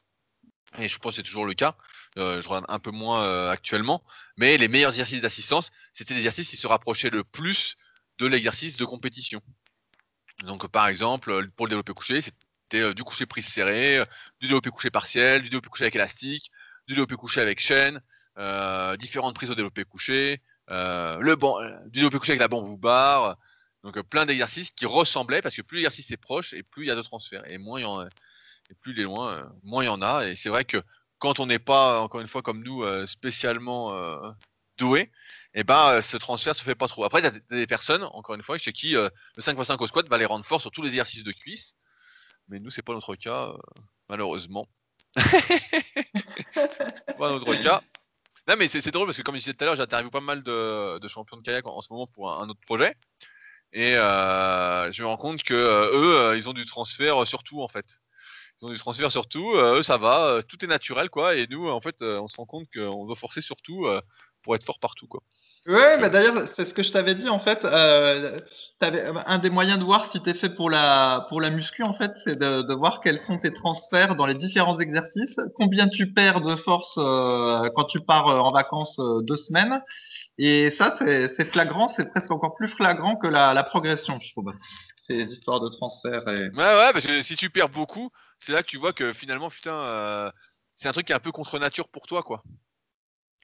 et 0.78 0.86
je 0.86 0.98
pense 0.98 1.12
que 1.12 1.16
c'est 1.16 1.22
toujours 1.22 1.46
le 1.46 1.54
cas, 1.54 1.76
euh, 2.18 2.42
je 2.42 2.48
regarde 2.48 2.66
un 2.68 2.78
peu 2.78 2.90
moins 2.90 3.48
actuellement, 3.48 4.04
mais 4.36 4.58
les 4.58 4.68
meilleurs 4.68 4.90
exercices 4.90 5.22
d'assistance, 5.22 5.70
c'était 5.92 6.14
des 6.14 6.20
exercices 6.20 6.50
qui 6.50 6.56
se 6.56 6.66
rapprochaient 6.66 7.10
le 7.10 7.24
plus 7.24 7.76
de 8.18 8.26
l'exercice 8.26 8.76
de 8.76 8.84
compétition. 8.84 9.40
Donc 10.44 10.68
par 10.68 10.88
exemple, 10.88 11.48
pour 11.56 11.66
le 11.66 11.70
développé 11.70 11.94
couché, 11.94 12.20
c'était 12.20 12.94
du 12.94 13.02
couché 13.02 13.26
prise 13.26 13.46
serré, 13.46 14.04
du 14.40 14.46
développé 14.48 14.70
couché 14.70 14.90
partiel, 14.90 15.42
du 15.42 15.48
développé 15.48 15.68
couché 15.68 15.84
avec 15.84 15.94
élastique, 15.96 16.50
du 16.86 16.94
développé 16.94 17.16
couché 17.16 17.40
avec 17.40 17.60
chaîne, 17.60 18.00
différentes 18.98 19.34
prises 19.34 19.50
au 19.50 19.54
développé 19.54 19.84
couché, 19.84 20.40
euh, 20.70 21.18
le 21.20 21.36
banc, 21.36 21.60
euh, 21.60 21.70
du 21.84 22.00
développé 22.00 22.18
couché 22.18 22.32
avec 22.32 22.40
la 22.40 22.48
bambou 22.48 22.76
barre, 22.76 23.36
donc 23.84 24.00
plein 24.02 24.26
d'exercices 24.26 24.72
qui 24.72 24.86
ressemblaient 24.86 25.40
parce 25.40 25.54
que 25.54 25.62
plus 25.62 25.76
l'exercice 25.76 26.10
est 26.10 26.16
proche 26.16 26.52
et 26.52 26.62
plus 26.62 26.84
il 26.84 26.88
y 26.88 26.90
a 26.90 26.94
de 26.94 27.02
transferts 27.02 27.46
et 27.46 27.58
moins 27.58 27.80
il 27.80 27.82
y 27.82 27.86
en 27.86 28.04
et 28.04 28.74
plus 28.82 28.92
il 28.92 29.00
est 29.00 29.04
loin, 29.04 29.50
moins 29.62 29.84
il 29.84 29.86
y 29.86 29.90
en 29.90 30.02
a. 30.02 30.26
Et 30.26 30.36
c'est 30.36 30.50
vrai 30.50 30.64
que 30.64 30.82
quand 31.18 31.40
on 31.40 31.46
n'est 31.46 31.58
pas, 31.58 32.00
encore 32.00 32.20
une 32.20 32.28
fois, 32.28 32.42
comme 32.42 32.62
nous, 32.62 32.84
spécialement 33.06 33.98
doué, 34.76 35.10
et 35.54 35.60
eh 35.60 35.64
ben 35.64 36.02
ce 36.02 36.18
transfert 36.18 36.54
se 36.54 36.62
fait 36.62 36.74
pas 36.74 36.86
trop. 36.86 37.04
Après, 37.04 37.20
il 37.20 37.24
y 37.24 37.28
a 37.28 37.32
des 37.48 37.66
personnes, 37.66 38.04
encore 38.04 38.34
une 38.34 38.42
fois, 38.42 38.58
chez 38.58 38.72
qui 38.72 38.92
le 38.92 39.10
5x5 39.38 39.82
au 39.82 39.86
squat 39.86 40.06
va 40.08 40.18
les 40.18 40.26
rendre 40.26 40.44
forts 40.44 40.60
sur 40.60 40.70
tous 40.70 40.82
les 40.82 40.90
exercices 40.90 41.24
de 41.24 41.32
cuisse. 41.32 41.74
Mais 42.48 42.60
nous, 42.60 42.68
c'est 42.68 42.82
pas 42.82 42.92
notre 42.92 43.16
cas, 43.16 43.54
malheureusement. 44.10 44.68
pas 45.14 45.22
notre 47.30 47.54
cas. 47.62 47.82
Non, 48.48 48.54
mais 48.58 48.66
c'est 48.66 48.90
drôle 48.90 49.06
parce 49.06 49.18
que, 49.18 49.22
comme 49.22 49.34
je 49.34 49.40
disais 49.40 49.52
tout 49.52 49.62
à 49.62 49.66
l'heure, 49.66 49.76
j'interviewe 49.76 50.10
pas 50.10 50.20
mal 50.20 50.42
de, 50.42 51.06
champions 51.06 51.36
de 51.36 51.42
kayak 51.42 51.66
en, 51.66 51.82
ce 51.82 51.92
moment 51.92 52.06
pour 52.06 52.32
un, 52.32 52.48
autre 52.48 52.60
projet. 52.64 52.94
Et 53.74 53.94
euh, 53.94 54.90
je 54.90 55.02
me 55.02 55.08
rends 55.08 55.18
compte 55.18 55.42
que 55.42 55.52
euh, 55.52 55.90
eux, 55.92 56.16
euh, 56.16 56.36
ils 56.36 56.48
ont 56.48 56.54
du 56.54 56.64
transfert 56.64 57.26
sur 57.26 57.42
tout 57.42 57.62
en 57.62 57.68
fait. 57.68 57.84
Ils 58.62 58.64
ont 58.64 58.70
du 58.70 58.78
transfert 58.78 59.12
sur 59.12 59.28
tout. 59.28 59.52
eux, 59.54 59.82
ça 59.82 59.98
va, 59.98 60.40
tout 60.48 60.64
est 60.64 60.68
naturel 60.68 61.10
quoi. 61.10 61.34
Et 61.34 61.46
nous, 61.48 61.68
en 61.68 61.82
fait, 61.82 62.00
on 62.00 62.26
se 62.26 62.38
rend 62.38 62.46
compte 62.46 62.66
qu'on 62.74 63.04
doit 63.04 63.16
forcer 63.16 63.42
sur 63.42 63.60
tout 63.60 63.86
pour 64.42 64.54
être 64.56 64.64
fort 64.64 64.80
partout 64.80 65.06
quoi. 65.06 65.20
Ouais, 65.66 65.98
bah 66.00 66.08
d'ailleurs, 66.08 66.48
c'est 66.56 66.64
ce 66.64 66.72
que 66.72 66.82
je 66.82 66.90
t'avais 66.90 67.14
dit 67.14 67.28
en 67.28 67.40
fait. 67.40 67.62
Euh, 68.84 69.14
un 69.26 69.38
des 69.38 69.50
moyens 69.50 69.78
de 69.78 69.84
voir 69.84 70.10
si 70.12 70.22
tu 70.22 70.30
es 70.30 70.34
fait 70.34 70.50
pour 70.50 70.70
la, 70.70 71.26
pour 71.28 71.40
muscu, 71.40 71.82
en 71.82 71.94
fait, 71.94 72.12
c'est 72.22 72.36
de, 72.36 72.74
voir 72.74 73.00
quels 73.00 73.18
sont 73.18 73.38
tes 73.38 73.52
transferts 73.52 74.14
dans 74.14 74.26
les 74.26 74.34
différents 74.34 74.78
exercices, 74.78 75.36
combien 75.56 75.88
tu 75.88 76.12
perds 76.12 76.42
de 76.42 76.54
force 76.54 76.96
euh, 76.98 77.68
quand 77.74 77.84
tu 77.84 78.00
pars 78.00 78.28
euh, 78.28 78.38
en 78.38 78.52
vacances 78.52 79.00
deux 79.22 79.36
semaines. 79.36 79.82
Et 80.38 80.70
ça, 80.70 80.96
c'est 80.98 81.44
flagrant, 81.46 81.88
c'est 81.88 82.08
presque 82.10 82.30
encore 82.30 82.54
plus 82.54 82.68
flagrant 82.68 83.16
que 83.16 83.26
la, 83.26 83.52
la 83.52 83.64
progression, 83.64 84.20
je 84.20 84.30
trouve. 84.30 84.52
Ces 85.08 85.22
histoires 85.22 85.60
de 85.60 85.68
transfert. 85.70 86.28
Et... 86.28 86.50
Ouais, 86.50 86.56
ouais, 86.56 86.92
parce 86.92 87.06
que 87.06 87.22
si 87.22 87.34
tu 87.34 87.50
perds 87.50 87.70
beaucoup, 87.70 88.10
c'est 88.38 88.52
là 88.52 88.62
que 88.62 88.68
tu 88.68 88.76
vois 88.76 88.92
que 88.92 89.12
finalement, 89.12 89.48
putain, 89.48 90.30
c'est 90.76 90.88
un 90.88 90.92
truc 90.92 91.06
qui 91.06 91.12
est 91.12 91.16
un 91.16 91.20
peu 91.20 91.32
contre 91.32 91.58
nature 91.58 91.88
pour 91.88 92.06
toi, 92.06 92.22
quoi. 92.22 92.44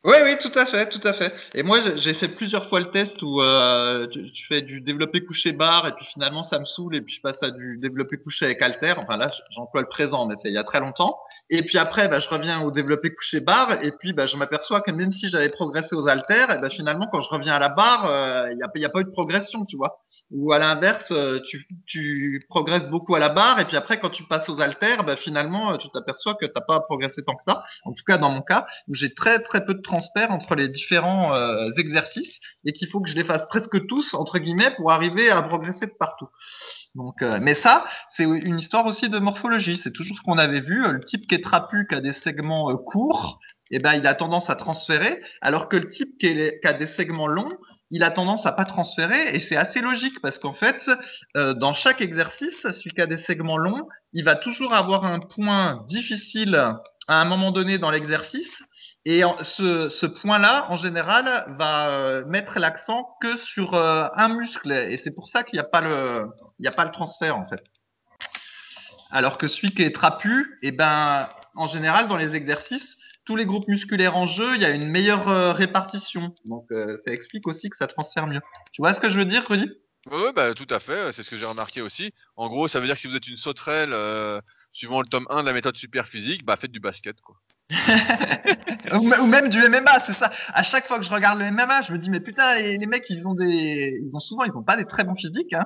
Oui, 0.05 0.17
oui, 0.23 0.37
tout 0.39 0.53
à 0.59 0.67
fait, 0.67 0.87
tout 0.91 1.01
à 1.03 1.15
fait. 1.15 1.33
Et 1.55 1.63
moi, 1.63 1.79
j'ai 1.97 2.13
fait 2.13 2.29
plusieurs 2.29 2.69
fois 2.69 2.79
le 2.79 2.91
test 2.91 3.23
où 3.23 3.41
euh, 3.41 4.07
tu, 4.07 4.47
fais 4.47 4.61
du 4.61 4.83
développé 4.83 5.25
couché 5.25 5.53
barre 5.53 5.89
et 5.89 5.93
puis 5.93 6.05
finalement 6.05 6.43
ça 6.43 6.59
me 6.59 6.67
saoule 6.67 6.95
et 6.95 7.01
puis 7.01 7.15
je 7.15 7.23
passe 7.23 7.43
à 7.43 7.51
du 7.51 7.79
développé 7.79 8.19
couché 8.19 8.45
avec 8.45 8.61
halter. 8.61 8.93
Enfin 8.99 9.17
là, 9.17 9.31
j'emploie 9.53 9.81
le 9.81 9.89
présent, 9.89 10.27
mais 10.27 10.35
c'est 10.43 10.51
il 10.51 10.55
y 10.55 10.59
a 10.59 10.65
très 10.65 10.81
longtemps. 10.81 11.19
Et 11.49 11.63
puis 11.63 11.79
après, 11.79 12.09
bah, 12.09 12.21
je 12.21 12.29
reviens 12.29 12.61
au 12.61 12.71
développé 12.71 13.15
couché 13.15 13.41
barre 13.41 13.83
et 13.83 13.93
puis 13.93 14.13
bah, 14.13 14.27
je 14.27 14.37
m'aperçois 14.37 14.83
que 14.83 14.91
même 14.91 15.11
si 15.11 15.29
j'avais 15.29 15.49
progressé 15.49 15.97
aux 15.97 16.07
haltères, 16.07 16.51
et 16.51 16.61
bah, 16.61 16.69
finalement 16.69 17.07
quand 17.11 17.23
je 17.23 17.29
reviens 17.31 17.55
à 17.55 17.59
la 17.59 17.71
barre, 17.71 18.05
euh, 18.05 18.51
il 18.53 18.57
n'y 18.57 18.63
a, 18.63 18.89
a, 18.89 18.91
pas 18.91 19.01
eu 19.01 19.05
de 19.05 19.11
progression, 19.11 19.65
tu 19.65 19.79
vois. 19.79 20.03
Ou 20.31 20.53
à 20.53 20.59
l'inverse, 20.59 21.11
euh, 21.13 21.41
tu, 21.49 21.67
tu, 21.87 22.45
progresses 22.51 22.89
beaucoup 22.89 23.15
à 23.15 23.19
la 23.19 23.31
barre 23.31 23.59
et 23.59 23.65
puis 23.65 23.79
après 23.79 23.99
quand 23.99 24.11
tu 24.11 24.25
passes 24.25 24.51
aux 24.51 24.61
haltères, 24.61 25.05
bah, 25.05 25.17
finalement 25.17 25.79
tu 25.79 25.89
t'aperçois 25.89 26.35
que 26.35 26.45
t'as 26.45 26.61
pas 26.61 26.81
progressé 26.81 27.23
tant 27.23 27.37
que 27.37 27.45
ça. 27.45 27.65
En 27.85 27.93
tout 27.93 28.05
cas 28.07 28.19
dans 28.19 28.29
mon 28.29 28.43
cas, 28.43 28.67
où 28.89 28.95
j'ai 28.95 29.15
très 29.15 29.43
très 29.43 29.65
peu 29.65 29.73
de 29.73 29.81
entre 30.31 30.55
les 30.55 30.69
différents 30.69 31.35
euh, 31.35 31.71
exercices 31.77 32.39
et 32.65 32.73
qu'il 32.73 32.89
faut 32.89 33.01
que 33.01 33.09
je 33.09 33.15
les 33.15 33.25
fasse 33.25 33.47
presque 33.47 33.87
tous 33.87 34.15
entre 34.15 34.39
guillemets 34.39 34.71
pour 34.77 34.93
arriver 34.93 35.31
à 35.31 35.43
progresser 35.43 35.87
de 35.87 35.95
partout. 35.99 36.29
Donc, 36.95 37.23
euh, 37.23 37.39
mais 37.41 37.55
ça, 37.55 37.87
c'est 38.13 38.25
une 38.25 38.59
histoire 38.59 38.87
aussi 38.87 39.09
de 39.09 39.19
morphologie. 39.19 39.81
C'est 39.83 39.93
toujours 39.93 40.17
ce 40.17 40.23
qu'on 40.23 40.39
avait 40.39 40.61
vu. 40.61 40.83
Le 40.87 41.01
type 41.01 41.27
qui 41.27 41.35
est 41.35 41.43
trapu, 41.43 41.87
qui 41.89 41.95
a 41.95 42.01
des 42.01 42.13
segments 42.13 42.71
euh, 42.71 42.77
courts, 42.77 43.41
eh 43.71 43.79
ben, 43.79 43.95
il 43.95 44.07
a 44.07 44.15
tendance 44.15 44.51
à 44.51 44.57
transférer, 44.57 45.21
alors 45.41 45.69
que 45.69 45.77
le 45.77 45.89
type 45.89 46.19
qui, 46.19 46.35
qui 46.35 46.69
a 46.69 46.73
des 46.75 46.87
segments 46.87 47.27
longs, 47.27 47.53
il 47.91 48.03
a 48.03 48.11
tendance 48.11 48.45
à 48.47 48.53
pas 48.53 48.65
transférer 48.65 49.35
et 49.35 49.41
c'est 49.41 49.57
assez 49.57 49.81
logique 49.81 50.21
parce 50.21 50.39
qu'en 50.39 50.53
fait, 50.53 50.91
dans 51.35 51.75
chaque 51.75 52.01
exercice, 52.01 52.61
celui 52.63 52.91
qui 52.91 53.01
a 53.01 53.07
des 53.07 53.19
segments 53.19 53.57
longs, 53.57 53.87
il 54.13 54.25
va 54.25 54.35
toujours 54.35 54.75
avoir 54.75 55.05
un 55.05 55.21
point 55.21 55.85
difficile 55.87 56.57
à 57.09 57.21
un 57.21 57.25
moment 57.25 57.53
donné 57.53 57.79
dans 57.79 57.91
l'exercice 57.91 58.63
et 59.07 59.23
ce, 59.43 60.07
point-là, 60.07 60.67
en 60.71 60.77
général, 60.77 61.45
va 61.59 61.91
euh, 61.91 62.25
mettre 62.25 62.59
l'accent 62.59 63.17
que 63.21 63.37
sur 63.37 63.75
euh, 63.75 64.07
un 64.17 64.29
muscle 64.29 64.73
et 64.73 64.99
c'est 65.05 65.11
pour 65.11 65.29
ça 65.29 65.45
qu'il 65.45 65.59
n'y 65.59 65.61
a 65.61 65.69
pas 65.69 65.83
le, 65.83 66.31
a 66.65 66.71
pas 66.71 66.87
le 66.87 66.91
transfert 66.91 67.37
en 67.37 67.45
fait. 67.45 67.63
Alors 69.11 69.37
que 69.37 69.47
celui 69.47 69.75
qui 69.75 69.83
est 69.83 69.95
trapu, 69.95 70.59
eh 70.63 70.73
ben, 70.73 71.29
en 71.55 71.67
général, 71.67 72.09
dans 72.09 72.17
les 72.17 72.35
exercices, 72.35 72.97
tous 73.27 73.37
les 73.37 73.45
groupes 73.45 73.69
musculaires 73.69 74.17
en 74.17 74.27
jeu, 74.27 74.55
il 74.55 74.63
y 74.63 74.65
a 74.65 74.71
une 74.71 74.89
meilleure 74.89 75.29
euh, 75.29 75.53
répartition. 75.53 76.35
Donc 76.47 76.67
ça 77.05 77.13
explique 77.13 77.47
aussi 77.47 77.69
que 77.69 77.77
ça 77.77 77.87
transfère 77.87 78.27
mieux. 78.27 78.41
Tu 78.73 78.81
vois 78.81 78.95
ce 78.95 79.01
que 79.01 79.11
je 79.11 79.19
veux 79.19 79.27
dire, 79.27 79.47
Rudy? 79.47 79.71
Oui, 80.11 80.33
bah, 80.35 80.55
tout 80.55 80.67
à 80.71 80.81
fait. 80.81 81.13
C'est 81.13 81.23
ce 81.23 81.31
que 81.31 81.37
j'ai 81.37 81.47
remarqué 81.47 81.83
aussi. 81.83 82.13
En 82.37 82.49
gros, 82.49 82.69
ça 82.69 82.81
veut 82.81 82.87
dire 82.87 82.95
que 82.95 83.01
si 83.01 83.09
vous 83.09 83.17
êtes 83.17 83.29
une 83.29 83.37
sauterelle, 83.37 83.95
suivant 84.73 85.01
le 85.01 85.07
tome 85.07 85.27
1 85.29 85.43
de 85.43 85.47
la 85.47 85.53
méthode 85.53 85.77
super 85.77 86.09
physique, 86.09 86.45
bah, 86.45 86.57
faites 86.57 86.73
du 86.73 86.81
basket. 86.81 87.21
Quoi. 87.21 87.37
ou 88.93 89.27
même 89.27 89.49
du 89.49 89.59
MMA, 89.59 90.05
c'est 90.07 90.13
ça. 90.13 90.31
À 90.53 90.63
chaque 90.63 90.87
fois 90.87 90.99
que 90.99 91.05
je 91.05 91.11
regarde 91.11 91.39
le 91.39 91.51
MMA, 91.51 91.81
je 91.83 91.93
me 91.93 91.99
dis 91.99 92.11
mais 92.11 92.21
putain 92.21 92.61
les, 92.61 92.87
mecs 92.87 93.05
ils 93.09 93.27
ont 93.27 93.33
des, 93.33 93.99
ils 94.03 94.15
ont 94.15 94.19
souvent 94.19 94.45
ils 94.45 94.53
ont 94.53 94.63
pas 94.63 94.77
des 94.77 94.85
très 94.85 95.03
bons 95.03 95.15
physiques, 95.15 95.55
hein, 95.55 95.65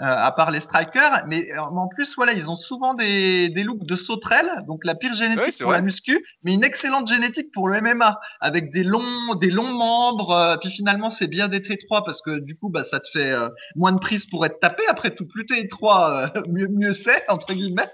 euh, 0.00 0.04
à 0.04 0.30
part 0.30 0.52
les 0.52 0.60
strikers, 0.60 1.24
mais 1.26 1.50
euh, 1.50 1.60
en 1.60 1.88
plus 1.88 2.14
voilà 2.16 2.32
ils 2.32 2.48
ont 2.48 2.54
souvent 2.54 2.94
des, 2.94 3.48
des 3.48 3.64
looks 3.64 3.84
de 3.84 3.96
sauterelles, 3.96 4.62
donc 4.68 4.84
la 4.84 4.94
pire 4.94 5.14
génétique 5.14 5.60
pour 5.60 5.72
la 5.72 5.80
muscu, 5.80 6.24
mais 6.44 6.54
une 6.54 6.62
excellente 6.62 7.08
génétique 7.08 7.50
pour 7.52 7.68
le 7.68 7.80
MMA, 7.80 8.20
avec 8.40 8.72
des 8.72 8.84
longs 8.84 9.34
des 9.34 9.50
longs 9.50 9.72
membres, 9.72 10.30
euh, 10.30 10.56
puis 10.58 10.70
finalement 10.70 11.10
c'est 11.10 11.26
bien 11.26 11.48
d'être 11.48 11.72
étroit 11.72 12.04
parce 12.04 12.22
que 12.22 12.38
du 12.38 12.54
coup 12.54 12.68
bah 12.68 12.84
ça 12.84 13.00
te 13.00 13.08
fait 13.12 13.34
moins 13.74 13.92
de 13.92 13.98
prise 13.98 14.26
pour 14.26 14.46
être 14.46 14.60
tapé. 14.60 14.84
Après 14.88 15.12
tout, 15.12 15.26
plus 15.26 15.44
t'es 15.44 15.58
étroit, 15.60 16.32
mieux 16.48 16.68
mieux 16.68 16.92
c'est 16.92 17.28
entre 17.28 17.52
guillemets. 17.52 17.90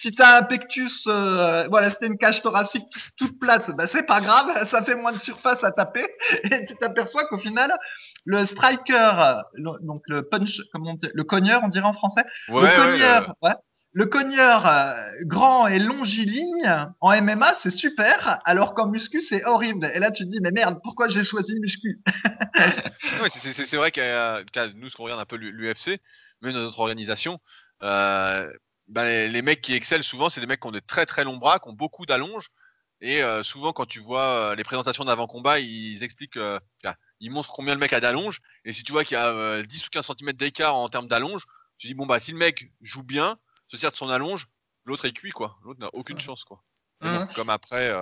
Si 0.00 0.12
t'as 0.12 0.38
un 0.40 0.42
pectus, 0.44 1.06
voilà 1.06 1.90
c'était 1.90 2.06
une 2.06 2.16
cage 2.16 2.40
thoracique 2.40 2.85
toute 3.16 3.38
plate, 3.38 3.70
bah, 3.76 3.86
c'est 3.90 4.04
pas 4.04 4.20
grave, 4.20 4.46
ça 4.70 4.82
fait 4.84 4.94
moins 4.94 5.12
de 5.12 5.18
surface 5.18 5.62
à 5.64 5.72
taper. 5.72 6.06
Et 6.44 6.64
tu 6.66 6.74
t'aperçois 6.76 7.24
qu'au 7.28 7.38
final, 7.38 7.76
le 8.24 8.46
striker, 8.46 9.40
donc 9.58 10.00
le 10.08 10.22
punch, 10.22 10.60
comment 10.72 10.92
on 10.92 10.94
dit, 10.94 11.08
le 11.12 11.24
cogneur, 11.24 11.62
on 11.64 11.68
dirait 11.68 11.86
en 11.86 11.92
français, 11.92 12.24
le 12.48 12.76
cogneur, 12.76 13.34
le 13.96 14.04
cogneur 14.04 14.66
euh, 14.66 15.10
grand 15.22 15.68
et 15.68 15.78
longiligne 15.78 16.86
en 17.00 17.22
MMA, 17.22 17.54
c'est 17.62 17.70
super, 17.70 18.40
alors 18.44 18.74
qu'en 18.74 18.88
muscu, 18.88 19.22
c'est 19.22 19.42
horrible. 19.46 19.90
Et 19.94 19.98
là, 20.00 20.10
tu 20.10 20.26
te 20.26 20.30
dis, 20.30 20.38
mais 20.42 20.50
merde, 20.50 20.80
pourquoi 20.82 21.08
j'ai 21.08 21.24
choisi 21.24 21.58
muscu? 21.60 22.02
C'est 23.30 23.76
vrai 23.76 23.90
qu'à 23.90 24.42
nous, 24.74 24.90
ce 24.90 24.96
qu'on 24.96 25.04
regarde 25.04 25.20
un 25.20 25.24
peu 25.24 25.36
l'UFC, 25.36 25.98
même 26.42 26.52
dans 26.52 26.60
notre 26.60 26.80
organisation, 26.80 27.40
euh, 27.82 28.52
bah, 28.88 29.08
les, 29.08 29.42
mecs 29.42 29.62
qui 29.62 29.72
excellent 29.72 30.02
souvent, 30.02 30.28
c'est 30.28 30.40
des 30.40 30.46
mecs 30.46 30.60
qui 30.60 30.66
ont 30.66 30.72
des 30.72 30.82
très 30.82 31.06
très 31.06 31.24
longs 31.24 31.38
bras, 31.38 31.58
qui 31.58 31.68
ont 31.68 31.72
beaucoup 31.72 32.04
d'allonges. 32.04 32.50
Et 33.00 33.22
euh, 33.22 33.42
souvent, 33.42 33.72
quand 33.72 33.86
tu 33.86 34.00
vois 34.00 34.24
euh, 34.24 34.54
les 34.54 34.64
présentations 34.64 35.04
d'avant-combat, 35.04 35.60
ils 35.60 36.02
expliquent, 36.02 36.38
euh, 36.38 36.58
ils 37.20 37.30
montrent 37.30 37.52
combien 37.52 37.74
le 37.74 37.80
mec 37.80 37.92
a 37.92 38.00
d'allonge. 38.00 38.40
Et 38.64 38.72
si 38.72 38.82
tu 38.82 38.92
vois 38.92 39.04
qu'il 39.04 39.16
y 39.16 39.20
a 39.20 39.62
10 39.62 39.86
ou 39.86 39.90
15 39.90 40.06
cm 40.06 40.32
d'écart 40.32 40.74
en 40.74 40.88
termes 40.88 41.08
d'allonge, 41.08 41.44
tu 41.78 41.88
dis, 41.88 41.94
bon, 41.94 42.06
bah, 42.06 42.20
si 42.20 42.32
le 42.32 42.38
mec 42.38 42.72
joue 42.80 43.02
bien, 43.02 43.38
se 43.68 43.76
sert 43.76 43.92
de 43.92 43.96
son 43.96 44.08
allonge, 44.08 44.46
l'autre 44.86 45.04
est 45.04 45.12
cuit, 45.12 45.30
quoi. 45.30 45.58
L'autre 45.64 45.80
n'a 45.80 45.90
aucune 45.92 46.18
chance, 46.18 46.44
quoi. 46.44 46.62
Mmh. 47.02 47.26
comme 47.34 47.50
après, 47.50 47.92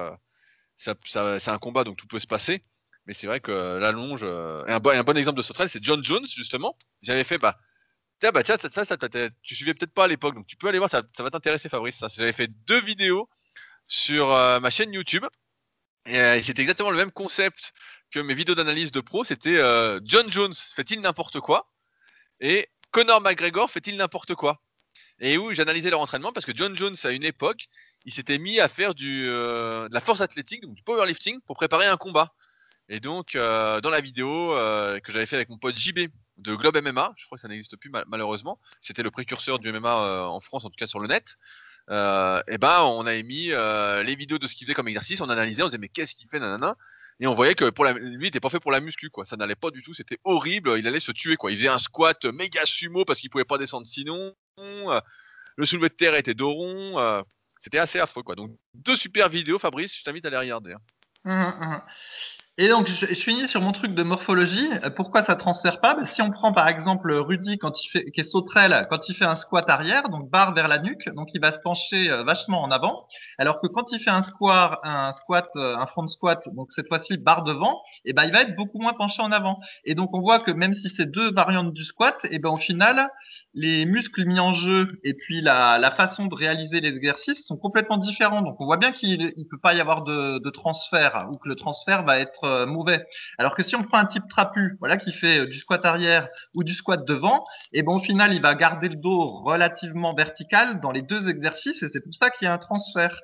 ça, 0.76 0.95
c'est 1.05 1.51
un 1.51 1.59
combat, 1.59 1.82
donc 1.82 1.97
tout 1.97 2.07
peut 2.07 2.20
se 2.20 2.28
passer. 2.28 2.64
Mais 3.07 3.12
c'est 3.12 3.26
vrai 3.26 3.40
que 3.40 3.51
l'allonge. 3.51 4.24
un, 4.24 4.78
bon, 4.78 4.90
un 4.90 5.03
bon 5.03 5.16
exemple 5.16 5.38
de 5.38 5.42
sauterelle, 5.42 5.68
c'est 5.68 5.82
John 5.82 6.05
Jones, 6.05 6.26
justement. 6.26 6.78
J'avais 7.03 7.24
fait, 7.24 7.38
bah, 7.38 7.59
tiens, 8.20 8.30
bah, 8.30 8.45
tiens, 8.45 8.57
ça, 8.59 8.70
ça, 8.70 8.84
ça 8.84 8.97
tu 9.42 9.57
suivais 9.57 9.74
peut-être 9.74 9.92
pas 9.92 10.05
à 10.05 10.09
l'époque, 10.09 10.36
donc 10.36 10.47
tu 10.47 10.57
peux 10.57 10.68
aller 10.68 10.78
voir, 10.78 10.88
ça, 10.88 11.03
ça 11.16 11.24
va 11.24 11.30
t'intéresser, 11.30 11.68
Fabrice. 11.68 12.05
J'avais 12.14 12.32
fait 12.32 12.47
deux 12.47 12.80
vidéos 12.80 13.28
sur 13.87 14.32
euh, 14.32 14.61
ma 14.61 14.70
chaîne 14.70 14.93
YouTube. 14.93 15.24
Euh, 16.09 16.35
et 16.35 16.43
c'était 16.43 16.62
exactement 16.62 16.91
le 16.91 16.97
même 16.97 17.12
concept 17.12 17.72
que 18.11 18.20
mes 18.20 18.35
vidéos 18.35 18.55
d'analyse 18.55 18.93
de 18.93 19.01
pro. 19.01 19.24
C'était 19.24 19.57
euh, 19.57 20.01
John 20.05 20.30
Jones 20.30 20.55
fait-il 20.55 21.01
n'importe 21.01 21.41
quoi? 21.41 21.70
Et 22.41 22.68
Conor 22.91 23.20
McGregor 23.20 23.70
fait-il 23.70 23.97
n'importe 23.97 24.35
quoi? 24.35 24.61
Et 25.20 25.39
où 25.39 25.53
j'analysais 25.53 25.91
leur 25.91 26.01
entraînement 26.01 26.32
parce 26.32 26.45
que 26.45 26.53
John 26.55 26.76
Jones 26.76 26.97
à 27.05 27.11
une 27.11 27.24
époque 27.24 27.66
il 28.05 28.12
s'était 28.12 28.39
mis 28.39 28.61
à 28.61 28.68
faire 28.68 28.95
du, 28.95 29.26
de 29.26 29.89
la 29.93 30.01
force 30.01 30.20
athlétique 30.20 30.66
du 30.66 30.82
powerlifting 30.82 31.41
pour 31.47 31.57
préparer 31.57 31.87
un 31.87 31.97
combat 31.97 32.35
et 32.89 32.99
donc 32.99 33.35
dans 33.35 33.91
la 33.91 34.01
vidéo 34.01 34.51
que 35.05 35.12
j'avais 35.12 35.26
fait 35.26 35.37
avec 35.37 35.51
mon 35.51 35.57
pote 35.57 35.78
JB 35.78 36.11
de 36.39 36.55
Globe 36.57 36.76
MMA 36.82 37.14
je 37.16 37.26
crois 37.26 37.39
que 37.39 37.43
ça 37.43 37.49
n'existe 37.49 37.76
plus 37.76 37.93
malheureusement 38.09 38.59
c'était 38.80 39.05
le 39.05 39.12
précurseur 39.12 39.61
du 39.61 39.70
MMA 39.70 40.26
en 40.26 40.41
France 40.41 40.64
en 40.64 40.70
tout 40.70 40.76
cas 40.76 40.89
sur 40.89 40.99
le 40.99 41.07
net 41.07 41.39
euh, 41.91 42.43
et 42.49 42.59
ben 42.59 42.82
on 42.82 43.07
a 43.07 43.14
émis 43.14 43.49
euh, 43.51 44.03
les 44.03 44.16
vidéos 44.16 44.39
de 44.39 44.47
ce 44.47 44.55
qu'il 44.55 44.66
faisait 44.66 44.74
comme 44.74 44.89
exercice, 44.89 45.20
on 45.20 45.28
analysait, 45.28 45.62
on 45.62 45.66
disait 45.66 45.78
mais 45.78 45.89
qu'est-ce 45.89 46.14
qu'il 46.14 46.28
fait, 46.28 46.39
nanana? 46.39 46.76
Et 47.20 47.26
on 47.26 47.32
voyait 47.32 47.55
que 47.55 47.70
pour 47.70 47.85
la, 47.85 47.93
lui, 47.93 48.24
il 48.24 48.26
était 48.26 48.41
pas 48.41 48.51
fait 48.51 48.59
pour 48.59 48.72
la 48.72 48.80
muscu, 48.80 49.09
quoi. 49.09 49.24
Ça 49.24 49.37
n'allait 49.37 49.55
pas 49.55 49.70
du 49.70 49.82
tout, 49.82 49.95
c'était 49.95 50.18
horrible. 50.24 50.76
Il 50.78 50.87
allait 50.89 50.99
se 50.99 51.12
tuer, 51.12 51.37
quoi. 51.37 51.53
Il 51.53 51.57
faisait 51.57 51.68
un 51.68 51.78
squat 51.78 52.24
méga 52.24 52.64
sumo 52.64 53.05
parce 53.05 53.20
qu'il 53.20 53.30
pouvait 53.30 53.45
pas 53.45 53.59
descendre 53.59 53.87
sinon. 53.87 54.35
Le 55.57 55.64
soulevé 55.64 55.89
de 55.89 55.95
terre 55.95 56.14
était 56.14 56.35
doron. 56.35 56.99
Euh, 56.99 57.22
c'était 57.61 57.78
assez 57.78 58.01
affreux, 58.01 58.22
quoi. 58.22 58.35
Donc 58.35 58.51
deux 58.74 58.97
super 58.97 59.28
vidéos, 59.28 59.59
Fabrice. 59.59 59.97
Je 59.97 60.03
t'invite 60.03 60.24
à 60.26 60.30
les 60.30 60.37
regarder. 60.37 60.72
Hein. 60.72 60.80
Mmh, 61.24 61.64
mmh. 61.64 61.82
Et 62.57 62.68
donc, 62.68 62.86
je, 62.86 63.07
je, 63.07 63.14
finis 63.14 63.48
sur 63.48 63.61
mon 63.61 63.72
truc 63.72 63.94
de 63.96 64.02
morphologie. 64.05 64.68
Euh, 64.84 64.90
pourquoi 64.90 65.24
ça 65.24 65.34
transfère 65.34 65.80
pas? 65.80 65.96
Si 66.05 66.22
on 66.22 66.30
prend 66.30 66.52
par 66.52 66.68
exemple 66.68 67.12
Rudy 67.12 67.59
quand 67.59 67.82
il 67.82 67.88
fait, 67.88 68.05
qui 68.12 68.20
est 68.20 68.30
sauterelle, 68.30 68.86
quand 68.90 69.09
il 69.09 69.16
fait 69.16 69.24
un 69.24 69.34
squat 69.34 69.68
arrière, 69.68 70.09
donc 70.09 70.30
barre 70.30 70.55
vers 70.55 70.68
la 70.68 70.78
nuque, 70.78 71.09
donc 71.16 71.34
il 71.34 71.40
va 71.40 71.50
se 71.50 71.59
pencher 71.59 72.09
euh, 72.09 72.22
vachement 72.22 72.62
en 72.62 72.70
avant. 72.70 73.09
Alors 73.38 73.61
que 73.61 73.66
quand 73.66 73.90
il 73.90 73.98
fait 73.98 74.11
un 74.11 74.22
squat, 74.22 74.78
un 74.84 75.12
squat, 75.14 75.48
euh, 75.57 75.76
un 75.76 75.86
front 75.86 76.07
squat, 76.07 76.48
donc 76.55 76.70
cette 76.70 76.86
fois-ci 76.86 77.16
barre 77.16 77.42
devant, 77.42 77.82
et 78.05 78.11
eh 78.11 78.12
ben 78.12 78.22
il 78.22 78.32
va 78.32 78.42
être 78.42 78.55
beaucoup 78.55 78.78
moins 78.78 78.92
penché 78.92 79.20
en 79.20 79.32
avant. 79.32 79.59
Et 79.84 79.96
donc 79.96 80.14
on 80.14 80.20
voit 80.20 80.38
que 80.38 80.52
même 80.52 80.74
si 80.74 80.90
c'est 80.90 81.11
deux 81.11 81.32
variantes 81.32 81.72
du 81.72 81.82
squat, 81.82 82.16
et 82.22 82.28
eh 82.34 82.38
ben 82.38 82.50
au 82.50 82.57
final, 82.57 83.11
les 83.55 83.86
muscles 83.86 84.24
mis 84.24 84.40
en 84.40 84.52
jeu 84.52 84.88
et 85.05 85.14
puis 85.14 85.40
la, 85.40 85.78
la 85.78 85.92
façon 85.92 86.26
de 86.26 86.34
réaliser 86.34 86.80
les 86.80 86.96
exercices 86.96 87.46
sont 87.46 87.57
complètement 87.57 87.98
différents. 87.98 88.42
Donc 88.42 88.61
on 88.61 88.64
voit 88.64 88.78
bien 88.78 88.90
qu'il 88.90 89.32
ne 89.36 89.44
peut 89.44 89.59
pas 89.59 89.74
y 89.74 89.80
avoir 89.80 90.02
de, 90.02 90.38
de 90.38 90.50
transfert 90.50 91.28
ou 91.30 91.36
que 91.36 91.48
le 91.48 91.55
transfert 91.55 92.05
va 92.05 92.18
être 92.18 92.44
euh, 92.44 92.66
mauvais. 92.66 93.07
Alors 93.38 93.55
que 93.55 93.62
si 93.62 93.76
on 93.76 93.84
prend 93.84 93.98
un 93.98 94.07
type 94.07 94.28
trapu, 94.28 94.76
voilà, 94.80 94.96
qui 94.96 95.12
fait 95.12 95.40
euh, 95.40 95.46
du 95.46 95.59
squat 95.59 95.84
arrière 95.86 96.28
ou 96.55 96.64
du 96.64 96.74
squat 96.74 97.07
devant, 97.07 97.44
et 97.72 97.82
bon 97.82 97.96
au 97.96 98.00
final 98.00 98.34
il 98.34 98.42
va 98.42 98.55
garder 98.57 98.88
le 98.88 98.96
dos 98.96 99.42
relativement 99.44 100.14
vertical 100.14 100.80
dans 100.80 100.90
les 100.90 101.02
deux 101.02 101.28
exercices 101.28 101.80
et 101.82 101.88
c'est 101.92 102.00
pour 102.00 102.14
ça 102.14 102.30
qu'il 102.30 102.46
y 102.46 102.48
a 102.48 102.52
un 102.52 102.59
transfert. 102.59 103.20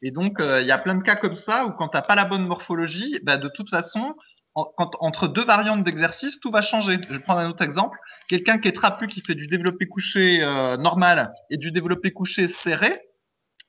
Et 0.00 0.12
donc 0.12 0.38
euh, 0.38 0.60
il 0.60 0.68
y 0.68 0.72
a 0.72 0.78
plein 0.78 0.94
de 0.94 1.02
cas 1.02 1.16
comme 1.16 1.36
ça 1.36 1.66
où 1.66 1.72
quand 1.72 1.88
tu 1.88 1.96
n'as 1.96 2.02
pas 2.02 2.14
la 2.14 2.24
bonne 2.24 2.46
morphologie, 2.46 3.18
bah, 3.24 3.36
de 3.36 3.48
toute 3.48 3.70
façon 3.70 4.14
entre 4.54 5.28
deux 5.28 5.44
variantes 5.44 5.82
d'exercice, 5.84 6.38
tout 6.40 6.50
va 6.50 6.62
changer. 6.62 6.98
Je 7.08 7.14
vais 7.14 7.20
prendre 7.20 7.40
un 7.40 7.48
autre 7.48 7.62
exemple. 7.62 7.98
Quelqu'un 8.28 8.58
qui 8.58 8.68
est 8.68 8.72
trapu, 8.72 9.08
qui 9.08 9.22
fait 9.22 9.34
du 9.34 9.46
développé 9.46 9.86
couché 9.86 10.38
normal 10.78 11.32
et 11.50 11.56
du 11.56 11.70
développé 11.70 12.12
couché 12.12 12.48
serré, 12.62 13.00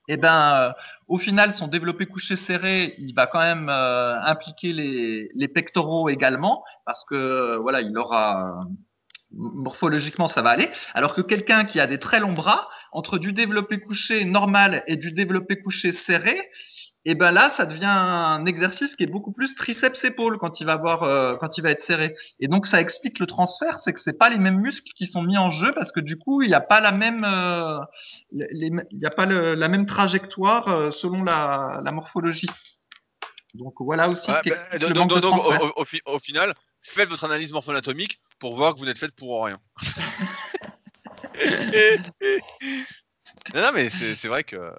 eh 0.08 0.16
ben, 0.16 0.54
euh, 0.54 0.72
au 1.08 1.18
final, 1.18 1.54
son 1.54 1.68
développé 1.68 2.06
couché 2.06 2.36
serré, 2.36 2.94
il 2.98 3.14
va 3.14 3.26
quand 3.26 3.40
même 3.40 3.68
euh, 3.70 4.20
impliquer 4.22 4.72
les, 4.72 5.28
les, 5.34 5.48
pectoraux 5.48 6.08
également, 6.08 6.62
parce 6.84 7.04
que 7.04 7.56
voilà, 7.56 7.80
il 7.80 7.96
aura 7.96 8.60
morphologiquement 9.30 10.28
ça 10.28 10.42
va 10.42 10.50
aller. 10.50 10.68
Alors 10.94 11.14
que 11.14 11.22
quelqu'un 11.22 11.64
qui 11.64 11.80
a 11.80 11.86
des 11.86 11.98
très 11.98 12.20
longs 12.20 12.34
bras, 12.34 12.68
entre 12.92 13.18
du 13.18 13.32
développé 13.32 13.80
couché 13.80 14.24
normal 14.24 14.84
et 14.86 14.96
du 14.96 15.12
développé 15.12 15.60
couché 15.60 15.92
serré, 15.92 16.38
et 17.06 17.14
ben 17.14 17.32
là, 17.32 17.52
ça 17.56 17.66
devient 17.66 17.84
un 17.84 18.46
exercice 18.46 18.96
qui 18.96 19.02
est 19.02 19.08
beaucoup 19.08 19.32
plus 19.32 19.54
triceps 19.56 20.02
épaule 20.04 20.38
quand 20.38 20.60
il 20.60 20.64
va 20.64 20.72
avoir, 20.72 21.02
euh, 21.02 21.36
quand 21.36 21.58
il 21.58 21.62
va 21.62 21.70
être 21.70 21.84
serré. 21.84 22.14
Et 22.40 22.48
donc 22.48 22.66
ça 22.66 22.80
explique 22.80 23.18
le 23.18 23.26
transfert, 23.26 23.80
c'est 23.80 23.92
que 23.92 24.00
c'est 24.00 24.18
pas 24.18 24.30
les 24.30 24.38
mêmes 24.38 24.58
muscles 24.58 24.90
qui 24.96 25.06
sont 25.06 25.22
mis 25.22 25.36
en 25.36 25.50
jeu 25.50 25.72
parce 25.74 25.92
que 25.92 26.00
du 26.00 26.16
coup 26.16 26.40
il 26.40 26.48
n'y 26.48 26.54
a 26.54 26.62
pas 26.62 26.80
la 26.80 26.92
même, 26.92 27.24
euh, 27.24 27.78
il 28.32 28.86
y 28.92 29.06
a 29.06 29.10
pas 29.10 29.26
le, 29.26 29.54
la 29.54 29.68
même 29.68 29.84
trajectoire 29.84 30.68
euh, 30.68 30.90
selon 30.90 31.22
la, 31.22 31.82
la, 31.84 31.92
morphologie. 31.92 32.48
Donc 33.52 33.74
voilà 33.80 34.08
aussi. 34.08 34.32
ce 34.32 34.42
qui 34.42 34.50
bah, 34.50 34.78
donc, 34.78 34.94
donc, 34.94 35.20
donc 35.20 35.46
au, 35.46 35.82
au, 35.82 36.14
au, 36.14 36.18
final, 36.18 36.54
faites 36.80 37.10
votre 37.10 37.24
analyse 37.24 37.52
morpho-anatomique 37.52 38.18
pour 38.38 38.56
voir 38.56 38.74
que 38.74 38.80
vous 38.80 38.86
n'êtes 38.86 38.98
fait 38.98 39.14
pour 39.14 39.44
rien. 39.44 39.58
non, 43.54 43.60
non, 43.60 43.72
mais 43.74 43.90
c'est 43.90 44.28
vrai 44.28 44.44
que 44.44 44.72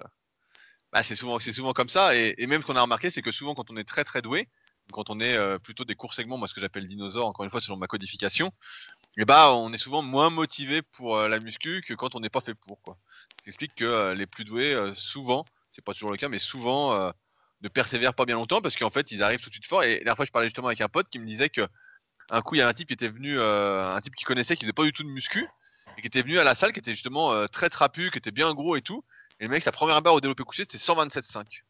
bah, 0.96 1.02
c'est 1.02 1.14
souvent, 1.14 1.38
souvent 1.38 1.74
comme 1.74 1.90
ça. 1.90 2.16
Et, 2.16 2.46
même 2.46 2.62
ce 2.62 2.66
qu'on 2.66 2.74
a 2.74 2.80
remarqué, 2.80 3.10
c'est 3.10 3.20
que 3.20 3.30
souvent, 3.30 3.54
quand 3.54 3.70
on 3.70 3.76
est 3.76 3.84
très 3.84 4.02
très 4.02 4.22
doué, 4.22 4.48
quand 4.92 5.10
on 5.10 5.20
est 5.20 5.36
euh, 5.36 5.58
plutôt 5.58 5.84
des 5.84 5.94
courts 5.94 6.14
segments, 6.14 6.38
moi 6.38 6.48
ce 6.48 6.54
que 6.54 6.60
j'appelle 6.62 6.86
dinosaure, 6.86 7.26
encore 7.26 7.44
une 7.44 7.50
fois 7.50 7.60
selon 7.60 7.76
ma 7.76 7.86
codification, 7.86 8.46
et 9.18 9.22
eh 9.22 9.24
bah 9.26 9.52
on 9.52 9.74
est 9.74 9.78
souvent 9.78 10.00
moins 10.00 10.30
motivé 10.30 10.80
pour 10.80 11.18
la 11.18 11.38
muscu 11.38 11.82
que 11.86 11.92
quand 11.92 12.14
on 12.14 12.20
n'est 12.20 12.30
pas 12.30 12.40
fait 12.40 12.54
pour. 12.54 12.80
Quoi. 12.80 12.96
Ce 13.36 13.42
qui 13.42 13.48
explique 13.50 13.74
que 13.74 14.14
les 14.14 14.26
plus 14.26 14.44
doués, 14.44 14.74
souvent, 14.94 15.44
c'est 15.72 15.84
pas 15.84 15.92
toujours 15.92 16.12
le 16.12 16.16
cas, 16.16 16.30
mais 16.30 16.38
souvent 16.38 17.12
ne 17.60 17.68
persévèrent 17.68 18.14
pas 18.14 18.24
bien 18.24 18.36
longtemps 18.36 18.62
parce 18.62 18.76
qu'en 18.76 18.90
fait 18.90 19.10
ils 19.10 19.22
arrivent 19.22 19.42
tout 19.42 19.50
de 19.50 19.54
suite 19.54 19.66
fort. 19.66 19.82
Et 19.82 19.94
la 19.94 19.98
dernière 19.98 20.16
fois 20.16 20.24
je 20.24 20.30
parlais 20.30 20.48
justement 20.48 20.68
avec 20.68 20.80
un 20.80 20.88
pote 20.88 21.10
qui 21.10 21.18
me 21.18 21.26
disait 21.26 21.50
que 21.50 21.68
un 22.30 22.40
coup 22.40 22.54
il 22.54 22.58
y 22.58 22.62
a 22.62 22.68
un 22.68 22.72
type 22.72 22.88
qui 22.88 22.94
était 22.94 23.08
venu, 23.08 23.38
un 23.38 24.00
type 24.00 24.14
qui 24.14 24.24
connaissait, 24.24 24.54
qui 24.54 24.62
faisait 24.62 24.72
pas 24.72 24.84
du 24.84 24.92
tout 24.92 25.02
de 25.02 25.08
muscu, 25.08 25.46
et 25.98 26.00
qui 26.00 26.06
était 26.06 26.22
venu 26.22 26.38
à 26.38 26.44
la 26.44 26.54
salle, 26.54 26.72
qui 26.72 26.78
était 26.78 26.92
justement 26.92 27.46
très 27.48 27.68
trapu, 27.68 28.10
qui 28.10 28.16
était 28.16 28.30
bien 28.30 28.54
gros 28.54 28.76
et 28.76 28.82
tout. 28.82 29.04
Et 29.40 29.44
le 29.44 29.50
mec, 29.50 29.62
sa 29.62 29.72
première 29.72 30.00
barre 30.02 30.14
au 30.14 30.20
développé 30.20 30.44
couché, 30.44 30.64
c'était 30.64 30.78
127,5. 30.78 31.62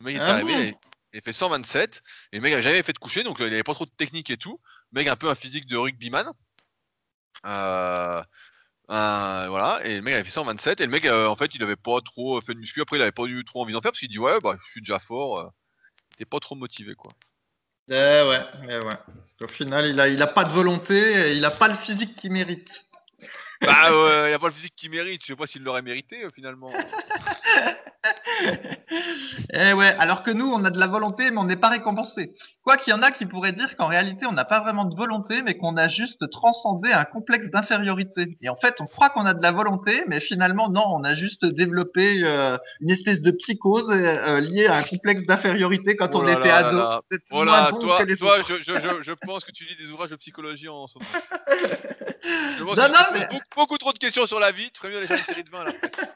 Le 0.00 0.04
mec 0.04 0.16
est 0.16 0.20
ah 0.20 0.34
arrivé, 0.34 0.76
il, 1.12 1.18
a 1.18 1.20
fait 1.20 1.32
127. 1.32 2.02
Et 2.32 2.36
le 2.36 2.42
mec 2.42 2.52
n'avait 2.52 2.62
jamais 2.62 2.82
fait 2.82 2.92
de 2.92 2.98
coucher, 2.98 3.22
donc 3.22 3.40
euh, 3.40 3.46
il 3.46 3.50
n'avait 3.50 3.62
pas 3.62 3.74
trop 3.74 3.86
de 3.86 3.90
technique 3.90 4.30
et 4.30 4.36
tout. 4.36 4.60
Le 4.92 5.00
mec, 5.00 5.08
un 5.08 5.16
peu 5.16 5.28
un 5.28 5.34
physique 5.34 5.66
de 5.66 5.76
rugbyman. 5.76 6.32
Euh, 7.46 8.22
voilà, 8.88 9.80
et 9.84 9.96
le 9.96 10.02
mec 10.02 10.14
avait 10.14 10.24
fait 10.24 10.30
127. 10.30 10.80
Et 10.80 10.86
le 10.86 10.90
mec, 10.90 11.04
euh, 11.06 11.28
en 11.28 11.36
fait, 11.36 11.54
il 11.54 11.62
avait 11.62 11.76
pas 11.76 12.00
trop 12.00 12.40
fait 12.40 12.54
de 12.54 12.58
muscu. 12.58 12.80
Après, 12.80 12.96
il 12.96 13.02
avait 13.02 13.12
pas 13.12 13.24
eu 13.24 13.44
trop 13.44 13.62
envie 13.62 13.72
d'en 13.72 13.80
faire 13.80 13.92
parce 13.92 14.00
qu'il 14.00 14.08
dit 14.08 14.18
Ouais, 14.18 14.40
bah, 14.40 14.56
je 14.58 14.70
suis 14.72 14.80
déjà 14.80 14.98
fort. 14.98 15.52
il 16.10 16.14
était 16.14 16.24
pas 16.24 16.40
trop 16.40 16.56
motivé, 16.56 16.94
quoi. 16.94 17.12
Eh 17.90 17.94
ouais, 17.94 18.44
eh 18.64 18.78
ouais. 18.80 18.98
Au 19.40 19.48
final, 19.48 19.86
il 19.86 19.98
a, 20.00 20.08
il 20.08 20.20
a 20.20 20.26
pas 20.26 20.44
de 20.44 20.52
volonté, 20.52 21.34
il 21.34 21.44
a 21.44 21.50
pas 21.50 21.68
le 21.68 21.78
physique 21.78 22.16
qu'il 22.16 22.32
mérite. 22.32 22.87
Bah, 23.60 23.90
il 24.24 24.28
n'y 24.28 24.34
a 24.34 24.38
pas 24.38 24.46
le 24.46 24.52
physique 24.52 24.74
qui 24.76 24.88
mérite. 24.88 25.22
Je 25.22 25.28
sais 25.28 25.36
pas 25.36 25.46
s'il 25.46 25.62
l'aurait 25.62 25.82
mérité 25.82 26.24
euh, 26.24 26.30
finalement. 26.34 26.70
eh 29.52 29.72
ouais, 29.72 29.94
alors 29.98 30.22
que 30.22 30.30
nous, 30.30 30.46
on 30.46 30.64
a 30.64 30.70
de 30.70 30.78
la 30.78 30.86
volonté, 30.86 31.30
mais 31.30 31.38
on 31.38 31.44
n'est 31.44 31.56
pas 31.56 31.68
récompensé. 31.68 32.34
Quoi 32.62 32.76
qu'il 32.76 32.92
y 32.92 32.94
en 32.94 33.02
a 33.02 33.10
qui 33.10 33.26
pourraient 33.26 33.52
dire 33.52 33.76
qu'en 33.76 33.88
réalité, 33.88 34.26
on 34.26 34.32
n'a 34.32 34.44
pas 34.44 34.60
vraiment 34.60 34.84
de 34.84 34.94
volonté, 34.94 35.42
mais 35.42 35.56
qu'on 35.56 35.76
a 35.76 35.88
juste 35.88 36.30
transcendé 36.30 36.92
un 36.92 37.04
complexe 37.04 37.48
d'infériorité. 37.48 38.38
Et 38.40 38.48
en 38.48 38.56
fait, 38.56 38.76
on 38.80 38.86
croit 38.86 39.10
qu'on 39.10 39.26
a 39.26 39.34
de 39.34 39.42
la 39.42 39.50
volonté, 39.50 40.04
mais 40.06 40.20
finalement, 40.20 40.68
non, 40.68 40.84
on 40.88 41.02
a 41.04 41.14
juste 41.14 41.44
développé 41.44 42.22
euh, 42.24 42.56
une 42.80 42.90
espèce 42.90 43.20
de 43.22 43.30
psychose 43.32 43.90
euh, 43.90 44.40
liée 44.40 44.66
à 44.66 44.76
un 44.76 44.82
complexe 44.82 45.24
d'infériorité 45.24 45.96
quand 45.96 46.14
on 46.14 46.24
oh 46.24 46.28
était 46.28 46.50
ado. 46.50 47.02
Voilà, 47.30 47.72
toi, 47.80 48.04
toi 48.16 48.36
je, 48.46 48.60
je, 48.60 48.78
je, 48.78 49.02
je, 49.02 49.12
pense 49.12 49.44
que 49.44 49.52
tu 49.52 49.64
lis 49.64 49.76
des 49.76 49.90
ouvrages 49.90 50.10
de 50.10 50.16
psychologie 50.16 50.68
en 50.68 50.86
ce 50.86 50.98
moment. 50.98 51.10
Je 52.22 52.64
pense 52.64 52.76
non, 52.76 52.88
non, 52.88 52.94
mais... 53.12 53.28
beaucoup, 53.54 53.78
trop 53.78 53.92
de 53.92 53.98
questions 53.98 54.26
sur 54.26 54.40
la 54.40 54.50
vie. 54.50 54.70
Tu 54.70 54.78
ferais 54.80 54.90
mieux 54.90 55.06
d'aller 55.06 55.20
une 55.20 55.24
série 55.24 55.44
de 55.44 55.50
20 55.50 55.60
à 55.60 55.64
la 55.64 55.72
presse. 55.72 56.14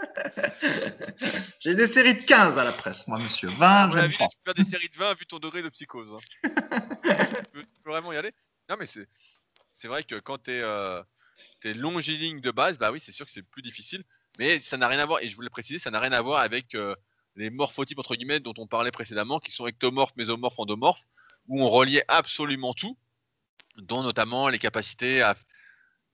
J'ai 1.60 1.74
des 1.74 1.92
séries 1.92 2.14
de 2.14 2.22
15 2.22 2.58
à 2.58 2.64
la 2.64 2.72
presse, 2.72 3.06
moi, 3.06 3.18
monsieur. 3.18 3.48
20, 3.50 3.92
je 3.92 4.06
Tu 4.08 4.18
peux 4.18 4.24
faire 4.44 4.54
des 4.54 4.64
séries 4.64 4.88
de 4.88 4.96
20 4.96 5.14
vu 5.14 5.26
ton 5.26 5.38
degré 5.38 5.62
de 5.62 5.68
psychose. 5.68 6.14
Hein. 6.14 6.48
tu, 7.52 7.64
peux, 7.84 7.90
vraiment 7.90 8.12
y 8.12 8.16
aller 8.16 8.32
Non, 8.68 8.76
mais 8.78 8.86
c'est, 8.86 9.08
c'est 9.72 9.88
vrai 9.88 10.04
que 10.04 10.16
quand 10.16 10.44
tu 10.44 10.52
es, 10.52 10.60
euh, 10.60 11.02
longiligne 11.64 12.40
de 12.40 12.50
base, 12.50 12.78
bah 12.78 12.90
oui, 12.90 13.00
c'est 13.00 13.12
sûr 13.12 13.26
que 13.26 13.32
c'est 13.32 13.42
plus 13.42 13.62
difficile. 13.62 14.04
Mais 14.38 14.58
ça 14.58 14.76
n'a 14.76 14.88
rien 14.88 14.98
à 14.98 15.06
voir, 15.06 15.20
et 15.20 15.28
je 15.28 15.36
voulais 15.36 15.50
préciser, 15.50 15.78
ça 15.78 15.90
n'a 15.90 16.00
rien 16.00 16.12
à 16.12 16.22
voir 16.22 16.40
avec 16.40 16.74
euh, 16.74 16.96
les 17.36 17.50
morphotypes 17.50 17.98
entre 17.98 18.16
guillemets 18.16 18.40
dont 18.40 18.54
on 18.58 18.66
parlait 18.66 18.90
précédemment, 18.90 19.40
qui 19.40 19.52
sont 19.52 19.66
ectomorphes, 19.66 20.16
mésomorphes, 20.16 20.58
endomorphes, 20.58 21.04
où 21.48 21.62
on 21.62 21.68
reliait 21.68 22.04
absolument 22.08 22.72
tout, 22.72 22.96
dont 23.76 24.02
notamment 24.02 24.48
les 24.48 24.58
capacités 24.58 25.22
à 25.22 25.34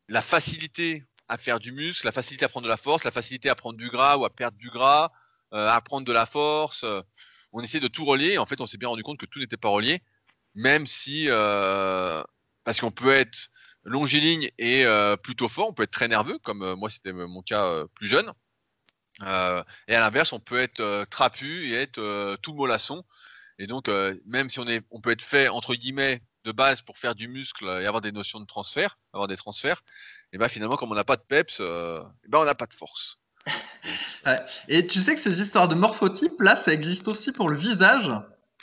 la 0.08 0.22
facilité 0.22 1.04
à 1.28 1.36
faire 1.36 1.60
du 1.60 1.72
muscle, 1.72 2.06
la 2.06 2.12
facilité 2.12 2.44
à 2.44 2.48
prendre 2.48 2.64
de 2.64 2.70
la 2.70 2.76
force, 2.76 3.04
la 3.04 3.10
facilité 3.10 3.50
à 3.50 3.54
prendre 3.54 3.78
du 3.78 3.88
gras 3.90 4.16
ou 4.16 4.24
à 4.24 4.30
perdre 4.30 4.56
du 4.56 4.70
gras, 4.70 5.12
euh, 5.52 5.68
à 5.68 5.80
prendre 5.80 6.06
de 6.06 6.12
la 6.12 6.26
force. 6.26 6.84
Euh, 6.84 7.02
on 7.52 7.62
essaie 7.62 7.80
de 7.80 7.88
tout 7.88 8.04
relier. 8.04 8.38
En 8.38 8.46
fait, 8.46 8.60
on 8.60 8.66
s'est 8.66 8.78
bien 8.78 8.88
rendu 8.88 9.02
compte 9.02 9.18
que 9.18 9.26
tout 9.26 9.38
n'était 9.38 9.56
pas 9.56 9.68
relié, 9.68 10.02
même 10.54 10.86
si 10.86 11.26
euh, 11.28 12.22
parce 12.64 12.80
qu'on 12.80 12.90
peut 12.90 13.12
être 13.12 13.50
longiligne 13.84 14.50
et 14.58 14.84
plutôt 15.22 15.48
fort, 15.48 15.68
on 15.68 15.72
peut 15.72 15.84
être 15.84 15.90
très 15.90 16.08
nerveux, 16.08 16.38
comme 16.40 16.74
moi 16.74 16.90
c'était 16.90 17.12
mon 17.12 17.40
cas 17.40 17.84
plus 17.94 18.06
jeune. 18.06 18.30
et 19.22 19.24
à 19.24 19.64
l'inverse, 19.88 20.34
on 20.34 20.40
peut 20.40 20.60
être 20.60 21.06
trapu 21.06 21.70
et 21.70 21.74
être 21.74 22.36
tout 22.42 22.52
mollasson. 22.52 23.02
Et 23.58 23.66
donc, 23.66 23.88
même 24.26 24.50
si 24.50 24.58
on 24.60 24.68
est, 24.68 24.84
on 24.90 25.00
peut 25.00 25.10
être 25.10 25.22
fait 25.22 25.48
entre 25.48 25.74
guillemets 25.74 26.20
de 26.44 26.52
base 26.52 26.82
pour 26.82 26.98
faire 26.98 27.14
du 27.14 27.28
muscle 27.28 27.64
et 27.64 27.86
avoir 27.86 28.00
des 28.00 28.12
notions 28.12 28.40
de 28.40 28.46
transfert, 28.46 28.98
avoir 29.12 29.28
des 29.28 29.36
transferts, 29.36 29.82
et 30.32 30.38
ben 30.38 30.48
finalement, 30.48 30.76
comme 30.76 30.92
on 30.92 30.94
n'a 30.94 31.04
pas 31.04 31.16
de 31.16 31.22
peps, 31.22 31.60
euh, 31.60 32.02
et 32.24 32.28
ben 32.28 32.38
on 32.38 32.44
n'a 32.44 32.54
pas 32.54 32.66
de 32.66 32.74
force. 32.74 33.18
Et 34.68 34.86
tu 34.86 34.98
sais 34.98 35.14
que 35.14 35.22
ces 35.22 35.40
histoires 35.40 35.68
de 35.68 35.74
morphotypes, 35.74 36.38
là, 36.40 36.62
ça 36.64 36.72
existe 36.72 37.08
aussi 37.08 37.32
pour 37.32 37.48
le 37.48 37.56
visage. 37.56 38.10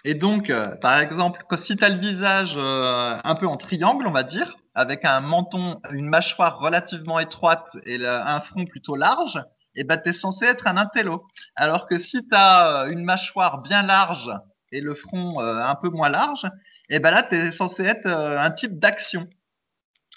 Et 0.04 0.14
donc, 0.14 0.52
euh, 0.52 0.68
par 0.76 1.00
exemple, 1.00 1.44
si 1.58 1.76
tu 1.76 1.84
as 1.84 1.90
le 1.90 1.98
visage 1.98 2.54
euh, 2.56 3.18
un 3.24 3.36
peu 3.36 3.48
en 3.48 3.58
triangle, 3.58 4.06
on 4.06 4.12
va 4.12 4.22
dire, 4.22 4.58
avec 4.76 5.06
un 5.06 5.22
menton, 5.22 5.82
une 5.90 6.08
mâchoire 6.08 6.60
relativement 6.60 7.18
étroite 7.18 7.66
et 7.88 8.06
un 8.06 8.40
front 8.42 8.66
plutôt 8.66 8.96
large, 8.96 9.42
et 9.76 9.84
ben, 9.84 9.98
tu 9.98 10.10
es 10.10 10.14
censé 10.14 10.46
être 10.46 10.68
un 10.68 10.78
intello. 10.78 11.26
Alors 11.56 11.88
que 11.88 11.98
si 11.98 12.22
tu 12.28 12.36
as 12.36 12.86
une 12.90 13.04
mâchoire 13.04 13.62
bien 13.64 13.82
large 13.82 14.30
et 14.72 14.82
le 14.82 14.94
front 14.94 15.40
un 15.40 15.76
peu 15.76 15.90
moins 15.90 16.10
large, 16.10 16.46
et 16.90 17.00
ben 17.00 17.12
là, 17.12 17.24
tu 17.24 17.36
es 17.36 17.52
censé 17.52 17.84
être 17.84 18.06
euh, 18.06 18.40
un 18.40 18.52
type 18.52 18.80
d'action. 18.80 19.28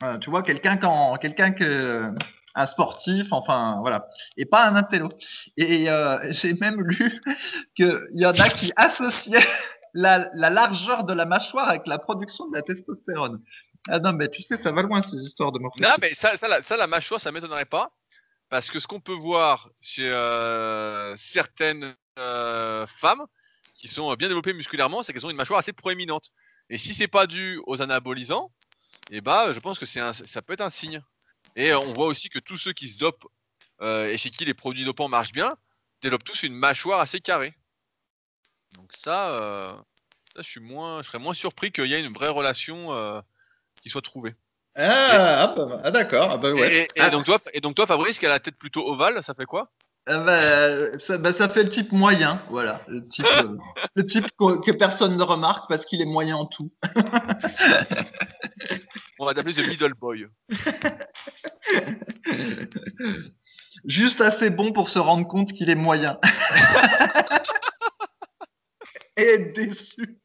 Euh, 0.02 0.18
tu 0.18 0.30
vois, 0.30 0.42
quelqu'un 0.42 0.76
quand, 0.76 1.16
quelqu'un 1.16 1.52
que 1.52 2.12
un 2.54 2.66
sportif, 2.66 3.32
enfin 3.32 3.78
voilà, 3.80 4.08
et 4.36 4.44
pas 4.44 4.66
un 4.66 4.76
intello. 4.76 5.08
Et 5.56 5.90
euh, 5.90 6.18
j'ai 6.30 6.54
même 6.54 6.80
lu 6.82 7.20
qu'il 7.76 8.08
y 8.12 8.26
en 8.26 8.32
a 8.32 8.48
qui 8.48 8.72
associaient 8.76 9.46
la, 9.94 10.28
largeur 10.34 11.04
de 11.04 11.12
la 11.12 11.24
mâchoire 11.24 11.68
avec 11.68 11.86
la 11.86 11.98
production 11.98 12.48
de 12.48 12.56
la 12.56 12.62
testostérone. 12.62 13.42
Ah 13.88 14.00
non, 14.00 14.12
mais 14.12 14.28
tu 14.28 14.42
sais, 14.42 14.60
ça 14.62 14.72
va 14.72 14.82
loin 14.82 15.02
ces 15.02 15.16
histoires 15.16 15.52
de 15.52 15.58
morphologie. 15.58 15.88
Non, 15.88 15.96
mais 16.00 16.12
ça, 16.14 16.36
ça, 16.36 16.48
la, 16.48 16.62
ça, 16.62 16.76
la 16.76 16.86
mâchoire, 16.86 17.20
ça 17.20 17.32
m'étonnerait 17.32 17.64
pas. 17.64 17.90
Parce 18.50 18.70
que 18.70 18.80
ce 18.80 18.86
qu'on 18.86 19.00
peut 19.00 19.12
voir 19.12 19.70
chez 19.80 20.10
certaines 21.16 21.94
femmes 22.16 23.26
qui 23.74 23.88
sont 23.88 24.12
bien 24.14 24.28
développées 24.28 24.54
musculairement, 24.54 25.02
c'est 25.02 25.12
qu'elles 25.12 25.26
ont 25.26 25.30
une 25.30 25.36
mâchoire 25.36 25.60
assez 25.60 25.72
proéminente. 25.72 26.30
Et 26.70 26.78
si 26.78 26.94
c'est 26.94 27.08
pas 27.08 27.26
dû 27.26 27.60
aux 27.66 27.80
anabolisants, 27.82 28.52
eh 29.10 29.20
ben, 29.20 29.52
je 29.52 29.60
pense 29.60 29.78
que 29.78 29.86
c'est 29.86 30.00
ça 30.12 30.42
peut 30.42 30.52
être 30.52 30.60
un 30.60 30.70
signe. 30.70 31.02
Et 31.56 31.72
on 31.72 31.92
voit 31.92 32.06
aussi 32.06 32.28
que 32.28 32.38
tous 32.38 32.56
ceux 32.56 32.72
qui 32.72 32.88
se 32.88 32.96
dopent 32.98 33.26
euh, 33.80 34.06
et 34.06 34.18
chez 34.18 34.30
qui 34.30 34.44
les 34.44 34.54
produits 34.54 34.84
dopants 34.84 35.08
marchent 35.08 35.32
bien, 35.32 35.56
développent 36.02 36.24
tous 36.24 36.42
une 36.42 36.54
mâchoire 36.54 37.00
assez 37.00 37.20
carrée. 37.20 37.54
Donc 38.72 38.92
ça, 38.92 39.30
euh, 39.30 39.74
ça 40.34 40.42
je 40.42 40.48
suis 40.48 40.60
moins, 40.60 41.02
je 41.02 41.08
serais 41.08 41.18
moins 41.18 41.34
surpris 41.34 41.72
qu'il 41.72 41.86
y 41.86 41.94
ait 41.94 42.00
une 42.00 42.12
vraie 42.12 42.28
relation 42.28 42.92
euh, 42.92 43.20
qui 43.80 43.88
soit 43.88 44.02
trouvée. 44.02 44.34
Ah, 44.74 45.42
ah, 45.42 45.54
bah, 45.56 45.80
ah 45.84 45.90
d'accord. 45.90 46.30
Ah, 46.30 46.36
bah, 46.36 46.52
ouais. 46.52 46.88
et, 46.94 47.10
donc 47.10 47.24
toi, 47.24 47.38
et 47.52 47.60
donc 47.60 47.74
toi, 47.74 47.86
Fabrice, 47.86 48.18
qui 48.18 48.26
a 48.26 48.28
la 48.28 48.38
tête 48.38 48.56
plutôt 48.56 48.86
ovale, 48.86 49.22
ça 49.24 49.34
fait 49.34 49.46
quoi? 49.46 49.72
Ah 50.10 50.24
bah, 50.24 50.98
ça, 51.00 51.18
bah, 51.18 51.34
ça, 51.34 51.50
fait 51.50 51.64
le 51.64 51.68
type 51.68 51.92
moyen, 51.92 52.42
voilà. 52.48 52.80
Le 52.88 53.06
type, 53.06 53.26
euh, 53.26 53.58
le 53.94 54.06
type 54.06 54.24
que, 54.38 54.72
personne 54.72 55.18
ne 55.18 55.22
remarque 55.22 55.68
parce 55.68 55.84
qu'il 55.84 56.00
est 56.00 56.06
moyen 56.06 56.36
en 56.36 56.46
tout. 56.46 56.72
On 59.18 59.26
va 59.26 59.34
t'appeler 59.34 59.52
The 59.52 59.68
Middle 59.68 59.92
Boy. 59.94 60.26
Juste 63.84 64.22
assez 64.22 64.48
bon 64.48 64.72
pour 64.72 64.88
se 64.88 64.98
rendre 64.98 65.28
compte 65.28 65.52
qu'il 65.52 65.68
est 65.68 65.74
moyen. 65.74 66.18
Et 69.18 69.24
être 69.24 69.54
déçu. 69.54 70.18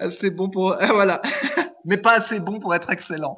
assez 0.00 0.30
bon 0.30 0.48
pour. 0.48 0.76
Ah, 0.80 0.94
voilà. 0.94 1.20
Mais 1.84 1.98
pas 1.98 2.12
assez 2.12 2.40
bon 2.40 2.58
pour 2.58 2.74
être 2.74 2.88
excellent 2.90 3.36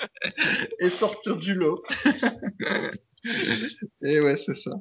et 0.80 0.90
sortir 0.90 1.36
du 1.36 1.54
lot. 1.54 1.82
et 4.02 4.20
ouais, 4.20 4.36
c'est 4.44 4.58
ça. 4.60 4.72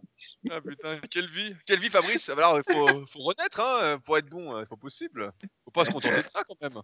Ah 0.49 0.61
putain, 0.61 0.99
quelle 1.11 1.27
vie, 1.27 1.53
quelle 1.65 1.79
vie 1.79 1.89
Fabrice 1.89 2.29
Alors 2.29 2.57
il 2.57 2.63
faut, 2.73 2.87
faut 3.07 3.19
renaître 3.19 3.59
hein, 3.59 3.99
pour 4.05 4.17
être 4.17 4.29
bon, 4.29 4.57
c'est 4.59 4.69
pas 4.69 4.77
possible. 4.77 5.33
Faut 5.65 5.71
pas 5.71 5.83
se 5.83 5.91
contenter 5.91 6.21
de 6.21 6.27
ça 6.27 6.43
quand 6.47 6.55
même. 6.61 6.79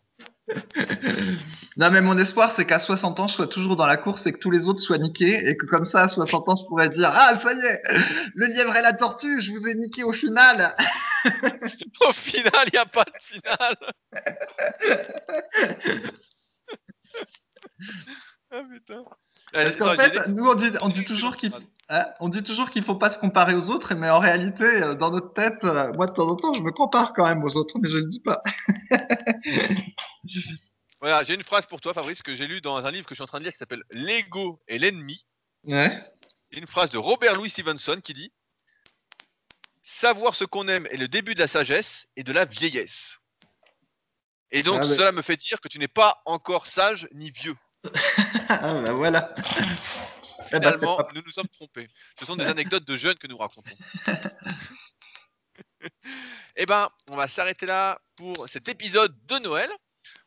Non 1.77 1.91
mais 1.91 2.01
mon 2.01 2.17
espoir 2.17 2.53
c'est 2.55 2.65
qu'à 2.65 2.79
60 2.79 3.19
ans 3.19 3.27
je 3.27 3.33
sois 3.33 3.47
toujours 3.47 3.75
dans 3.75 3.85
la 3.85 3.97
course 3.97 4.25
et 4.25 4.31
que 4.31 4.37
tous 4.37 4.49
les 4.49 4.69
autres 4.69 4.79
soient 4.79 4.97
niqués 4.97 5.45
et 5.45 5.57
que 5.57 5.65
comme 5.65 5.83
ça 5.83 6.03
à 6.03 6.07
60 6.07 6.47
ans 6.47 6.55
je 6.55 6.63
pourrais 6.67 6.87
dire 6.87 7.09
ah 7.11 7.37
ça 7.43 7.53
y 7.53 7.59
est, 7.59 7.81
le 8.33 8.45
lièvre 8.47 8.73
et 8.77 8.81
la 8.81 8.93
tortue, 8.93 9.41
je 9.41 9.51
vous 9.51 9.67
ai 9.67 9.75
niqué 9.75 10.03
au 10.03 10.13
final. 10.13 10.73
au 12.07 12.13
final, 12.13 12.63
il 12.67 12.73
n'y 12.73 12.79
a 12.79 12.85
pas 12.85 13.03
de 13.03 13.11
final. 13.21 13.75
Ah 18.51 18.63
putain. 18.71 19.03
Parce 19.51 19.75
qu'en 19.75 19.95
fait, 19.95 20.27
nous 20.33 20.45
on 20.45 20.55
dit, 20.55 20.69
on 20.81 20.89
dit 20.89 21.03
toujours 21.03 21.35
qu'il 21.35 21.51
hein, 21.89 22.05
on 22.19 22.29
dit 22.29 22.43
toujours 22.43 22.69
qu'il 22.69 22.83
faut 22.83 22.95
pas 22.95 23.11
se 23.11 23.17
comparer 23.17 23.53
aux 23.53 23.69
autres, 23.69 23.95
mais 23.95 24.09
en 24.09 24.19
réalité, 24.19 24.63
euh, 24.63 24.95
dans 24.95 25.11
notre 25.11 25.33
tête, 25.33 25.63
euh, 25.63 25.91
moi 25.93 26.07
de 26.07 26.13
temps 26.13 26.29
en 26.29 26.35
temps, 26.35 26.53
je 26.53 26.61
me 26.61 26.71
compare 26.71 27.13
quand 27.13 27.25
même 27.27 27.43
aux 27.43 27.55
autres, 27.55 27.77
mais 27.79 27.89
je 27.89 27.97
ne 27.97 28.03
le 28.03 28.09
dis 28.09 28.21
pas. 28.21 28.43
voilà, 31.01 31.23
j'ai 31.23 31.33
une 31.33 31.43
phrase 31.43 31.65
pour 31.65 31.81
toi, 31.81 31.93
Fabrice, 31.93 32.21
que 32.21 32.35
j'ai 32.35 32.47
lu 32.47 32.61
dans 32.61 32.77
un 32.77 32.91
livre 32.91 33.05
que 33.05 33.13
je 33.13 33.17
suis 33.17 33.23
en 33.23 33.27
train 33.27 33.39
de 33.39 33.43
lire 33.43 33.51
qui 33.51 33.57
s'appelle 33.57 33.83
L'ego 33.91 34.61
et 34.67 34.77
l'ennemi. 34.77 35.25
Ouais. 35.63 36.01
Une 36.51 36.67
phrase 36.67 36.91
de 36.91 36.97
Robert 36.97 37.35
Louis 37.35 37.49
Stevenson 37.49 37.99
qui 38.03 38.13
dit 38.13 38.31
savoir 39.81 40.35
ce 40.35 40.45
qu'on 40.45 40.67
aime 40.67 40.87
est 40.91 40.97
le 40.97 41.07
début 41.07 41.35
de 41.35 41.39
la 41.39 41.47
sagesse 41.47 42.07
et 42.15 42.23
de 42.23 42.31
la 42.31 42.45
vieillesse. 42.45 43.19
Et 44.51 44.63
donc, 44.63 44.79
Ah, 44.83 44.87
mais- 44.87 44.95
cela 44.95 45.11
me 45.11 45.21
fait 45.21 45.37
dire 45.37 45.59
que 45.59 45.67
tu 45.67 45.79
n'es 45.79 45.87
pas 45.87 46.21
encore 46.25 46.67
sage 46.67 47.07
ni 47.11 47.31
vieux. 47.31 47.55
ah 48.49 48.81
bah 48.81 48.93
voilà. 48.93 49.33
Eh 49.37 49.41
ben, 49.61 49.77
c'est 50.41 50.57
Finalement, 50.57 50.99
nous 51.13 51.21
nous 51.21 51.31
sommes 51.31 51.47
trompés. 51.47 51.89
Ce 52.19 52.25
sont 52.25 52.35
des 52.35 52.45
anecdotes 52.45 52.85
de 52.85 52.95
jeunes 52.95 53.17
que 53.17 53.27
nous 53.27 53.37
racontons. 53.37 53.75
Eh 56.55 56.65
ben, 56.65 56.89
on 57.09 57.15
va 57.15 57.27
s'arrêter 57.27 57.65
là 57.65 57.99
pour 58.15 58.49
cet 58.49 58.69
épisode 58.69 59.13
de 59.27 59.37
Noël. 59.39 59.69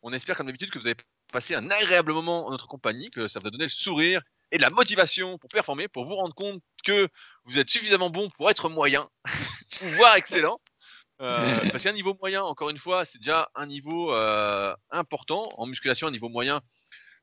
On 0.03 0.13
espère, 0.13 0.37
comme 0.37 0.47
d'habitude, 0.47 0.71
que 0.71 0.79
vous 0.79 0.87
avez 0.87 0.97
passé 1.33 1.55
un 1.55 1.71
agréable 1.71 2.13
moment 2.13 2.47
en 2.47 2.51
notre 2.51 2.69
compagnie, 2.69 3.11
que 3.11 3.29
ça 3.29 3.41
vous 3.41 3.49
a 3.49 3.51
donné 3.51 3.65
le 3.65 3.71
sourire 3.71 4.21
et 4.51 4.57
de 4.57 4.63
la 4.63 4.71
motivation 4.71 5.39
pour 5.39 5.49
performer, 5.49 5.89
pour 5.89 6.05
vous 6.05 6.15
rendre 6.15 6.35
compte 6.35 6.63
que 6.85 7.09
vous 7.45 7.59
êtes 7.59 7.69
suffisamment 7.69 8.11
bon 8.11 8.31
pour 8.31 8.51
être 8.51 8.69
moyen, 8.69 9.09
voire 9.83 10.17
excellent. 10.17 10.61
Euh, 11.21 11.69
parce 11.71 11.83
qu'un 11.83 11.93
niveau 11.93 12.17
moyen, 12.21 12.45
encore 12.45 12.71
une 12.71 12.79
fois, 12.79 13.05
c'est 13.05 13.19
déjà 13.19 13.51
un 13.57 13.67
niveau 13.67 14.15
euh, 14.15 14.75
important. 14.91 15.49
En 15.57 15.67
musculation, 15.67 16.07
un 16.07 16.13
niveau 16.13 16.29
moyen, 16.29 16.61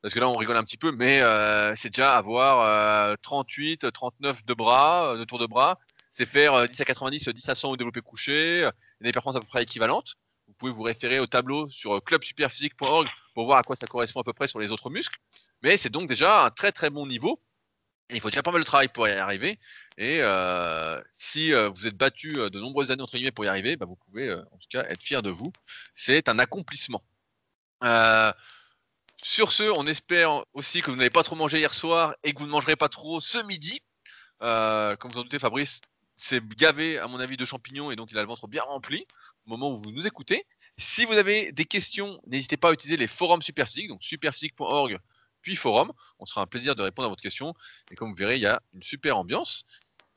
parce 0.06 0.14
que 0.14 0.20
là, 0.20 0.30
on 0.30 0.38
rigole 0.38 0.56
un 0.56 0.64
petit 0.64 0.78
peu, 0.78 0.92
mais 0.92 1.20
euh, 1.22 1.76
c'est 1.76 1.90
déjà 1.90 2.16
avoir 2.16 2.62
euh, 2.62 3.16
38, 3.24 3.92
39 3.92 4.46
de 4.46 4.54
bras, 4.54 5.14
euh, 5.14 5.18
de 5.18 5.24
tour 5.24 5.40
de 5.40 5.48
bras. 5.48 5.80
C'est 6.12 6.28
faire 6.28 6.54
euh, 6.54 6.68
10 6.68 6.80
à 6.80 6.86
90, 6.86 7.28
10 7.30 7.50
à 7.50 7.56
100 7.56 7.72
au 7.72 7.76
développé 7.76 8.02
couché, 8.02 8.66
euh, 8.66 8.72
des 9.02 9.12
performances 9.12 9.38
à 9.38 9.42
peu 9.42 9.48
près 9.48 9.64
équivalentes. 9.64 10.18
Vous 10.48 10.54
pouvez 10.60 10.72
vous 10.72 10.84
référer 10.84 11.20
au 11.20 11.26
tableau 11.26 11.68
sur 11.70 11.96
euh, 11.96 12.02
clubsuperphysique.org 12.02 13.08
pour 13.34 13.46
voir 13.46 13.58
à 13.58 13.64
quoi 13.64 13.76
ça 13.76 13.88
correspond 13.88 14.22
à 14.22 14.24
peu 14.24 14.34
près 14.34 14.48
sur 14.48 14.60
les 14.60 14.70
autres 14.70 14.92
muscles. 14.92 15.18
Mais 15.64 15.76
c'est 15.76 15.90
donc 15.90 16.08
déjà 16.08 16.46
un 16.46 16.50
très 16.52 16.72
très 16.72 16.92
bon 16.92 17.08
niveau. 17.08 17.42
Il 18.12 18.22
faut 18.22 18.30
déjà 18.30 18.44
pas 18.44 18.52
mal 18.52 18.62
de 18.62 18.66
travail 18.68 18.90
pour 18.90 19.08
y 19.08 19.12
arriver. 19.12 19.58
Et 19.98 20.20
euh, 20.22 21.02
si 21.14 21.52
euh, 21.52 21.70
vous 21.70 21.88
êtes 21.88 21.98
battu 21.98 22.38
euh, 22.38 22.52
de 22.52 22.60
nombreuses 22.60 22.92
années 22.92 23.02
entre 23.02 23.16
guillemets 23.16 23.32
pour 23.32 23.46
y 23.46 23.48
arriver, 23.48 23.76
bah, 23.76 23.88
vous 23.88 23.96
pouvez 23.96 24.30
euh, 24.30 24.44
en 24.52 24.58
tout 24.60 24.68
cas 24.70 24.84
être 24.84 25.02
fier 25.02 25.24
de 25.24 25.32
vous. 25.32 25.52
C'est 25.96 26.30
un 26.30 26.38
accomplissement. 26.38 27.04
Sur 29.28 29.52
ce, 29.52 29.64
on 29.64 29.88
espère 29.88 30.46
aussi 30.54 30.84
que 30.84 30.92
vous 30.92 30.98
n'avez 30.98 31.10
pas 31.10 31.24
trop 31.24 31.36
mangé 31.36 31.58
hier 31.58 31.74
soir 31.74 32.14
et 32.24 32.32
que 32.32 32.38
vous 32.38 32.46
ne 32.46 32.52
mangerez 32.52 32.76
pas 32.76 32.90
trop 32.90 33.20
ce 33.20 33.40
midi. 33.40 33.82
Euh, 34.44 34.96
comme 34.98 35.12
vous 35.12 35.18
en 35.18 35.24
doutez, 35.24 35.40
Fabrice 35.40 35.82
s'est 36.16 36.42
gavé, 36.56 37.00
à 37.00 37.08
mon 37.08 37.20
avis, 37.20 37.36
de 37.36 37.44
champignons 37.44 37.90
et 37.90 37.96
donc 37.96 38.12
il 38.12 38.18
a 38.20 38.22
le 38.22 38.28
ventre 38.28 38.48
bien 38.48 38.62
rempli 38.62 39.08
au 39.48 39.50
moment 39.50 39.72
où 39.72 39.78
vous 39.80 39.92
nous 39.92 40.06
écoutez. 40.06 40.46
Si 40.78 41.06
vous 41.06 41.14
avez 41.14 41.52
des 41.52 41.66
questions, 41.66 42.22
n'hésitez 42.28 42.56
pas 42.56 42.70
à 42.70 42.74
utiliser 42.74 42.98
les 42.98 43.08
forums 43.08 43.42
Superphysique, 43.42 43.88
donc 43.88 44.04
superphysique.org 44.04 45.00
puis 45.42 45.56
forum. 45.56 45.92
On 46.20 46.28
sera 46.28 46.42
un 46.42 46.48
plaisir 46.48 46.76
de 46.76 46.84
répondre 46.84 47.08
à 47.08 47.10
votre 47.10 47.24
question. 47.24 47.56
Et 47.90 47.96
comme 47.96 48.12
vous 48.12 48.16
verrez, 48.16 48.36
il 48.36 48.44
y 48.44 48.46
a 48.46 48.62
une 48.76 48.84
super 48.84 49.18
ambiance. 49.18 49.66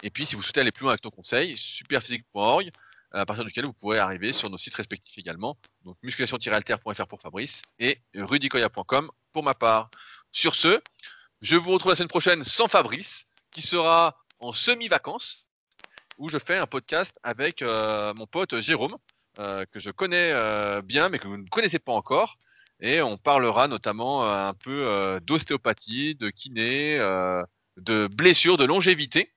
Et 0.02 0.10
puis, 0.10 0.26
si 0.26 0.36
vous 0.36 0.42
souhaitez 0.42 0.60
aller 0.60 0.70
plus 0.70 0.82
loin 0.82 0.92
avec 0.92 1.04
nos 1.04 1.10
conseils, 1.10 1.56
superphysique.org, 1.56 2.70
à 3.12 3.24
partir 3.26 3.44
duquel 3.44 3.64
vous 3.64 3.72
pourrez 3.72 3.98
arriver 3.98 4.32
sur 4.32 4.50
nos 4.50 4.58
sites 4.58 4.74
respectifs 4.74 5.18
également. 5.18 5.56
Donc, 5.84 5.96
musculation-alter.fr 6.02 7.06
pour 7.06 7.20
Fabrice 7.20 7.62
et 7.78 8.00
rudicoya.com 8.14 9.10
pour 9.32 9.42
ma 9.42 9.54
part. 9.54 9.90
Sur 10.32 10.54
ce, 10.54 10.80
je 11.40 11.56
vous 11.56 11.70
retrouve 11.72 11.92
la 11.92 11.96
semaine 11.96 12.08
prochaine 12.08 12.44
sans 12.44 12.68
Fabrice, 12.68 13.26
qui 13.50 13.62
sera 13.62 14.16
en 14.40 14.52
semi-vacances, 14.52 15.46
où 16.18 16.28
je 16.28 16.38
fais 16.38 16.58
un 16.58 16.66
podcast 16.66 17.18
avec 17.22 17.62
euh, 17.62 18.12
mon 18.14 18.26
pote 18.26 18.58
Jérôme, 18.60 18.96
euh, 19.38 19.64
que 19.70 19.78
je 19.78 19.90
connais 19.90 20.32
euh, 20.32 20.82
bien, 20.82 21.08
mais 21.08 21.18
que 21.18 21.28
vous 21.28 21.36
ne 21.36 21.48
connaissez 21.48 21.78
pas 21.78 21.92
encore. 21.92 22.38
Et 22.80 23.00
on 23.02 23.16
parlera 23.16 23.66
notamment 23.66 24.24
un 24.24 24.54
peu 24.54 25.18
d'ostéopathie, 25.24 26.14
de 26.14 26.30
kiné, 26.30 26.96
de 27.76 28.06
blessures, 28.06 28.56
de 28.56 28.64
longévité. 28.64 29.34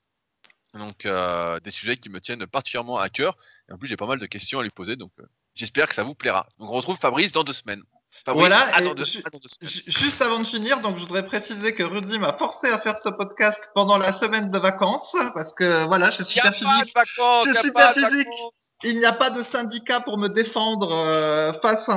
Donc 0.74 1.06
euh, 1.06 1.60
des 1.60 1.72
sujets 1.72 1.98
qui 1.98 2.10
me 2.10 2.20
tiennent 2.22 2.46
particulièrement 2.48 2.98
à 2.98 3.10
cœur. 3.10 3.38
Et 3.70 3.74
en 3.74 3.78
plus, 3.78 3.88
j'ai 3.88 3.98
pas 3.98 4.06
mal 4.08 4.20
de 4.20 4.26
questions 4.26 4.60
à 4.60 4.64
lui 4.64 4.70
poser. 4.70 4.96
Donc 4.96 5.12
euh, 5.20 5.24
j'espère 5.56 5.88
que 5.88 5.94
ça 5.96 6.04
vous 6.04 6.16
plaira. 6.16 6.48
Donc 6.60 6.72
on 6.72 6.76
retrouve 6.76 6.98
Fabrice 6.98 7.32
dans 7.32 7.44
deux 7.44 7.54
semaines. 7.54 7.82
Fabrice, 8.26 8.48
Voilà, 8.50 8.76
à 8.76 8.82
et 8.82 8.84
dans 8.86 8.94
deux- 8.94 9.06
je- 9.06 9.20
à 9.20 9.30
dans 9.30 9.40
deux 9.40 9.48
semaines. 9.48 9.72
Ju- 9.72 9.84
Juste 9.88 10.22
avant 10.22 10.40
de 10.40 10.46
finir, 10.48 10.82
donc 10.82 10.96
je 10.98 11.02
voudrais 11.02 11.26
préciser 11.26 11.74
que 11.74 11.84
Rudy 11.84 12.20
m'a 12.20 12.34
forcé 12.38 12.68
à 12.70 12.80
faire 12.80 12.98
ce 13.00 13.10
podcast 13.10 13.60
pendant 13.74 13.98
la 13.98 14.14
semaine 14.20 14.52
de 14.52 14.60
vacances 14.60 15.16
parce 15.34 15.54
que 15.54 15.86
voilà, 15.86 16.12
chez 16.12 16.24
Il 16.24 16.34
n'y 16.36 16.40
a 16.42 16.52
pas 16.52 16.58
de 16.86 16.92
vacances, 16.94 17.46
pas 17.46 17.54
de 17.54 17.58
Superphysique. 17.68 18.28
vacances. 18.28 18.54
Il 18.84 18.98
n'y 19.00 19.06
a 19.06 19.14
pas 19.14 19.30
de 19.30 19.42
syndicat 19.44 20.00
pour 20.02 20.18
me 20.18 20.28
défendre 20.28 20.92
euh, 20.92 21.54
face 21.62 21.88
à 21.88 21.94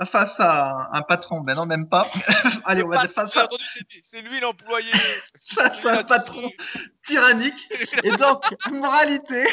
un, 0.00 0.04
face 0.06 0.34
à 0.38 0.70
un, 0.92 0.98
un 0.98 1.02
patron. 1.02 1.40
Ben 1.40 1.54
non, 1.54 1.66
même 1.66 1.88
pas. 1.88 2.10
Allez, 2.64 2.82
on 2.82 2.88
va 2.88 2.98
dire 3.02 3.10
face 3.12 3.36
à, 3.36 3.48
c'est- 3.68 4.00
c'est 4.04 4.22
lui 4.22 4.40
l'employé. 4.40 4.90
face 5.54 5.84
à 5.86 5.98
un 6.00 6.02
patron 6.04 6.50
tyrannique. 7.06 7.54
Et 8.04 8.10
donc, 8.10 8.44
moralité, 8.70 9.44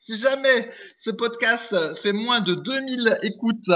si 0.00 0.18
jamais 0.20 0.70
ce 1.00 1.10
podcast 1.10 1.74
fait 2.02 2.12
moins 2.12 2.40
de 2.40 2.54
2000 2.54 3.18
écoutes, 3.22 3.70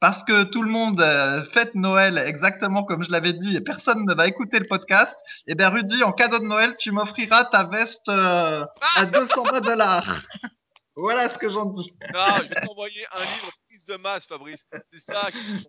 parce 0.00 0.22
que 0.24 0.44
tout 0.44 0.62
le 0.62 0.70
monde 0.70 1.00
euh, 1.02 1.44
fête 1.52 1.74
Noël 1.74 2.16
exactement 2.18 2.84
comme 2.84 3.04
je 3.04 3.10
l'avais 3.10 3.32
dit 3.34 3.56
et 3.56 3.60
personne 3.60 4.04
ne 4.06 4.14
va 4.14 4.26
écouter 4.26 4.58
le 4.60 4.66
podcast, 4.66 5.14
et 5.46 5.54
bien 5.54 5.68
Rudy, 5.68 6.02
en 6.02 6.12
cadeau 6.12 6.38
de 6.38 6.44
Noël, 6.44 6.74
tu 6.78 6.90
m'offriras 6.90 7.44
ta 7.46 7.64
veste 7.64 8.08
euh, 8.08 8.64
à 8.96 9.04
220 9.04 9.60
dollars. 9.60 10.22
Voilà 10.96 11.28
ce 11.32 11.38
que 11.38 11.48
j'en 11.50 11.66
dis. 11.66 11.92
Non, 12.12 12.36
je 12.44 12.48
vais 12.48 12.66
t'envoyer 12.66 13.04
un 13.12 13.24
livre 13.24 13.50
prise 13.66 13.84
de 13.84 13.96
masse, 13.96 14.26
Fabrice. 14.26 14.64
C'est 14.92 15.00
ça 15.00 15.30
qui 15.30 15.68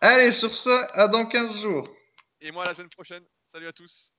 Allez, 0.00 0.32
sur 0.32 0.54
ce, 0.54 0.98
à 0.98 1.08
dans 1.08 1.26
15 1.26 1.60
jours. 1.60 1.88
Et 2.40 2.50
moi, 2.50 2.64
la 2.64 2.74
semaine 2.74 2.90
prochaine. 2.90 3.24
Salut 3.52 3.68
à 3.68 3.72
tous. 3.72 4.12